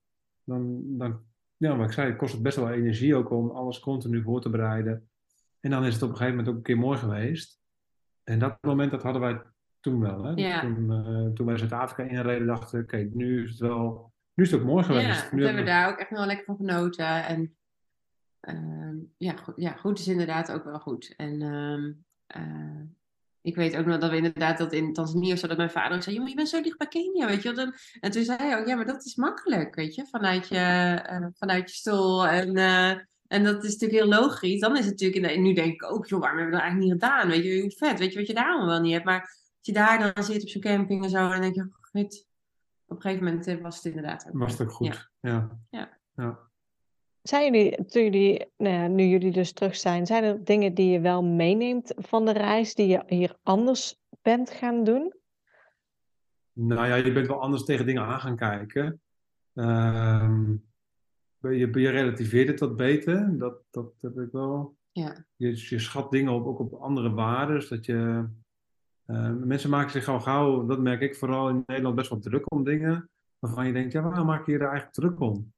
dan, 0.47 0.83
dan 0.99 1.21
ja, 1.57 1.77
wat 1.77 1.87
ik 1.87 1.93
zei, 1.93 2.17
kost 2.17 2.33
het 2.33 2.43
best 2.43 2.57
wel 2.57 2.71
energie 2.71 3.15
ook 3.15 3.31
om 3.31 3.51
alles 3.51 3.81
continu 3.81 4.23
voor 4.23 4.41
te 4.41 4.51
bereiden. 4.51 5.09
En 5.61 5.71
dan 5.71 5.85
is 5.85 5.95
het 5.95 6.03
op 6.03 6.09
een 6.09 6.17
gegeven 6.17 6.37
moment 6.37 6.53
ook 6.53 6.59
een 6.59 6.67
keer 6.67 6.79
mooi 6.79 6.99
geweest. 6.99 7.61
En 8.25 8.39
dat 8.39 8.59
moment, 8.61 8.91
dat 8.91 9.03
hadden 9.03 9.23
wij 9.23 9.43
toen 9.81 10.01
wel. 10.01 10.25
Hè? 10.25 10.31
Ja. 10.31 10.61
Toen, 10.61 10.91
uh, 10.91 11.33
toen 11.33 11.47
wij 11.47 11.57
Zuid-Afrika 11.57 12.03
inreden, 12.03 12.47
dachten 12.47 12.79
we, 12.79 12.85
oké, 12.85 13.09
nu 13.13 13.43
is 13.43 13.51
het 13.51 13.59
wel 13.59 14.15
nu 14.37 14.45
is 14.45 14.51
het 14.51 14.61
ook 14.61 14.67
mooi 14.67 14.83
Ja, 14.83 14.89
geweest. 14.89 15.31
we 15.31 15.37
Nu 15.37 15.47
hebben 15.47 15.67
daar 15.67 15.89
ook 15.89 15.99
echt 15.99 16.11
wel 16.11 16.27
lekker 16.27 16.45
van 16.45 16.57
genoten. 16.57 17.25
En 17.25 17.57
ehm, 18.41 18.97
ja, 19.17 19.37
goed, 19.37 19.55
ja, 19.57 19.73
goed 19.73 19.99
is 19.99 20.09
inderdaad 20.09 20.53
ook 20.53 20.65
wel 20.65 20.79
goed. 20.79 21.15
En 21.17 21.43
ehm, 21.43 21.93
eh, 22.27 22.81
ik 23.47 23.57
weet 23.57 23.77
ook 23.77 23.87
nog 23.87 23.99
dat 23.99 24.11
we 24.11 24.17
inderdaad 24.17 24.59
dat 24.59 24.73
in 24.73 24.93
Tanzania 24.93 25.33
of 25.33 25.39
zo, 25.39 25.47
dat 25.47 25.57
mijn 25.57 25.71
vader 25.71 25.97
ook 25.97 26.03
zei, 26.03 26.15
"Ja, 26.15 26.21
maar 26.21 26.31
je 26.31 26.37
bent 26.37 26.49
zo 26.49 26.63
dicht 26.63 26.79
bij 26.79 26.87
Kenia, 26.87 27.27
weet 27.27 27.43
je 27.43 27.53
wel. 27.53 27.73
En 28.01 28.11
toen 28.11 28.25
zei 28.25 28.39
hij 28.39 28.59
ook, 28.59 28.67
ja, 28.67 28.77
maar 28.77 28.87
dat 28.87 29.05
is 29.05 29.15
makkelijk, 29.15 29.75
weet 29.75 29.95
je, 29.95 30.07
vanuit 30.07 30.49
je, 30.49 30.57
eh, 30.57 31.27
vanuit 31.35 31.71
je 31.71 31.77
stoel. 31.77 32.27
En, 32.27 32.57
eh, 32.57 32.91
en 33.27 33.45
dat 33.45 33.65
is 33.65 33.73
natuurlijk 33.73 34.01
heel 34.01 34.21
logisch. 34.21 34.61
Dan 34.61 34.77
is 34.77 34.85
het 34.87 35.01
natuurlijk, 35.01 35.35
en 35.35 35.43
nu 35.43 35.53
denk 35.53 35.73
ik 35.73 35.91
ook, 35.91 36.07
joh, 36.07 36.21
waarom 36.21 36.39
hebben 36.39 36.59
we 36.59 36.63
dat 36.63 36.71
eigenlijk 36.71 36.93
niet 36.93 37.03
gedaan? 37.03 37.29
Weet 37.29 37.45
je, 37.45 37.61
hoe 37.61 37.71
vet, 37.71 37.99
weet 37.99 38.13
je 38.13 38.19
wat 38.19 38.29
je 38.29 38.35
daar 38.35 38.49
allemaal 38.49 38.69
wel 38.69 38.81
niet 38.81 38.93
hebt. 38.93 39.05
Maar 39.05 39.21
als 39.21 39.61
je 39.61 39.73
daar 39.73 40.13
dan 40.15 40.25
zit 40.25 40.43
op 40.43 40.49
zo'n 40.49 40.61
camping 40.61 41.05
en 41.05 41.11
zo, 41.11 41.29
dan 41.29 41.41
denk 41.41 41.55
je, 41.55 41.63
oh, 41.63 41.75
goed. 41.91 42.27
Op 42.87 42.97
een 42.97 43.03
gegeven 43.03 43.25
moment 43.25 43.47
eh, 43.47 43.61
was 43.61 43.77
het 43.77 43.85
inderdaad 43.85 44.27
ook. 44.27 44.39
was 44.39 44.53
het 44.53 44.61
ook 44.61 44.73
goed. 44.73 45.11
Ja. 45.21 45.49
Ja. 45.71 45.99
ja. 46.15 46.39
Zijn 47.29 47.53
jullie, 47.53 47.85
toen 47.85 48.03
jullie, 48.03 48.47
nou 48.57 48.75
ja, 48.75 48.87
nu 48.87 49.05
jullie 49.05 49.33
dus 49.33 49.53
terug 49.53 49.77
zijn, 49.77 50.07
zijn 50.07 50.25
er 50.25 50.45
dingen 50.45 50.75
die 50.75 50.91
je 50.91 51.01
wel 51.01 51.25
meeneemt 51.25 51.93
van 51.97 52.25
de 52.25 52.33
reis 52.33 52.75
die 52.75 52.87
je 52.87 53.03
hier 53.07 53.37
anders 53.43 54.01
bent 54.23 54.51
gaan 54.51 54.85
doen? 54.85 55.15
Nou 56.53 56.87
ja, 56.87 56.95
je 56.95 57.13
bent 57.13 57.27
wel 57.27 57.41
anders 57.41 57.65
tegen 57.65 57.87
dingen 57.87 58.03
aan 58.03 58.21
gaan 58.21 58.37
kijken. 58.37 59.01
Ehm, 59.55 60.51
je, 61.41 61.71
je 61.81 61.89
relativeert 61.89 62.49
het 62.49 62.61
wat 62.61 62.77
beter. 62.77 63.39
Dat, 63.39 63.63
dat 63.71 63.93
heb 64.01 64.19
ik 64.19 64.33
wel. 64.33 64.77
Ja. 64.93 65.25
Je, 65.37 65.67
je 65.69 65.79
schat 65.79 66.11
dingen 66.11 66.33
op, 66.33 66.47
ook 66.47 66.59
op 66.59 66.73
andere 66.73 67.11
waarden. 67.11 67.69
Dat 67.69 67.87
je, 67.87 68.29
eh, 69.07 69.33
mensen 69.33 69.71
maken 69.71 69.91
zich 69.91 70.09
al 70.09 70.21
gauw, 70.21 70.67
dat 70.67 70.79
merk 70.79 71.01
ik 71.01 71.17
vooral 71.17 71.49
in 71.49 71.63
Nederland, 71.67 71.95
best 71.95 72.11
wel 72.11 72.19
druk 72.19 72.53
om 72.53 72.65
dingen. 72.65 73.11
Waarvan 73.39 73.67
je 73.67 73.73
denkt, 73.73 73.93
ja, 73.93 74.03
waarom 74.03 74.27
maak 74.27 74.47
je 74.47 74.53
je 74.53 74.59
er 74.59 74.69
eigenlijk 74.69 74.95
druk 74.95 75.21
om? 75.21 75.55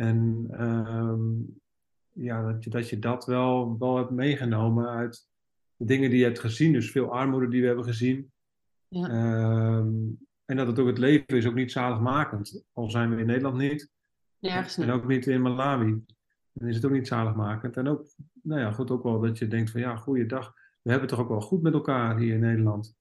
En 0.00 0.46
ehm, 0.50 1.20
ja, 2.24 2.52
dat 2.52 2.64
je, 2.64 2.70
dat 2.70 2.88
je 2.88 2.98
dat 2.98 3.26
wel, 3.26 3.78
wel 3.78 3.96
hebt 3.96 4.10
meegenomen 4.10 4.88
uit 4.88 5.28
de 5.76 5.84
dingen 5.84 6.10
die 6.10 6.18
je 6.18 6.24
hebt 6.24 6.38
gezien. 6.38 6.72
Dus 6.72 6.90
veel 6.90 7.12
armoede 7.12 7.48
die 7.48 7.60
we 7.60 7.66
hebben 7.66 7.84
gezien. 7.84 8.32
Ja. 8.88 9.08
Ehm, 9.08 9.88
en 10.44 10.56
dat 10.56 10.66
het 10.66 10.78
ook 10.78 10.86
het 10.86 10.98
leven 10.98 11.36
is 11.36 11.46
ook 11.46 11.54
niet 11.54 11.72
zaligmakend. 11.72 12.64
Al 12.72 12.90
zijn 12.90 13.10
we 13.10 13.20
in 13.20 13.26
Nederland 13.26 13.56
niet. 13.56 13.90
Nergens 14.38 14.78
En 14.78 14.90
ook 14.90 15.06
niet 15.06 15.26
in 15.26 15.42
Malawi. 15.42 16.04
Dan 16.52 16.68
is 16.68 16.74
het 16.74 16.84
ook 16.84 16.92
niet 16.92 17.08
zaligmakend. 17.08 17.76
En 17.76 17.88
ook, 17.88 18.06
nou 18.42 18.60
ja, 18.60 18.72
goed 18.72 18.90
ook 18.90 19.02
wel 19.02 19.20
dat 19.20 19.38
je 19.38 19.48
denkt 19.48 19.70
van 19.70 19.80
ja, 19.80 19.96
goeiedag. 19.96 20.54
We 20.82 20.90
hebben 20.90 21.08
het 21.08 21.16
toch 21.16 21.26
ook 21.26 21.32
wel 21.32 21.48
goed 21.48 21.62
met 21.62 21.72
elkaar 21.72 22.18
hier 22.18 22.34
in 22.34 22.40
Nederland. 22.40 22.96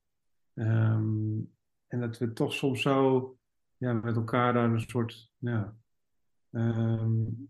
Ehm, 0.54 1.40
en 1.88 2.00
dat 2.00 2.18
we 2.18 2.34
toch 2.34 2.54
soms 2.54 2.82
zo 2.82 3.38
ja, 3.78 3.94
met 3.94 4.16
elkaar 4.16 4.54
daar 4.54 4.72
een 4.72 4.80
soort, 4.80 5.32
ja, 5.38 5.78
een- 6.52 7.50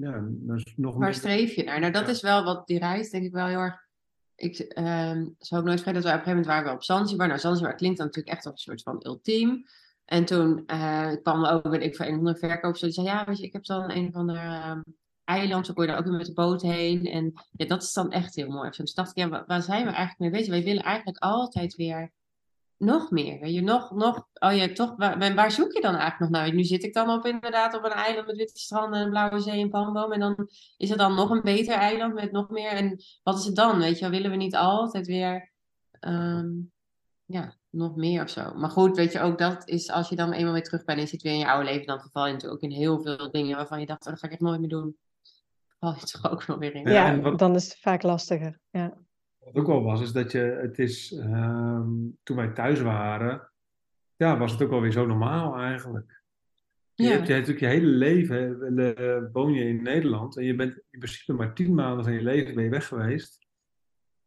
ja 0.00 0.20
dus 0.30 0.72
nog 0.76 0.96
Waar 0.96 1.14
streef 1.14 1.54
je 1.54 1.64
naar? 1.64 1.80
Nou, 1.80 1.92
dat 1.92 2.04
Ja. 2.04 2.08
is 2.10 2.20
wel 2.20 2.44
wat 2.44 2.66
die 2.66 2.78
reis, 2.78 3.10
denk 3.10 3.24
ik 3.24 3.32
wel 3.32 3.46
heel 3.46 3.58
erg. 3.58 3.88
Ik 4.34 4.58
ehm, 4.58 5.26
zou 5.38 5.60
ook 5.60 5.66
nooit 5.66 5.80
vergeten 5.80 5.92
dat 5.92 5.94
we 5.94 5.98
op 5.98 6.04
een 6.04 6.10
gegeven 6.12 6.28
moment 6.28 6.46
waren 6.46 6.64
we 6.68 6.72
op 6.74 6.82
Zanzibar. 6.82 7.26
Nou, 7.26 7.38
Zanzibar 7.38 7.74
klinkt 7.74 7.96
dan 7.98 8.06
natuurlijk 8.06 8.34
echt 8.36 8.46
als 8.46 8.54
een 8.54 8.60
soort 8.60 8.82
van 8.82 9.06
ultiem. 9.06 9.64
En 10.04 10.24
toen 10.24 10.66
eh, 10.66 11.12
kwam 11.22 11.44
ook, 11.44 11.68
weet 11.68 11.82
ik, 11.82 11.96
van 11.96 12.06
een 12.06 12.12
of 12.12 12.18
andere 12.18 12.38
verkoper. 12.38 12.80
Die 12.80 12.90
zei, 12.90 13.06
ja, 13.06 13.24
weet 13.24 13.38
je, 13.38 13.44
ik 13.44 13.52
heb 13.52 13.64
dan 13.64 13.90
een 13.90 14.08
of 14.08 14.14
ander 14.14 14.36
ehm, 14.36 14.80
eiland. 15.24 15.66
Zo 15.66 15.72
kon 15.72 15.82
je 15.84 15.90
daar 15.90 15.98
ook 15.98 16.06
weer 16.06 16.16
met 16.16 16.26
de 16.26 16.32
boot 16.32 16.62
heen. 16.62 17.04
En 17.04 17.32
ja, 17.50 17.66
dat 17.66 17.82
is 17.82 17.92
dan 17.92 18.10
echt 18.12 18.34
heel 18.34 18.48
mooi. 18.50 18.70
Dus 18.70 18.94
dacht 18.94 19.10
ik, 19.10 19.16
ja, 19.16 19.28
wa- 19.28 19.44
waar 19.46 19.62
zijn 19.62 19.84
we 19.84 19.90
eigenlijk 19.90 20.18
mee 20.18 20.30
bezig? 20.30 20.48
Wij 20.48 20.64
willen 20.64 20.82
eigenlijk 20.82 21.18
altijd 21.18 21.74
weer 21.76 22.10
nog 22.80 23.10
meer. 23.10 23.46
Je, 23.46 23.60
nog, 23.60 23.90
nog, 23.90 24.26
oh 24.34 24.56
ja, 24.56 24.72
toch, 24.72 24.96
waar, 24.96 25.20
en 25.20 25.34
waar 25.34 25.50
zoek 25.50 25.72
je 25.72 25.80
dan 25.80 25.94
eigenlijk 25.94 26.32
nog 26.32 26.40
naar? 26.40 26.54
Nu 26.54 26.64
zit 26.64 26.82
ik 26.82 26.94
dan 26.94 27.10
op 27.10 27.26
inderdaad 27.26 27.74
op 27.74 27.84
een 27.84 27.90
eiland 27.90 28.26
met 28.26 28.36
witte 28.36 28.58
stranden 28.58 28.98
en 28.98 29.04
een 29.04 29.10
blauwe 29.10 29.40
zee 29.40 29.60
en 29.60 29.70
palmboom. 29.70 30.12
En 30.12 30.20
dan 30.20 30.48
is 30.76 30.90
er 30.90 30.96
dan 30.96 31.14
nog 31.14 31.30
een 31.30 31.42
beter 31.42 31.74
eiland 31.74 32.14
met 32.14 32.32
nog 32.32 32.50
meer. 32.50 32.70
En 32.70 33.02
wat 33.22 33.38
is 33.38 33.44
het 33.44 33.56
dan? 33.56 33.78
Weet 33.78 33.94
je, 33.94 34.00
wel? 34.00 34.10
willen 34.10 34.30
we 34.30 34.36
niet 34.36 34.56
altijd 34.56 35.06
weer, 35.06 35.52
ehm, 35.90 36.48
ja, 37.24 37.56
nog 37.70 37.96
meer 37.96 38.22
of 38.22 38.30
zo. 38.30 38.54
Maar 38.54 38.70
goed, 38.70 38.96
weet 38.96 39.12
je, 39.12 39.20
ook 39.20 39.38
dat 39.38 39.68
is 39.68 39.90
als 39.90 40.08
je 40.08 40.16
dan 40.16 40.32
eenmaal 40.32 40.52
weer 40.52 40.62
terug 40.62 40.84
bent 40.84 40.98
en 40.98 41.04
je 41.04 41.10
zit 41.10 41.22
weer 41.22 41.32
in 41.32 41.38
je 41.38 41.50
oude 41.50 41.70
leven, 41.70 41.86
dan 41.86 42.00
verval 42.00 42.26
je 42.26 42.32
natuurlijk 42.32 42.64
ook 42.64 42.70
in 42.70 42.76
heel 42.76 43.00
veel 43.00 43.30
dingen 43.30 43.56
waarvan 43.56 43.80
je 43.80 43.86
dacht, 43.86 44.04
oh, 44.04 44.10
dat 44.10 44.18
ga 44.18 44.26
ik 44.26 44.32
echt 44.32 44.42
nooit 44.42 44.60
meer 44.60 44.68
doen. 44.68 44.96
Val 45.78 45.94
je 45.94 46.06
toch 46.12 46.30
ook 46.30 46.44
wel 46.44 46.58
weer 46.58 46.74
in. 46.74 46.90
Ja, 46.90 47.30
dan 47.30 47.54
is 47.54 47.64
het 47.64 47.78
vaak 47.78 48.02
lastiger. 48.02 48.60
Ja. 48.70 48.96
Wat 49.44 49.54
ook 49.54 49.66
wel 49.66 49.82
was, 49.82 50.00
is 50.00 50.12
dat 50.12 50.32
je, 50.32 50.38
het 50.38 50.78
is, 50.78 51.12
ehm, 51.12 51.88
toen 52.22 52.36
wij 52.36 52.48
thuis 52.48 52.80
waren, 52.80 53.50
ja, 54.16 54.38
was 54.38 54.52
het 54.52 54.62
ook 54.62 54.70
wel 54.70 54.80
weer 54.80 54.92
zo 54.92 55.06
normaal 55.06 55.56
eigenlijk. 55.58 56.22
Je 56.94 57.04
Ja. 57.04 57.10
hebt 57.10 57.26
je, 57.26 57.32
natuurlijk 57.32 57.60
je 57.60 57.66
hele 57.66 57.86
leven 57.86 58.76
eh, 58.96 59.22
woon 59.32 59.52
je 59.52 59.64
in 59.64 59.82
Nederland 59.82 60.36
en 60.36 60.44
je 60.44 60.54
bent 60.54 60.76
in 60.90 60.98
principe 60.98 61.32
maar 61.32 61.54
tien 61.54 61.74
maanden 61.74 62.04
van 62.04 62.12
je 62.12 62.22
leven 62.22 62.54
ben 62.54 62.64
je 62.64 62.70
weg 62.70 62.86
geweest. 62.86 63.38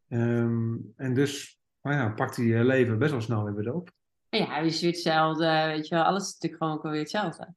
Ehm, 0.08 0.76
en 0.96 1.14
dus, 1.14 1.60
nou 1.82 1.96
ja, 1.96 2.10
pakte 2.10 2.42
je 2.42 2.56
je 2.56 2.64
leven 2.64 3.00
best 3.00 3.12
wel 3.12 3.22
snel 3.22 3.44
weer 3.44 3.56
weer 3.56 3.74
op. 3.74 3.92
Ja, 4.30 4.46
huis 4.46 4.74
is 4.74 4.82
weer 4.82 4.92
hetzelfde, 4.92 5.46
weet 5.66 5.88
je 5.88 5.96
wel. 5.96 6.04
Alles 6.04 6.24
is 6.24 6.34
natuurlijk 6.34 6.62
gewoon 6.64 6.78
ook 6.78 6.84
weer 6.84 7.00
hetzelfde. 7.02 7.54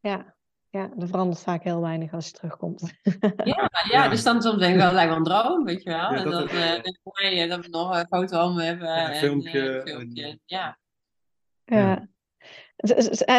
Ja. 0.00 0.36
Ja, 0.70 0.90
er 0.98 1.08
verandert 1.08 1.40
vaak 1.42 1.62
heel 1.62 1.80
weinig 1.80 2.12
als 2.12 2.26
je 2.26 2.32
terugkomt. 2.32 2.92
Ja, 3.20 3.20
ja, 3.44 3.70
Ja. 3.90 4.08
dus 4.08 4.22
dan 4.22 4.42
soms 4.42 4.58
denk 4.58 4.70
ik 4.72 4.76
wel, 4.78 4.86
het 4.86 4.94
lijkt 4.94 5.08
wel 5.10 5.18
een 5.18 5.24
droom, 5.24 5.64
weet 5.64 5.82
je 5.82 5.90
wel. 5.90 5.98
Ja, 5.98 6.10
en 6.12 6.24
dat 6.24 6.32
dan 6.32 6.42
is- 6.44 6.50
eh, 6.52 6.70
denk 6.70 6.86
ik, 6.86 7.00
mooi, 7.02 7.40
eh, 7.40 7.48
dat 7.50 7.64
we 7.64 7.68
nog 7.70 7.96
een 7.98 8.06
foto 8.06 8.56
hebben 8.56 8.86
Ja, 8.88 9.04
een 9.06 9.10
en 9.12 9.18
filmpje 9.18 9.58
eh, 9.60 9.66
een 9.66 9.80
en- 9.80 9.86
filmpje. 9.86 10.38
Ja. 10.44 10.78
Ja. 11.64 12.08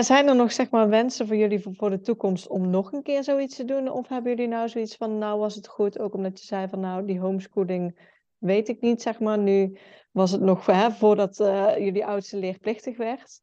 Zijn 0.02 0.28
er 0.28 0.36
nog 0.36 0.52
zeg 0.52 0.70
maar 0.70 0.90
wensen 0.90 1.28
voor 1.28 1.36
jullie 1.36 1.60
voor, 1.72 1.90
de 1.90 2.02
toekomst 2.02 2.48
om 2.48 2.70
nog 2.70 2.92
een 2.92 3.04
keer 3.04 3.24
zoiets 3.24 3.56
te 3.56 3.66
doen? 3.66 3.90
Of 3.92 4.08
hebben 4.08 4.32
jullie 4.32 4.48
nou 4.48 4.70
zoiets 4.70 4.96
van, 4.96 5.18
nou 5.18 5.40
was 5.40 5.56
het 5.56 5.68
goed, 5.68 6.00
ook 6.00 6.14
omdat 6.14 6.40
je 6.40 6.46
zei 6.46 6.68
van 6.68 6.80
nou 6.80 7.06
die 7.06 7.20
homeschooling 7.20 8.10
weet 8.38 8.68
ik 8.70 8.82
niet 8.82 9.02
zeg 9.02 9.20
maar. 9.20 9.38
Nu 9.40 9.78
was 10.12 10.32
het 10.32 10.42
nog 10.42 10.66
hè, 10.66 10.92
voordat 10.92 11.40
eh, 11.40 11.78
jullie 11.78 12.06
oudste 12.06 12.38
leerplichtig 12.38 12.98
werd. 12.98 13.42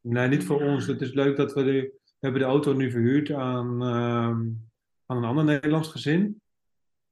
Nee, 0.00 0.28
niet 0.28 0.44
voor 0.44 0.62
ons. 0.62 0.86
Het 0.86 1.00
is 1.00 1.12
leuk 1.12 1.36
dat 1.36 1.52
we 1.52 1.64
de, 1.64 1.92
we 2.20 2.26
hebben 2.26 2.40
de 2.40 2.46
auto 2.48 2.72
nu 2.72 2.90
verhuurd 2.90 3.30
aan, 3.32 3.82
ehm, 3.82 4.46
aan 5.06 5.16
een 5.16 5.24
ander 5.24 5.44
Nederlands 5.44 5.88
gezin. 5.88 6.40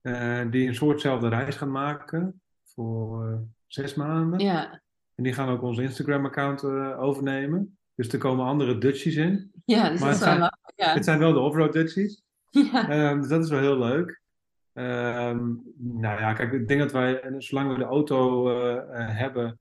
eh, 0.00 0.40
die 0.50 0.68
een 0.68 0.74
soortzelfde 0.74 1.28
reis 1.28 1.56
gaan 1.56 1.70
maken 1.70 2.40
voor 2.64 3.26
eh, 3.28 3.34
zes 3.66 3.94
maanden. 3.94 4.38
Ja. 4.40 4.72
En 5.14 5.22
die 5.24 5.32
gaan 5.32 5.48
ook 5.48 5.62
ons 5.62 5.78
Instagram-account 5.78 6.62
eh, 6.62 7.00
overnemen. 7.02 7.78
Dus 7.94 8.08
er 8.08 8.18
komen 8.18 8.44
andere 8.46 8.78
Dutchies 8.78 9.16
in. 9.16 9.50
ja, 9.64 9.90
dus 9.90 10.00
Maar 10.00 10.08
dat 10.12 10.18
is 10.20 10.24
het 10.24 10.28
wel 10.28 10.28
zijn- 10.28 10.38
lachen, 10.40 10.72
ja. 10.76 10.92
Het 10.92 11.04
zijn 11.04 11.18
wel 11.18 11.32
de 11.32 11.38
off-road 11.38 11.72
Dutchies. 11.72 12.22
ja. 12.50 12.88
Ehm, 12.88 13.18
dus 13.20 13.28
dat 13.28 13.44
is 13.44 13.50
wel 13.50 13.60
heel 13.60 13.78
leuk. 13.78 14.20
Ehm, 14.72 15.46
nou 15.78 16.20
ja, 16.20 16.32
kijk, 16.32 16.52
ik 16.52 16.68
denk 16.68 16.80
dat 16.80 16.92
wij, 16.92 17.20
en 17.20 17.42
zolang 17.42 17.72
we 17.72 17.78
de 17.78 17.84
auto 17.84 18.48
hebben, 18.96 19.58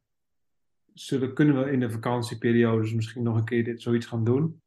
zullen, 0.94 1.34
kunnen 1.34 1.64
we 1.64 1.72
in 1.72 1.80
de 1.80 1.92
vakantieperiodes 1.92 2.94
misschien 2.94 3.24
nog 3.24 3.38
een 3.38 3.46
keer 3.46 3.64
dit, 3.64 3.82
zoiets 3.82 4.06
gaan 4.06 4.24
doen. 4.24 4.62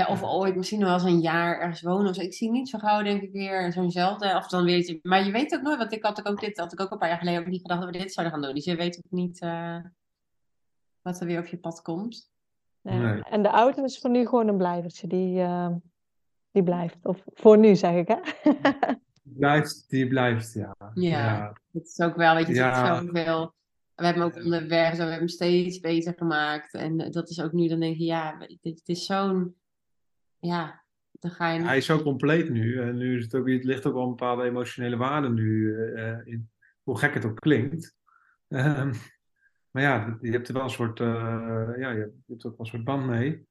Ja, 0.00 0.06
of 0.06 0.22
ooit 0.22 0.56
misschien 0.56 0.78
nog 0.78 0.88
wel 0.88 0.98
eens 0.98 1.06
een 1.16 1.20
jaar 1.20 1.60
ergens 1.60 1.82
wonen 1.82 2.08
of 2.08 2.14
zo. 2.14 2.20
Ik 2.20 2.34
zie 2.34 2.50
niet 2.50 2.68
zo 2.68 2.78
gauw, 2.78 3.02
denk 3.02 3.22
ik, 3.22 3.32
weer 3.32 3.72
zo'nzelfde. 3.72 4.36
Of 4.36 4.46
dan 4.46 4.64
weet 4.64 4.86
je, 4.86 4.98
maar 5.02 5.24
je 5.24 5.32
weet 5.32 5.54
ook 5.54 5.62
nooit, 5.62 5.78
want 5.78 5.92
ik 5.92 6.04
had 6.04 6.26
ook 6.26 6.40
dit, 6.40 6.58
had 6.58 6.72
ik 6.72 6.80
ook 6.80 6.90
een 6.90 6.98
paar 6.98 7.08
jaar 7.08 7.18
geleden 7.18 7.40
ook 7.40 7.46
niet 7.46 7.60
gedacht 7.60 7.80
dat 7.80 7.90
we 7.90 7.98
dit 7.98 8.12
zouden 8.12 8.34
gaan 8.34 8.44
doen. 8.44 8.54
Dus 8.54 8.64
je 8.64 8.76
weet 8.76 8.96
ook 8.96 9.10
niet 9.10 9.40
eh, 9.40 9.76
wat 11.02 11.20
er 11.20 11.26
weer 11.26 11.38
op 11.38 11.46
je 11.46 11.58
pad 11.58 11.82
komt. 11.82 12.30
Nee. 12.80 13.22
En 13.22 13.42
de 13.42 13.48
auto 13.48 13.84
is 13.84 13.98
voor 13.98 14.10
nu 14.10 14.26
gewoon 14.26 14.48
een 14.48 14.56
blijvertje, 14.56 15.06
die, 15.06 15.40
eh, 15.40 15.68
die 16.50 16.62
blijft. 16.62 17.06
Of 17.06 17.24
voor 17.34 17.58
nu 17.58 17.76
zeg 17.76 17.94
ik 17.94 18.08
hè. 18.08 18.18
Blijft, 19.22 19.84
die 19.88 20.08
blijft, 20.08 20.52
ja. 20.52 20.76
Ja. 20.94 21.56
Het 21.72 21.86
is 21.86 22.00
ook 22.00 22.16
wel, 22.16 22.34
weet 22.34 22.46
je, 22.46 22.54
Ja. 22.54 22.94
zoveel. 22.94 23.54
We 23.94 24.04
hebben 24.06 24.22
hem 24.22 24.32
ook 24.32 24.44
onderweg, 24.44 24.88
zo, 24.88 24.96
we 24.96 25.00
hebben 25.00 25.18
hem 25.18 25.28
steeds 25.28 25.80
beter 25.80 26.14
gemaakt. 26.16 26.74
En 26.74 27.10
dat 27.10 27.30
is 27.30 27.40
ook 27.40 27.52
nu, 27.52 27.68
dan 27.68 27.80
denk 27.80 27.96
je, 27.96 28.04
ja, 28.04 28.36
het 28.62 28.88
is 28.88 29.06
zo'n, 29.06 29.54
ja, 30.40 30.84
dan 31.12 31.30
ga 31.30 31.50
je... 31.50 31.62
Hij 31.62 31.76
is 31.76 31.86
zo 31.86 32.02
compleet 32.02 32.50
nu. 32.50 32.80
En 32.80 32.96
nu 32.96 33.16
is 33.16 33.24
het 33.24 33.34
ook, 33.34 33.48
het 33.48 33.64
ligt 33.64 33.86
ook 33.86 33.94
wel 33.94 34.02
een 34.02 34.08
bepaalde 34.08 34.44
emotionele 34.44 34.96
waarde 34.96 35.28
nu 35.28 35.76
eh, 35.76 36.10
eh, 36.10 36.26
in. 36.26 36.50
Hoe 36.82 36.98
gek 36.98 37.14
het 37.14 37.24
ook 37.24 37.40
klinkt. 37.40 37.94
Ehm, 38.48 38.94
maar 39.70 39.82
ja, 39.82 40.18
je 40.20 40.30
hebt 40.30 40.48
er 40.48 40.54
wel 40.54 40.62
een 40.62 40.70
soort, 40.70 41.00
eh, 41.00 41.68
ja, 41.78 41.90
je 41.90 42.12
hebt 42.26 42.44
er 42.44 42.50
ook 42.50 42.56
wel 42.56 42.66
een 42.66 42.66
soort 42.66 42.84
band 42.84 43.06
mee. 43.06 43.48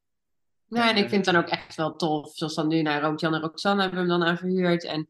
Ja, 0.66 0.90
en 0.90 0.98
ik 0.98 1.10
vind 1.10 1.26
het 1.26 1.36
dan 1.36 1.44
ook 1.44 1.50
echt 1.50 1.76
wel 1.76 1.96
tof. 1.96 2.36
Zoals 2.36 2.56
dan 2.56 2.68
nu 2.68 2.82
naar 2.82 3.02
Roodjan 3.02 3.34
en 3.34 3.42
Roxanne 3.42 3.82
hebben 3.82 4.04
we 4.04 4.10
hem 4.10 4.20
dan 4.20 4.30
aan 4.30 4.38
verhuurd. 4.38 4.86
En 4.86 5.08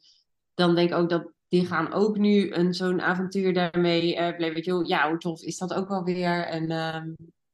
dan 0.53 0.75
denk 0.75 0.89
ik 0.89 0.95
ook 0.95 1.09
dat 1.09 1.31
die 1.47 1.65
gaan 1.65 1.93
ook 1.93 2.17
nu 2.17 2.51
een 2.51 2.73
zo'n 2.73 3.01
avontuur 3.01 3.53
daarmee 3.53 4.15
uh, 4.15 4.31
beleven. 4.31 4.53
Weet 4.53 4.65
je, 4.65 4.71
wel, 4.71 4.85
ja, 4.85 5.09
hoe 5.09 5.17
tof 5.17 5.41
is 5.41 5.57
dat 5.57 5.73
ook 5.73 5.87
wel 5.87 6.03
weer. 6.03 6.45
En 6.45 6.69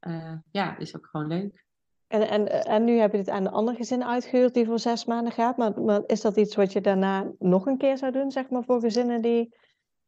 eh, 0.05 0.33
ja, 0.51 0.77
is 0.77 0.95
ook 0.95 1.07
gewoon 1.07 1.27
leuk. 1.27 1.64
En, 2.07 2.29
en, 2.29 2.65
en 2.65 2.83
nu 2.83 2.97
heb 2.97 3.11
je 3.11 3.17
het 3.17 3.29
aan 3.29 3.45
een 3.45 3.51
ander 3.51 3.75
gezin 3.75 4.03
uitgehuurd 4.03 4.53
die 4.53 4.65
voor 4.65 4.79
zes 4.79 5.05
maanden 5.05 5.33
gaat. 5.33 5.57
Maar, 5.57 5.81
maar 5.81 6.01
is 6.05 6.21
dat 6.21 6.37
iets 6.37 6.55
wat 6.55 6.73
je 6.73 6.81
daarna 6.81 7.31
nog 7.39 7.65
een 7.65 7.77
keer 7.77 7.97
zou 7.97 8.11
doen, 8.11 8.31
zeg 8.31 8.49
maar, 8.49 8.63
voor 8.63 8.79
gezinnen 8.79 9.21
die... 9.21 9.55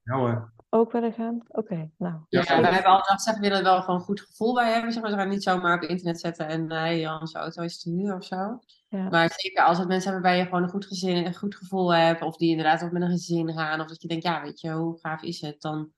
Ja 0.03 0.15
hoor. 0.15 0.53
ook 0.69 0.91
willen 0.91 1.13
gaan? 1.13 1.41
Oké, 1.47 1.91
nou. 1.97 2.13
Ja, 2.29 2.39
dus 2.39 2.47
we 2.49 2.53
hebben 2.53 2.91
altijd 2.91 3.21
gezegd, 3.21 3.35
we 3.37 3.41
willen 3.41 3.57
er 3.57 3.63
wel 3.63 3.81
gewoon 3.81 3.99
een 3.99 4.05
goed 4.05 4.21
gevoel 4.21 4.53
bij 4.53 4.71
hebben. 4.73 4.91
Zeg 4.91 5.01
maar, 5.01 5.11
we 5.11 5.17
gaan 5.17 5.29
niet 5.29 5.43
zomaar 5.43 5.75
op 5.75 5.89
internet 5.89 6.19
zetten 6.19 6.47
en 6.47 6.69
eh 6.69 6.77
hey, 6.77 7.11
onze 7.19 7.37
auto 7.37 7.63
is 7.63 7.81
te 7.81 7.89
huur 7.89 8.15
of 8.15 8.23
zo. 8.23 8.59
ja. 8.89 9.09
Maar 9.09 9.31
zeker 9.35 9.63
als 9.63 9.77
het 9.77 9.87
mensen 9.87 10.11
hebben 10.11 10.29
waar 10.29 10.39
je 10.39 10.45
gewoon 10.45 10.63
een 10.63 10.69
goed, 10.69 10.85
gezin, 10.85 11.25
een 11.25 11.35
goed 11.35 11.55
gevoel 11.55 11.93
hebt, 11.93 12.21
of 12.21 12.37
die 12.37 12.49
inderdaad 12.49 12.83
ook 12.83 12.91
met 12.91 13.01
een 13.01 13.09
gezin 13.09 13.53
gaan, 13.53 13.81
of 13.81 13.87
dat 13.87 14.01
je 14.01 14.07
denkt, 14.07 14.23
ja, 14.23 14.41
weet 14.41 14.59
je, 14.59 14.71
hoe 14.71 14.99
gaaf 14.99 15.21
is 15.21 15.41
het, 15.41 15.61
dan 15.61 15.91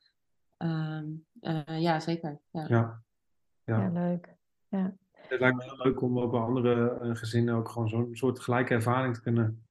ehm, 0.57 1.05
eh, 1.41 1.81
ja, 1.81 1.99
zeker. 1.99 2.39
Ja. 2.51 2.65
Ja. 2.67 3.01
Ja. 3.65 3.77
ja, 3.81 3.89
leuk. 3.89 4.35
Ja. 4.67 4.93
Het 5.29 5.39
lijkt 5.39 5.57
me 5.57 5.63
heel 5.63 5.77
leuk 5.77 6.01
om 6.01 6.19
ook 6.19 6.31
bij 6.31 6.39
andere 6.39 6.99
eh, 7.01 7.15
gezinnen 7.15 7.55
ook 7.55 7.69
gewoon 7.69 7.89
zo'n 7.89 8.15
soort 8.15 8.39
gelijke 8.39 8.73
ervaring 8.73 9.13
te 9.13 9.21
kunnen 9.21 9.65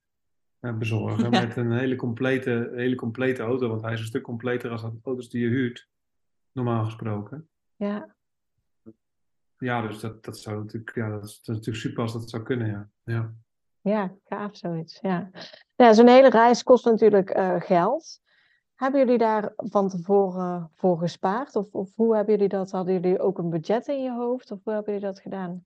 eh, 0.61 0.77
bezorgen. 0.77 1.31
Ja. 1.31 1.41
Met 1.41 1.57
een 1.57 1.73
hele 1.73 1.97
complete, 1.97 2.73
hele 2.75 2.95
complete 2.95 3.43
auto. 3.43 3.69
Want 3.69 3.83
hij 3.83 3.93
is 3.93 4.01
een 4.01 4.07
stuk 4.07 4.23
completer 4.23 4.71
als 4.71 4.83
de 4.83 4.93
auto's 5.03 5.29
die 5.29 5.43
je 5.43 5.49
huurt. 5.49 5.89
Normaal 6.53 6.85
gesproken. 6.85 7.49
ja, 7.77 8.15
Ja, 9.59 9.87
dus 9.87 10.01
dat, 10.01 10.25
dat 10.25 10.39
zou 10.39 10.59
natuurlijk, 10.59 10.95
ja, 10.95 11.11
dat 11.11 11.25
is, 11.25 11.31
dat 11.31 11.41
is 11.41 11.47
natuurlijk 11.47 11.77
super 11.77 12.03
als 12.03 12.13
dat 12.13 12.31
zou 12.31 12.43
kunnen, 12.43 12.67
ja. 12.67 12.89
ja. 13.05 13.35
ja, 13.81 14.15
gaaf 14.29 14.57
zoiets. 14.57 14.99
Ja, 15.01 15.31
ja 15.77 15.93
zo'n 15.93 16.09
hele 16.09 16.31
reis 16.31 16.63
kost 16.63 16.85
natuurlijk 16.85 17.31
eh, 17.31 17.61
geld. 17.61 18.21
Hebben 18.79 19.01
jullie 19.01 19.19
daar 19.19 19.53
van 19.57 19.89
tevoren 19.89 20.71
voor 20.75 20.99
gespaard? 20.99 21.57
Of, 21.57 21.75
of 21.75 21.95
hoe 21.95 22.17
hebben 22.17 22.35
jullie 22.35 22.49
dat? 22.49 22.71
Hadden 22.71 22.95
jullie 22.95 23.21
ook 23.21 23.39
een 23.39 23.51
budget 23.51 23.87
in 23.87 24.03
je 24.03 24.13
hoofd? 24.13 24.51
Of 24.51 24.65
hoe 24.65 24.73
hebben 24.73 24.93
jullie 24.93 25.09
dat 25.09 25.21
gedaan? 25.21 25.65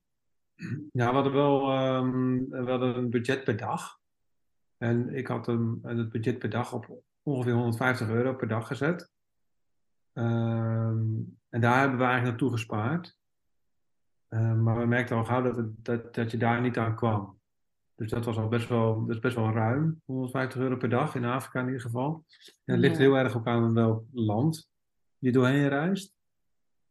Ja, 0.92 1.08
we 1.08 1.14
hadden 1.14 1.32
wel 1.32 1.66
we 2.48 2.70
hadden 2.70 2.96
een 2.96 3.10
budget 3.10 3.44
per 3.44 3.56
dag. 3.56 3.98
En 4.76 5.14
ik 5.14 5.26
had 5.26 5.46
hem, 5.46 5.78
het 5.82 6.08
budget 6.08 6.38
per 6.38 6.50
dag 6.50 6.72
op 6.72 7.02
ongeveer 7.22 7.52
150 7.52 8.08
euro 8.08 8.34
per 8.34 8.48
dag 8.48 8.66
gezet. 8.66 9.10
Ehm, 10.12 11.06
en 11.48 11.60
daar 11.60 11.78
hebben 11.78 11.98
we 11.98 12.04
eigenlijk 12.04 12.24
naartoe 12.24 12.50
gespaard. 12.50 13.18
Ehm, 14.28 14.62
maar 14.62 14.78
we 14.78 14.86
merkten 14.86 15.16
al 15.16 15.24
gauw 15.24 15.42
dat, 15.42 15.70
dat, 15.76 16.14
dat 16.14 16.30
je 16.30 16.36
daar 16.36 16.60
niet 16.60 16.78
aan 16.78 16.96
kwam. 16.96 17.40
Dus 18.02 18.10
dat 18.10 18.24
was 18.24 18.36
al 18.36 18.48
best 18.48 18.68
wel, 18.68 19.00
dat 19.06 19.14
is 19.14 19.20
best 19.20 19.36
wel 19.36 19.50
ruim, 19.50 20.02
150 20.04 20.60
euro 20.60 20.76
per 20.76 20.88
dag 20.88 21.14
in 21.14 21.24
Afrika 21.24 21.60
in 21.60 21.66
ieder 21.66 21.80
geval. 21.80 22.24
En 22.64 22.72
het 22.74 22.80
ligt 22.80 22.98
heel 22.98 23.14
erg 23.14 23.36
ook 23.36 23.46
aan 23.46 23.74
welk 23.74 24.04
land 24.12 24.70
je 25.18 25.32
doorheen 25.32 25.68
reist. 25.68 26.14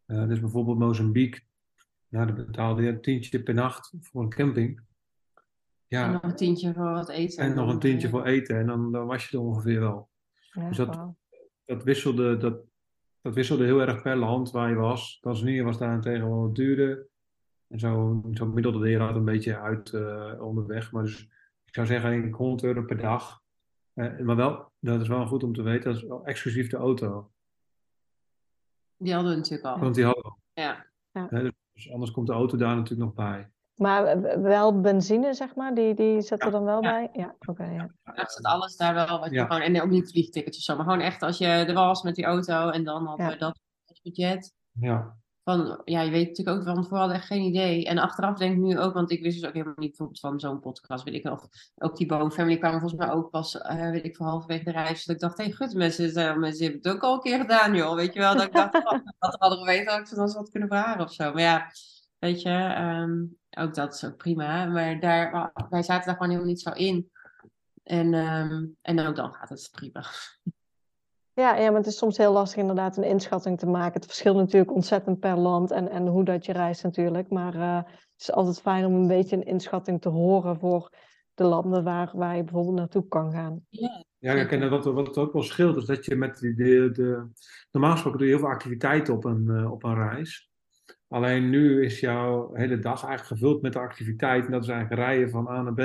Eh, 0.05 0.27
dus 0.27 0.39
bijvoorbeeld 0.39 0.77
Mozambique, 0.77 1.41
ja, 2.07 2.25
dan 2.25 2.35
betaalde 2.35 2.81
je 2.81 2.89
een 2.89 3.01
tientje 3.01 3.43
per 3.43 3.53
nacht 3.53 3.93
voor 3.99 4.23
een 4.23 4.29
camping. 4.29 4.81
Ja, 5.87 6.05
En 6.05 6.11
nog 6.11 6.23
een 6.23 6.35
tientje 6.35 6.73
voor 6.73 6.91
wat 6.91 7.09
eten. 7.09 7.43
en 7.43 7.55
nog 7.55 7.69
een 7.69 7.79
tientje 7.79 8.09
voor 8.09 8.25
eten 8.25 8.57
en 8.57 8.65
dan, 8.65 8.91
dan 8.91 9.05
was 9.05 9.27
je 9.29 9.37
er 9.37 9.43
ongeveer 9.43 9.79
wel. 9.79 10.09
Ja, 10.51 10.67
Dus 10.67 10.77
dat-. 10.77 11.13
Dat 11.65 11.83
wisselde, 11.83 12.37
dat, 12.37 12.61
dat 13.21 13.33
wisselde 13.33 13.63
heel 13.65 13.81
erg 13.81 14.01
per 14.01 14.15
land 14.15 14.51
waar 14.51 14.69
je 14.69 14.75
was. 14.75 15.17
Tanzania 15.21 15.63
was 15.63 15.77
daarentegen 15.77 16.29
wel 16.29 16.41
wat 16.41 16.55
duurder. 16.55 17.07
En 17.71 17.79
zo, 17.79 18.21
zo 18.33 18.45
gemiddelde 18.45 18.79
de 18.79 18.97
had 18.97 19.15
een 19.15 19.25
beetje 19.25 19.59
uit 19.59 19.93
eh, 19.93 20.33
onderweg. 20.41 20.91
Maar 20.91 21.03
dus 21.03 21.21
ik 21.65 21.73
zou 21.73 21.87
zeggen 21.87 22.09
denk 22.11 22.25
ik 22.25 22.33
100 22.35 22.63
euro 22.63 22.81
per 22.83 22.97
dag. 22.97 23.41
Eh, 23.93 24.19
maar 24.19 24.35
wel, 24.35 24.71
dat 24.79 25.01
is 25.01 25.07
wel 25.07 25.25
goed 25.27 25.43
om 25.43 25.53
te 25.53 25.61
weten, 25.61 25.83
dat 25.93 26.01
is 26.01 26.07
wel 26.07 26.25
exclusief 26.25 26.69
de 26.69 26.77
auto. 26.77 27.31
Die 28.97 29.13
hadden 29.13 29.31
we 29.31 29.37
natuurlijk 29.37 29.65
al. 29.67 29.79
Want 29.79 29.95
die 29.95 30.05
hadden 30.05 30.23
we. 30.53 30.61
Ja. 30.61 30.85
Dus- 31.29 31.51
dus 31.73 31.91
anders 31.91 32.11
komt 32.11 32.27
de 32.27 32.33
auto 32.33 32.57
daar 32.57 32.75
natuurlijk 32.75 33.01
nog 33.01 33.13
bij. 33.13 33.49
Maar 33.75 34.21
w- 34.21 34.41
wel 34.41 34.81
benzine, 34.81 35.33
zeg 35.33 35.55
maar, 35.55 35.73
die, 35.75 35.93
die 35.93 36.21
zit 36.21 36.39
er 36.39 36.45
Ja. 36.45 36.51
dan 36.51 36.63
wel 36.63 36.83
Ja. 36.83 36.89
bij? 36.91 37.09
Ja, 37.13 37.35
oké, 37.47 37.63
ja. 37.65 37.89
Echt 38.03 38.31
zit 38.31 38.45
alles 38.45 38.75
daar 38.77 38.93
wel 38.93 39.19
wat 39.19 39.29
je 39.29 39.35
Ja. 39.35 39.45
gewoon. 39.45 39.61
En 39.61 39.81
ook 39.81 39.89
niet 39.89 40.11
vliegtickets 40.11 40.57
of 40.57 40.63
zo. 40.63 40.75
Maar 40.75 40.85
gewoon 40.85 40.99
echt 40.99 41.21
als 41.21 41.37
je 41.37 41.45
er 41.45 41.73
was 41.73 42.01
met 42.03 42.15
die 42.15 42.25
auto 42.25 42.69
en 42.69 42.83
dan 42.83 43.05
hadden 43.05 43.25
Ja. 43.25 43.31
we 43.31 43.37
dat 43.37 43.59
budget. 44.03 44.53
Ja, 44.71 45.17
Van, 45.43 45.81
ja, 45.85 46.01
je 46.01 46.11
weet 46.11 46.27
natuurlijk 46.27 46.57
ook 46.57 46.63
van 46.63 46.83
tevoren 46.83 47.11
echt 47.11 47.25
geen 47.25 47.41
idee. 47.41 47.85
En 47.85 47.97
achteraf 47.97 48.37
denk 48.37 48.53
ik 48.53 48.61
nu 48.61 48.79
ook, 48.79 48.93
want 48.93 49.11
ik 49.11 49.21
wist 49.21 49.39
dus 49.39 49.47
ook 49.47 49.53
helemaal 49.53 49.73
niet 49.77 50.03
van 50.11 50.39
zo'n 50.39 50.59
podcast, 50.59 51.03
weet 51.03 51.13
ik 51.13 51.23
nog. 51.23 51.47
Ook 51.75 51.97
die 51.97 52.07
Bone 52.07 52.31
Family 52.31 52.57
kwamen 52.57 52.79
volgens 52.79 53.01
mij 53.01 53.11
ook 53.11 53.29
pas, 53.29 53.57
eh, 53.57 53.89
weet 53.89 54.05
ik 54.05 54.15
veel, 54.15 54.25
halverwege 54.25 54.63
de 54.63 54.71
reis. 54.71 55.05
Dus 55.05 55.15
ik 55.15 55.19
dacht, 55.19 55.37
hé, 55.37 55.43
hey, 55.43 55.53
goed, 55.53 55.73
mensen, 55.73 56.39
mensen 56.39 56.63
hebben 56.63 56.81
het 56.83 56.93
ook 56.93 57.03
al 57.03 57.13
een 57.13 57.19
keer 57.19 57.39
gedaan, 57.39 57.75
joh. 57.75 57.95
Weet 57.95 58.13
je 58.13 58.19
wel, 58.19 58.33
dat 58.33 58.43
ik 58.43 58.53
dacht, 58.53 58.75
oh, 58.75 58.99
wat 59.19 59.35
hadden 59.39 59.59
geweten, 59.59 59.91
had 59.91 59.99
ik 59.99 60.07
van 60.07 60.19
ons 60.19 60.35
wat 60.35 60.49
kunnen 60.49 60.69
vragen 60.69 61.01
of 61.01 61.13
zo. 61.13 61.33
Maar 61.33 61.41
ja, 61.41 61.71
weet 62.19 62.41
je, 62.41 62.49
ehm, 62.49 63.23
ook 63.65 63.73
dat 63.73 63.93
is 63.93 64.05
ook 64.05 64.17
prima. 64.17 64.65
Maar 64.65 64.99
daar, 64.99 65.51
wij 65.69 65.83
zaten 65.83 66.05
daar 66.05 66.15
gewoon 66.15 66.29
helemaal 66.29 66.49
niet 66.49 66.61
zo 66.61 66.71
in. 66.71 67.11
En, 67.83 68.13
ehm, 68.13 68.65
en 68.81 69.07
ook 69.07 69.15
dan 69.15 69.33
gaat 69.33 69.49
het 69.49 69.69
prima. 69.71 70.05
Ja, 71.33 71.55
ja, 71.55 71.69
maar 71.69 71.79
het 71.79 71.87
is 71.87 71.97
soms 71.97 72.17
heel 72.17 72.33
lastig 72.33 72.59
inderdaad 72.59 72.97
een 72.97 73.03
inschatting 73.03 73.59
te 73.59 73.65
maken. 73.65 73.93
Het 73.93 74.05
verschilt 74.05 74.35
natuurlijk 74.35 74.73
ontzettend 74.73 75.19
per 75.19 75.37
land 75.37 75.71
en, 75.71 75.89
en 75.89 76.07
hoe 76.07 76.23
dat 76.23 76.45
je 76.45 76.53
reist 76.53 76.83
natuurlijk. 76.83 77.29
Maar 77.29 77.55
eh, 77.55 77.75
het 77.91 78.21
is 78.21 78.31
altijd 78.31 78.61
fijn 78.61 78.85
om 78.85 78.93
een 78.93 79.07
beetje 79.07 79.35
een 79.35 79.45
inschatting 79.45 80.01
te 80.01 80.09
horen 80.09 80.59
voor 80.59 80.89
de 81.33 81.43
landen 81.43 81.83
waar, 81.83 82.11
waar 82.13 82.35
je 82.35 82.43
bijvoorbeeld 82.43 82.75
naartoe 82.75 83.07
kan 83.07 83.31
gaan. 83.31 83.65
Ja, 83.69 84.05
ja 84.17 84.33
kijk, 84.33 84.51
en 84.51 84.69
wat, 84.69 84.85
wat 84.85 85.17
ook 85.17 85.33
wel 85.33 85.43
scheelt, 85.43 85.77
is 85.77 85.85
dat 85.85 86.05
je 86.05 86.15
met 86.15 86.37
de, 86.37 86.55
de, 86.91 87.27
normaal 87.71 87.91
gesproken 87.91 88.19
doe 88.19 88.27
je 88.27 88.33
heel 88.33 88.43
veel 88.43 88.53
activiteiten 88.53 89.13
op 89.13 89.25
een, 89.25 89.49
eh, 89.49 89.71
op 89.71 89.83
een 89.83 89.95
reis. 89.95 90.49
Alleen 91.07 91.49
nu 91.49 91.85
is 91.85 91.99
jouw 91.99 92.53
hele 92.53 92.79
dag 92.79 93.03
eigenlijk 93.05 93.39
gevuld 93.39 93.61
met 93.61 93.73
de 93.73 93.79
activiteit. 93.79 94.45
En 94.45 94.51
dat 94.51 94.63
is 94.63 94.69
eigenlijk 94.69 95.01
rijden 95.01 95.29
van 95.29 95.47
A 95.47 95.61
naar 95.61 95.73
B. 95.73 95.79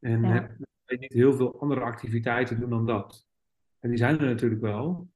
En 0.00 0.22
Ja. 0.22 0.32
heb 0.32 0.50
je 0.84 0.98
niet 0.98 1.12
heel 1.12 1.32
veel 1.32 1.60
andere 1.60 1.80
activiteiten 1.80 2.60
doen 2.60 2.70
dan 2.70 2.86
dat. 2.86 3.28
En 3.80 3.88
die 3.88 3.98
zijn 3.98 4.18
er 4.18 4.26
natuurlijk 4.26 4.60
wel. 4.60 5.08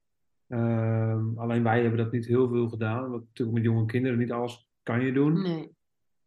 Ehm, 0.47 1.37
alleen 1.37 1.63
wij 1.63 1.81
hebben 1.81 1.99
dat 1.99 2.11
niet 2.11 2.25
heel 2.25 2.49
veel 2.49 2.69
gedaan. 2.69 3.09
Want 3.09 3.23
natuurlijk 3.25 3.57
met 3.57 3.65
jonge 3.65 3.85
kinderen 3.85 4.17
niet 4.17 4.31
alles 4.31 4.69
kan 4.83 5.01
je 5.01 5.11
doen. 5.13 5.41
nee. 5.41 5.73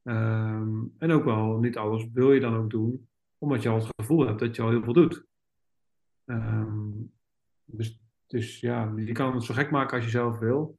Ehm, 0.03 0.85
en 0.99 1.11
ook 1.11 1.25
wel 1.25 1.59
niet 1.59 1.77
alles 1.77 2.09
wil 2.13 2.33
je 2.33 2.41
dan 2.41 2.57
ook 2.57 2.71
doen. 2.71 3.09
Omdat 3.39 3.63
je 3.63 3.69
al 3.69 3.77
het 3.77 3.91
gevoel 3.97 4.27
hebt 4.27 4.39
dat 4.39 4.57
je 4.57 4.63
al 4.63 4.71
heel 4.71 4.83
veel 4.83 4.93
doet. 4.93 5.27
Ehm, 6.25 6.91
dus, 7.65 8.01
dus 8.27 8.61
ja, 8.61 8.93
je 8.97 9.13
kan 9.13 9.35
het 9.35 9.45
zo 9.45 9.55
gek 9.55 9.71
maken 9.71 9.97
als 9.97 10.05
je 10.05 10.11
zelf 10.11 10.39
wil. 10.39 10.79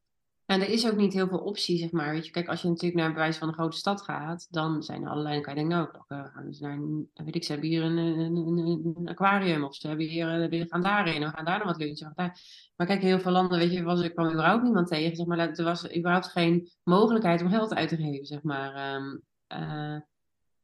En 0.49 0.61
er 0.61 0.69
is 0.69 0.87
ook 0.87 0.95
niet 0.95 1.13
heel 1.13 1.27
veel 1.27 1.39
optie, 1.39 1.77
zeg 1.77 1.91
maar. 1.91 2.11
Weet 2.11 2.25
je, 2.25 2.31
kijk, 2.31 2.47
als 2.47 2.61
je 2.61 2.67
natuurlijk 2.67 3.01
naar 3.01 3.13
bewijs 3.13 3.37
van 3.37 3.47
een 3.47 3.53
grote 3.53 3.77
stad 3.77 4.01
gaat, 4.01 4.47
dan 4.49 4.83
zijn 4.83 5.03
er 5.03 5.09
allerlei. 5.09 5.41
Dan 5.41 5.55
denken, 5.55 5.77
nou, 5.77 5.89
dan 6.07 6.25
gaan 6.25 6.41
we 6.41 6.47
eens 6.47 6.59
naar 6.59 6.79
weet 7.13 7.35
ik, 7.35 7.43
ze 7.43 7.51
hebben 7.51 7.69
hier 7.69 7.83
een, 7.83 7.97
een, 7.97 9.07
aquarium, 9.07 9.63
of 9.63 9.75
ze 9.75 9.87
hebben 9.87 10.05
hier, 10.05 10.41
eh, 10.41 10.49
we 10.49 10.65
gaan 10.69 10.81
daarheen, 10.81 11.19
we 11.21 11.29
gaan 11.29 11.45
daar 11.45 11.57
nog 11.57 11.67
wat 11.67 11.77
lunchen. 11.77 12.13
Maar 12.15 12.87
kijk, 12.87 13.01
heel 13.01 13.19
veel 13.19 13.31
landen, 13.31 13.59
weet 13.59 13.71
je, 13.71 13.83
was, 13.83 14.01
er 14.01 14.13
kwam 14.13 14.31
überhaupt 14.31 14.63
niemand 14.63 14.87
tegen, 14.87 15.15
zeg 15.15 15.25
maar. 15.25 15.39
Er 15.39 15.63
was 15.63 15.95
überhaupt 15.95 16.27
geen 16.27 16.69
mogelijkheid 16.83 17.41
om 17.41 17.49
geld 17.49 17.73
uit 17.73 17.89
te 17.89 17.95
geven, 17.95 18.25
zeg 18.25 18.41
maar. 18.41 18.73
Ehm, 18.73 19.17
eh, 19.47 20.01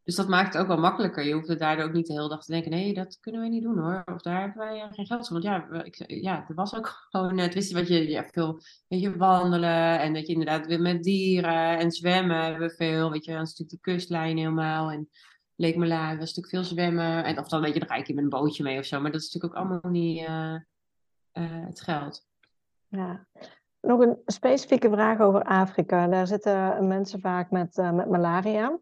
dus 0.05 0.15
dat 0.15 0.27
maakt 0.27 0.53
het 0.53 0.61
ook 0.61 0.67
wel 0.67 0.77
makkelijker. 0.77 1.23
Je 1.23 1.33
hoeft 1.33 1.49
er 1.49 1.57
daardoor 1.57 1.85
ook 1.85 1.93
niet 1.93 2.07
de 2.07 2.13
hele 2.13 2.29
dag 2.29 2.43
te 2.43 2.51
denken: 2.51 2.71
nee, 2.71 2.93
dat 2.93 3.17
kunnen 3.19 3.41
wij 3.41 3.49
niet 3.49 3.63
doen 3.63 3.77
hoor. 3.77 4.03
Of 4.13 4.21
daar 4.21 4.39
hebben 4.39 4.57
wij 4.57 4.81
eh, 4.81 4.87
geen 4.91 5.05
geld 5.05 5.27
voor. 5.27 5.41
Want 5.41 5.43
ja, 5.43 5.67
we- 5.69 5.83
ik, 5.83 6.03
ja, 6.07 6.45
er 6.47 6.55
was 6.55 6.75
ook 6.75 6.87
gewoon, 7.09 7.37
eh, 7.37 7.43
het 7.43 7.53
wist 7.53 7.69
je 7.69 7.75
wat 7.75 7.87
je, 7.87 8.09
ja, 8.09 8.23
veel, 8.31 8.59
weet 8.87 9.01
je, 9.01 9.17
wandelen. 9.17 9.99
En 9.99 10.13
dat 10.13 10.27
je 10.27 10.31
inderdaad 10.33 10.67
weer 10.67 10.81
met 10.81 11.03
dieren 11.03 11.77
en 11.77 11.91
zwemmen 11.91 12.43
hebben 12.43 12.67
we 12.67 12.75
veel. 12.75 13.11
Weet 13.11 13.25
je, 13.25 13.31
is 13.31 13.37
natuurlijk 13.37 13.69
de 13.69 13.79
kustlijn 13.91 14.37
helemaal. 14.37 14.91
En 14.91 15.09
Lake 15.55 15.77
Malawi 15.77 16.17
was 16.17 16.33
natuurlijk 16.33 16.49
veel 16.49 16.63
zwemmen. 16.63 17.23
En 17.23 17.39
of 17.39 17.47
dan 17.47 17.61
weet 17.61 17.73
je, 17.73 17.85
dan 17.85 17.97
ik 17.97 18.07
je 18.07 18.13
met 18.13 18.23
een 18.23 18.29
bootje 18.29 18.63
mee 18.63 18.79
of 18.79 18.85
zo. 18.85 19.01
Maar 19.01 19.11
dat 19.11 19.21
is 19.21 19.33
natuurlijk 19.33 19.53
ook 19.53 19.59
allemaal 19.69 19.91
niet 19.91 20.25
eh, 20.25 20.53
eh, 21.31 21.65
het 21.65 21.81
geld. 21.81 22.27
Ja. 22.87 23.25
Nog 23.81 23.99
een 23.99 24.17
specifieke 24.25 24.89
vraag 24.89 25.19
over 25.19 25.43
Afrika. 25.43 26.07
Daar 26.07 26.27
zitten 26.27 26.87
mensen 26.87 27.19
vaak 27.19 27.51
met, 27.51 27.77
eh, 27.77 27.91
met 27.91 28.09
malaria. 28.09 28.79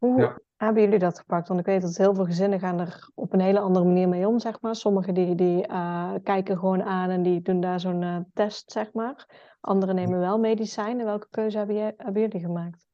Hoe 0.00 0.20
Ja. 0.20 0.38
hebben 0.56 0.82
jullie 0.82 0.98
dat 0.98 1.18
gepakt? 1.18 1.48
Want 1.48 1.60
ik 1.60 1.66
weet 1.66 1.82
dat 1.82 1.96
heel 1.96 2.14
veel 2.14 2.24
gezinnen 2.24 2.60
gaan 2.60 2.80
er 2.80 3.10
op 3.14 3.32
een 3.32 3.40
hele 3.40 3.58
andere 3.58 3.84
manier 3.84 4.08
mee 4.08 4.26
om, 4.26 4.38
zeg 4.38 4.60
maar. 4.60 4.74
Sommigen 4.74 5.14
die, 5.14 5.34
die 5.34 5.66
eh, 5.66 6.14
kijken 6.22 6.58
gewoon 6.58 6.82
aan 6.82 7.10
en 7.10 7.22
die 7.22 7.42
doen 7.42 7.60
daar 7.60 7.80
zo'n 7.80 8.02
eh, 8.02 8.16
test, 8.32 8.70
zeg 8.70 8.92
maar. 8.92 9.26
Anderen 9.60 9.94
nemen 9.94 10.18
wel 10.18 10.38
medicijnen. 10.38 11.04
Welke 11.04 11.26
keuze 11.30 11.58
hebben, 11.58 11.76
jij, 11.76 11.94
hebben 11.96 12.22
jullie 12.22 12.40
gemaakt? 12.40 12.86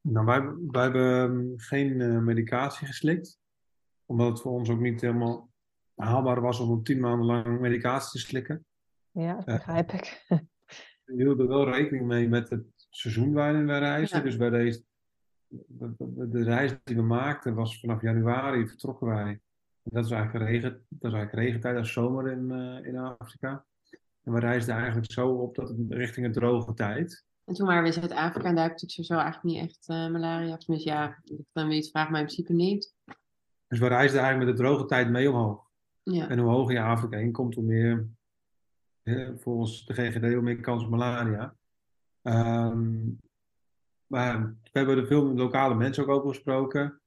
Nou, 0.00 0.26
wij, 0.26 0.40
wij 0.66 0.82
hebben 0.82 1.30
ehm, 1.30 1.42
geen 1.56 2.00
eh, 2.00 2.18
medicatie 2.18 2.86
geslikt. 2.86 3.38
Omdat 4.06 4.28
het 4.28 4.40
voor 4.40 4.52
ons 4.52 4.70
ook 4.70 4.80
niet 4.80 5.00
helemaal 5.00 5.48
haalbaar 5.94 6.40
was 6.40 6.60
om 6.60 6.82
tien 6.82 7.00
maanden 7.00 7.26
lang 7.26 7.60
medicatie 7.60 8.20
te 8.20 8.26
slikken. 8.26 8.64
Ja, 9.10 9.34
dat 9.34 9.44
begrijp 9.44 9.92
ik. 9.92 10.24
We 11.04 11.14
hielden 11.14 11.48
wel 11.48 11.70
rekening 11.70 12.06
mee 12.06 12.28
met 12.28 12.50
het 12.50 12.64
seizoen 12.90 13.32
waarin 13.32 13.66
wij 13.66 13.78
reizen. 13.78 14.18
Ja. 14.18 14.24
Dus 14.24 14.36
bij 14.36 14.50
deze, 14.50 14.82
de, 15.66 15.94
de- 15.98 16.28
de 16.28 16.42
reis 16.42 16.76
die 16.84 16.96
we 16.96 17.02
maakten 17.02 17.54
was 17.54 17.80
vanaf 17.80 18.02
januari 18.02 18.68
vertrokken 18.68 19.06
wij. 19.06 19.40
En 19.82 19.90
dat 19.92 20.04
is 20.04 20.10
eigenlijk, 20.10 20.44
regen, 20.44 20.70
dat 20.88 21.12
is 21.12 21.16
eigenlijk 21.16 21.46
regentijd, 21.46 21.74
dat 21.74 21.84
is 21.84 21.92
zomer 21.92 22.30
in, 22.30 22.50
eh, 22.50 22.86
in 22.86 22.98
Afrika. 22.98 23.64
En 24.22 24.32
we 24.32 24.40
reisden 24.40 24.74
eigenlijk 24.74 25.12
zo 25.12 25.28
op 25.28 25.54
dat 25.54 25.68
het 25.68 25.78
richting 25.88 26.26
een 26.26 26.32
droge 26.32 26.74
tijd. 26.74 27.24
En 27.44 27.54
toen 27.54 27.66
waren 27.66 27.82
we 27.82 27.88
in 27.88 27.94
Zuid-Afrika 27.94 28.48
en 28.48 28.54
daar 28.54 28.64
heb 28.64 28.72
ik 28.76 28.82
natuurlijk 28.82 28.90
sowieso 28.90 29.14
eigenlijk 29.14 29.44
niet 29.44 29.68
echt 29.68 29.88
eh, 29.88 30.12
malaria. 30.12 30.56
Tenminste, 30.56 30.90
ja, 30.90 31.22
dan 31.52 31.66
weet 31.66 31.76
je 31.76 31.82
het 31.82 31.90
vraag, 31.90 32.10
maar 32.10 32.20
in 32.20 32.26
principe 32.26 32.52
niet. 32.52 32.94
Dus 33.68 33.78
we 33.78 33.86
reisden 33.86 34.20
eigenlijk 34.20 34.50
met 34.50 34.56
de 34.56 34.62
droge 34.62 34.84
tijd 34.86 35.10
mee 35.10 35.30
omhoog. 35.30 35.68
Ja. 36.02 36.28
En 36.28 36.38
hoe 36.38 36.50
hoger 36.50 36.74
je 36.74 36.80
Afrika 36.80 37.16
heen 37.16 37.32
komt, 37.32 37.54
hoe 37.54 37.64
meer 37.64 38.08
volgens 39.36 39.86
de 39.86 39.94
GGD 39.94 40.22
heel 40.22 40.42
meer 40.42 40.60
kans 40.60 40.84
op 40.84 40.90
malaria. 40.90 41.54
Ehm, 42.22 42.98
maar 44.06 44.46
we 44.46 44.78
hebben 44.78 44.98
er 44.98 45.06
veel 45.06 45.34
lokale 45.34 45.74
mensen 45.74 46.02
ook 46.02 46.10
over 46.10 46.28
gesproken. 46.28 47.00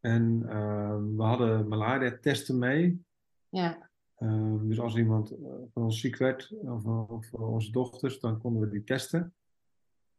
En 0.00 0.42
ehm, 0.48 1.16
we 1.16 1.22
hadden 1.22 1.68
malaria-testen 1.68 2.58
mee. 2.58 3.04
Ja. 3.48 3.90
Ehm, 4.16 4.68
dus 4.68 4.80
als 4.80 4.96
iemand 4.96 5.30
eh, 5.30 5.38
van 5.72 5.82
ons 5.82 6.00
ziek 6.00 6.16
werd, 6.16 6.52
of, 6.60 6.84
of 6.84 7.32
onze 7.32 7.70
dochters, 7.70 8.20
dan 8.20 8.38
konden 8.38 8.62
we 8.62 8.68
die 8.68 8.84
testen. 8.84 9.34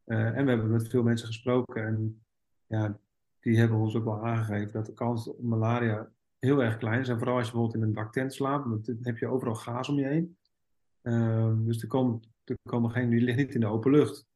Eh, 0.04 0.38
en 0.38 0.44
we 0.44 0.50
hebben 0.50 0.72
met 0.72 0.90
veel 0.90 1.04
mensen 1.04 1.28
gesproken. 1.28 1.86
En 1.86 2.24
ja, 2.68 3.00
die 3.40 3.58
hebben 3.58 3.78
ons 3.78 3.96
ook 3.96 4.04
wel 4.04 4.26
aangegeven 4.26 4.74
dat 4.74 4.86
de 4.86 4.94
kans 4.94 5.28
op 5.28 5.42
malaria 5.42 6.12
heel 6.40 6.64
erg 6.64 6.78
klein 6.78 7.00
is. 7.00 7.10
En 7.10 7.18
vooral 7.18 7.38
als 7.38 7.46
je 7.46 7.52
bijvoorbeeld 7.52 7.84
in 7.84 7.90
een 7.90 7.96
daktent 7.96 8.34
slaapt, 8.34 8.86
dan 8.86 8.98
heb 9.02 9.18
je 9.18 9.28
overal 9.28 9.56
gaas 9.56 9.90
om 9.90 10.00
je 10.00 10.06
heen. 10.06 10.38
Ehm, 11.02 11.66
dus 11.66 11.82
er, 11.82 11.88
komt, 11.88 12.30
er 12.44 12.58
komen 12.70 12.92
geen, 12.92 13.10
die 13.10 13.22
ligt 13.22 13.38
niet 13.38 13.54
in 13.54 13.60
de 13.60 13.68
open 13.68 13.92
lucht. 13.92 14.28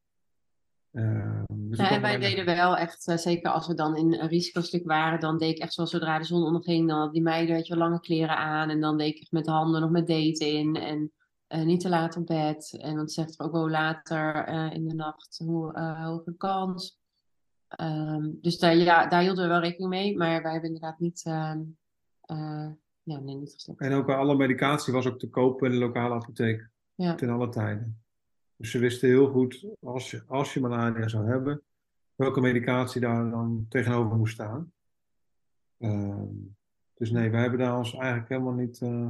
Uh, 0.98 1.44
dus 1.48 1.78
ja, 1.78 1.92
en 1.92 2.02
wij 2.02 2.18
deden 2.18 2.46
wel 2.46 2.78
echt, 2.78 3.08
uh, 3.08 3.18
zeker 3.18 3.52
als 3.52 3.68
we 3.68 3.74
dan 3.74 3.96
in 3.96 4.14
een 4.14 4.28
risicostuk 4.28 4.86
waren, 4.86 5.20
dan 5.20 5.38
deed 5.38 5.56
ik 5.56 5.62
echt 5.62 5.74
zoals 5.74 5.90
zodra 5.90 6.18
de 6.18 6.24
zon 6.24 6.44
onderging, 6.44 6.88
dan 6.88 7.00
had 7.00 7.14
die 7.14 7.22
meiden 7.22 7.56
weet 7.56 7.68
je, 7.68 7.78
lange 7.78 8.00
kleren 8.00 8.38
aan 8.38 8.70
en 8.70 8.82
dan 8.82 8.98
deed 8.98 9.16
ik 9.16 9.32
met 9.32 9.46
de 9.46 9.52
handen 9.52 9.82
nog 9.82 9.90
met 9.90 10.08
daten 10.08 10.52
in 10.52 10.76
en 10.76 11.12
uh, 11.50 11.66
niet 11.66 11.80
te 11.80 11.90
laat 11.90 12.18
op 12.18 12.26
bed. 12.26 12.78
En 12.82 12.96
dan 12.96 13.08
zegt 13.08 13.40
er 13.40 13.46
ook 13.46 13.52
wel 13.52 13.70
later 13.70 14.48
in 14.74 14.88
de 14.88 14.94
nacht 14.94 15.42
hoe 15.46 15.80
hoge 15.80 16.36
kans. 16.38 17.00
Um, 17.82 18.38
dus 18.42 18.60
daar, 18.60 18.76
ja, 18.76 19.08
daar 19.08 19.22
hielden 19.22 19.44
we 19.44 19.50
wel 19.50 19.60
rekening 19.60 19.90
mee, 19.90 20.18
maar 20.18 20.42
wij 20.42 20.52
hebben 20.52 20.70
inderdaad 20.70 21.00
niet, 21.00 21.22
ehm, 21.26 21.60
ja, 23.04 23.20
nee, 23.20 23.36
niet 23.36 23.54
gesloten. 23.54 23.86
En 23.86 23.94
ook 23.94 24.10
alle 24.10 24.36
medicatie 24.36 24.94
was 24.94 25.08
ook 25.08 25.20
te 25.20 25.30
kopen 25.30 25.68
in 25.68 25.80
de 25.80 25.86
lokale 25.86 26.14
apotheek, 26.14 26.70
ja. 26.96 27.16
ten 27.16 27.30
alle 27.30 27.50
tijden. 27.50 28.02
Dus 28.58 28.72
ze 28.72 28.80
wisten 28.80 29.10
heel 29.10 29.30
goed, 29.30 29.66
als 29.82 30.12
je, 30.12 30.24
als 30.28 30.54
je 30.54 30.60
malaria 30.60 31.08
zou 31.08 31.30
hebben, 31.30 31.62
welke 32.16 32.42
medicatie 32.42 33.02
daar 33.02 33.30
dan 33.30 33.66
tegenover 33.70 34.18
moest 34.18 34.34
staan. 34.34 34.72
Uh, 35.80 36.24
dus 36.94 37.12
nee, 37.12 37.30
wij 37.30 37.42
hebben 37.42 37.60
daar 37.60 37.78
ons 37.78 37.94
eigenlijk 37.94 38.30
helemaal 38.30 38.54
niet. 38.54 38.82
Uh... 38.82 39.10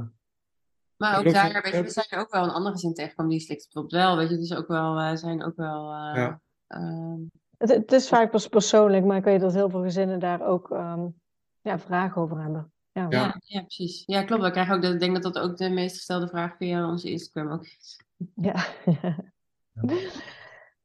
Maar 0.96 1.18
ook 1.18 1.32
daar, 1.32 1.62
weet 1.62 1.74
je, 1.74 1.82
we 1.82 1.90
zijn 1.90 2.20
ook 2.20 2.30
wel 2.30 2.44
een 2.44 2.50
andere 2.50 2.74
gezin 2.74 2.94
tegengekomen 2.94 3.32
die 3.32 3.40
slikt 3.40 3.62
bijvoorbeeld 3.62 4.02
wel. 4.02 4.16
Weet 4.16 4.30
je, 4.30 4.36
dus 4.36 4.54
ook 4.54 4.68
wel, 4.68 5.00
uh, 5.00 5.14
zijn 5.14 5.44
ook 5.44 5.56
wel. 5.56 5.92
Uh, 5.92 6.12
ja. 6.14 6.40
Ehm, 6.66 7.20
het, 7.58 7.70
het, 7.70 7.92
is 7.92 8.08
vaak 8.08 8.30
pas 8.30 8.48
persoonlijk, 8.48 9.04
maar 9.04 9.16
ik 9.16 9.24
weet 9.24 9.40
dat 9.40 9.54
heel 9.54 9.70
veel 9.70 9.82
gezinnen 9.82 10.18
daar 10.18 10.46
ook 10.46 10.70
um, 10.70 11.20
ja, 11.60 11.78
vragen 11.78 12.22
over 12.22 12.40
hebben. 12.40 12.72
Ja. 12.92 13.06
Ja, 13.08 13.40
ja, 13.44 13.60
precies. 13.60 14.02
Ja, 14.06 14.22
klopt. 14.22 14.42
We 14.42 14.50
krijgen 14.50 14.76
ook, 14.76 14.82
ik 14.82 15.00
denk 15.00 15.22
dat 15.22 15.34
dat 15.34 15.44
ook 15.44 15.56
de 15.56 15.70
meest 15.70 15.96
gestelde 15.96 16.28
vraag 16.28 16.56
via 16.56 16.88
onze 16.88 17.10
Instagram 17.10 17.52
ook 17.52 17.64
is. 17.64 18.00
Ja. 18.34 18.66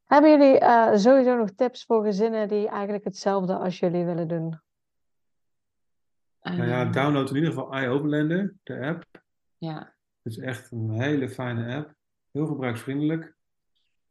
Hebben 0.04 0.32
jullie 0.32 0.62
uh, 0.62 0.96
sowieso 0.96 1.38
nog 1.38 1.50
tips 1.56 1.86
voor 1.86 2.04
gezinnen 2.04 2.48
die 2.48 2.68
eigenlijk 2.68 3.04
hetzelfde 3.04 3.58
als 3.58 3.80
jullie 3.80 4.06
willen 4.06 4.28
doen? 4.28 4.62
Nou 6.42 6.68
ja, 6.68 6.86
download 6.86 7.30
in 7.30 7.36
ieder 7.36 7.50
geval 7.50 7.78
iOverlander, 7.78 8.56
de 8.64 8.80
app. 8.80 9.24
Ja. 9.58 9.96
Het 10.22 10.34
is 10.34 10.38
echt 10.38 10.72
een 10.72 10.90
hele 10.90 11.30
fijne 11.30 11.76
app. 11.76 11.96
Heel 12.32 12.46
gebruiksvriendelijk. 12.46 13.36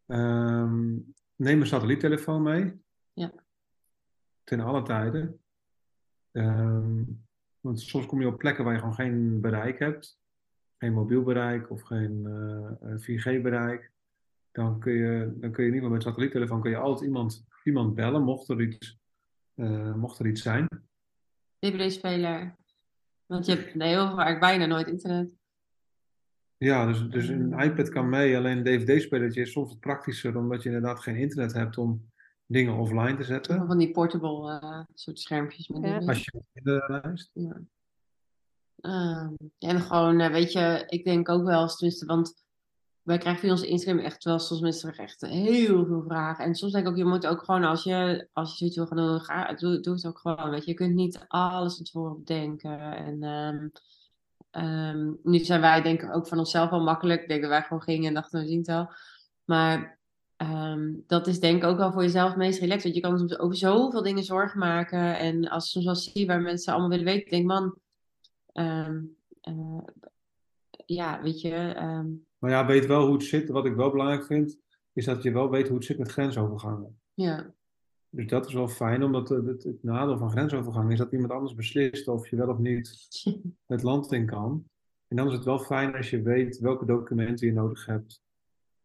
Um, 0.07 1.15
neem 1.37 1.61
een 1.61 1.67
satelliettelefoon 1.67 2.43
mee. 2.43 2.83
Ja. 3.13 3.33
Ten 4.45 4.61
alle 4.61 4.83
tijden. 4.83 5.41
Um, 6.33 7.25
want 7.61 7.81
soms 7.81 8.07
kom 8.07 8.21
je 8.21 8.27
op 8.27 8.39
plekken 8.39 8.65
waar 8.65 8.73
je 8.73 8.79
gewoon 8.79 8.95
geen 8.95 9.41
bereik 9.41 9.79
hebt. 9.79 10.19
Geen 10.79 10.93
mobiel 10.93 11.23
bereik 11.23 11.71
of 11.71 11.83
geen 11.83 12.25
uh, 12.83 13.37
4G 13.37 13.43
bereik 13.43 13.93
dan 14.53 14.81
kun 14.81 14.93
je, 14.93 15.33
dan 15.37 15.53
kun 15.53 15.65
je 15.65 15.71
niet 15.71 15.81
meer 15.81 15.91
met 15.91 16.03
satelliettelefoon 16.03 16.61
kun 16.61 16.71
je 16.71 16.77
altijd 16.77 17.09
iemand, 17.09 17.45
iemand 17.65 17.95
bellen, 17.95 18.23
mocht 18.23 18.49
er 18.49 18.61
iets, 18.61 18.99
uh, 19.55 19.95
mocht 19.95 20.19
er 20.19 20.27
iets 20.27 20.43
zijn. 20.43 20.69
DVD-speler. 21.59 22.57
Want 23.27 23.47
je 23.47 23.55
hebt 23.55 23.83
heel 23.83 24.15
vaak 24.15 24.41
bijna 24.41 24.67
nooit 24.67 24.87
internet. 24.87 25.31
Ja, 26.57 26.87
dus, 26.87 27.09
dus 27.09 27.29
een 27.29 27.61
iPad 27.61 27.89
kan 27.89 28.09
mee, 28.09 28.37
alleen 28.37 28.57
een 28.57 28.65
DVD-spelertje 28.65 29.41
is 29.41 29.53
soms 29.53 29.69
wat 29.69 29.81
praktischer, 29.81 30.37
omdat 30.37 30.63
je 30.63 30.69
inderdaad 30.69 31.01
geen 31.01 31.17
internet 31.17 31.53
hebt 31.53 31.79
om 31.79 32.11
dingen 32.47 32.75
offline 32.75 33.17
te 33.17 33.25
zetten. 33.25 33.67
Van 33.67 33.79
die 33.79 33.91
portable 33.91 34.61
uh, 34.63 34.81
soort 34.95 35.19
schermpjes 35.19 35.69
met 35.69 35.83
ja. 35.83 35.99
Als 35.99 36.25
je 36.25 36.43
in 36.53 36.63
de 36.65 37.01
lijst. 37.03 37.31
Ja. 37.33 37.61
Uh, 38.81 39.29
en 39.59 39.81
gewoon, 39.81 40.21
uh, 40.21 40.31
weet 40.31 40.53
je, 40.53 40.85
ik 40.87 41.05
denk 41.05 41.29
ook 41.29 41.45
wel, 41.45 41.69
tenminste, 41.69 42.07
want 42.07 42.42
wij 43.03 43.19
krijgen 43.19 43.41
via 43.41 43.51
onze 43.51 43.67
Instagram 43.67 44.05
echt 44.05 44.25
wel 44.25 44.39
soms 44.39 44.61
mensen 44.61 44.95
echt 44.95 45.21
heel 45.21 45.87
veel 45.87 46.03
vragen. 46.03 46.45
En 46.45 46.55
soms 46.55 46.73
denk 46.73 46.85
ik 46.85 46.91
ook, 46.91 46.97
je 46.97 47.05
moet 47.05 47.27
ook 47.27 47.45
gewoon, 47.45 47.65
als 47.65 47.83
je, 47.83 48.29
als 48.33 48.51
je 48.51 48.57
zoiets 48.57 48.77
wil 48.77 48.87
gaan 48.87 48.97
doen, 48.97 49.21
ga, 49.21 49.53
doe, 49.53 49.81
doe 49.81 49.95
het 49.95 50.07
ook 50.07 50.19
gewoon. 50.19 50.51
Weet 50.51 50.65
je, 50.65 50.71
je 50.71 50.77
kunt 50.77 50.95
niet 50.95 51.25
alles 51.29 51.77
van 51.77 51.85
tevoren 51.85 52.19
bedenken. 52.19 52.81
En 52.81 53.23
um, 53.23 53.73
um, 54.65 55.19
nu 55.23 55.39
zijn 55.39 55.61
wij 55.61 55.83
denk 55.83 56.03
ik 56.03 56.15
ook 56.15 56.27
van 56.27 56.39
onszelf 56.39 56.71
wel 56.71 56.83
makkelijk. 56.83 57.23
Ik 57.23 57.29
denk 57.29 57.41
dat 57.41 57.51
wij 57.51 57.63
gewoon 57.63 57.83
gingen 57.83 58.09
en 58.09 58.15
dachten, 58.15 58.41
we 58.41 58.47
zien 58.47 58.59
het 58.59 58.67
wel. 58.67 58.91
Maar 59.45 59.99
um, 60.37 61.05
dat 61.07 61.27
is 61.27 61.41
denk 61.41 61.63
ik 61.63 61.69
ook 61.69 61.79
wel 61.79 61.93
voor 61.93 62.03
jezelf 62.03 62.37
meest 62.37 62.61
relaxed. 62.61 62.83
Want 62.83 62.95
je 62.95 63.01
kan 63.01 63.19
soms 63.19 63.39
over 63.39 63.57
zoveel 63.57 64.03
dingen 64.03 64.25
zorgen 64.25 64.59
maken. 64.59 65.19
En 65.19 65.49
als 65.49 65.65
je 65.65 65.71
soms 65.71 65.85
wel 65.85 65.95
zie 65.95 66.27
waar 66.27 66.41
mensen 66.41 66.73
allemaal 66.73 66.91
willen 66.91 67.05
weten, 67.05 67.31
denk 67.31 67.47
man, 67.47 67.79
uh, 68.53 68.89
ja, 70.87 71.23
weet 71.23 71.41
je... 71.41 71.75
Maar 72.43 72.51
ja, 72.51 72.67
weet 72.67 72.87
wel 72.87 73.05
hoe 73.05 73.13
het 73.13 73.23
zit. 73.23 73.49
Wat 73.49 73.67
ik 73.67 73.75
wel 73.75 73.91
belangrijk 73.91 74.25
vind, 74.25 74.59
is 74.93 75.05
dat 75.05 75.23
je 75.23 75.33
wel 75.33 75.51
weet 75.51 75.67
hoe 75.67 75.77
het 75.77 75.85
zit 75.85 75.99
met 75.99 76.11
grensovergangen. 76.11 77.01
Ja. 77.15 77.55
Dus 78.09 78.27
dat 78.27 78.47
is 78.47 78.55
wel 78.55 78.69
fijn, 78.69 79.03
omdat 79.03 79.29
het, 79.29 79.47
het, 79.47 79.63
het 79.63 79.83
nadeel 79.83 80.19
van 80.19 80.31
grensovergang 80.31 80.93
is 80.93 80.99
dat 80.99 81.13
iemand 81.13 81.33
anders 81.33 81.55
beslist 81.55 82.09
of 82.09 82.29
je 82.29 82.37
wel 82.37 82.49
of 82.49 82.59
niet 82.59 83.09
het 83.67 83.83
land 83.83 84.13
in 84.13 84.27
kan. 84.27 84.65
En 85.09 85.17
dan 85.17 85.27
is 85.27 85.33
het 85.33 85.45
wel 85.45 85.59
fijn 85.59 85.97
als 85.97 86.11
je 86.11 86.23
weet 86.23 86.59
welke 86.59 86.85
documenten 86.85 87.47
je 87.47 87.53
nodig 87.53 87.87
hebt. 87.87 88.23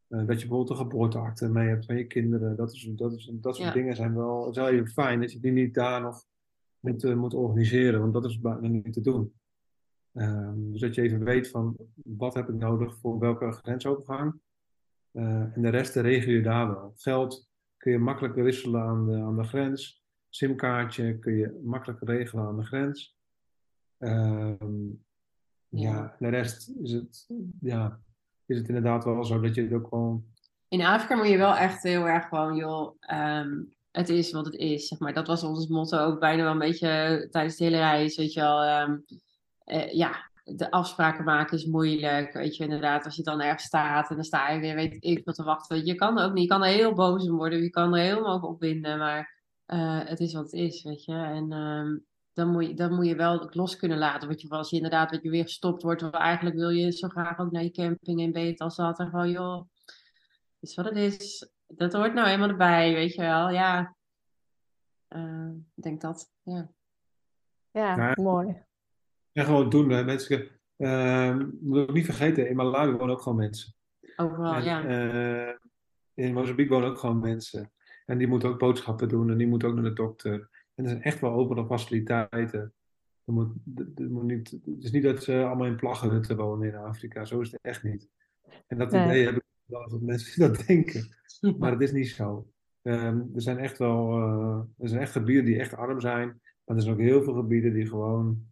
Uh, 0.09 0.17
dat 0.27 0.41
je 0.41 0.47
bijvoorbeeld 0.47 0.69
een 0.69 0.85
geboorteakte 0.85 1.49
mee 1.49 1.67
hebt 1.67 1.85
van 1.85 1.97
je 1.97 2.07
kinderen. 2.07 2.55
Dat, 2.55 2.73
is, 2.73 2.89
dat, 2.95 3.13
is, 3.13 3.29
dat 3.33 3.55
soort 3.55 3.73
dingen 3.73 3.95
zijn 3.95 4.15
wel, 4.15 4.45
het 4.45 4.55
is 4.55 4.61
wel 4.61 4.71
even 4.71 4.87
fijn 4.87 5.21
dat 5.21 5.31
je 5.31 5.39
die 5.39 5.51
niet 5.51 5.73
daar 5.73 6.01
nog 6.01 6.25
moet, 6.79 7.03
uh, 7.03 7.15
moet 7.15 7.33
organiseren, 7.33 7.99
want 7.99 8.13
dat 8.13 8.25
is 8.25 8.39
bijna 8.39 8.67
niet 8.67 8.93
te 8.93 9.01
doen. 9.01 9.33
Um, 10.19 10.71
dus 10.71 10.81
dat 10.81 10.95
je 10.95 11.01
even 11.01 11.23
weet 11.23 11.49
van 11.49 11.75
wat 12.03 12.33
heb 12.33 12.49
ik 12.49 12.55
nodig 12.55 12.97
voor 12.97 13.19
welke 13.19 13.51
grensovergang. 13.51 14.39
Uh, 15.13 15.55
en 15.55 15.61
de 15.61 15.69
rest 15.69 15.95
regel 15.95 16.31
je 16.31 16.41
daar 16.41 16.67
wel. 16.67 16.93
Geld 16.95 17.47
kun 17.77 17.91
je 17.91 17.97
makkelijk 17.97 18.35
wisselen 18.35 18.81
aan 18.81 19.05
de, 19.05 19.17
aan 19.17 19.37
de 19.37 19.43
grens. 19.43 20.03
SIM-kaartje 20.29 21.19
kun 21.19 21.33
je 21.33 21.61
makkelijk 21.63 21.99
regelen 22.03 22.45
aan 22.45 22.57
de 22.57 22.65
grens. 22.65 23.17
Um, 23.99 25.03
ja. 25.69 25.91
ja, 25.91 26.15
de 26.19 26.29
rest 26.29 26.71
is 26.81 26.91
het, 26.91 27.25
ja, 27.59 27.99
is 28.45 28.57
het 28.57 28.67
inderdaad 28.67 29.03
wel 29.03 29.23
zo 29.23 29.39
dat 29.39 29.55
je 29.55 29.61
het 29.61 29.73
ook 29.73 29.87
gewoon... 29.87 30.25
In 30.67 30.81
Afrika 30.81 31.15
moet 31.15 31.27
je 31.27 31.37
wel 31.37 31.55
echt 31.55 31.83
heel 31.83 32.07
erg 32.07 32.27
gewoon, 32.27 32.55
joh, 32.55 32.95
um, 33.13 33.73
het 33.91 34.09
is 34.09 34.31
wat 34.31 34.45
het 34.45 34.55
is, 34.55 34.87
zeg 34.87 34.99
maar. 34.99 35.13
Dat 35.13 35.27
was 35.27 35.43
ons 35.43 35.67
motto 35.67 35.97
ook 35.97 36.19
bijna 36.19 36.43
wel 36.43 36.51
een 36.51 36.59
beetje 36.59 37.27
tijdens 37.31 37.57
de 37.57 37.63
hele 37.63 37.77
reis, 37.77 38.17
weet 38.17 38.33
je 38.33 38.39
wel. 38.39 38.87
Uh, 39.67 39.93
ja, 39.93 40.29
de 40.43 40.71
afspraken 40.71 41.23
maken 41.23 41.57
is 41.57 41.65
moeilijk. 41.65 42.33
Weet 42.33 42.55
je, 42.55 42.63
inderdaad, 42.63 43.05
als 43.05 43.15
je 43.15 43.23
dan 43.23 43.41
ergens 43.41 43.63
staat 43.63 44.09
en 44.09 44.15
dan 44.15 44.25
sta 44.25 44.49
je 44.49 44.59
weer, 44.59 44.75
weet 44.75 44.97
ik 44.99 45.25
wat 45.25 45.35
te 45.35 45.43
wachten. 45.43 45.85
Je 45.85 45.95
kan 45.95 46.17
ook 46.17 46.33
niet, 46.33 46.43
je 46.43 46.49
kan 46.49 46.63
er 46.63 46.69
heel 46.69 46.93
boos 46.93 47.29
om 47.29 47.37
worden, 47.37 47.61
je 47.61 47.69
kan 47.69 47.95
er 47.95 48.01
helemaal 48.01 48.35
over 48.35 48.47
opwinden, 48.47 48.97
maar 48.97 49.35
uh, 49.67 49.99
het 50.03 50.19
is 50.19 50.33
wat 50.33 50.43
het 50.43 50.53
is, 50.53 50.83
weet 50.83 51.05
je. 51.05 51.13
En 51.13 51.51
um, 51.51 52.05
dan, 52.33 52.51
moet 52.51 52.67
je, 52.67 52.73
dan 52.73 52.93
moet 52.93 53.07
je 53.07 53.15
wel 53.15 53.49
los 53.51 53.75
kunnen 53.75 53.97
laten. 53.97 54.27
Want 54.27 54.41
je, 54.41 54.49
als 54.49 54.69
je 54.69 54.75
inderdaad 54.75 55.11
wat 55.11 55.23
je 55.23 55.29
weer 55.29 55.43
gestopt 55.43 55.81
wordt, 55.81 56.01
wel 56.01 56.11
eigenlijk 56.11 56.55
wil 56.55 56.69
je 56.69 56.91
zo 56.91 57.07
graag 57.07 57.39
ook 57.39 57.51
naar 57.51 57.63
je 57.63 57.71
camping 57.71 58.21
en 58.21 58.31
beter 58.31 58.65
als 58.65 58.75
dat. 58.75 58.99
En 58.99 59.09
gewoon, 59.09 59.29
joh, 59.29 59.69
is 60.59 60.75
wat 60.75 60.85
het 60.85 60.95
is. 60.95 61.49
Dat 61.67 61.93
hoort 61.93 62.13
nou 62.13 62.27
helemaal 62.27 62.49
erbij, 62.49 62.93
weet 62.93 63.13
je 63.13 63.21
wel. 63.21 63.49
Ja, 63.49 63.95
uh, 65.09 65.49
ik 65.75 65.83
denk 65.83 66.01
dat, 66.01 66.31
ja. 66.43 66.69
Ja, 67.71 67.95
ja. 67.95 68.13
mooi. 68.15 68.65
En 69.37 69.45
gewoon 69.45 69.69
doen. 69.69 69.89
Hè. 69.89 70.03
Mensen, 70.03 70.47
uh, 70.77 71.37
moet 71.59 71.89
ik 71.89 71.93
niet 71.93 72.05
vergeten, 72.05 72.49
in 72.49 72.55
Malawi 72.55 72.91
wonen 72.91 73.15
ook 73.15 73.21
gewoon 73.21 73.37
mensen. 73.37 73.73
Overal, 74.15 74.53
en, 74.53 74.63
ja. 74.63 74.85
Uh, 75.47 75.53
in 76.13 76.33
Mozambique 76.33 76.73
wonen 76.73 76.89
ook 76.89 76.97
gewoon 76.97 77.19
mensen. 77.19 77.71
En 78.05 78.17
die 78.17 78.27
moeten 78.27 78.49
ook 78.49 78.59
boodschappen 78.59 79.09
doen 79.09 79.29
en 79.29 79.37
die 79.37 79.47
moeten 79.47 79.67
ook 79.67 79.73
naar 79.73 79.83
de 79.83 79.93
dokter. 79.93 80.49
En 80.75 80.83
er 80.83 80.89
zijn 80.89 81.01
echt 81.01 81.19
wel 81.19 81.31
overal 81.31 81.65
faciliteiten. 81.65 82.73
Er 83.25 83.33
moet, 83.33 83.55
er 83.95 84.09
moet 84.09 84.23
niet, 84.23 84.51
het 84.51 84.83
is 84.83 84.91
niet 84.91 85.03
dat 85.03 85.23
ze 85.23 85.43
allemaal 85.43 85.67
in 85.67 85.75
plaggenhutten 85.75 86.37
wonen 86.37 86.67
in 86.67 86.75
Afrika. 86.75 87.25
Zo 87.25 87.39
is 87.39 87.51
het 87.51 87.61
echt 87.61 87.83
niet. 87.83 88.09
En 88.67 88.77
dat 88.77 88.93
idee 88.93 89.25
heb 89.25 89.35
ik 89.35 89.43
wel 89.65 89.89
dat 89.89 90.01
mensen 90.01 90.39
dat 90.47 90.67
denken. 90.67 91.15
Maar 91.57 91.71
het 91.71 91.81
is 91.81 91.91
niet 91.91 92.09
zo. 92.09 92.47
Um, 92.81 93.31
er 93.35 93.41
zijn 93.41 93.57
echt 93.57 93.77
wel 93.77 94.17
uh, 94.17 94.59
er 94.77 94.89
zijn 94.89 95.01
echt 95.01 95.11
gebieden 95.11 95.45
die 95.45 95.59
echt 95.59 95.73
arm 95.73 95.99
zijn. 95.99 96.41
Maar 96.65 96.75
er 96.75 96.81
zijn 96.81 96.93
ook 96.93 97.01
heel 97.01 97.23
veel 97.23 97.33
gebieden 97.33 97.73
die 97.73 97.87
gewoon 97.87 98.47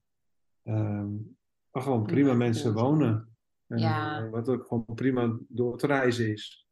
Um, 0.68 1.38
waar 1.72 1.84
gewoon 1.84 2.06
prima 2.06 2.34
mensen 2.34 2.74
wonen. 2.74 3.36
En, 3.68 3.78
Ja. 3.78 4.24
eh, 4.24 4.30
wat 4.30 4.50
ook 4.50 4.66
gewoon 4.68 4.86
prima 4.96 5.38
door 5.48 5.78
te 5.78 5.88
reizen 5.88 6.32
is. 6.32 6.68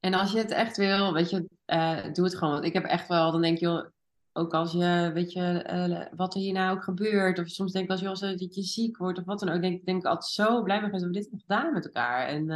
En 0.00 0.14
als 0.14 0.32
je 0.32 0.38
het 0.38 0.50
echt 0.50 0.76
wil, 0.76 1.12
weet 1.12 1.30
je, 1.30 1.48
eh, 1.64 2.12
doe 2.12 2.24
het 2.24 2.36
gewoon. 2.36 2.52
Want 2.52 2.64
ik 2.64 2.72
heb 2.72 2.84
echt 2.84 3.08
wel, 3.08 3.32
dan 3.32 3.40
denk 3.40 3.58
je, 3.58 3.66
joh, 3.66 3.86
ook 4.32 4.54
als 4.54 4.72
je, 4.72 5.10
weet 5.14 5.32
je, 5.32 5.42
eh, 5.42 6.06
wat 6.16 6.34
er 6.34 6.40
hier 6.40 6.52
nou 6.52 6.76
ook 6.76 6.84
gebeurt. 6.84 7.38
Of 7.38 7.48
soms 7.48 7.72
denk 7.72 7.84
ik 7.84 7.90
als 7.90 8.00
je, 8.00 8.08
als 8.08 8.20
dat 8.20 8.54
je 8.54 8.62
ziek 8.62 8.96
wordt 8.96 9.18
of 9.18 9.24
wat 9.24 9.40
dan 9.40 9.48
ook. 9.48 9.60
Denk, 9.60 9.84
denk 9.84 9.98
ik 9.98 10.06
altijd 10.06 10.32
zo 10.32 10.62
blij 10.62 10.80
geweest 10.80 11.02
dat 11.02 11.02
we 11.02 11.10
dit 11.10 11.22
hebben 11.22 11.40
gedaan 11.40 11.72
met 11.72 11.84
elkaar. 11.84 12.26
En 12.26 12.46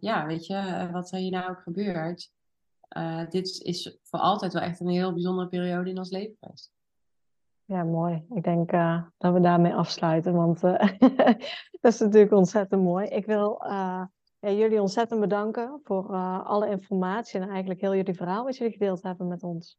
ja, 0.00 0.26
weet 0.26 0.46
je, 0.46 0.88
wat 0.92 1.12
er 1.12 1.18
hier 1.18 1.30
nou 1.30 1.50
ook 1.50 1.62
gebeurt. 1.62 2.30
Dit 3.28 3.60
is 3.62 3.98
voor 4.02 4.18
altijd 4.18 4.52
wel 4.52 4.62
echt 4.62 4.80
een 4.80 4.88
heel 4.88 5.12
bijzondere 5.12 5.48
periode 5.48 5.90
in 5.90 5.98
ons 5.98 6.10
leven 6.10 6.36
geweest. 6.40 6.73
Ja, 7.66 7.84
mooi. 7.84 8.24
Ik 8.34 8.42
denk 8.42 8.72
eh, 8.72 9.02
dat 9.18 9.32
we 9.32 9.40
daarmee 9.40 9.74
afsluiten, 9.74 10.34
want 10.34 10.64
eh, 10.64 10.88
dat 11.80 11.92
is 11.92 11.98
natuurlijk 11.98 12.32
ontzettend 12.32 12.82
mooi. 12.82 13.06
Ik 13.06 13.26
wil 13.26 13.60
eh, 13.62 14.02
ja, 14.44 14.50
jullie 14.50 14.80
ontzettend 14.80 15.20
bedanken 15.20 15.80
voor 15.84 16.12
eh, 16.12 16.46
alle 16.46 16.68
informatie 16.68 17.40
en 17.40 17.48
eigenlijk 17.48 17.80
heel 17.80 17.94
jullie 17.94 18.14
verhaal 18.14 18.44
wat 18.44 18.56
jullie 18.56 18.72
gedeeld 18.72 19.02
hebben 19.02 19.28
met 19.28 19.42
ons. 19.42 19.78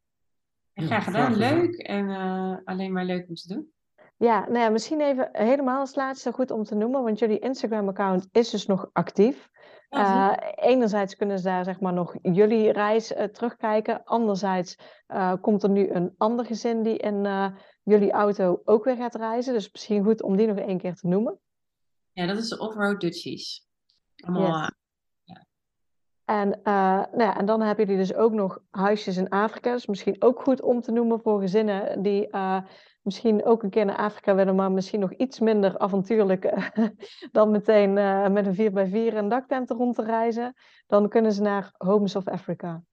Ja, 0.74 0.86
graag 0.86 1.04
gedaan, 1.04 1.36
leuk. 1.36 1.76
En 1.76 2.10
eh, 2.10 2.56
alleen 2.64 2.92
maar 2.92 3.06
leuk 3.06 3.28
om 3.28 3.36
te 3.36 3.54
doen. 3.54 3.74
Ja, 4.18 4.40
nou 4.40 4.58
ja, 4.58 4.70
misschien 4.70 5.02
even 5.02 5.30
helemaal 5.32 5.80
als 5.80 5.96
laatste 5.96 6.32
goed 6.32 6.52
om 6.52 6.64
te 6.64 6.76
noemen, 6.76 7.04
want 7.04 7.20
jullie 7.20 7.40
Instagram-account 7.40 8.28
is 8.32 8.50
dus 8.50 8.66
nog 8.66 8.90
actief. 8.94 9.50
Ja, 9.96 10.38
Eh, 10.38 10.70
enerzijds 10.70 11.16
kunnen 11.16 11.38
ze 11.38 11.44
daar 11.44 11.64
zeg 11.64 11.80
maar 11.80 11.94
nog 11.94 12.16
jullie 12.22 12.72
reis 12.72 13.14
eh, 13.14 13.28
terugkijken. 13.28 14.04
Anderzijds 14.04 14.78
eh, 15.08 15.34
komt 15.42 15.64
er 15.64 15.70
nu 15.70 15.90
een 15.90 16.14
ander 16.18 16.46
gezin 16.46 16.84
die 16.84 16.98
in 16.98 17.28
jullie 17.84 18.12
auto 18.12 18.62
ook 18.64 18.84
weer 18.84 18.96
gaat 18.96 19.16
reizen. 19.16 19.54
Dus 19.54 19.72
misschien 19.72 20.04
goed 20.04 20.22
om 20.22 20.36
die 20.36 20.48
nog 20.48 20.58
één 20.58 20.78
keer 20.78 20.96
te 20.96 21.08
noemen. 21.08 21.40
Ja, 22.12 22.26
dat 22.26 22.38
is 22.38 22.50
de 22.50 22.60
Offroad 22.60 23.02
Dutchies. 23.02 23.68
Allemaal, 24.16 24.60
Yes. 25.24 25.44
En, 26.26 26.60
nou 26.64 27.18
ja, 27.18 27.38
en 27.38 27.46
dan 27.46 27.62
hebben 27.62 27.86
jullie 27.86 28.02
dus 28.02 28.16
ook 28.16 28.32
nog 28.32 28.60
huisjes 28.70 29.18
in 29.18 29.30
Afrika. 29.30 29.72
Dus 29.72 29.86
misschien 29.86 30.22
ook 30.22 30.42
goed 30.42 30.62
om 30.62 30.82
te 30.82 30.92
noemen 30.92 31.22
voor 31.22 31.40
gezinnen 31.40 32.02
die 32.02 32.30
misschien 33.06 33.46
ook 33.46 33.64
een 33.64 33.70
keer 33.70 33.86
naar 33.86 33.98
Afrika 33.98 34.36
willen, 34.36 34.56
maar 34.56 34.72
misschien 34.72 35.00
nog 35.00 35.14
iets 35.14 35.40
minder 35.40 35.78
avontuurlijk 35.78 36.46
eh, 36.46 36.88
dan 37.32 37.52
meteen 37.52 37.98
eh, 37.98 38.28
met 38.28 38.46
een 38.46 38.72
4x4 38.72 39.16
en 39.16 39.30
daktent 39.30 39.70
rond 39.70 39.96
te 39.96 40.04
reizen. 40.04 40.54
Dan 40.88 41.10
kunnen 41.10 41.32
ze 41.32 41.42
naar 41.42 41.74
Homes 41.78 42.16
of 42.16 42.28
Africa. 42.28 42.84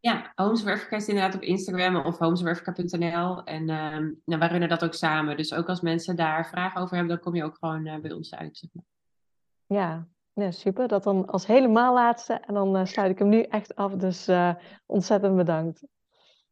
Ja, 0.00 0.32
Homes 0.34 0.62
of 0.62 0.68
Africa 0.68 0.96
is 0.96 1.08
inderdaad 1.08 1.34
op 1.34 1.42
Instagram 1.42 1.96
of 1.96 2.18
homesofafrica.nl. 2.18 3.44
En 3.44 3.68
ehm 3.68 4.10
nou, 4.24 4.40
wij 4.40 4.48
runnen 4.48 4.68
dat 4.68 4.84
ook 4.84 4.94
samen. 4.94 5.36
Dus 5.36 5.54
ook 5.54 5.68
als 5.68 5.80
mensen 5.80 6.16
daar 6.16 6.46
vragen 6.48 6.80
over 6.80 6.96
hebben, 6.96 7.14
dan 7.14 7.24
kom 7.24 7.34
je 7.34 7.44
ook 7.44 7.56
gewoon 7.58 7.86
eh, 7.86 8.00
bij 8.00 8.12
ons 8.12 8.34
uit. 8.34 8.56
Zeg 8.56 8.70
maar. 8.72 8.84
Ja, 9.66 10.06
ja, 10.32 10.50
super. 10.50 10.88
Dat 10.88 11.02
dan 11.02 11.26
als 11.26 11.46
helemaal 11.46 11.94
laatste. 11.94 12.32
En 12.32 12.54
dan 12.54 12.76
eh, 12.76 12.84
sluit 12.84 13.10
ik 13.10 13.18
hem 13.18 13.28
nu 13.28 13.42
echt 13.42 13.74
af. 13.74 13.92
Dus 13.92 14.28
eh, 14.28 14.54
ontzettend 14.86 15.36
bedankt. 15.36 15.86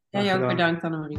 Jij 0.08 0.24
Graag 0.24 0.42
ook 0.42 0.48
bedankt, 0.48 0.82
Annemarie. 0.82 1.18